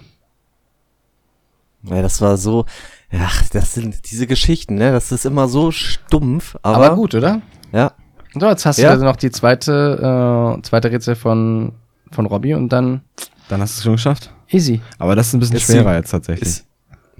Ja, 1.83 2.01
das 2.01 2.21
war 2.21 2.37
so, 2.37 2.65
ja, 3.11 3.27
das 3.53 3.73
sind 3.73 4.11
diese 4.11 4.27
Geschichten, 4.27 4.75
ne? 4.75 4.91
Das 4.91 5.11
ist 5.11 5.25
immer 5.25 5.47
so 5.47 5.71
stumpf, 5.71 6.55
aber, 6.61 6.85
Aber, 6.87 6.95
gut, 6.95 7.15
oder? 7.15 7.41
Ja. 7.71 7.93
So, 8.33 8.47
jetzt 8.47 8.65
hast 8.65 8.77
du 8.79 8.83
Ja. 8.83 8.89
also 8.91 9.05
noch 9.05 9.15
die 9.15 9.31
zweite, 9.31 10.57
äh, 10.57 10.61
zweite 10.61 10.91
Rätsel 10.91 11.15
von, 11.15 11.71
von 12.11 12.25
Robbie 12.25 12.53
und 12.53 12.69
dann 12.69 13.01
Dann 13.47 13.61
hast 13.61 13.75
du 13.75 13.79
es 13.79 13.83
schon 13.83 13.93
geschafft. 13.93 14.31
easy. 14.49 14.81
Aber 14.99 15.15
das 15.15 15.27
ist 15.27 15.33
ein 15.33 15.39
bisschen 15.39 15.55
Ist 15.55 15.63
schwerer 15.65 15.91
die- 15.91 15.97
jetzt 15.97 16.11
tatsächlich. 16.11 16.47
Ist, 16.49 16.65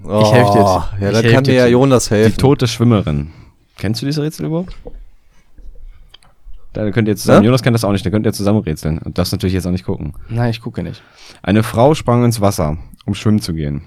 oh, 0.04 0.32
helf 0.32 0.50
dir 0.50 0.58
jetzt. 0.58 1.00
Ja, 1.00 1.10
Ich 1.20 1.26
da 1.26 1.32
kann 1.34 1.44
dir 1.44 1.54
ja. 1.54 1.66
Jonas 1.66 2.04
die 2.08 2.14
helfen. 2.14 2.36
tote 2.38 2.68
Schwimmerin. 2.68 3.30
Kennst 3.78 4.02
du 4.02 4.06
diese 4.06 4.22
Rätsel 4.22 4.46
überhaupt? 4.46 4.76
Da 6.72 6.88
könnt 6.92 7.08
ihr 7.08 7.16
zusammen, 7.16 7.42
Ja? 7.42 7.46
Jonas 7.46 7.62
kennt 7.62 7.74
das 7.74 7.82
auch 7.82 7.90
nicht, 7.90 8.06
da 8.06 8.10
könnt 8.10 8.26
ihr 8.26 8.32
zusammen 8.32 8.60
rätseln. 8.60 8.98
Und 8.98 9.18
das 9.18 9.32
natürlich 9.32 9.54
jetzt 9.54 9.66
auch 9.66 9.72
nicht 9.72 9.84
gucken. 9.86 10.12
Nein, 10.28 10.50
ich 10.50 10.60
gucke 10.60 10.82
nicht. 10.84 11.02
Eine 11.42 11.62
Frau 11.64 11.94
sprang 11.94 12.24
ins 12.24 12.40
Wasser, 12.40 12.76
um 13.06 13.14
schwimmen 13.14 13.40
zu 13.40 13.54
gehen. 13.54 13.82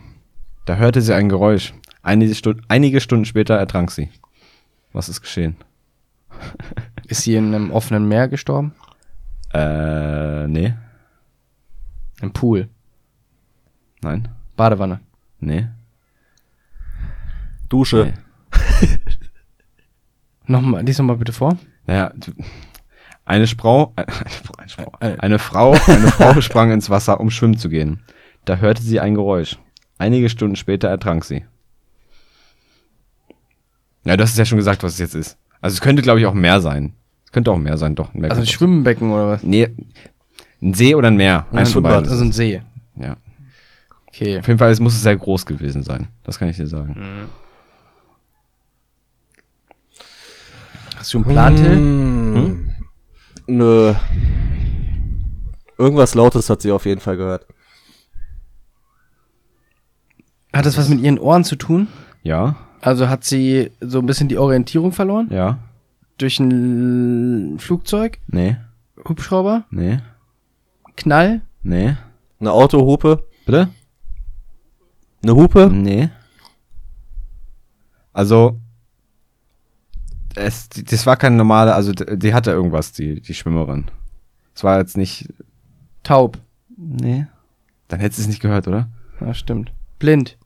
Da 0.66 0.76
hörte 0.76 1.01
sie 1.01 1.14
ein 1.14 1.30
Geräusch. 1.30 1.74
Einige, 2.01 2.36
Stu 2.36 2.53
einige 2.68 2.99
Stunden 3.01 3.26
später 3.26 3.55
ertrank 3.55 3.91
sie. 3.91 4.09
Was 4.91 5.09
ist 5.09 5.22
geschehen? 5.22 5.55
Ist 7.07 7.24
sie 7.24 7.36
in 7.36 7.53
einem 7.53 7.72
offenen 7.72 8.07
Meer 8.07 8.28
gestorben? 8.28 8.74
Äh, 9.53 10.47
nee. 10.47 10.74
Im 12.22 12.32
Pool. 12.34 12.70
Nein. 14.01 14.30
Badewanne. 14.55 14.99
Nee. 15.39 15.68
Dusche. 17.70 18.14
Nee. 18.82 18.88
Nochmal, 20.47 20.84
lies 20.84 20.97
nochmal 20.97 21.18
bitte 21.18 21.34
vor. 21.34 21.57
Naja, 21.86 22.11
du- 22.16 22.34
eine 23.26 23.47
Frau, 23.47 23.93
eine 23.95 24.07
eine 24.57 24.70
Frau, 24.70 24.91
Äh, 24.99 25.14
äh. 25.14 25.20
eine 25.20 25.39
Frau, 25.39 25.72
eine 25.88 26.07
Frau 26.07 26.41
sprang 26.41 26.72
ins 26.72 26.89
Wasser, 26.89 27.20
um 27.20 27.30
schwimmen 27.30 27.57
zu 27.57 27.70
gehen. 27.70 28.03
Da 28.45 28.57
hörte 28.57 28.82
sie 28.82 28.99
ein 28.99 29.16
Geräusch. 29.16 29.57
Einige 30.04 30.28
Stunden 30.28 30.58
später 30.58 30.89
ertrank 30.89 31.24
sie. 31.24 31.45
Ja, 34.04 34.18
du 34.18 34.24
hast 34.24 34.32
es 34.32 34.38
ja 34.38 34.43
schon 34.43 34.58
gesagt, 34.58 34.84
was 34.84 34.95
es 34.95 34.99
jetzt 34.99 35.16
ist. 35.16 35.38
Also 35.62 35.76
es 35.76 35.80
könnte, 35.80 36.01
glaube 36.01 36.20
ich, 36.20 36.26
auch 36.26 36.34
mehr 36.34 36.60
sein. 36.60 36.91
Es 37.24 37.32
könnte 37.32 37.51
auch 37.51 37.58
mehr 37.58 37.78
sein, 37.78 37.95
doch. 37.95 38.14
Mehr 38.14 38.30
Also 38.30 38.41
ein 38.41 38.47
Schwimmbecken 38.47 39.14
oder 39.14 39.30
was? 39.30 39.43
Nee, 39.43 39.70
ein 40.62 40.74
See 40.74 40.93
oder 40.93 41.08
ein 41.08 41.16
Meer. 41.16 41.45
Von 41.51 41.84
beiden. 41.84 42.10
Also 42.10 42.22
ein 42.22 42.34
See. 42.34 42.62
Ja. 42.97 43.16
Okay. 44.08 44.39
Auf 44.39 44.47
jeden 44.47 44.60
Fall, 44.60 44.72
es 44.72 44.82
muss 44.82 45.01
sehr 45.01 45.16
groß 45.16 45.45
gewesen 45.45 45.84
sein. 45.84 46.10
Das 46.26 46.38
kann 46.38 46.49
ich 46.49 46.58
dir 46.58 46.68
sagen. 46.68 47.30
Hast 50.97 51.14
du 51.14 51.20
einen 51.20 51.26
Plan, 51.26 51.56
Till? 51.56 51.76
Hm. 51.76 52.76
Nö. 53.47 53.93
Irgendwas 55.78 56.14
Lautes 56.14 56.49
hat 56.49 56.62
sie 56.62 56.74
auf 56.74 56.86
jeden 56.86 56.99
Fall 56.99 57.16
gehört. 57.16 57.47
Hat 60.54 60.66
das 60.66 60.78
was 60.78 60.89
mit 60.89 60.99
ihren 61.01 61.20
Ohren 61.20 61.43
zu 61.43 61.56
tun? 61.56 61.88
Ja, 62.22 62.56
Also 62.82 63.10
hat 63.10 63.24
sie 63.24 63.72
so 63.82 63.99
ein 63.99 64.06
bisschen 64.06 64.28
die 64.28 64.38
Orientierung 64.38 64.91
verloren? 64.91 65.28
ja, 65.32 65.58
Durch 66.18 66.39
ein 66.39 67.58
Flugzeug? 67.60 68.20
nee, 68.28 68.58
Hubschrauber? 69.08 69.66
nee, 69.72 69.99
Knall? 70.95 71.41
nee. 71.64 71.95
Eine 72.39 72.51
Autohupe? 72.51 73.26
Bitte? 73.45 73.70
Eine 75.24 75.36
Hupe? 75.36 75.70
Nee. 75.72 76.10
Also, 78.12 78.60
es, 80.36 80.70
das 80.70 81.06
war 81.06 81.16
keine 81.16 81.36
normale, 81.38 81.74
also 81.74 81.93
die 81.93 82.34
hatte 82.34 82.51
irgendwas, 82.51 82.91
die, 82.91 83.22
die 83.22 83.34
Schwimmerin. 83.34 83.86
Es 84.56 84.64
war 84.64 84.78
jetzt 84.80 84.97
nicht, 84.97 85.30
Taub. 86.04 86.38
nee. 86.76 87.28
Dann 87.88 87.99
hättest 87.99 88.20
du 88.20 88.22
es 88.24 88.28
nicht 88.28 88.41
gehört, 88.41 88.68
oder? 88.68 88.89
Ja, 89.22 89.34
stimmt. 89.34 89.72
Blind. 89.99 90.38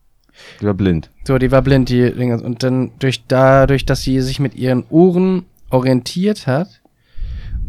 Die 0.61 0.65
war 0.65 0.73
blind. 0.73 1.09
So, 1.25 1.37
die 1.37 1.51
war 1.51 1.61
blind, 1.61 1.89
die 1.89 2.11
Dinge. 2.11 2.41
Und 2.41 2.63
dann 2.63 2.91
durch 2.99 3.23
dadurch, 3.27 3.85
dass 3.85 4.01
sie 4.01 4.21
sich 4.21 4.39
mit 4.39 4.55
ihren 4.55 4.85
Ohren 4.89 5.45
orientiert 5.69 6.47
hat 6.47 6.81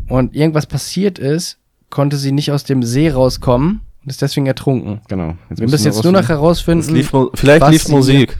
und 0.08 0.34
irgendwas 0.34 0.66
passiert 0.66 1.18
ist, 1.18 1.58
konnte 1.90 2.16
sie 2.16 2.32
nicht 2.32 2.52
aus 2.52 2.64
dem 2.64 2.82
See 2.82 3.10
rauskommen 3.10 3.80
und 4.02 4.10
ist 4.10 4.22
deswegen 4.22 4.46
ertrunken. 4.46 5.00
Genau. 5.08 5.36
Jetzt 5.50 5.60
Wir 5.60 5.68
müssen 5.68 5.86
jetzt 5.86 6.04
nur 6.04 6.12
noch 6.12 6.28
herausfinden, 6.28 6.94
lief, 6.94 7.12
vielleicht 7.34 7.62
was 7.62 7.70
lief 7.70 7.88
Musik. 7.88 8.38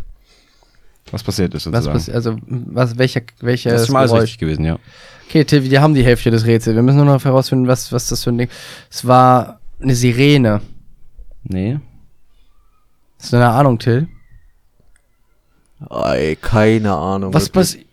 was 1.11 1.22
passiert 1.22 1.55
ist 1.55 1.66
was 1.66 1.72
sozusagen. 1.85 1.93
passiert, 1.95 2.16
also 2.16 2.37
was, 2.47 2.99
welcher, 2.99 3.22
welcher 3.41 3.70
das 3.70 3.83
ist 3.83 3.87
schon 3.89 3.95
mal 3.95 4.01
alles 4.01 4.11
Geräusch. 4.12 4.22
richtig 4.24 4.39
gewesen, 4.39 4.64
ja. 4.64 4.79
Okay, 5.26 5.45
Till, 5.45 5.70
wir 5.70 5.83
haben 5.83 5.95
die 5.95 6.05
Hälfte 6.05 6.31
des 6.31 6.47
Rätsels. 6.47 6.74
Wir 6.74 6.83
müssen 6.83 6.97
nur 6.97 7.05
noch 7.07 7.24
herausfinden, 7.24 7.66
was, 7.68 7.93
was 7.93 8.09
das 8.09 8.24
für 8.24 8.31
ein 8.31 8.39
Ding. 8.39 8.49
Es 8.91 9.07
war 9.07 9.61
eine 9.81 9.95
Sirene. 9.95 10.61
Nee. 11.45 11.79
Hast 13.18 13.33
du 13.33 13.37
eine 13.37 13.49
Ahnung, 13.49 13.79
Till? 13.79 14.09
Ey, 15.91 16.37
keine 16.37 16.95
Ahnung. 16.95 17.33
Was 17.35 17.49
passiert? 17.49 17.87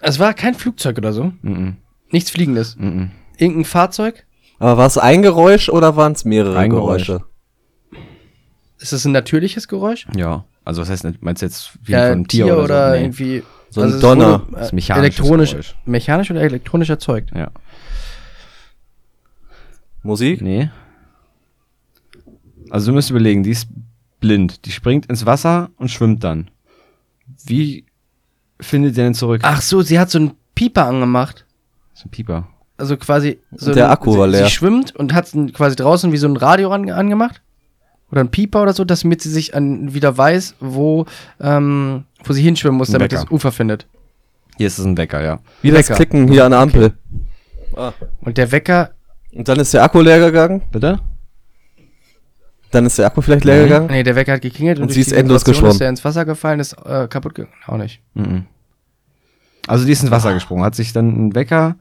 Es 0.00 0.18
war 0.18 0.34
kein 0.34 0.54
Flugzeug 0.54 0.98
oder 0.98 1.12
so. 1.12 1.32
Mhm. 1.42 1.76
Nichts 2.10 2.30
Fliegendes. 2.30 2.76
Mhm. 2.76 3.10
Irgendein 3.36 3.64
Fahrzeug? 3.64 4.24
Aber 4.58 4.76
war 4.76 4.86
es 4.86 4.98
ein 4.98 5.22
Geräusch 5.22 5.68
oder 5.68 5.96
waren 5.96 6.12
es 6.12 6.24
mehrere 6.24 6.58
Ein 6.58 6.70
Geräusch. 6.70 7.06
Geräusche? 7.06 7.24
Ist 8.80 8.92
es 8.92 9.04
ein 9.04 9.12
natürliches 9.12 9.68
Geräusch? 9.68 10.06
Ja. 10.16 10.44
Also 10.64 10.82
was 10.82 10.90
heißt, 10.90 11.04
nicht- 11.04 11.22
meinst 11.22 11.42
du 11.42 11.46
jetzt 11.46 11.72
wie 11.84 11.92
Ja, 11.92 12.02
von 12.04 12.12
einem 12.12 12.28
Tier, 12.28 12.56
oder, 12.58 12.90
so? 12.90 12.96
Nee. 12.96 13.02
irgendwie. 13.04 13.42
So 13.70 13.82
ein 13.82 13.88
es 13.90 14.00
Donner. 14.00 14.40
wurde, 14.42 14.52
Das 14.52 14.66
ist 14.66 14.72
äh, 14.72 14.74
mechanisches 14.76 15.18
elektronisch, 15.18 15.50
Geräusch. 15.50 15.74
mechanisch 15.84 16.30
oder 16.30 16.40
elektronisch 16.42 16.90
erzeugt? 16.90 17.30
Ja. 17.34 17.50
Musik? 20.02 20.40
Nee. 20.40 20.70
Also 22.70 22.90
du 22.90 22.94
musst 22.94 23.10
überlegen, 23.10 23.42
die 23.42 23.50
ist 23.50 23.68
blind. 24.20 24.64
Die 24.64 24.72
springt 24.72 25.06
ins 25.06 25.26
Wasser 25.26 25.70
und 25.76 25.90
schwimmt 25.90 26.22
dann. 26.24 26.50
Wie 27.48 27.84
findet 28.60 28.96
ihr 28.96 29.04
denn 29.04 29.14
zurück? 29.14 29.40
Ach 29.44 29.60
so, 29.60 29.82
sie 29.82 29.98
hat 29.98 30.10
so 30.10 30.18
einen 30.18 30.32
Pieper 30.54 30.86
angemacht. 30.86 31.44
so 31.94 32.06
ein 32.06 32.10
Pieper. 32.10 32.46
Also 32.76 32.96
quasi. 32.96 33.38
So 33.52 33.72
Der 33.74 33.86
ein- 33.86 33.90
Akku 33.92 34.12
sie, 34.12 34.18
war 34.18 34.26
leer. 34.28 34.44
Sie 34.44 34.50
schwimmt 34.50 34.94
und 34.94 35.12
hat 35.12 35.34
n- 35.34 35.52
quasi 35.52 35.74
draußen 35.76 36.12
wie 36.12 36.16
so 36.16 36.28
ein 36.28 36.36
Radio 36.36 36.70
an, 36.70 36.88
angemacht. 36.90 37.40
Oder 38.10 38.20
ein 38.22 38.30
Pieper 38.30 38.62
oder 38.62 38.72
so, 38.72 38.84
damit 38.84 39.20
sie 39.20 39.30
sich 39.30 39.54
an, 39.54 39.92
wieder 39.94 40.16
weiß, 40.16 40.54
wo, 40.60 41.04
ähm, 41.40 42.04
wo 42.24 42.32
sie 42.32 42.42
hinschwimmen 42.42 42.78
muss, 42.78 42.90
damit 42.90 43.12
Wecker. 43.12 43.22
das 43.24 43.30
Ufer 43.30 43.52
findet. 43.52 43.86
Hier 44.56 44.66
ist 44.68 44.78
es 44.78 44.84
ein 44.84 44.96
Wecker, 44.96 45.22
ja. 45.22 45.40
Wie 45.62 45.70
das 45.70 45.80
Wecker. 45.88 45.94
Klicken 45.96 46.28
hier 46.30 46.44
an 46.46 46.52
der 46.52 46.60
Ampel. 46.60 46.92
Ah. 47.76 47.92
Und 48.22 48.38
der 48.38 48.50
Wecker, 48.50 48.90
Und 49.32 49.46
dann 49.48 49.60
ist 49.60 49.74
der 49.74 49.82
Akku 49.84 50.00
leer 50.00 50.18
gegangen. 50.20 50.62
Bitte? 50.72 50.98
Dann 52.70 52.86
ist 52.86 52.98
der 52.98 53.06
Akku 53.06 53.20
vielleicht 53.22 53.44
leer 53.44 53.64
gegangen. 53.64 53.88
nee, 53.90 54.02
der 54.02 54.14
Wecker 54.14 54.32
hat 54.34 54.42
geklingelt 54.42 54.78
und, 54.78 54.84
Und 54.84 54.92
sie 54.92 55.00
ist 55.00 55.12
endlos 55.12 55.44
geschwommen. 55.44 55.72
ist 55.72 55.80
er 55.80 55.88
ins 55.88 56.04
Wasser 56.04 56.24
gefallen, 56.24 56.60
ist 56.60 56.74
äh, 56.84 57.08
kaputt 57.08 57.34
gegangen. 57.34 57.54
Auch 57.66 57.78
nicht. 57.78 58.00
Mhm. 58.14 58.44
Also 59.66 59.84
die 59.84 59.92
ist 59.92 60.02
ins 60.02 60.10
Wasser 60.10 60.34
gesprungen, 60.34 60.64
hat 60.64 60.74
sich 60.74 60.92
dann 60.92 61.28
ein 61.28 61.34
Wecker, 61.34 61.76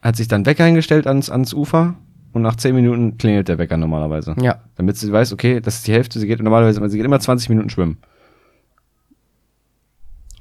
hat 0.00 0.16
sich 0.16 0.28
dann 0.28 0.46
Wecker 0.46 0.64
hingestellt 0.64 1.06
ans, 1.06 1.30
ans 1.30 1.54
Ufer 1.54 1.94
und 2.32 2.42
nach 2.42 2.56
10 2.56 2.74
Minuten 2.74 3.18
klingelt 3.18 3.48
der 3.48 3.58
Wecker 3.58 3.76
normalerweise. 3.76 4.34
Ja. 4.40 4.62
Damit 4.76 4.96
sie 4.96 5.12
weiß, 5.12 5.32
okay, 5.32 5.60
das 5.60 5.76
ist 5.76 5.86
die 5.86 5.92
Hälfte, 5.92 6.18
sie 6.18 6.26
geht 6.26 6.40
normalerweise, 6.40 6.88
sie 6.88 6.96
geht 6.96 7.04
immer 7.06 7.20
20 7.20 7.48
Minuten 7.48 7.70
schwimmen. 7.70 7.98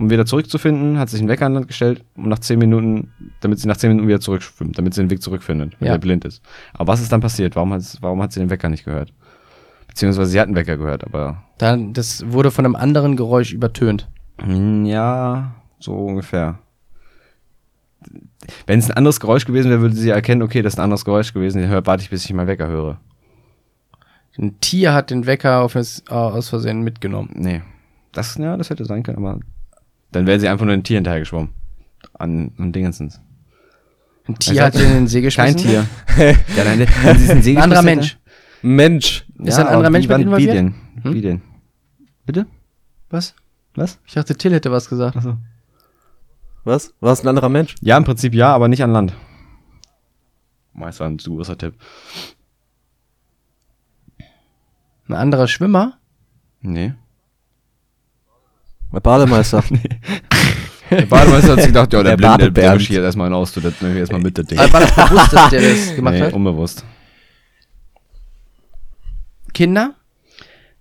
Um 0.02 0.10
wieder 0.10 0.26
zurückzufinden, 0.26 0.97
hat 0.97 1.10
sich 1.10 1.20
einen 1.20 1.30
Wecker 1.30 1.45
an 1.45 1.54
Land 1.54 1.68
gestellt, 1.68 2.04
um 2.16 2.28
nach 2.28 2.39
10 2.39 2.58
Minuten, 2.58 3.12
damit 3.41 3.60
sie 3.60 3.68
nach 3.68 3.78
10 3.78 3.89
Minuten 3.91 4.08
wieder 4.08 4.20
zurückschwimmt, 4.20 4.76
damit 4.78 4.95
sie 4.95 5.02
den 5.04 5.12
Weg 5.12 5.22
zurückfindet, 5.22 5.76
weil 5.80 5.89
Ja. 5.89 5.93
er 5.93 5.99
blind 5.99 6.26
ist. 6.26 6.41
Aber 6.74 6.91
was 6.91 7.02
ist 7.02 7.12
dann 7.12 7.22
passiert? 7.22 7.56
Warum 7.56 7.72
hat, 7.74 7.84
warum 8.02 8.20
hat 8.22 8.32
sie 8.34 8.39
den 8.39 8.49
Wecker 8.49 8.68
nicht 8.70 8.84
gehört? 8.84 9.14
Beziehungsweise 9.88 10.32
sie 10.32 10.39
hat 10.39 10.47
einen 10.47 10.56
Wecker 10.56 10.78
gehört, 10.78 11.04
aber 11.06 11.43
Dann, 11.60 11.93
das 11.93 12.24
wurde 12.32 12.49
von 12.49 12.66
einem 12.66 12.76
anderen 12.76 13.16
Geräusch 13.16 13.54
übertönt. 13.54 14.10
Hm, 14.41 14.86
Ja, 14.86 15.54
so 15.80 15.93
ungefähr. 15.93 16.58
Wenn 18.66 18.80
es 18.80 18.89
ein 18.89 18.97
anderes 18.97 19.20
Geräusch 19.20 19.45
gewesen 19.45 19.70
wäre, 19.70 19.82
würde 19.82 19.95
sie 19.95 20.10
erkennen, 20.10 20.41
okay, 20.41 20.64
das 20.64 20.74
ist 20.74 20.80
ein 20.80 20.84
anderes 20.86 21.06
Geräusch 21.06 21.32
gewesen. 21.34 21.68
Hör, 21.68 21.86
warte 21.86 22.02
ich, 22.04 22.10
bis 22.10 22.26
ich 22.26 22.34
meinen 22.34 22.47
Wecker 22.47 22.68
höre. 22.68 22.99
Ein 24.39 24.60
Tier 24.62 24.93
hat 24.95 25.12
den 25.12 25.28
Wecker 25.28 25.62
auf, 25.62 25.76
äh, 25.76 25.84
aus 26.10 26.49
Versehen 26.49 26.82
mitgenommen. 26.82 27.30
Nee. 27.36 27.62
Das, 28.14 28.36
ja, 28.38 28.58
das 28.58 28.72
hätte 28.72 28.86
sein 28.86 29.04
können, 29.04 29.18
aber 29.20 29.39
dann 30.12 30.28
wäre 30.28 30.39
sie 30.39 30.47
einfach 30.47 30.66
nur 30.66 30.74
ein 30.74 30.84
Tier 30.84 30.97
hinterher 30.97 31.20
geschwommen. 31.20 31.49
An, 32.14 32.51
an 32.57 32.72
Dingensens. 32.72 33.22
Ein 34.28 34.36
Tier 34.36 34.64
Also- 34.64 34.80
hat 34.80 34.86
den 34.86 34.91
in 34.91 34.97
den 34.97 35.07
See 35.07 35.22
geschmissen. 35.22 35.55
Kein 35.55 35.64
Tier. 35.64 35.88
ja, 36.55 36.64
dann, 36.64 36.80
wenn 36.80 37.18
sie 37.18 37.32
in 37.32 37.41
See 37.41 37.57
Ein 37.57 37.64
anderer 37.64 37.82
Mensch. 37.82 38.18
Mensch. 38.62 39.26
Ist 39.39 39.57
ein 39.57 39.68
aber 39.68 39.78
anderer 39.78 39.89
wie 39.89 39.91
Mensch 39.91 40.07
mit 40.07 40.20
involviert? 40.20 40.51
Wie 40.51 40.55
denn? 40.55 40.76
Hm? 41.03 41.14
Wie 41.14 41.22
denn? 41.22 41.41
Bitte? 42.26 42.45
Was? 43.09 43.34
Was? 43.76 43.99
Ich 44.05 44.14
dachte, 44.14 44.36
Till 44.36 44.53
hätte 44.53 44.72
was 44.72 44.88
gesagt. 44.89 45.18
Achso. 45.18 45.38
Was? 46.64 46.93
War 46.99 47.14
es 47.14 47.24
ein 47.24 47.28
anderer 47.28 47.49
Mensch? 47.49 47.76
Ja, 47.82 47.97
im 47.97 48.03
Prinzip 48.03 48.34
ja, 48.36 48.53
aber 48.53 48.68
nicht 48.68 48.84
an 48.84 48.91
Land. 48.91 49.14
Meist 50.74 50.99
war 50.99 51.07
ein 51.07 51.18
zu 51.20 51.36
großer 51.36 51.57
Tipp. 51.57 51.74
Ein 55.07 55.16
anderer 55.16 55.47
Schwimmer? 55.47 55.97
Nee. 56.62 56.93
Mein 58.92 59.02
Bademeister. 59.02 59.64
Der 60.92 61.06
Bademeister 61.06 61.52
hat 61.54 61.58
sich 61.60 61.68
gedacht, 61.68 61.94
ja, 61.94 62.04
der, 62.04 62.18
Der 62.18 62.36
Blinde, 62.36 62.52
der 62.52 62.74
mischt 62.74 62.88
hier 62.89 63.02
erstmal 63.02 63.28
einen 63.28 63.36
aus, 63.36 63.54
du, 63.54 63.62
das 63.62 63.80
nehme 63.82 63.94
ich 63.94 64.00
erstmal 64.02 64.20
mit, 64.22 64.38
das 64.38 64.46
Ding. 64.46 64.60
Aber 64.60 64.74
war 64.74 64.82
das 64.82 64.94
bewusst, 64.94 65.32
dass 65.34 65.50
der 65.50 65.62
das 65.62 65.96
gemacht 65.96 66.14
Nee, 66.16 66.22
hat? 66.22 66.34
unbewusst. 66.34 66.84
Kinder? 69.54 69.96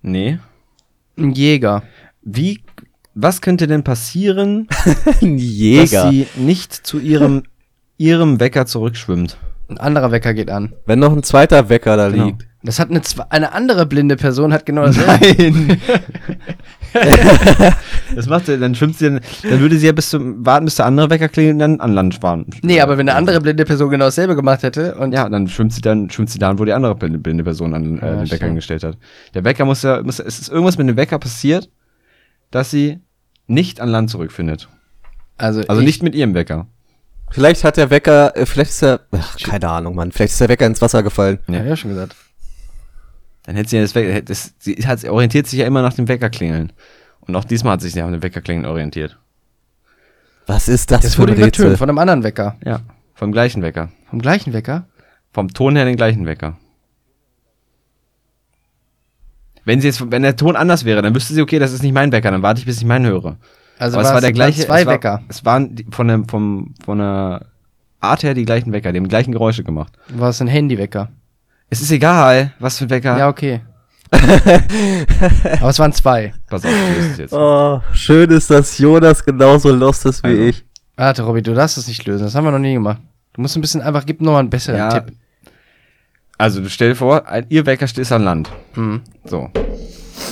Nee. 0.01 0.39
Ein 1.17 1.31
Jäger. 1.31 1.83
Wie, 2.21 2.61
was 3.13 3.41
könnte 3.41 3.67
denn 3.67 3.83
passieren, 3.83 4.67
Ein 5.21 5.37
dass 5.37 5.43
Jäger. 5.45 6.09
sie 6.09 6.27
nicht 6.35 6.73
zu 6.73 6.99
ihrem, 6.99 7.43
ihrem 7.97 8.39
Wecker 8.39 8.65
zurückschwimmt? 8.65 9.37
Ein 9.69 9.77
anderer 9.77 10.11
Wecker 10.11 10.33
geht 10.33 10.49
an. 10.51 10.73
Wenn 10.85 10.99
noch 10.99 11.13
ein 11.13 11.23
zweiter 11.23 11.69
Wecker 11.69 11.95
da 11.95 12.09
Genau. 12.09 12.25
liegt. 12.25 12.47
Das 12.63 12.79
hat 12.79 12.89
eine, 12.89 13.01
eine 13.29 13.53
andere 13.53 13.85
blinde 13.85 14.17
Person 14.17 14.53
hat 14.53 14.65
genau 14.65 14.85
dasselbe. 14.85 15.51
Nein. 15.51 15.81
das 18.15 18.27
macht 18.27 18.45
sie, 18.45 18.57
dann 18.57 18.75
schwimmt 18.75 18.97
sie, 18.97 19.05
dann, 19.05 19.19
dann 19.43 19.59
würde 19.59 19.77
sie 19.77 19.85
ja 19.85 19.91
bis 19.91 20.09
zum, 20.09 20.45
warten, 20.45 20.65
bis 20.65 20.75
der 20.75 20.85
andere 20.85 21.09
Wecker 21.09 21.29
klingelt 21.29 21.53
und 21.53 21.59
dann 21.59 21.79
an 21.79 21.93
Land 21.93 22.15
fahren. 22.15 22.45
Nee, 22.61 22.81
aber 22.81 22.97
wenn 22.97 23.07
eine 23.07 23.17
andere 23.17 23.39
blinde 23.41 23.65
Person 23.65 23.89
genau 23.89 24.05
dasselbe 24.05 24.35
gemacht 24.35 24.63
hätte 24.63 24.95
und 24.95 25.13
Ja, 25.13 25.27
dann 25.29 25.47
schwimmt 25.47 25.73
sie 25.73 25.81
dann, 25.81 26.09
schwimmt 26.09 26.29
sie 26.29 26.39
da, 26.39 26.57
wo 26.57 26.65
die 26.65 26.73
andere 26.73 26.95
blinde 26.95 27.19
blinde 27.19 27.43
Person 27.43 27.73
an 27.73 27.99
äh, 27.99 28.05
Ja, 28.05 28.15
den 28.23 28.31
Wecker 28.31 28.49
gestellt 28.51 28.83
hat. 28.83 28.97
Der 29.33 29.43
Wecker 29.43 29.65
muss 29.65 29.83
ja, 29.83 30.01
muss, 30.03 30.19
es 30.19 30.39
ist 30.39 30.49
irgendwas 30.49 30.77
mit 30.77 30.87
dem 30.87 30.97
Wecker 30.97 31.19
passiert, 31.19 31.69
dass 32.51 32.71
sie 32.71 32.99
nicht 33.47 33.79
an 33.81 33.89
Land 33.89 34.09
zurückfindet. 34.09 34.67
also, 35.37 35.61
Also 35.67 35.81
ich, 35.81 35.87
nicht 35.87 36.03
mit 36.03 36.15
ihrem 36.15 36.33
Wecker. 36.33 36.67
Vielleicht 37.31 37.63
hat 37.63 37.77
der 37.77 37.89
Wecker, 37.89 38.35
äh, 38.35 38.45
vielleicht 38.45 38.71
ist 38.71 38.83
er, 38.83 39.01
ach, 39.11 39.37
keine 39.37 39.69
Ahnung, 39.69 39.95
Mann. 39.95 40.11
Vielleicht 40.11 40.33
ist 40.33 40.41
der 40.41 40.49
Wecker 40.49 40.65
ins 40.65 40.81
Wasser 40.81 41.01
gefallen. 41.01 41.39
Ja, 41.47 41.55
hab 41.55 41.63
ich 41.63 41.69
ja 41.69 41.75
schon 41.77 41.91
gesagt. 41.91 42.15
Dann 43.43 43.55
hätte 43.55 43.69
sie 43.69 43.75
ja 43.77 43.81
das 43.81 43.95
Wecker, 43.95 44.21
das, 44.21 44.53
sie 44.59 44.75
hat, 44.85 44.99
sie 44.99 45.09
orientiert 45.09 45.47
sich 45.47 45.59
ja 45.59 45.65
immer 45.65 45.81
nach 45.81 45.93
dem 45.93 46.07
Wecker 46.07 46.29
klingeln. 46.29 46.71
Und 47.21 47.35
auch 47.35 47.43
diesmal 47.43 47.73
hat 47.73 47.81
sie 47.81 47.87
sich 47.89 48.01
nach 48.01 48.09
dem 48.11 48.21
Wecker 48.23 48.41
klingeln 48.41 48.65
orientiert. 48.65 49.17
Was 50.47 50.67
ist 50.67 50.91
das, 50.91 51.01
Das 51.01 51.15
für 51.15 51.21
wurde 51.23 51.33
ein 51.33 51.43
Rätsel? 51.43 51.63
übertönt 51.65 51.79
von 51.79 51.89
einem 51.89 51.97
anderen 51.99 52.23
Wecker. 52.23 52.57
Ja, 52.65 52.81
vom 53.15 53.31
gleichen 53.31 53.61
Wecker. 53.61 53.91
Vom 54.09 54.19
gleichen 54.19 54.53
Wecker? 54.53 54.85
Vom 55.33 55.49
Ton 55.49 55.75
her 55.75 55.85
den 55.85 55.95
gleichen 55.95 56.25
Wecker. 56.25 56.57
Wenn 59.63 59.79
sie 59.79 59.87
jetzt, 59.87 60.11
wenn 60.11 60.23
der 60.23 60.35
Ton 60.35 60.55
anders 60.55 60.85
wäre, 60.85 61.01
dann 61.01 61.13
wüsste 61.13 61.33
sie, 61.33 61.41
okay, 61.41 61.59
das 61.59 61.71
ist 61.71 61.83
nicht 61.83 61.93
mein 61.93 62.11
Wecker, 62.11 62.31
dann 62.31 62.41
warte 62.41 62.59
ich, 62.59 62.65
bis 62.65 62.77
ich 62.79 62.85
meinen 62.85 63.05
höre. 63.05 63.37
Also 63.77 63.97
Aber 63.97 64.07
es 64.07 64.13
war 64.13 64.21
der 64.21 64.29
waren 64.29 64.33
gleiche. 64.33 64.65
zwei 64.65 64.81
es 64.81 64.85
war, 64.87 64.93
Wecker. 64.93 65.23
Es 65.29 65.45
waren 65.45 65.85
von 65.91 66.07
der, 66.07 66.23
vom, 66.27 66.73
von 66.83 66.97
der 66.97 67.45
Art 67.99 68.23
her 68.23 68.33
die 68.33 68.45
gleichen 68.45 68.73
Wecker, 68.73 68.91
die 68.91 68.97
haben 68.97 69.03
die 69.05 69.09
gleichen 69.09 69.31
Geräusche 69.31 69.63
gemacht. 69.63 69.93
War 70.09 70.29
es 70.29 70.41
ein 70.41 70.47
Handywecker? 70.47 71.09
Es 71.71 71.81
ist 71.81 71.89
egal, 71.91 72.53
was 72.59 72.77
für 72.77 72.85
ein 72.85 72.89
Wecker. 72.91 73.17
Ja, 73.17 73.27
okay. 73.29 73.61
Aber 75.59 75.69
es 75.69 75.79
waren 75.79 75.93
zwei. 75.93 76.33
Pass 76.49 76.63
auf, 76.65 76.69
du 76.71 76.95
wirst 76.97 77.11
es 77.13 77.17
jetzt. 77.17 77.33
Oh, 77.33 77.81
schön 77.93 78.29
ist, 78.29 78.49
dass 78.49 78.77
Jonas 78.77 79.23
genauso 79.23 79.71
lost 79.73 80.05
ist 80.05 80.23
wie 80.23 80.27
Also. 80.27 80.41
ich. 80.43 80.65
Warte, 80.97 81.23
Robby, 81.23 81.41
du 81.41 81.53
darfst 81.53 81.77
es 81.77 81.87
nicht 81.87 82.05
lösen. 82.05 82.23
Das 82.25 82.35
haben 82.35 82.43
wir 82.43 82.51
noch 82.51 82.59
nie 82.59 82.73
gemacht. 82.73 82.99
Du 83.33 83.41
musst 83.41 83.55
ein 83.57 83.61
bisschen 83.61 83.81
einfach, 83.81 84.05
gib 84.05 84.21
noch 84.21 84.33
mal 84.33 84.39
einen 84.39 84.49
besseren 84.49 84.77
Ja. 84.77 84.89
Tipp. 84.99 85.15
Also, 86.37 86.59
du 86.61 86.69
stell 86.69 86.89
dir 86.89 86.95
vor, 86.95 87.27
ein, 87.27 87.45
ihr 87.49 87.65
Wecker 87.65 87.85
ist 87.85 88.11
an 88.11 88.23
Land. 88.23 88.51
Mhm. 88.75 89.01
So. 89.23 89.49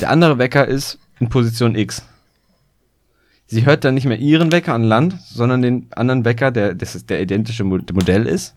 Der 0.02 0.10
andere 0.10 0.38
Wecker 0.38 0.68
ist 0.68 1.00
in 1.20 1.30
Position 1.30 1.76
X. 1.76 2.04
Sie 3.48 3.66
hört 3.66 3.84
dann 3.86 3.94
nicht 3.94 4.06
mehr 4.06 4.20
ihren 4.20 4.52
Wecker 4.52 4.74
an 4.74 4.84
Land, 4.84 5.16
sondern 5.26 5.62
den 5.62 5.88
anderen 5.96 6.26
Wecker, 6.26 6.52
der, 6.52 6.76
das 6.76 6.96
ist 6.96 7.10
der 7.10 7.22
identische 7.22 7.64
Mo- 7.64 7.80
Modell 7.94 8.28
ist. 8.28 8.54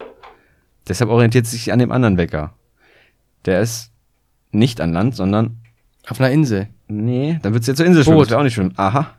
Deshalb 0.89 1.11
orientiert 1.11 1.47
sie 1.47 1.57
sich 1.57 1.73
an 1.73 1.79
dem 1.79 1.93
anderen 1.93 2.19
Wecker. 2.19 2.53
Der 3.47 3.61
ist 3.61 3.91
nicht 4.51 4.81
an 4.81 4.93
Land, 4.93 5.17
sondern, 5.17 5.59
Auf 6.09 6.21
einer 6.21 6.31
Insel. 6.31 6.69
nee, 6.89 7.39
dann 7.43 7.55
wird 7.55 7.65
sie 7.65 7.71
ja 7.73 7.75
zur 7.75 7.87
Insel 7.87 8.05
schwimmen. 8.05 8.17
Boot. 8.19 8.27
Das 8.27 8.31
wäre 8.31 8.41
auch 8.41 8.45
nicht 8.45 8.55
schwimmen. 8.55 8.73
Aha. 8.77 9.11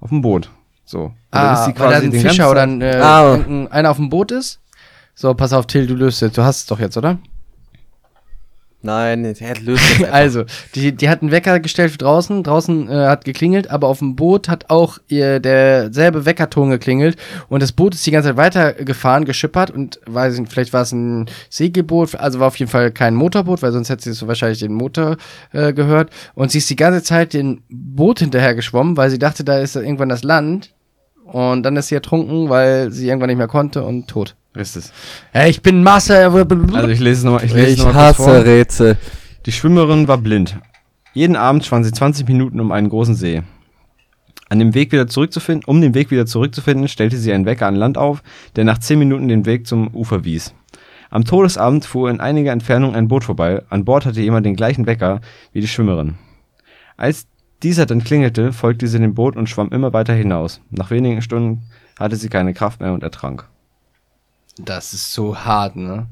Auf 0.00 0.08
dem 0.10 0.20
Boot. 0.22 0.50
So. 0.84 1.04
Und 1.04 1.14
Ah, 1.32 1.66
weil 1.76 1.90
da 1.90 1.96
ein 1.98 2.12
Fischer 2.12 2.50
oder 2.50 2.62
ein, 2.62 2.80
äh, 2.80 2.96
Ah. 2.96 3.34
einer 3.70 3.90
auf 3.90 3.96
dem 3.96 4.08
Boot 4.08 4.30
ist. 4.30 4.60
So, 5.14 5.32
pass 5.34 5.52
auf, 5.52 5.66
Till, 5.66 5.86
du 5.86 5.94
löst 5.94 6.20
jetzt. 6.22 6.36
Du 6.38 6.42
hast 6.42 6.58
es 6.58 6.66
doch 6.66 6.78
jetzt, 6.78 6.96
oder? 6.96 7.18
Nein, 8.82 9.24
er 9.24 9.60
löst 9.60 10.00
das. 10.00 10.08
Also, 10.12 10.44
die, 10.74 10.92
die 10.92 11.08
hat 11.08 11.22
einen 11.22 11.30
Wecker 11.30 11.58
gestellt 11.60 11.90
für 11.90 11.98
draußen. 11.98 12.42
Draußen 12.42 12.88
äh, 12.88 13.06
hat 13.06 13.24
geklingelt, 13.24 13.70
aber 13.70 13.88
auf 13.88 13.98
dem 13.98 14.16
Boot 14.16 14.48
hat 14.48 14.70
auch 14.70 14.98
ihr 15.08 15.40
derselbe 15.40 16.24
Weckerton 16.24 16.70
geklingelt. 16.70 17.16
Und 17.48 17.62
das 17.62 17.72
Boot 17.72 17.94
ist 17.94 18.06
die 18.06 18.10
ganze 18.10 18.28
Zeit 18.28 18.36
weitergefahren, 18.36 19.24
geschippert. 19.24 19.70
Und 19.70 20.00
weiß 20.06 20.34
ich 20.34 20.40
nicht, 20.40 20.52
vielleicht 20.52 20.72
war 20.72 20.82
es 20.82 20.92
ein 20.92 21.26
Segelboot, 21.50 22.14
also 22.14 22.38
war 22.38 22.48
auf 22.48 22.56
jeden 22.56 22.70
Fall 22.70 22.92
kein 22.92 23.14
Motorboot, 23.14 23.62
weil 23.62 23.72
sonst 23.72 23.90
hätte 23.90 24.04
sie 24.04 24.12
so 24.12 24.28
wahrscheinlich 24.28 24.60
den 24.60 24.74
Motor 24.74 25.16
äh, 25.52 25.72
gehört. 25.72 26.10
Und 26.34 26.52
sie 26.52 26.58
ist 26.58 26.70
die 26.70 26.76
ganze 26.76 27.02
Zeit 27.02 27.34
dem 27.34 27.62
Boot 27.68 28.20
hinterher 28.20 28.54
geschwommen, 28.54 28.96
weil 28.96 29.10
sie 29.10 29.18
dachte, 29.18 29.42
da 29.42 29.58
ist 29.58 29.74
irgendwann 29.74 30.10
das 30.10 30.22
Land. 30.22 30.74
Und 31.24 31.64
dann 31.64 31.76
ist 31.76 31.88
sie 31.88 31.96
ertrunken, 31.96 32.50
weil 32.50 32.92
sie 32.92 33.08
irgendwann 33.08 33.28
nicht 33.28 33.38
mehr 33.38 33.48
konnte 33.48 33.82
und 33.82 34.06
tot. 34.06 34.36
Ist 34.56 34.76
es. 34.76 34.92
Ja, 35.34 35.46
ich 35.46 35.62
bin 35.62 35.82
Master. 35.82 36.32
Also 36.32 36.88
ich 36.88 37.00
lese 37.00 37.18
es 37.18 37.24
nochmal. 37.24 37.44
Ich 37.44 37.52
lese 37.52 37.66
es 37.66 37.72
Ich 37.74 37.78
noch 37.84 37.92
mal 37.92 38.06
kurz 38.06 38.16
vor. 38.16 38.26
hasse 38.28 38.44
Rätsel. 38.46 38.96
Die 39.44 39.52
Schwimmerin 39.52 40.08
war 40.08 40.18
blind. 40.18 40.56
Jeden 41.12 41.36
Abend 41.36 41.64
schwamm 41.64 41.84
sie 41.84 41.92
20 41.92 42.26
Minuten 42.26 42.60
um 42.60 42.72
einen 42.72 42.88
großen 42.88 43.14
See. 43.14 43.42
An 44.48 44.58
dem 44.58 44.74
Weg 44.74 44.92
wieder 44.92 45.06
zurückzufinden, 45.06 45.64
um 45.66 45.80
den 45.80 45.94
Weg 45.94 46.10
wieder 46.10 46.26
zurückzufinden, 46.26 46.88
stellte 46.88 47.16
sie 47.16 47.32
einen 47.32 47.46
Wecker 47.46 47.66
an 47.66 47.74
Land 47.74 47.98
auf, 47.98 48.22
der 48.54 48.64
nach 48.64 48.78
10 48.78 48.98
Minuten 48.98 49.28
den 49.28 49.44
Weg 49.44 49.66
zum 49.66 49.88
Ufer 49.94 50.24
wies. 50.24 50.54
Am 51.10 51.24
Todesabend 51.24 51.84
fuhr 51.84 52.10
in 52.10 52.20
einiger 52.20 52.52
Entfernung 52.52 52.94
ein 52.94 53.08
Boot 53.08 53.24
vorbei. 53.24 53.62
An 53.70 53.84
Bord 53.84 54.06
hatte 54.06 54.20
jemand 54.20 54.46
den 54.46 54.56
gleichen 54.56 54.86
Wecker 54.86 55.20
wie 55.52 55.60
die 55.60 55.68
Schwimmerin. 55.68 56.14
Als 56.96 57.26
dieser 57.62 57.86
dann 57.86 58.04
klingelte, 58.04 58.52
folgte 58.52 58.86
sie 58.86 58.98
dem 58.98 59.14
Boot 59.14 59.36
und 59.36 59.48
schwamm 59.48 59.70
immer 59.70 59.92
weiter 59.92 60.14
hinaus. 60.14 60.60
Nach 60.70 60.90
wenigen 60.90 61.22
Stunden 61.22 61.62
hatte 61.98 62.16
sie 62.16 62.28
keine 62.28 62.54
Kraft 62.54 62.80
mehr 62.80 62.92
und 62.92 63.02
ertrank. 63.02 63.48
Das 64.58 64.94
ist 64.94 65.12
so 65.12 65.36
hart, 65.36 65.76
ne? 65.76 66.06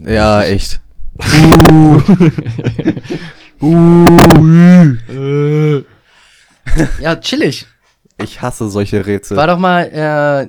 Ja, 0.00 0.42
echt. 0.42 0.80
Ja, 7.00 7.16
chillig. 7.16 7.66
Ich 8.18 8.42
hasse 8.42 8.68
solche 8.68 9.06
Rätsel. 9.06 9.36
War 9.36 9.46
doch 9.46 9.58
mal, 9.58 9.84
äh, 9.84 10.48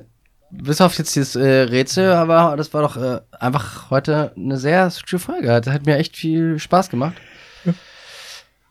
bis 0.50 0.80
auf 0.80 0.98
jetzt 0.98 1.14
dieses 1.14 1.36
äh, 1.36 1.62
Rätsel, 1.62 2.12
aber 2.12 2.56
das 2.56 2.74
war 2.74 2.82
doch 2.82 2.96
äh, 2.96 3.20
einfach 3.38 3.90
heute 3.90 4.32
eine 4.36 4.58
sehr 4.58 4.90
schöne 4.90 5.20
Folge. 5.20 5.60
Das 5.60 5.72
hat 5.72 5.86
mir 5.86 5.96
echt 5.96 6.16
viel 6.16 6.58
Spaß 6.58 6.90
gemacht. 6.90 7.14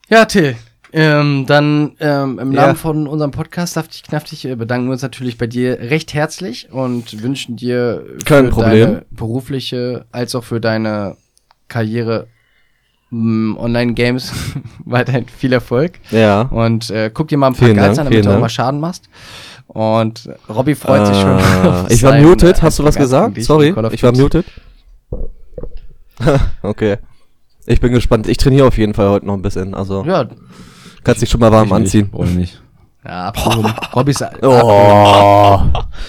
Ja, 0.10 0.26
Till. 0.26 0.56
Ähm, 0.98 1.46
dann 1.46 1.92
ähm, 2.00 2.40
im 2.40 2.54
Ja. 2.54 2.62
Namen 2.68 2.78
von 2.78 3.06
unserem 3.08 3.32
Podcast 3.32 3.74
Saftig 3.74 4.04
Knaftig 4.04 4.46
äh, 4.46 4.56
bedanken 4.56 4.88
wir 4.88 4.94
uns 4.94 5.02
natürlich 5.02 5.38
bei 5.38 5.46
dir 5.46 5.78
recht 5.78 6.14
herzlich 6.14 6.72
und 6.72 7.22
wünschen 7.22 7.58
dir 7.58 8.06
für 8.20 8.26
Kein 8.26 8.50
Problem. 8.50 8.86
deine 8.88 9.06
berufliche 9.12 10.06
als 10.14 10.36
auch 10.36 10.46
für 10.46 10.62
deine 10.62 11.18
Karriere 11.68 12.28
mh, 13.10 13.60
Online-Games 13.60 14.32
weiterhin 14.86 15.28
viel 15.28 15.52
Erfolg. 15.52 16.00
Ja. 16.12 16.44
Und 16.44 16.90
äh, 16.92 17.12
guck 17.14 17.28
dir 17.28 17.38
mal 17.40 17.48
ein 17.48 17.54
paar 17.56 17.66
Vielen 17.66 17.78
Dank, 17.78 17.98
an, 18.00 18.06
damit 18.06 18.24
du 18.24 18.34
auch 18.34 18.40
mal 18.40 18.48
Schaden 18.48 18.80
machst. 18.80 19.10
Und 19.68 20.30
Robby 20.48 20.76
freut 20.76 21.08
sich 21.08 21.18
schon. 21.20 21.38
Äh, 21.40 21.42
auf 21.68 21.90
ich 21.92 22.04
war 22.04 22.18
muted. 22.22 22.58
äh, 22.60 22.62
Hast 22.62 22.80
du 22.80 22.86
was 22.86 22.96
gesagt? 22.96 23.42
Sorry, 23.44 23.76
ich 23.92 24.02
war 24.02 24.14
muted. 24.14 24.46
okay. 26.62 26.98
Ich 27.66 27.82
bin 27.82 27.92
gespannt. 27.92 28.28
Ich 28.30 28.38
trainiere 28.38 28.68
auf 28.68 28.78
jeden 28.78 28.94
Fall 28.94 29.10
heute 29.10 29.26
noch 29.26 29.34
ein 29.34 29.42
bisschen. 29.42 29.74
Also 29.74 30.06
Ja, 30.06 30.26
kannst 31.06 31.22
dich 31.22 31.30
schon 31.30 31.40
mal 31.40 31.52
warm 31.52 31.66
Ich 31.68 31.72
nicht, 31.72 32.04
anziehen. 32.04 32.10
Ich 32.26 32.36
nicht. 32.36 32.62
ja 33.06 33.32
Boom. 33.32 33.74
Robby 33.96 34.12
ist 34.12 34.24
Oh. 34.42 35.62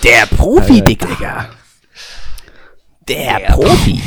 der 0.03 0.27
Profi, 0.37 0.83
Digga. 0.83 1.47
Der, 3.09 3.39
Profi. 3.53 4.01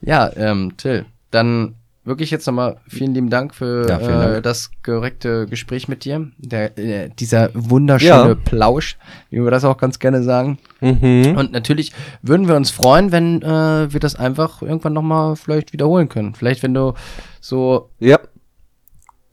Ja, 0.00 0.30
ähm, 0.36 0.74
Till, 0.76 1.04
dann 1.32 1.74
wirklich 2.04 2.30
jetzt 2.30 2.46
nochmal 2.46 2.76
vielen 2.86 3.12
lieben 3.14 3.30
Dank 3.30 3.52
für 3.52 3.88
Ja, 3.88 3.98
äh, 3.98 4.32
Dank. 4.32 4.42
das 4.44 4.70
korrekte 4.84 5.46
Gespräch 5.48 5.88
mit 5.88 6.04
dir. 6.04 6.28
Der, 6.38 6.78
äh, 6.78 7.10
dieser 7.18 7.50
wunderschöne 7.54 8.28
Ja. 8.28 8.34
Plausch, 8.36 8.96
wie 9.30 9.42
wir 9.42 9.50
das 9.50 9.64
auch 9.64 9.78
ganz 9.78 9.98
gerne 9.98 10.22
sagen. 10.22 10.58
Mhm. 10.80 11.34
Und 11.36 11.50
natürlich 11.50 11.92
würden 12.22 12.46
wir 12.46 12.54
uns 12.54 12.70
freuen, 12.70 13.10
wenn 13.10 13.42
äh, 13.42 13.92
wir 13.92 13.98
das 13.98 14.14
einfach 14.14 14.62
irgendwann 14.62 14.92
nochmal 14.92 15.34
vielleicht 15.34 15.72
wiederholen 15.72 16.08
können. 16.08 16.36
Vielleicht, 16.36 16.62
wenn 16.62 16.74
du 16.74 16.94
so 17.40 17.90
Ja. 17.98 18.20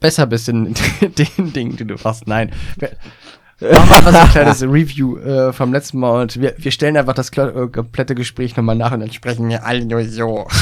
Besser 0.04 0.28
bist 0.28 0.50
in 0.50 0.76
den 1.02 1.54
Dingen, 1.54 1.78
die 1.78 1.88
du 1.88 1.96
machst. 2.04 2.28
Nein. 2.28 2.52
Wir 2.78 2.92
einfach 3.72 4.12
so 4.12 4.18
ein 4.18 4.30
kleines 4.30 4.62
Review 4.62 5.18
äh, 5.18 5.54
vom 5.54 5.72
letzten 5.72 6.00
Mal 6.00 6.22
und 6.22 6.40
wir, 6.40 6.54
wir 6.58 6.72
stellen 6.72 6.98
einfach 6.98 7.14
das 7.14 7.30
äh, 7.30 7.68
komplette 7.70 8.14
Gespräch 8.14 8.56
nochmal 8.58 8.76
nach 8.76 8.92
und 8.92 9.00
dann 9.00 9.12
sprechen 9.12 9.48
wir 9.50 9.66
alle 9.66 9.86
nur 9.86 10.04
so. 10.04 10.48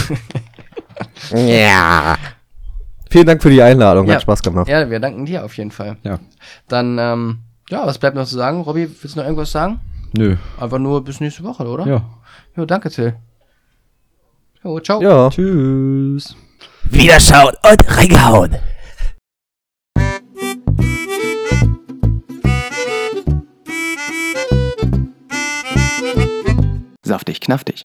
Ja. 1.34 2.18
Vielen 3.10 3.26
Dank 3.26 3.42
für 3.42 3.50
die 3.50 3.62
Einladung. 3.62 4.06
Ja. 4.08 4.16
Hat 4.16 4.22
Spaß 4.22 4.44
gemacht. 4.44 4.68
Ja, 4.68 4.88
wir 4.89 5.00
danken 5.00 5.26
dir 5.26 5.44
auf 5.44 5.58
jeden 5.58 5.72
Fall. 5.72 5.98
Ja. 6.04 6.20
Dann, 6.68 6.98
ähm, 7.00 7.39
ja, 7.70 7.86
was 7.88 7.98
bleibt 7.98 8.16
noch 8.16 8.28
zu 8.28 8.36
sagen? 8.36 8.62
Robby, 8.62 8.88
willst 8.88 9.16
du 9.16 9.20
noch 9.20 9.26
irgendwas 9.26 9.52
sagen? 9.52 9.80
Nö. 10.14 10.36
Einfach 10.60 10.78
nur 10.78 11.04
bis 11.04 11.20
nächste 11.20 11.44
Woche, 11.44 11.66
oder? 11.66 11.88
Ja. 11.88 12.06
Jo, 12.56 12.66
danke, 12.66 12.92
Till. 12.92 13.16
Jo, 14.64 14.80
ciao. 14.80 15.02
Ja. 15.02 15.30
Tschüss. 15.30 16.36
Wiederschauen 16.84 17.56
und 17.64 17.98
reingehauen. 17.98 18.58
saftig 27.12 27.41
knaftig. 27.41 27.80